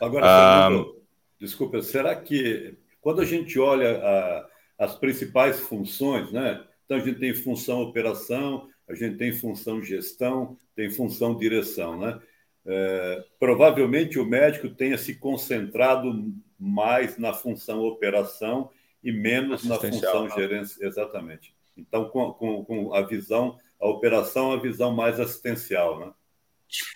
Agora, 0.00 0.24
ah, 0.26 0.68
Fernando, 0.68 1.02
desculpa, 1.38 1.82
será 1.82 2.16
que 2.16 2.78
quando 3.00 3.20
a 3.20 3.24
gente 3.24 3.58
olha 3.58 4.00
a, 4.02 4.48
as 4.78 4.94
principais 4.94 5.60
funções, 5.60 6.32
né? 6.32 6.64
Então 6.84 6.96
a 6.96 7.00
gente 7.00 7.18
tem 7.18 7.34
função 7.34 7.82
operação, 7.82 8.66
a 8.88 8.94
gente 8.94 9.16
tem 9.16 9.32
função 9.32 9.82
gestão, 9.82 10.56
tem 10.74 10.90
função 10.90 11.36
direção, 11.36 11.98
né? 11.98 12.18
É, 12.66 13.24
provavelmente 13.38 14.18
o 14.18 14.24
médico 14.24 14.68
tenha 14.68 14.98
se 14.98 15.14
concentrado 15.14 16.32
mais 16.58 17.16
na 17.16 17.32
função 17.32 17.80
operação 17.80 18.70
e 19.02 19.10
menos 19.10 19.64
na 19.64 19.76
função 19.76 20.24
né? 20.24 20.30
gerência. 20.34 20.84
Exatamente. 20.84 21.54
Então, 21.76 22.08
com, 22.08 22.32
com, 22.32 22.64
com 22.64 22.94
a 22.94 23.02
visão, 23.02 23.58
a 23.80 23.88
operação, 23.88 24.52
a 24.52 24.56
visão 24.56 24.92
mais 24.92 25.18
assistencial, 25.18 25.98
né? 26.00 26.12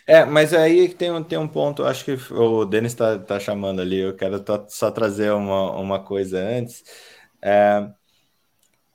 É, 0.06 0.24
mas 0.24 0.55
aí 0.55 0.88
tem, 0.88 1.24
tem 1.24 1.38
um 1.38 1.48
ponto, 1.48 1.84
acho 1.84 2.05
que 2.05 2.16
o 2.32 2.64
Denis 2.64 2.92
está 2.92 3.18
tá 3.18 3.40
chamando 3.40 3.80
ali, 3.80 3.98
eu 3.98 4.14
quero 4.14 4.42
só 4.68 4.90
trazer 4.90 5.32
uma, 5.32 5.72
uma 5.72 5.98
coisa 5.98 6.38
antes, 6.38 6.84
é, 7.42 7.90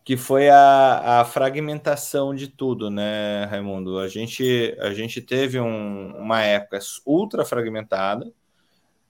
que 0.06 0.16
foi 0.16 0.50
a, 0.50 1.20
a 1.20 1.26
fragmentação 1.26 2.34
de 2.34 2.48
tudo, 2.48 2.90
né, 2.90 3.46
Raimundo? 3.46 4.00
A 4.00 4.08
gente, 4.08 4.76
a 4.80 4.94
gente 4.94 5.22
teve 5.22 5.60
um, 5.60 6.16
uma 6.18 6.42
época 6.42 6.80
ultra 7.06 7.46
fragmentada, 7.46 8.32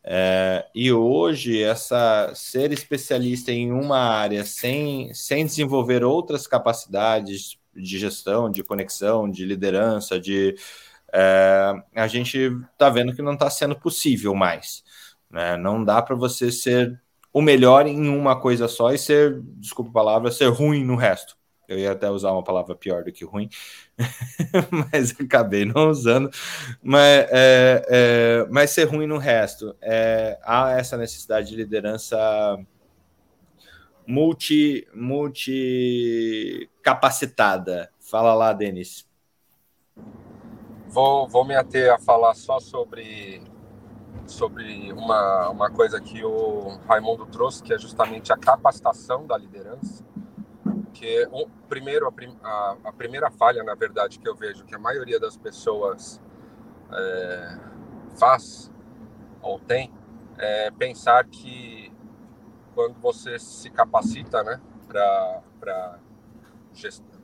é, 0.03 0.65
e 0.73 0.91
hoje, 0.91 1.61
essa 1.61 2.31
ser 2.33 2.71
especialista 2.71 3.51
em 3.51 3.71
uma 3.71 3.99
área 3.99 4.45
sem, 4.45 5.13
sem 5.13 5.45
desenvolver 5.45 6.03
outras 6.03 6.47
capacidades 6.47 7.57
de 7.75 7.97
gestão, 7.99 8.49
de 8.49 8.63
conexão, 8.63 9.29
de 9.29 9.45
liderança, 9.45 10.19
de 10.19 10.55
é, 11.13 11.73
a 11.95 12.07
gente 12.07 12.37
está 12.73 12.89
vendo 12.89 13.13
que 13.15 13.21
não 13.21 13.33
está 13.33 13.49
sendo 13.49 13.75
possível 13.79 14.33
mais. 14.35 14.83
Né? 15.29 15.57
Não 15.57 15.83
dá 15.83 16.01
para 16.01 16.15
você 16.15 16.51
ser 16.51 16.99
o 17.31 17.41
melhor 17.41 17.85
em 17.87 18.09
uma 18.09 18.39
coisa 18.39 18.67
só 18.67 18.91
e 18.91 18.97
ser, 18.97 19.41
desculpa 19.57 19.91
a 19.91 19.93
palavra, 19.93 20.31
ser 20.31 20.47
ruim 20.49 20.83
no 20.83 20.95
resto. 20.95 21.37
Eu 21.69 21.77
ia 21.77 21.91
até 21.91 22.09
usar 22.09 22.31
uma 22.31 22.43
palavra 22.43 22.75
pior 22.75 23.03
do 23.03 23.11
que 23.11 23.23
ruim, 23.23 23.47
mas 24.91 25.11
acabei 25.11 25.65
não 25.65 25.91
usando. 25.91 26.31
Mas, 26.81 27.27
é, 27.29 27.85
é, 27.87 28.47
mas 28.49 28.71
ser 28.71 28.85
ruim 28.85 29.05
no 29.05 29.19
resto. 29.19 29.75
É, 29.79 30.39
há 30.43 30.71
essa 30.71 30.97
necessidade 30.97 31.49
de 31.49 31.55
liderança 31.55 32.07
multi, 34.07 34.87
multi 34.95 36.67
capacitada. 36.81 37.91
Fala 37.99 38.33
lá, 38.33 38.51
Denis. 38.51 39.07
Vou, 40.87 41.27
vou 41.27 41.45
me 41.45 41.55
ater 41.55 41.93
a 41.93 41.99
falar 41.99 42.33
só 42.33 42.59
sobre, 42.59 43.43
sobre 44.25 44.91
uma, 44.91 45.49
uma 45.49 45.69
coisa 45.69 46.01
que 46.01 46.25
o 46.25 46.79
Raimundo 46.87 47.27
trouxe, 47.27 47.61
que 47.61 47.71
é 47.71 47.77
justamente 47.77 48.33
a 48.33 48.37
capacitação 48.37 49.27
da 49.27 49.37
liderança. 49.37 50.03
Que 50.99 51.25
um, 51.31 51.49
primeiro 51.69 52.05
a, 52.09 52.13
a, 52.43 52.77
a, 52.83 52.91
primeira 52.91 53.31
falha, 53.31 53.63
na 53.63 53.73
verdade, 53.73 54.19
que 54.19 54.27
eu 54.27 54.35
vejo 54.35 54.65
que 54.65 54.75
a 54.75 54.77
maioria 54.77 55.17
das 55.17 55.37
pessoas 55.37 56.21
é, 56.91 57.57
faz 58.17 58.69
ou 59.41 59.57
tem 59.57 59.93
é 60.37 60.69
pensar 60.71 61.23
que 61.23 61.89
quando 62.75 62.99
você 62.99 63.39
se 63.39 63.69
capacita, 63.69 64.43
né, 64.43 64.59
para 64.89 65.99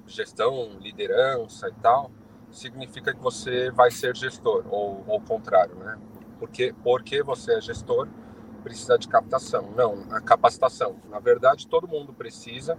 gestão, 0.08 0.78
liderança 0.80 1.68
e 1.68 1.74
tal, 1.74 2.12
significa 2.52 3.14
que 3.14 3.20
você 3.20 3.72
vai 3.72 3.92
ser 3.92 4.16
gestor, 4.16 4.64
ou 4.70 5.04
o 5.06 5.20
contrário, 5.20 5.76
né? 5.76 6.00
Porque, 6.40 6.74
porque 6.82 7.22
você 7.22 7.56
é 7.56 7.62
gestor, 7.62 8.08
precisa 8.64 8.98
de 8.98 9.10
captação. 9.10 9.70
Não, 9.72 10.06
a 10.12 10.22
capacitação. 10.22 10.96
Na 11.10 11.20
verdade, 11.20 11.68
todo 11.68 11.90
mundo 11.90 12.14
precisa, 12.14 12.78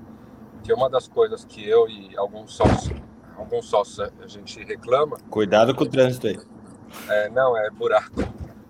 que 0.66 0.72
uma 0.72 0.90
das 0.90 1.06
coisas 1.06 1.44
que 1.44 1.66
eu 1.66 1.88
e 1.88 2.16
alguns 2.16 2.52
sócios, 2.54 3.00
alguns 3.38 3.66
sócios 3.66 4.10
a 4.20 4.26
gente 4.26 4.64
reclama. 4.64 5.16
Cuidado 5.30 5.72
com 5.72 5.84
o 5.84 5.88
trânsito 5.88 6.26
aí. 6.26 6.36
É, 7.08 7.28
não, 7.30 7.56
é 7.56 7.70
buraco, 7.70 8.16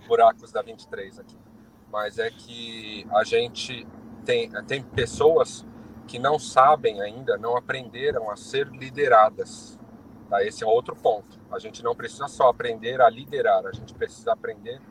buracos 0.07 0.53
da 0.53 0.61
23 0.61 1.19
aqui. 1.19 1.39
Mas 1.91 2.19
é 2.19 2.31
que 2.31 3.07
a 3.11 3.25
gente 3.25 3.87
tem, 4.27 4.51
tem 4.67 4.83
pessoas 4.83 5.65
que 6.07 6.19
não 6.19 6.39
sabem 6.39 7.01
ainda, 7.01 7.39
não 7.39 7.57
aprenderam 7.57 8.31
a 8.31 8.37
ser 8.37 8.69
lideradas. 8.69 9.79
Tá? 10.29 10.45
Esse 10.45 10.65
é 10.65 10.67
outro 10.67 10.95
ponto. 10.95 11.41
A 11.51 11.59
gente 11.59 11.83
não 11.83 11.95
precisa 11.95 12.29
só 12.29 12.51
aprender 12.51 13.01
a 13.01 13.09
liderar, 13.09 13.65
a 13.65 13.73
gente 13.73 13.95
precisa 13.95 14.35
aprender 14.35 14.83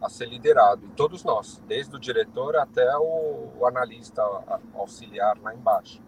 a 0.00 0.08
ser 0.08 0.28
liderado. 0.28 0.86
E 0.86 0.88
todos 0.90 1.24
nós, 1.24 1.60
desde 1.66 1.96
o 1.96 1.98
diretor 1.98 2.54
até 2.56 2.88
o 2.96 3.66
analista 3.66 4.22
auxiliar 4.74 5.36
lá 5.42 5.52
embaixo. 5.52 6.00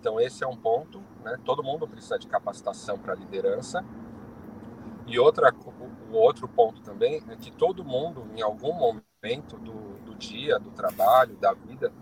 Então, 0.00 0.20
esse 0.20 0.44
é 0.44 0.46
um 0.46 0.56
ponto. 0.56 1.02
Né? 1.24 1.36
Todo 1.44 1.62
mundo 1.62 1.86
precisa 1.86 2.18
de 2.18 2.26
capacitação 2.26 2.98
para 2.98 3.14
liderança. 3.14 3.84
E 5.06 5.18
outra, 5.18 5.54
o 6.10 6.16
outro 6.16 6.46
ponto 6.46 6.80
também 6.82 7.22
é 7.28 7.36
que 7.36 7.50
todo 7.50 7.84
mundo, 7.84 8.28
em 8.36 8.42
algum 8.42 8.72
momento 8.72 9.56
do, 9.56 9.98
do 10.04 10.14
dia, 10.14 10.58
do 10.58 10.70
trabalho, 10.70 11.36
da 11.36 11.52
vida, 11.52 11.92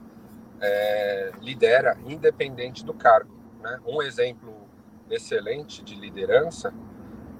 é, 0.61 1.33
lidera 1.41 1.97
independente 2.05 2.85
do 2.85 2.93
cargo. 2.93 3.35
Né? 3.61 3.81
Um 3.87 4.03
exemplo 4.03 4.67
excelente 5.09 5.85
de 5.85 5.95
liderança 5.95 6.75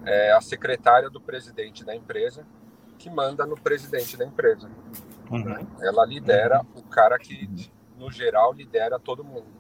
é 0.05 0.33
a 0.33 0.41
secretária 0.41 1.11
do 1.11 1.21
presidente 1.21 1.85
da 1.85 1.95
empresa, 1.95 2.47
que 2.97 3.11
manda 3.11 3.45
no 3.45 3.57
presidente 3.57 4.17
da 4.17 4.25
empresa. 4.25 4.71
Uhum. 5.31 5.45
Né? 5.45 5.67
Ela 5.81 6.07
lidera 6.07 6.61
uhum. 6.61 6.81
o 6.81 6.83
cara 6.85 7.19
que, 7.19 7.51
no 7.99 8.11
geral, 8.11 8.53
lidera 8.53 8.99
todo 8.99 9.25
mundo. 9.25 9.56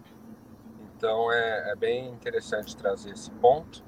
Então 0.96 1.30
é, 1.32 1.72
é, 1.72 1.76
bem 1.76 2.08
interessante 2.08 2.76
trazer 2.76 3.12
esse 3.12 3.30
ponto. 3.32 3.84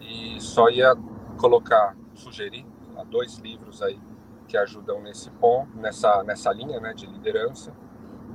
E 0.00 0.40
só 0.40 0.68
ia 0.68 0.94
colocar, 1.36 1.96
sugerir 2.14 2.66
dois 3.10 3.38
livros 3.38 3.82
aí 3.82 3.98
que 4.46 4.56
ajudam 4.56 5.00
nesse 5.02 5.30
ponto, 5.30 5.76
nessa, 5.76 6.22
nessa 6.22 6.52
linha 6.52 6.80
né, 6.80 6.92
de 6.92 7.06
liderança 7.06 7.72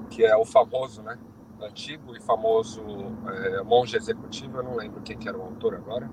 que 0.10 0.24
é 0.24 0.36
o 0.36 0.46
famoso, 0.46 1.02
né? 1.02 1.18
Antigo 1.62 2.16
e 2.16 2.22
famoso 2.22 2.82
é, 3.28 3.64
monge 3.64 3.96
executivo, 3.96 4.58
eu 4.58 4.64
não 4.64 4.76
lembro 4.76 5.02
quem 5.02 5.18
que 5.18 5.28
era 5.28 5.38
o 5.38 5.42
autor 5.42 5.76
agora. 5.76 6.10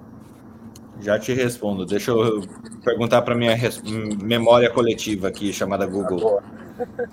Já 1.01 1.19
te 1.19 1.33
respondo. 1.33 1.85
Deixa 1.85 2.13
eu 2.13 2.43
perguntar 2.85 3.23
para 3.23 3.35
minha 3.35 3.55
res... 3.55 3.83
memória 3.83 4.71
coletiva 4.71 5.29
aqui, 5.29 5.53
chamada 5.53 5.87
Google. 5.87 6.39
Ah, 6.39 6.43
boa. 6.87 7.09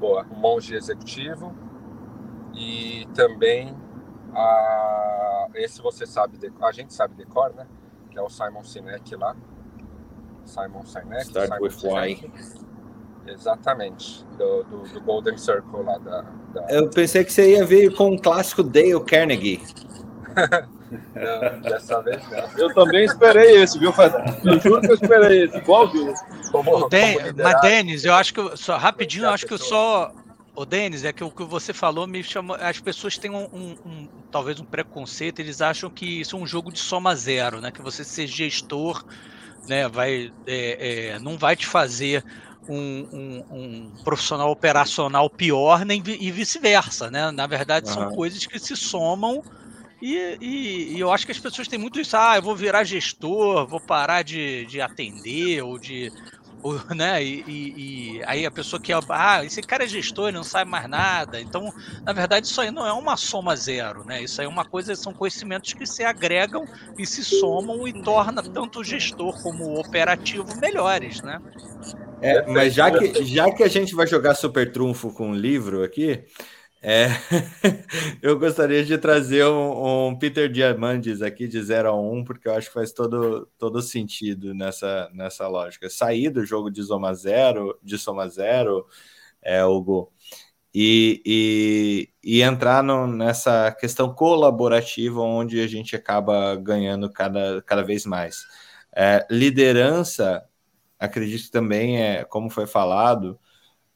boa. 0.00 0.24
Monge 0.24 0.74
executivo 0.74 1.54
e 2.54 3.06
também 3.14 3.74
a... 4.34 5.48
esse 5.54 5.80
você 5.80 6.06
sabe, 6.06 6.38
de... 6.38 6.52
a 6.62 6.72
gente 6.72 6.92
sabe 6.92 7.14
decor, 7.14 7.54
né? 7.54 7.66
Que 8.10 8.18
é 8.18 8.22
o 8.22 8.28
Simon 8.28 8.64
Sinek 8.64 9.14
lá. 9.16 9.36
Simon 10.44 10.84
Sinek. 10.84 11.22
Start 11.22 11.48
Simon 11.48 11.62
with 11.62 11.70
Sinek. 11.70 12.24
why. 12.24 12.56
Exatamente, 13.28 14.24
do, 14.38 14.62
do, 14.64 14.82
do, 14.84 15.00
Golden 15.00 15.36
Circle 15.36 15.82
lá 15.82 15.98
da, 15.98 16.24
da, 16.54 16.66
Eu 16.70 16.88
pensei 16.88 17.24
que 17.24 17.32
você 17.32 17.56
ia 17.56 17.64
vir 17.64 17.92
com 17.94 18.12
um 18.12 18.18
clássico 18.18 18.62
Dale 18.62 19.00
Carnegie. 19.04 19.60
não, 21.14 21.60
dessa 21.62 22.00
vez 22.02 22.22
não. 22.30 22.38
Eu 22.56 22.72
também 22.72 23.04
esperei 23.04 23.62
esse, 23.62 23.78
viu? 23.78 23.92
Eu 24.44 24.60
juro 24.60 24.80
que 24.80 24.90
eu 24.90 24.94
esperei 24.94 25.44
esse, 25.44 25.56
igual 25.56 25.90
viu. 25.90 26.14
Como, 26.52 26.88
Den 26.88 27.14
como 27.14 27.42
mas, 27.42 27.60
Denis, 27.62 28.04
eu 28.04 28.14
acho 28.14 28.32
que, 28.32 28.56
só, 28.56 28.76
rapidinho, 28.76 29.24
eu 29.24 29.30
acho 29.30 29.46
que 29.46 29.54
eu 29.54 29.58
só. 29.58 30.12
O 30.56 30.64
Denis, 30.64 31.04
é 31.04 31.12
que 31.12 31.22
o 31.22 31.30
que 31.30 31.44
você 31.44 31.72
falou 31.72 32.06
me 32.06 32.24
chamou. 32.24 32.56
As 32.58 32.80
pessoas 32.80 33.18
têm 33.18 33.30
um, 33.30 33.44
um, 33.52 33.76
um, 33.84 34.08
talvez 34.30 34.58
um 34.58 34.64
preconceito, 34.64 35.38
eles 35.38 35.60
acham 35.60 35.90
que 35.90 36.22
isso 36.22 36.34
é 36.34 36.38
um 36.38 36.46
jogo 36.46 36.72
de 36.72 36.78
soma 36.78 37.14
zero, 37.14 37.60
né? 37.60 37.70
Que 37.70 37.82
você 37.82 38.02
ser 38.02 38.26
gestor, 38.26 39.04
né, 39.68 39.86
vai, 39.86 40.32
é, 40.46 41.10
é, 41.10 41.18
não 41.18 41.36
vai 41.36 41.56
te 41.56 41.66
fazer 41.66 42.24
um, 42.68 43.44
um, 43.50 43.92
profissional 44.02 44.50
operacional 44.50 45.28
pior 45.28 45.84
nem, 45.84 46.02
e 46.06 46.30
vice-versa, 46.30 47.10
né? 47.10 47.30
Na 47.30 47.46
verdade, 47.46 47.90
são 47.90 48.08
coisas 48.10 48.44
que 48.46 48.58
se 48.58 48.74
somam 48.74 49.42
e, 50.00 50.38
e, 50.40 50.94
e, 50.94 51.00
eu 51.00 51.10
acho 51.10 51.24
que 51.24 51.32
as 51.32 51.38
pessoas 51.38 51.68
têm 51.68 51.78
muito 51.78 51.98
isso. 51.98 52.16
Ah, 52.16 52.36
eu 52.36 52.42
vou 52.42 52.54
virar 52.54 52.84
gestor, 52.84 53.66
vou 53.66 53.80
parar 53.80 54.22
de, 54.22 54.66
de 54.66 54.80
atender 54.80 55.62
ou 55.62 55.78
de. 55.78 56.12
Ou, 56.62 56.74
né? 56.94 57.22
E, 57.22 57.44
e, 57.46 58.22
aí 58.26 58.46
a 58.46 58.50
pessoa 58.50 58.80
que 58.80 58.92
é. 58.92 58.98
Ah, 59.08 59.44
esse 59.44 59.62
cara 59.62 59.84
é 59.84 59.88
gestor, 59.88 60.28
ele 60.28 60.36
não 60.36 60.44
sabe 60.44 60.70
mais 60.70 60.88
nada. 60.88 61.40
Então, 61.40 61.72
na 62.04 62.12
verdade, 62.12 62.46
isso 62.46 62.60
aí 62.60 62.70
não 62.70 62.86
é 62.86 62.92
uma 62.92 63.16
soma 63.16 63.56
zero, 63.56 64.04
né? 64.04 64.22
Isso 64.22 64.40
aí 64.40 64.46
é 64.46 64.50
uma 64.50 64.64
coisa, 64.64 64.94
são 64.94 65.12
conhecimentos 65.12 65.72
que 65.72 65.86
se 65.86 66.02
agregam 66.04 66.64
e 66.98 67.06
se 67.06 67.24
somam 67.24 67.86
e 67.86 67.92
torna 68.02 68.42
tanto 68.42 68.80
o 68.80 68.84
gestor 68.84 69.40
como 69.42 69.64
o 69.64 69.80
operativo 69.80 70.56
melhores, 70.60 71.22
né? 71.22 71.40
É, 72.20 72.46
mas 72.50 72.74
já 72.74 72.90
que, 72.90 73.24
já 73.24 73.50
que 73.52 73.62
a 73.62 73.68
gente 73.68 73.94
vai 73.94 74.06
jogar 74.06 74.34
super 74.34 74.72
trunfo 74.72 75.12
com 75.12 75.28
um 75.28 75.34
livro 75.34 75.84
aqui, 75.84 76.24
é, 76.88 77.08
eu 78.22 78.38
gostaria 78.38 78.84
de 78.84 78.96
trazer 78.96 79.44
um, 79.44 80.10
um, 80.10 80.16
Peter 80.16 80.48
Diamandis 80.48 81.20
aqui 81.20 81.48
de 81.48 81.60
0 81.60 81.88
a 81.88 82.00
1, 82.00 82.12
um, 82.12 82.24
porque 82.24 82.46
eu 82.46 82.54
acho 82.54 82.68
que 82.68 82.74
faz 82.74 82.92
todo, 82.92 83.48
todo 83.58 83.82
sentido 83.82 84.54
nessa, 84.54 85.10
nessa 85.12 85.48
lógica. 85.48 85.90
Sair 85.90 86.30
do 86.30 86.46
jogo 86.46 86.70
de 86.70 86.84
soma 86.84 87.12
zero, 87.12 87.76
de 87.82 87.98
soma 87.98 88.28
zero, 88.28 88.86
é, 89.42 89.64
Hugo, 89.64 90.12
e, 90.72 91.20
e, 91.26 92.10
e 92.22 92.42
entrar 92.42 92.84
no, 92.84 93.08
nessa 93.08 93.72
questão 93.72 94.14
colaborativa 94.14 95.20
onde 95.20 95.60
a 95.60 95.66
gente 95.66 95.96
acaba 95.96 96.54
ganhando 96.54 97.10
cada, 97.10 97.62
cada 97.62 97.82
vez 97.82 98.06
mais. 98.06 98.46
É, 98.94 99.26
liderança 99.28 100.44
acredito 101.00 101.50
também, 101.50 102.00
é, 102.00 102.24
como 102.24 102.48
foi 102.48 102.66
falado, 102.66 103.38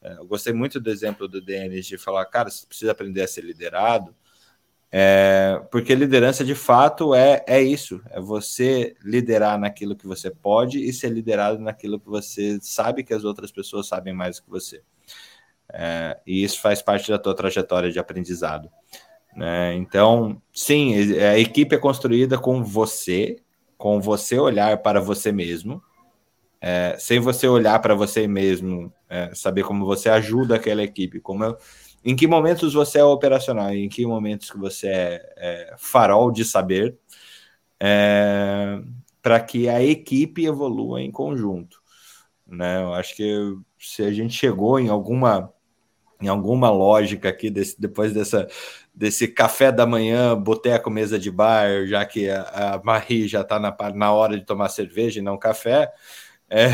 eu 0.03 0.27
gostei 0.27 0.53
muito 0.53 0.81
do 0.81 0.91
exemplo 0.91 1.29
do 1.29 1.41
Denis 1.41 1.87
de 1.87 1.99
falar, 1.99 2.25
cara, 2.27 2.51
você 2.51 2.67
precisa 2.67 2.93
aprender 2.93 3.23
a 3.23 3.29
ser 3.29 3.45
liderado, 3.45 4.15
é, 4.93 5.63
porque 5.71 5.95
liderança 5.95 6.45
de 6.45 6.55
fato 6.55 7.15
é, 7.15 7.45
é 7.47 7.63
isso, 7.63 8.03
é 8.11 8.21
você 8.21 8.97
liderar 9.05 9.59
naquilo 9.59 9.95
que 9.95 10.07
você 10.07 10.31
pode 10.31 10.83
e 10.83 10.93
ser 10.93 11.11
liderado 11.11 11.61
naquilo 11.61 12.01
que 12.01 12.09
você 12.09 12.59
sabe 12.61 13.05
que 13.05 13.15
as 13.15 13.23
outras 13.23 13.53
pessoas 13.53 13.87
sabem 13.87 14.13
mais 14.13 14.41
que 14.41 14.51
você. 14.51 14.83
É, 15.73 16.19
e 16.27 16.43
isso 16.43 16.61
faz 16.61 16.83
parte 16.83 17.09
da 17.09 17.19
tua 17.19 17.35
trajetória 17.37 17.93
de 17.93 17.99
aprendizado. 18.01 18.69
Né? 19.37 19.75
Então, 19.75 20.43
sim, 20.53 20.95
a 21.21 21.39
equipe 21.39 21.77
é 21.77 21.79
construída 21.79 22.37
com 22.37 22.65
você, 22.65 23.37
com 23.79 24.01
você 24.01 24.39
olhar 24.39 24.77
para 24.79 25.01
você 25.01 25.31
mesmo, 25.31 25.81
é, 26.61 26.97
sem 26.99 27.19
você 27.21 27.49
olhar 27.49 27.79
para 27.81 27.95
você 27.95 28.29
mesmo, 28.29 28.93
é, 29.09 29.35
saber 29.35 29.65
como 29.65 29.87
você 29.87 30.09
ajuda 30.11 30.57
aquela 30.57 30.83
equipe, 30.83 31.21
como 31.21 31.45
eu, 31.45 31.57
em 32.05 32.15
que 32.15 32.27
momentos 32.27 32.75
você 32.75 32.99
é 32.99 33.05
operacional, 33.05 33.73
em 33.73 33.89
que 33.89 34.05
momentos 34.07 34.51
que 34.51 34.59
você 34.59 34.89
é, 34.89 35.33
é 35.37 35.75
farol 35.79 36.31
de 36.31 36.45
saber, 36.45 36.99
é, 37.79 38.81
para 39.23 39.41
que 39.41 39.69
a 39.69 39.83
equipe 39.83 40.45
evolua 40.45 41.01
em 41.03 41.11
conjunto. 41.11 41.81
Né? 42.47 42.83
Eu 42.83 42.95
acho 42.95 43.15
que 43.17 43.57
se 43.79 44.03
a 44.03 44.13
gente 44.13 44.35
chegou 44.35 44.79
em 44.79 44.89
alguma 44.89 45.53
em 46.23 46.29
alguma 46.29 46.71
lógica 46.71 47.31
aqui 47.31 47.49
desse, 47.49 47.81
depois 47.81 48.13
dessa 48.13 48.47
desse 48.95 49.27
café 49.29 49.73
da 49.73 49.87
manhã, 49.87 50.37
boteco, 50.37 50.91
mesa 50.91 51.19
de 51.19 51.31
bar, 51.31 51.87
já 51.87 52.05
que 52.05 52.29
a, 52.29 52.75
a 52.75 52.83
Marie 52.83 53.27
já 53.27 53.41
está 53.41 53.59
na, 53.59 53.75
na 53.95 54.13
hora 54.13 54.39
de 54.39 54.45
tomar 54.45 54.69
cerveja 54.69 55.21
e 55.21 55.23
não 55.23 55.39
café. 55.39 55.91
É... 56.51 56.71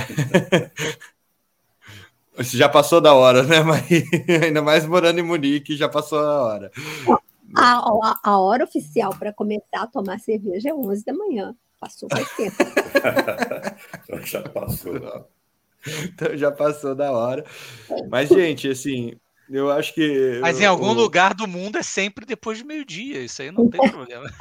já 2.42 2.68
passou 2.68 3.00
da 3.00 3.14
hora, 3.14 3.42
né, 3.42 3.60
Marie? 3.60 4.04
Ainda 4.42 4.62
mais 4.62 4.86
morando 4.86 5.20
em 5.20 5.22
Munique, 5.22 5.76
já 5.76 5.88
passou 5.88 6.18
a 6.18 6.42
hora. 6.42 6.70
A, 7.54 7.78
a, 7.78 8.20
a 8.24 8.38
hora 8.40 8.64
oficial 8.64 9.14
para 9.16 9.32
começar 9.32 9.82
a 9.82 9.86
tomar 9.86 10.18
cerveja 10.18 10.70
é 10.70 10.74
11 10.74 11.04
da 11.04 11.12
manhã. 11.12 11.54
Passou 11.78 12.08
faz 12.10 12.28
tempo. 12.32 12.56
já 14.24 14.42
passou. 14.42 15.28
Então 16.04 16.36
já 16.36 16.50
passou 16.50 16.94
da 16.94 17.12
hora. 17.12 17.44
Mas, 18.08 18.30
gente, 18.30 18.68
assim, 18.68 19.14
eu 19.48 19.70
acho 19.70 19.94
que. 19.94 20.38
Mas 20.40 20.60
em 20.60 20.64
algum 20.64 20.90
o... 20.90 20.94
lugar 20.94 21.34
do 21.34 21.46
mundo 21.46 21.76
é 21.78 21.82
sempre 21.82 22.24
depois 22.24 22.58
de 22.58 22.64
meio-dia. 22.64 23.22
Isso 23.22 23.42
aí 23.42 23.52
não 23.52 23.68
tem 23.68 23.90
problema. 23.90 24.32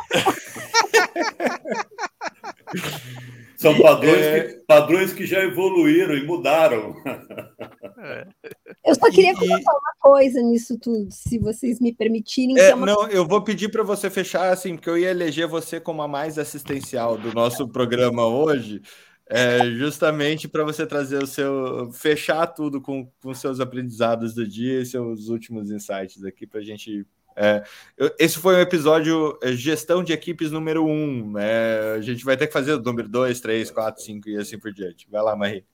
São 3.66 3.82
padrões, 3.82 4.22
é... 4.22 4.42
que, 4.42 4.54
padrões 4.68 5.14
que 5.14 5.26
já 5.26 5.40
evoluíram 5.44 6.16
e 6.16 6.24
mudaram. 6.24 6.96
É. 7.98 8.28
Eu 8.86 8.94
só 8.94 9.10
queria 9.10 9.34
colocar 9.34 9.72
uma 9.72 9.96
coisa 10.00 10.40
nisso 10.42 10.78
tudo, 10.78 11.08
se 11.10 11.40
vocês 11.40 11.80
me 11.80 11.92
permitirem. 11.92 12.60
É, 12.60 12.70
é 12.70 12.76
uma... 12.76 12.86
Não, 12.86 13.08
eu 13.08 13.26
vou 13.26 13.42
pedir 13.42 13.70
para 13.70 13.82
você 13.82 14.10
fechar, 14.10 14.54
assim, 14.54 14.76
porque 14.76 14.90
eu 14.90 14.98
ia 14.98 15.10
eleger 15.10 15.48
você 15.48 15.80
como 15.80 16.04
a 16.04 16.08
mais 16.08 16.38
assistencial 16.38 17.18
do 17.18 17.34
nosso 17.34 17.68
programa 17.68 18.28
hoje. 18.28 18.82
É 19.28 19.66
justamente 19.72 20.48
para 20.48 20.64
você 20.64 20.86
trazer 20.86 21.24
o 21.24 21.26
seu. 21.26 21.92
fechar 21.92 22.46
tudo 22.46 22.80
com, 22.80 23.10
com 23.24 23.34
seus 23.34 23.60
aprendizados 23.60 24.36
do 24.36 24.48
dia 24.48 24.82
e 24.82 24.86
seus 24.86 25.30
últimos 25.30 25.72
insights 25.72 26.24
aqui 26.24 26.46
para 26.46 26.60
a 26.60 26.64
gente. 26.64 27.04
É, 27.36 27.64
esse 28.18 28.38
foi 28.38 28.56
o 28.56 28.62
episódio 28.62 29.38
é, 29.44 29.52
Gestão 29.52 30.04
de 30.04 30.14
Equipes 30.14 30.52
número 30.52 30.86
um. 30.86 31.32
Né? 31.32 31.94
A 31.96 32.02
gente 32.02 32.24
vai 32.24 32.38
ter 32.38 32.48
que 32.48 32.54
fazer 32.54 32.74
o 32.74 32.82
número 32.82 33.10
dois, 33.10 33.40
três, 33.40 33.70
quatro, 33.70 34.02
cinco 34.02 34.30
e 34.30 34.38
assim 34.38 34.58
por 34.58 34.72
diante. 34.72 35.08
Vai 35.10 35.22
lá, 35.22 35.36
Marie. 35.36 35.66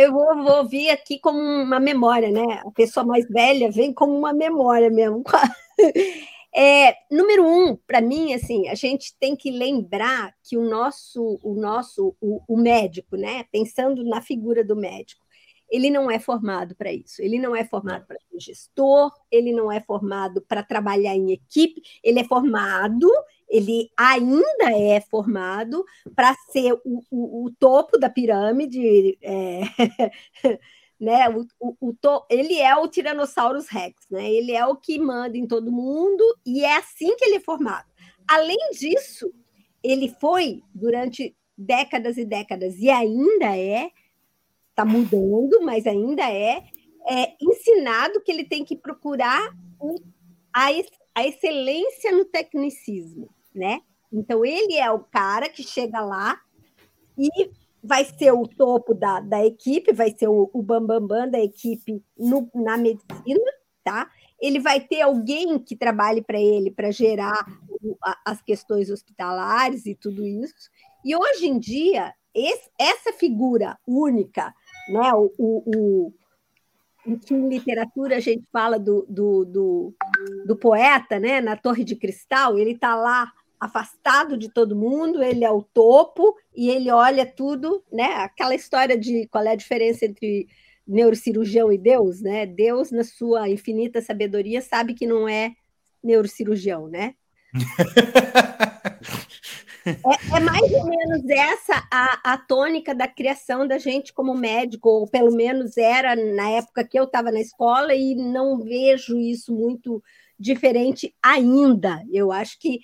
Eu 0.00 0.12
vou, 0.12 0.34
vou 0.36 0.58
ouvir 0.58 0.90
aqui 0.90 1.18
como 1.18 1.38
uma 1.38 1.78
memória, 1.78 2.30
né? 2.30 2.62
A 2.64 2.70
pessoa 2.70 3.04
mais 3.04 3.28
velha 3.28 3.70
vem 3.70 3.92
como 3.92 4.16
uma 4.16 4.32
memória 4.32 4.90
mesmo. 4.90 5.22
É, 6.56 6.94
número 7.10 7.44
um, 7.44 7.74
para 7.74 8.00
mim, 8.00 8.32
assim, 8.32 8.68
a 8.68 8.76
gente 8.76 9.12
tem 9.18 9.34
que 9.34 9.50
lembrar 9.50 10.32
que 10.40 10.56
o 10.56 10.62
nosso, 10.62 11.40
o 11.42 11.52
nosso, 11.52 12.14
o, 12.20 12.40
o 12.46 12.56
médico, 12.56 13.16
né? 13.16 13.44
Pensando 13.50 14.04
na 14.04 14.20
figura 14.20 14.62
do 14.62 14.76
médico, 14.76 15.23
ele 15.70 15.90
não 15.90 16.10
é 16.10 16.18
formado 16.18 16.74
para 16.74 16.92
isso. 16.92 17.22
Ele 17.22 17.38
não 17.38 17.54
é 17.54 17.64
formado 17.64 18.06
para 18.06 18.18
ser 18.30 18.40
gestor, 18.40 19.12
ele 19.30 19.52
não 19.52 19.70
é 19.70 19.80
formado 19.80 20.40
para 20.42 20.62
trabalhar 20.62 21.14
em 21.14 21.32
equipe, 21.32 21.82
ele 22.02 22.20
é 22.20 22.24
formado, 22.24 23.08
ele 23.48 23.90
ainda 23.96 24.72
é 24.72 25.00
formado 25.00 25.84
para 26.14 26.34
ser 26.50 26.72
o, 26.84 27.02
o, 27.10 27.46
o, 27.46 27.50
topo 27.58 27.98
da 27.98 28.08
pirâmide. 28.08 29.18
É... 29.22 29.60
né? 31.00 31.28
O, 31.28 31.46
o, 31.60 31.88
o 31.88 31.94
to, 31.94 32.24
ele 32.30 32.58
é 32.58 32.74
o 32.76 32.88
Tiranossauros 32.88 33.68
Rex, 33.68 33.94
né? 34.10 34.30
Ele 34.30 34.52
é 34.52 34.64
o 34.66 34.76
que 34.76 34.98
manda 34.98 35.36
em 35.36 35.46
todo 35.46 35.72
mundo 35.72 36.22
e 36.46 36.64
é 36.64 36.76
assim 36.76 37.16
que 37.16 37.24
ele 37.24 37.36
é 37.36 37.40
formado. 37.40 37.86
Além 38.26 38.70
disso, 38.72 39.32
ele 39.82 40.08
foi 40.08 40.62
durante 40.74 41.36
décadas 41.56 42.16
e 42.16 42.24
décadas 42.24 42.78
e 42.78 42.90
ainda 42.90 43.56
é, 43.56 43.90
está 44.74 44.84
mudando, 44.84 45.62
mas 45.62 45.86
ainda 45.86 46.28
é, 46.28 46.64
é, 47.06 47.34
ensinado 47.40 48.20
que 48.20 48.32
ele 48.32 48.44
tem 48.44 48.64
que 48.64 48.76
procurar 48.76 49.54
o, 49.80 49.94
a, 50.52 50.66
a 51.14 51.26
excelência 51.26 52.10
no 52.10 52.24
tecnicismo, 52.24 53.30
né? 53.54 53.80
Então 54.12 54.44
ele 54.44 54.76
é 54.76 54.90
o 54.90 55.00
cara 55.00 55.48
que 55.48 55.62
chega 55.62 56.00
lá 56.00 56.40
e 57.16 57.50
vai 57.82 58.04
ser 58.04 58.32
o 58.32 58.46
topo 58.46 58.94
da, 58.94 59.20
da 59.20 59.44
equipe, 59.44 59.92
vai 59.92 60.10
ser 60.16 60.28
o, 60.28 60.50
o 60.52 60.62
bambambam 60.62 61.06
bam, 61.06 61.20
bam 61.20 61.30
da 61.30 61.40
equipe 61.40 62.02
no, 62.18 62.50
na 62.54 62.76
medicina, 62.76 63.44
tá? 63.84 64.10
Ele 64.40 64.58
vai 64.58 64.80
ter 64.80 65.02
alguém 65.02 65.58
que 65.58 65.76
trabalhe 65.76 66.20
para 66.20 66.40
ele 66.40 66.70
para 66.70 66.90
gerar 66.90 67.46
o, 67.68 67.96
a, 68.02 68.18
as 68.26 68.42
questões 68.42 68.90
hospitalares 68.90 69.86
e 69.86 69.94
tudo 69.94 70.26
isso. 70.26 70.70
E 71.04 71.14
hoje 71.14 71.46
em 71.46 71.58
dia, 71.58 72.12
esse, 72.34 72.70
essa 72.78 73.12
figura 73.12 73.78
única, 73.86 74.52
né? 74.88 75.12
O, 75.14 75.32
o, 75.38 75.62
o 75.76 76.12
em 77.06 77.48
literatura 77.48 78.16
a 78.16 78.20
gente 78.20 78.44
fala 78.50 78.78
do, 78.78 79.04
do, 79.08 79.44
do, 79.44 79.94
do 80.46 80.56
poeta, 80.56 81.18
né? 81.18 81.40
Na 81.40 81.56
Torre 81.56 81.84
de 81.84 81.94
Cristal, 81.96 82.58
ele 82.58 82.72
está 82.72 82.94
lá 82.94 83.30
afastado 83.60 84.36
de 84.36 84.48
todo 84.48 84.76
mundo, 84.76 85.22
ele 85.22 85.44
é 85.44 85.50
o 85.50 85.62
topo 85.62 86.36
e 86.54 86.70
ele 86.70 86.90
olha 86.90 87.26
tudo, 87.26 87.82
né? 87.92 88.14
Aquela 88.16 88.54
história 88.54 88.96
de 88.96 89.26
qual 89.28 89.44
é 89.44 89.52
a 89.52 89.56
diferença 89.56 90.04
entre 90.06 90.48
neurocirurgião 90.86 91.72
e 91.72 91.78
Deus, 91.78 92.20
né? 92.20 92.46
Deus, 92.46 92.90
na 92.90 93.04
sua 93.04 93.48
infinita 93.48 94.00
sabedoria, 94.00 94.60
sabe 94.60 94.94
que 94.94 95.06
não 95.06 95.28
é 95.28 95.54
neurocirurgião, 96.02 96.88
né? 96.88 97.14
é, 99.86 100.36
é, 100.36 100.40
mais 100.40 100.72
ou 100.72 100.84
menos 100.86 101.28
essa 101.28 101.86
a, 101.90 102.32
a 102.32 102.38
tônica 102.38 102.94
da 102.94 103.06
criação 103.06 103.66
da 103.66 103.78
gente 103.78 104.12
como 104.12 104.34
médico, 104.34 104.88
ou 104.88 105.06
pelo 105.06 105.34
menos 105.34 105.76
era 105.76 106.16
na 106.16 106.50
época 106.50 106.84
que 106.84 106.98
eu 106.98 107.04
estava 107.04 107.30
na 107.30 107.40
escola, 107.40 107.94
e 107.94 108.14
não 108.14 108.58
vejo 108.58 109.18
isso 109.18 109.54
muito 109.54 110.02
diferente 110.38 111.14
ainda. 111.22 112.02
Eu 112.12 112.32
acho 112.32 112.58
que 112.58 112.80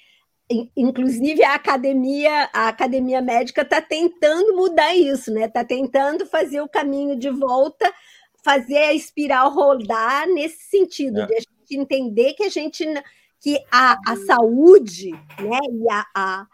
inclusive 0.77 1.45
a 1.45 1.55
academia, 1.55 2.51
a 2.53 2.69
academia 2.69 3.23
médica 3.23 3.63
está 3.63 3.81
tentando 3.81 4.57
mudar 4.57 4.95
isso, 4.95 5.33
né? 5.33 5.45
Está 5.45 5.65
tentando 5.65 6.27
fazer 6.27 6.61
o 6.61 6.69
caminho 6.69 7.17
de 7.17 7.31
volta, 7.31 7.93
fazer 8.45 8.79
a 8.79 8.93
espiral 8.93 9.51
rodar 9.51 10.27
nesse 10.29 10.69
sentido, 10.69 11.21
é. 11.21 11.27
de 11.27 11.35
a 11.35 11.39
gente 11.39 11.77
entender 11.77 12.35
que 12.35 12.43
a 12.43 12.49
gente 12.49 12.85
que 13.41 13.59
a, 13.71 13.97
a 14.07 14.17
saúde, 14.17 15.13
né? 15.13 15.59
E 15.71 15.91
a, 15.91 16.07
a, 16.15 16.47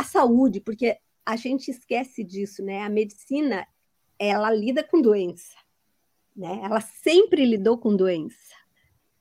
a 0.00 0.02
saúde, 0.02 0.60
porque 0.60 0.96
a 1.24 1.36
gente 1.36 1.70
esquece 1.70 2.22
disso, 2.22 2.62
né? 2.62 2.82
A 2.82 2.88
medicina 2.88 3.66
ela 4.18 4.50
lida 4.50 4.82
com 4.82 5.00
doença, 5.00 5.56
né? 6.34 6.60
Ela 6.62 6.80
sempre 6.80 7.44
lidou 7.44 7.78
com 7.78 7.94
doença 7.94 8.56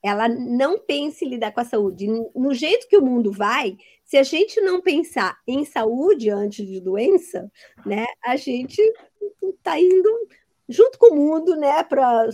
ela 0.06 0.30
não 0.30 0.77
pensa 0.77 1.26
em 1.26 1.30
lidar 1.30 1.52
com 1.52 1.61
a 1.61 1.65
saúde. 1.65 2.06
No 2.35 2.53
jeito 2.53 2.88
que 2.88 2.95
o 2.95 3.03
mundo 3.03 3.31
vai, 3.31 3.76
se 4.03 4.18
a 4.18 4.22
gente 4.22 4.61
não 4.61 4.80
pensar 4.80 5.35
em 5.47 5.65
saúde 5.65 6.30
antes 6.30 6.64
de 6.68 6.80
doença, 6.80 7.52
né, 7.84 8.06
a 8.23 8.35
gente 8.35 8.80
está 9.41 9.80
indo 9.80 10.27
junto 10.69 10.99
com 10.99 11.11
o 11.11 11.15
mundo, 11.15 11.56
né, 11.56 11.81
para 11.84 12.30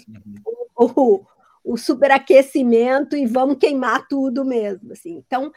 o, 0.76 0.85
o, 0.85 1.26
o, 1.63 1.77
superaquecimento 1.77 3.15
e 3.15 3.26
vamos 3.26 3.55
queimar 3.57 4.05
tudo 4.05 4.43
mesmo, 4.43 4.91
assim. 4.91 5.23
Então, 5.26 5.49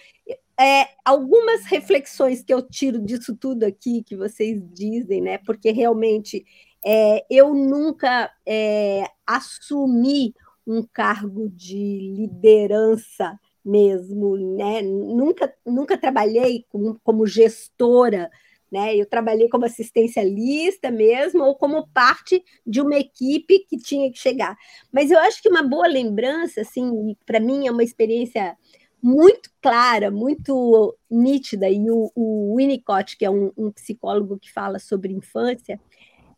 é, 0.59 0.89
algumas 1.05 1.65
reflexões 1.65 2.43
que 2.43 2.53
eu 2.53 2.63
tiro 2.63 3.01
disso 3.01 3.37
tudo 3.37 3.65
aqui 3.65 4.03
que 4.05 4.17
vocês 4.17 4.63
dizem, 4.73 5.21
né, 5.21 5.39
porque 5.39 5.71
realmente 5.73 6.45
é, 6.85 7.25
eu 7.31 7.55
nunca 7.55 8.31
é, 8.47 9.05
assumi 9.27 10.35
um 10.67 10.83
cargo 10.83 11.49
de 11.49 12.15
liderança 12.17 13.39
mesmo, 13.65 14.37
né? 14.57 14.83
Nunca, 14.83 15.53
nunca 15.65 15.97
trabalhei 15.97 16.65
como, 16.69 16.99
como 17.03 17.27
gestora, 17.27 18.31
né? 18.71 18.95
Eu 18.95 19.07
trabalhei 19.07 19.49
como 19.49 19.65
assistencialista 19.65 20.91
mesmo, 20.91 21.43
ou 21.45 21.55
como 21.55 21.89
parte 21.89 22.43
de 22.67 22.81
uma 22.81 22.97
equipe 22.97 23.61
que 23.69 23.79
tinha 23.79 24.11
que 24.13 24.19
chegar. 24.19 24.57
Mas 24.93 25.11
eu 25.11 25.19
acho 25.21 25.43
que 25.43 25.49
uma 25.49 25.63
boa 25.63 25.87
lembrança, 25.87 26.61
assim, 26.61 27.17
para 27.25 27.41
mim 27.41 27.67
é 27.67 27.71
uma 27.71 27.85
experiência 27.85 28.57
muito 29.05 29.51
clara, 29.61 30.11
muito 30.11 30.97
nítida, 31.11 31.69
e 31.69 31.91
o, 31.91 32.11
o 32.15 32.57
Winnicott, 32.57 33.19
que 33.19 33.25
é 33.27 33.31
um, 33.31 33.53
um 33.55 33.71
psicólogo 33.71 34.39
que 34.39 34.51
fala 34.51 34.79
sobre 34.79 35.13
infância 35.13 35.79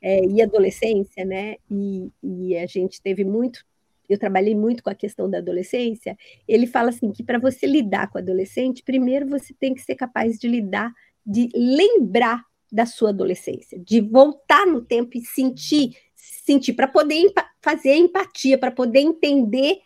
é, 0.02 0.26
e 0.26 0.42
adolescência, 0.42 1.24
né? 1.24 1.58
E, 1.70 2.10
e 2.20 2.56
a 2.56 2.66
gente 2.66 3.00
teve 3.00 3.24
muito 3.24 3.64
eu 4.08 4.16
trabalhei 4.16 4.54
muito 4.54 4.84
com 4.84 4.90
a 4.90 4.94
questão 4.94 5.28
da 5.28 5.38
adolescência, 5.38 6.16
ele 6.46 6.64
fala 6.64 6.90
assim 6.90 7.10
que 7.10 7.24
para 7.24 7.40
você 7.40 7.66
lidar 7.66 8.08
com 8.08 8.18
o 8.18 8.22
adolescente, 8.22 8.84
primeiro 8.84 9.26
você 9.26 9.52
tem 9.52 9.74
que 9.74 9.82
ser 9.82 9.96
capaz 9.96 10.38
de 10.38 10.46
lidar, 10.46 10.92
de 11.26 11.48
lembrar 11.52 12.44
da 12.70 12.86
sua 12.86 13.08
adolescência, 13.08 13.76
de 13.80 14.00
voltar 14.00 14.64
no 14.64 14.80
tempo 14.80 15.18
e 15.18 15.22
sentir, 15.22 15.96
sentir 16.14 16.74
para 16.74 16.86
poder 16.86 17.32
fazer 17.60 17.96
empatia, 17.96 18.56
para 18.56 18.70
poder 18.70 19.00
entender 19.00 19.80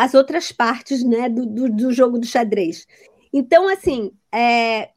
as 0.00 0.14
outras 0.14 0.50
partes 0.50 1.04
né, 1.04 1.28
do, 1.28 1.44
do, 1.44 1.68
do 1.68 1.92
jogo 1.92 2.18
do 2.18 2.24
xadrez. 2.24 2.86
Então, 3.30 3.68
assim, 3.68 4.10
é, 4.34 4.92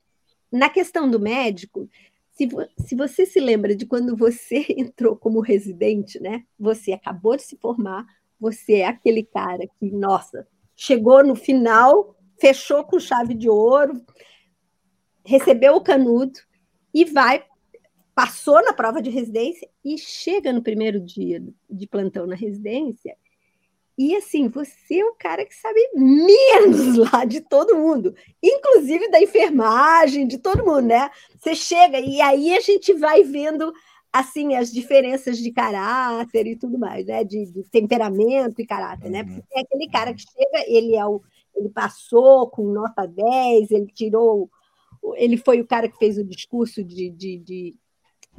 na 0.49 0.69
questão 0.69 1.11
do 1.11 1.19
médico, 1.19 1.89
se, 2.31 2.47
se 2.77 2.95
você 2.95 3.25
se 3.25 3.37
lembra 3.41 3.75
de 3.75 3.85
quando 3.85 4.15
você 4.15 4.65
entrou 4.77 5.17
como 5.17 5.41
residente, 5.41 6.21
né? 6.21 6.45
Você 6.57 6.93
acabou 6.93 7.35
de 7.35 7.43
se 7.43 7.57
formar, 7.57 8.05
você 8.39 8.75
é 8.75 8.87
aquele 8.87 9.23
cara 9.23 9.67
que, 9.77 9.91
nossa, 9.91 10.47
chegou 10.73 11.21
no 11.21 11.35
final, 11.35 12.15
fechou 12.39 12.81
com 12.85 12.97
chave 12.97 13.33
de 13.33 13.49
ouro, 13.49 14.01
recebeu 15.25 15.75
o 15.75 15.83
canudo 15.83 16.39
e 16.93 17.03
vai, 17.03 17.43
passou 18.15 18.63
na 18.63 18.71
prova 18.71 19.01
de 19.01 19.09
residência 19.09 19.69
e 19.83 19.97
chega 19.97 20.53
no 20.53 20.63
primeiro 20.63 21.01
dia 21.01 21.43
de 21.69 21.87
plantão 21.87 22.25
na 22.25 22.35
residência 22.35 23.17
e 23.97 24.15
assim, 24.15 24.47
você 24.47 24.99
é 24.99 25.05
o 25.05 25.13
cara 25.13 25.45
que 25.45 25.55
sabe 25.55 25.79
menos 25.93 26.97
lá 27.11 27.25
de 27.25 27.41
todo 27.41 27.75
mundo, 27.75 28.15
inclusive 28.41 29.09
da 29.09 29.21
enfermagem, 29.21 30.27
de 30.27 30.37
todo 30.39 30.65
mundo, 30.65 30.87
né? 30.87 31.11
Você 31.39 31.53
chega 31.55 31.99
e 31.99 32.19
aí 32.19 32.55
a 32.55 32.59
gente 32.59 32.93
vai 32.93 33.23
vendo 33.23 33.71
assim 34.11 34.55
as 34.55 34.71
diferenças 34.71 35.37
de 35.37 35.51
caráter 35.51 36.47
e 36.47 36.55
tudo 36.55 36.77
mais, 36.79 37.05
né? 37.05 37.23
De, 37.23 37.45
de 37.45 37.63
temperamento 37.69 38.59
e 38.61 38.65
caráter, 38.65 39.11
né? 39.11 39.23
Porque 39.23 39.43
tem 39.49 39.63
aquele 39.63 39.89
cara 39.89 40.13
que 40.13 40.21
chega, 40.21 40.65
ele 40.67 40.95
é 40.95 41.05
o 41.05 41.21
ele 41.55 41.69
passou 41.69 42.49
com 42.49 42.63
nota 42.63 43.05
10, 43.05 43.69
ele 43.69 43.87
tirou 43.93 44.49
ele 45.15 45.37
foi 45.37 45.59
o 45.61 45.67
cara 45.67 45.87
que 45.87 45.97
fez 45.97 46.17
o 46.17 46.23
discurso 46.23 46.83
de, 46.83 47.09
de, 47.09 47.37
de 47.37 47.75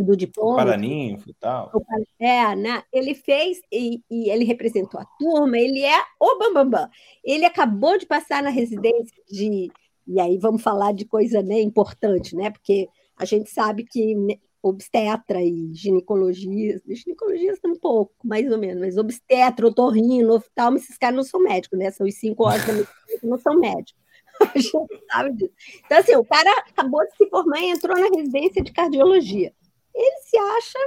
do 0.03 0.17
diploma. 0.17 0.57
Paraninfo 0.57 1.31
e 1.31 1.35
tal. 1.35 1.71
É, 2.19 2.57
né? 2.57 2.83
Ele 2.93 3.15
fez 3.15 3.61
e, 3.71 4.03
e, 4.11 4.31
ele 4.31 4.45
representou 4.45 5.01
a 5.01 5.05
turma, 5.19 5.59
ele 5.59 5.83
é 5.83 6.03
o 6.21 6.39
Bambambam. 6.39 6.65
Bam, 6.65 6.71
bam. 6.71 6.91
Ele 7.23 7.45
acabou 7.45 7.97
de 7.99 8.07
passar 8.07 8.43
na 8.43 8.51
residência 8.51 9.17
de. 9.31 9.71
E 10.07 10.21
aí 10.21 10.37
vamos 10.37 10.63
falar 10.63 10.93
de 10.93 11.05
coisa 11.05 11.43
né, 11.43 11.61
importante, 11.61 12.35
né? 12.35 12.51
Porque 12.51 12.89
a 13.17 13.25
gente 13.25 13.51
sabe 13.51 13.85
que 13.85 14.15
né, 14.15 14.35
obstetra 14.63 15.41
e 15.43 15.73
ginecologia, 15.73 16.81
ginecologia 16.89 17.55
um 17.65 17.79
pouco, 17.79 18.15
mais 18.25 18.51
ou 18.51 18.59
menos, 18.59 18.81
mas 18.81 18.99
obstetra, 18.99 19.67
otorrino, 19.67 20.35
oftalmo, 20.35 20.77
esses 20.77 20.99
caras 20.99 21.17
não 21.17 21.25
são 21.25 21.41
médicos, 21.41 21.79
né? 21.79 21.91
São 21.91 22.07
os 22.07 22.15
cinco 22.17 22.45
horas 22.45 22.65
que 22.65 23.27
não 23.27 23.39
são 23.39 23.59
médicos. 23.59 24.03
A 24.53 24.59
gente 24.59 25.07
sabe 25.11 25.33
disso. 25.35 25.53
Então, 25.87 25.99
assim, 25.99 26.17
o 26.17 26.25
cara 26.25 26.51
acabou 26.69 27.01
de 27.07 27.17
se 27.17 27.31
formar 27.31 27.61
e 27.61 27.71
entrou 27.71 27.99
na 27.99 28.09
residência 28.09 28.63
de 28.63 28.73
cardiologia 28.73 29.55
ele 29.95 30.19
se 30.23 30.37
acha, 30.37 30.79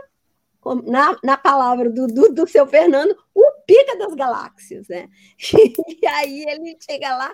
na, 0.86 1.18
na 1.24 1.38
palavra 1.38 1.90
do, 1.90 2.08
do, 2.08 2.34
do 2.34 2.48
seu 2.48 2.68
Fernando, 2.68 3.16
o 3.34 3.52
pica 3.66 3.98
das 3.98 4.14
galáxias, 4.14 4.88
né? 4.88 5.08
E 6.02 6.06
aí 6.06 6.44
ele 6.48 6.78
chega 6.80 7.16
lá 7.16 7.32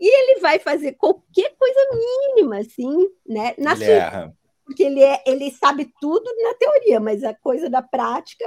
e 0.00 0.06
ele 0.06 0.40
vai 0.40 0.58
fazer 0.58 0.92
qualquer 0.92 1.54
coisa 1.56 1.80
mínima, 1.92 2.58
assim, 2.58 3.08
né? 3.26 3.54
Na 3.58 3.72
ele 3.72 3.84
sua, 3.84 3.94
erra. 3.94 4.36
Porque 4.64 4.82
ele, 4.82 5.02
é, 5.02 5.22
ele 5.26 5.50
sabe 5.50 5.90
tudo 6.00 6.30
na 6.42 6.54
teoria, 6.54 7.00
mas 7.00 7.24
a 7.24 7.34
coisa 7.34 7.70
da 7.70 7.82
prática 7.82 8.44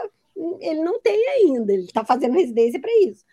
ele 0.59 0.81
não 0.81 0.99
tem 0.99 1.27
ainda, 1.29 1.73
ele 1.73 1.83
está 1.83 2.05
fazendo 2.05 2.33
residência 2.33 2.79
para 2.79 2.91
isso. 3.01 3.23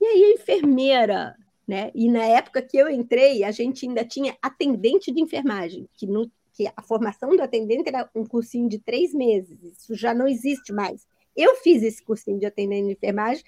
E 0.00 0.06
aí 0.06 0.24
a 0.24 0.30
enfermeira, 0.32 1.36
né? 1.66 1.90
E 1.94 2.10
na 2.10 2.24
época 2.24 2.62
que 2.62 2.76
eu 2.76 2.88
entrei, 2.88 3.44
a 3.44 3.50
gente 3.50 3.86
ainda 3.86 4.04
tinha 4.04 4.36
atendente 4.40 5.12
de 5.12 5.20
enfermagem, 5.20 5.88
que 5.94 6.06
não, 6.06 6.30
que 6.60 6.70
a 6.76 6.82
formação 6.82 7.34
do 7.34 7.42
atendente 7.42 7.88
era 7.88 8.06
um 8.14 8.26
cursinho 8.26 8.68
de 8.68 8.78
três 8.78 9.14
meses, 9.14 9.58
isso 9.62 9.94
já 9.94 10.12
não 10.12 10.28
existe 10.28 10.74
mais. 10.74 11.06
Eu 11.34 11.56
fiz 11.56 11.82
esse 11.82 12.04
cursinho 12.04 12.38
de 12.38 12.44
atendente 12.44 12.88
de 12.88 12.92
enfermagem 12.92 13.42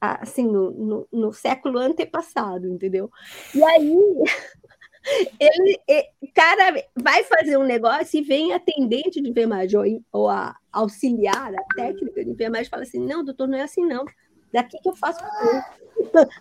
assim, 0.00 0.46
no, 0.46 0.70
no, 0.70 1.08
no 1.12 1.32
século 1.32 1.78
antepassado, 1.78 2.66
entendeu? 2.66 3.10
E 3.54 3.62
aí 3.62 3.96
ele, 5.38 5.80
o 6.22 6.32
cara 6.32 6.82
vai 6.96 7.24
fazer 7.24 7.58
um 7.58 7.64
negócio 7.64 8.18
e 8.18 8.22
vem 8.22 8.54
atendente 8.54 9.20
de 9.20 9.28
enfermagem 9.28 9.78
ou, 9.78 10.22
ou 10.22 10.28
a 10.30 10.56
auxiliar, 10.72 11.54
a 11.54 11.74
técnica 11.74 12.24
de 12.24 12.30
enfermagem, 12.30 12.70
fala 12.70 12.84
assim: 12.84 13.00
não, 13.00 13.22
doutor, 13.22 13.46
não 13.46 13.58
é 13.58 13.62
assim, 13.62 13.84
não. 13.84 14.04
Daqui 14.54 14.78
que 14.80 14.88
eu 14.88 14.94
faço 14.94 15.18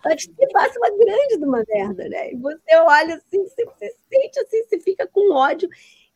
antes 0.06 0.27
que 0.27 0.52
faça 0.52 0.77
uma 0.77 0.91
grande 0.91 1.40
de 1.40 1.45
uma 1.45 1.64
merda, 1.68 2.07
né? 2.07 2.31
E 2.31 2.35
você 2.38 2.76
olha 2.76 3.15
assim, 3.15 3.44
você, 3.44 3.65
você 3.65 3.95
sente 4.07 4.40
assim, 4.40 4.64
você 4.64 4.80
fica 4.80 5.07
com 5.07 5.34
ódio 5.34 5.68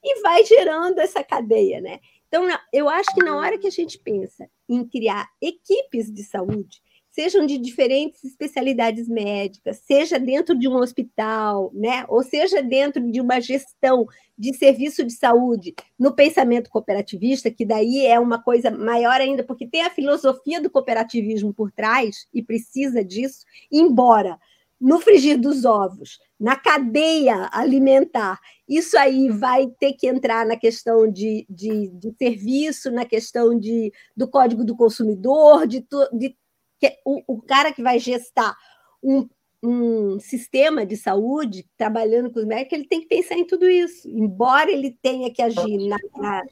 e 0.03 0.21
vai 0.21 0.45
gerando 0.45 0.99
essa 0.99 1.23
cadeia, 1.23 1.81
né? 1.81 1.99
Então, 2.27 2.47
eu 2.71 2.87
acho 2.87 3.11
que 3.15 3.23
na 3.23 3.35
hora 3.35 3.57
que 3.57 3.65
a 3.65 3.71
gente 3.71 3.97
pensa 3.97 4.47
em 4.69 4.87
criar 4.87 5.27
equipes 5.41 6.13
de 6.13 6.23
saúde, 6.23 6.83
sejam 7.17 7.47
de 7.47 7.57
diferentes 7.57 8.23
especialidades 8.23 9.09
médicas, 9.09 9.81
seja 9.87 10.19
dentro 10.19 10.55
de 10.55 10.67
um 10.67 10.75
hospital, 10.75 11.71
né, 11.73 12.05
ou 12.07 12.21
seja 12.21 12.61
dentro 12.61 13.01
de 13.11 13.19
uma 13.19 13.39
gestão 13.39 14.05
de 14.37 14.53
serviço 14.53 15.03
de 15.03 15.13
saúde 15.13 15.73
no 15.97 16.13
pensamento 16.13 16.69
cooperativista, 16.69 17.49
que 17.49 17.65
daí 17.65 18.05
é 18.05 18.19
uma 18.19 18.39
coisa 18.39 18.69
maior 18.69 19.19
ainda, 19.19 19.43
porque 19.43 19.65
tem 19.65 19.81
a 19.81 19.89
filosofia 19.89 20.61
do 20.61 20.69
cooperativismo 20.69 21.51
por 21.51 21.71
trás 21.71 22.27
e 22.31 22.43
precisa 22.43 23.03
disso, 23.03 23.39
embora 23.71 24.37
no 24.79 24.99
frigir 24.99 25.39
dos 25.39 25.65
ovos, 25.65 26.19
na 26.39 26.55
cadeia 26.55 27.49
alimentar, 27.51 28.39
isso 28.69 28.95
aí 28.95 29.27
vai 29.29 29.65
ter 29.79 29.93
que 29.93 30.05
entrar 30.05 30.45
na 30.45 30.55
questão 30.55 31.11
de, 31.11 31.47
de, 31.49 31.87
de 31.87 32.13
serviço, 32.15 32.91
na 32.91 33.05
questão 33.05 33.57
de, 33.57 33.91
do 34.15 34.27
código 34.27 34.63
do 34.63 34.77
consumidor, 34.77 35.65
de, 35.65 35.83
de 36.13 36.35
que 36.79 36.97
o, 37.05 37.21
o 37.27 37.41
cara 37.41 37.71
que 37.71 37.81
vai 37.81 37.99
gestar 37.99 38.55
um, 39.03 39.27
um 39.63 40.19
sistema 40.19 40.85
de 40.85 40.95
saúde, 40.95 41.67
trabalhando 41.77 42.31
com 42.31 42.39
os 42.39 42.45
médicos, 42.45 42.73
ele 42.73 42.87
tem 42.87 43.01
que 43.01 43.07
pensar 43.07 43.35
em 43.35 43.45
tudo 43.45 43.69
isso. 43.69 44.07
Embora 44.09 44.71
ele 44.71 44.97
tenha 45.01 45.31
que 45.31 45.41
agir 45.41 45.77
na, 45.87 45.97
na, 46.15 46.43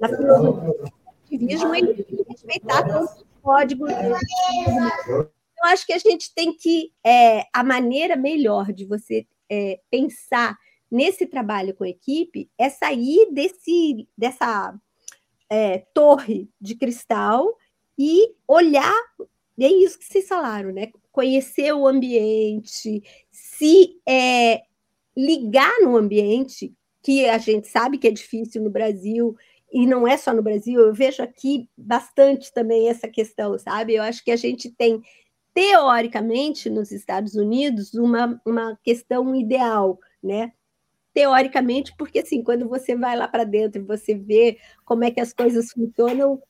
na 0.00 0.08
filosofia 0.08 0.90
ele 1.30 2.04
tem 2.04 2.16
que 2.16 2.24
respeitar 2.28 2.82
todos 2.82 3.10
os 3.10 3.24
códigos. 3.42 3.90
Eu 3.90 5.64
acho 5.64 5.86
que 5.86 5.92
a 5.92 5.98
gente 5.98 6.34
tem 6.34 6.52
que. 6.56 6.92
É, 7.04 7.46
a 7.52 7.62
maneira 7.62 8.16
melhor 8.16 8.72
de 8.72 8.84
você 8.84 9.26
é, 9.48 9.80
pensar 9.90 10.56
nesse 10.90 11.26
trabalho 11.26 11.74
com 11.74 11.84
equipe 11.84 12.50
é 12.58 12.68
sair 12.68 13.30
desse, 13.32 14.08
dessa 14.16 14.74
é, 15.48 15.78
torre 15.94 16.48
de 16.60 16.74
cristal 16.74 17.56
e 17.98 18.34
olhar 18.48 18.98
e 19.58 19.64
é 19.64 19.72
isso 19.72 19.98
que 19.98 20.04
vocês 20.04 20.26
falaram, 20.26 20.72
né? 20.72 20.90
Conhecer 21.12 21.72
o 21.72 21.86
ambiente, 21.86 23.02
se 23.30 24.00
é, 24.08 24.62
ligar 25.16 25.80
no 25.82 25.96
ambiente, 25.96 26.74
que 27.02 27.28
a 27.28 27.38
gente 27.38 27.68
sabe 27.68 27.98
que 27.98 28.08
é 28.08 28.10
difícil 28.10 28.62
no 28.62 28.70
Brasil, 28.70 29.36
e 29.72 29.86
não 29.86 30.06
é 30.06 30.16
só 30.16 30.34
no 30.34 30.42
Brasil, 30.42 30.80
eu 30.80 30.92
vejo 30.92 31.22
aqui 31.22 31.68
bastante 31.76 32.52
também 32.52 32.88
essa 32.88 33.08
questão, 33.08 33.56
sabe? 33.58 33.94
Eu 33.94 34.02
acho 34.02 34.24
que 34.24 34.30
a 34.30 34.36
gente 34.36 34.70
tem, 34.70 35.00
teoricamente, 35.54 36.68
nos 36.68 36.90
Estados 36.90 37.34
Unidos, 37.34 37.94
uma, 37.94 38.40
uma 38.44 38.78
questão 38.82 39.34
ideal, 39.34 39.98
né? 40.22 40.52
Teoricamente, 41.14 41.94
porque 41.96 42.20
assim, 42.20 42.42
quando 42.42 42.68
você 42.68 42.96
vai 42.96 43.16
lá 43.16 43.28
para 43.28 43.44
dentro 43.44 43.80
e 43.80 43.84
você 43.84 44.14
vê 44.14 44.58
como 44.84 45.04
é 45.04 45.10
que 45.10 45.20
as 45.20 45.32
coisas 45.32 45.70
funcionam, 45.70 46.40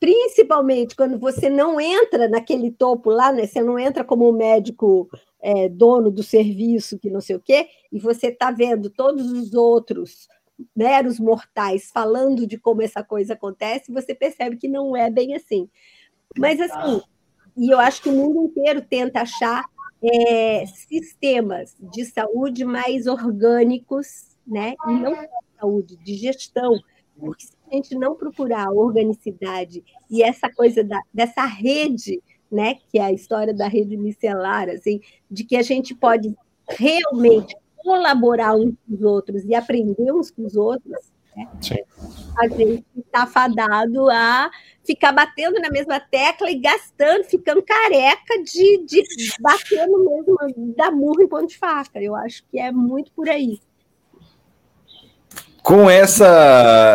principalmente 0.00 0.96
quando 0.96 1.18
você 1.18 1.50
não 1.50 1.78
entra 1.78 2.26
naquele 2.26 2.70
topo 2.70 3.10
lá, 3.10 3.30
né? 3.30 3.46
Você 3.46 3.62
não 3.62 3.78
entra 3.78 4.02
como 4.02 4.32
médico 4.32 5.08
é, 5.40 5.68
dono 5.68 6.10
do 6.10 6.22
serviço, 6.22 6.98
que 6.98 7.10
não 7.10 7.20
sei 7.20 7.36
o 7.36 7.40
quê, 7.40 7.68
e 7.92 8.00
você 8.00 8.28
está 8.28 8.50
vendo 8.50 8.88
todos 8.88 9.30
os 9.30 9.52
outros 9.52 10.26
meros 10.74 11.18
mortais 11.20 11.90
falando 11.92 12.46
de 12.46 12.58
como 12.58 12.82
essa 12.82 13.02
coisa 13.02 13.34
acontece, 13.34 13.92
você 13.92 14.14
percebe 14.14 14.56
que 14.56 14.68
não 14.68 14.96
é 14.96 15.10
bem 15.10 15.34
assim. 15.34 15.68
Mas 16.36 16.60
assim, 16.60 17.00
e 17.56 17.70
eu 17.70 17.78
acho 17.78 18.02
que 18.02 18.08
o 18.08 18.12
mundo 18.12 18.44
inteiro 18.44 18.82
tenta 18.82 19.20
achar 19.20 19.64
é, 20.02 20.64
sistemas 20.66 21.76
de 21.78 22.04
saúde 22.04 22.64
mais 22.64 23.06
orgânicos, 23.06 24.36
né? 24.46 24.74
E 24.86 24.92
não 24.92 25.14
só 25.14 25.26
saúde, 25.60 25.96
de 25.96 26.14
gestão, 26.14 26.80
porque 27.20 27.46
se 27.46 27.52
a 27.70 27.74
gente 27.74 27.94
não 27.94 28.14
procurar 28.14 28.66
a 28.66 28.72
organicidade 28.72 29.84
e 30.10 30.22
essa 30.22 30.50
coisa 30.50 30.82
da, 30.82 31.00
dessa 31.12 31.44
rede, 31.44 32.22
né, 32.50 32.76
que 32.90 32.98
é 32.98 33.02
a 33.02 33.12
história 33.12 33.54
da 33.54 33.68
rede 33.68 33.96
micelar, 33.96 34.68
assim, 34.68 35.00
de 35.30 35.44
que 35.44 35.56
a 35.56 35.62
gente 35.62 35.94
pode 35.94 36.34
realmente 36.68 37.54
colaborar 37.76 38.54
uns 38.56 38.74
com 38.86 38.94
os 38.94 39.02
outros 39.02 39.44
e 39.44 39.54
aprender 39.54 40.12
uns 40.12 40.30
com 40.30 40.44
os 40.44 40.56
outros, 40.56 41.10
né? 41.36 41.48
a 42.38 42.48
gente 42.48 42.84
está 42.96 43.26
fadado 43.26 44.10
a 44.10 44.50
ficar 44.84 45.12
batendo 45.12 45.60
na 45.60 45.70
mesma 45.70 46.00
tecla 46.00 46.50
e 46.50 46.58
gastando, 46.58 47.24
ficando 47.24 47.62
careca 47.62 48.42
de, 48.42 48.84
de 48.84 49.02
bater 49.40 49.86
no 49.86 50.04
mesmo, 50.04 50.74
da 50.74 50.90
murro 50.90 51.22
em 51.22 51.28
ponto 51.28 51.46
de 51.46 51.56
faca. 51.56 52.02
Eu 52.02 52.14
acho 52.16 52.44
que 52.50 52.58
é 52.58 52.72
muito 52.72 53.12
por 53.12 53.28
aí. 53.28 53.60
Com 55.62 55.90
essa 55.90 56.26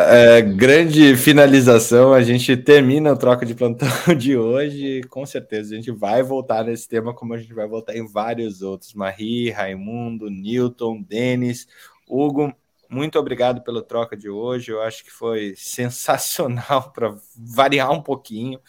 é, 0.09 0.41
grande 0.41 1.15
finalização, 1.15 2.13
a 2.13 2.21
gente 2.21 2.57
termina 2.57 3.13
o 3.13 3.17
troca 3.17 3.45
de 3.45 3.53
plantão 3.53 3.87
de 4.17 4.35
hoje. 4.35 5.01
Com 5.09 5.25
certeza 5.25 5.73
a 5.73 5.77
gente 5.77 5.91
vai 5.91 6.23
voltar 6.23 6.63
nesse 6.63 6.87
tema, 6.87 7.13
como 7.13 7.33
a 7.33 7.37
gente 7.37 7.53
vai 7.53 7.67
voltar 7.67 7.95
em 7.95 8.07
vários 8.07 8.61
outros. 8.63 8.93
Marie, 8.93 9.51
Raimundo, 9.51 10.29
Newton, 10.29 11.01
Denis, 11.01 11.67
Hugo, 12.09 12.53
Muito 12.89 13.19
obrigado 13.19 13.61
pela 13.61 13.83
troca 13.83 14.17
de 14.17 14.29
hoje. 14.29 14.71
Eu 14.71 14.81
acho 14.81 15.03
que 15.03 15.11
foi 15.11 15.53
sensacional 15.55 16.91
para 16.93 17.15
variar 17.37 17.91
um 17.91 18.01
pouquinho 18.01 18.59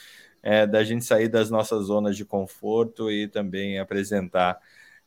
é, 0.43 0.66
da 0.66 0.85
gente 0.85 1.05
sair 1.05 1.28
das 1.28 1.51
nossas 1.51 1.86
zonas 1.86 2.16
de 2.16 2.24
conforto 2.24 3.10
e 3.10 3.28
também 3.28 3.78
apresentar 3.78 4.59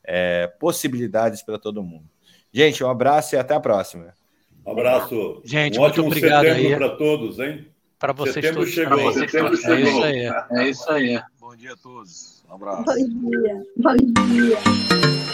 é, 0.03 0.47
possibilidades 0.59 1.43
para 1.43 1.59
todo 1.59 1.83
mundo. 1.83 2.09
Gente, 2.51 2.83
um 2.83 2.89
abraço 2.89 3.35
e 3.35 3.37
até 3.37 3.53
a 3.53 3.59
próxima. 3.59 4.17
Um 4.65 4.71
abraço. 4.71 5.41
Gente, 5.43 5.77
um 5.77 5.81
muito 5.81 6.01
obrigado 6.01 6.45
aí 6.45 6.75
para 6.75 6.89
todos, 6.89 7.39
hein? 7.39 7.67
Para 7.97 8.13
vocês 8.13 8.35
setembro 8.35 8.61
todos. 8.61 8.73
Chegou. 8.73 9.01
Vocês 9.01 9.31
todos. 9.31 9.65
É 9.65 9.81
isso 9.81 10.03
aí. 10.03 10.31
É 10.51 10.69
isso 10.69 10.91
aí. 10.91 11.21
Bom 11.39 11.55
dia 11.55 11.73
a 11.73 11.77
todos. 11.77 12.43
Um 12.49 12.53
abraço. 12.55 12.83
Bom 12.85 13.29
dia. 13.29 13.63
Bom 13.77 13.95
dia. 13.95 15.28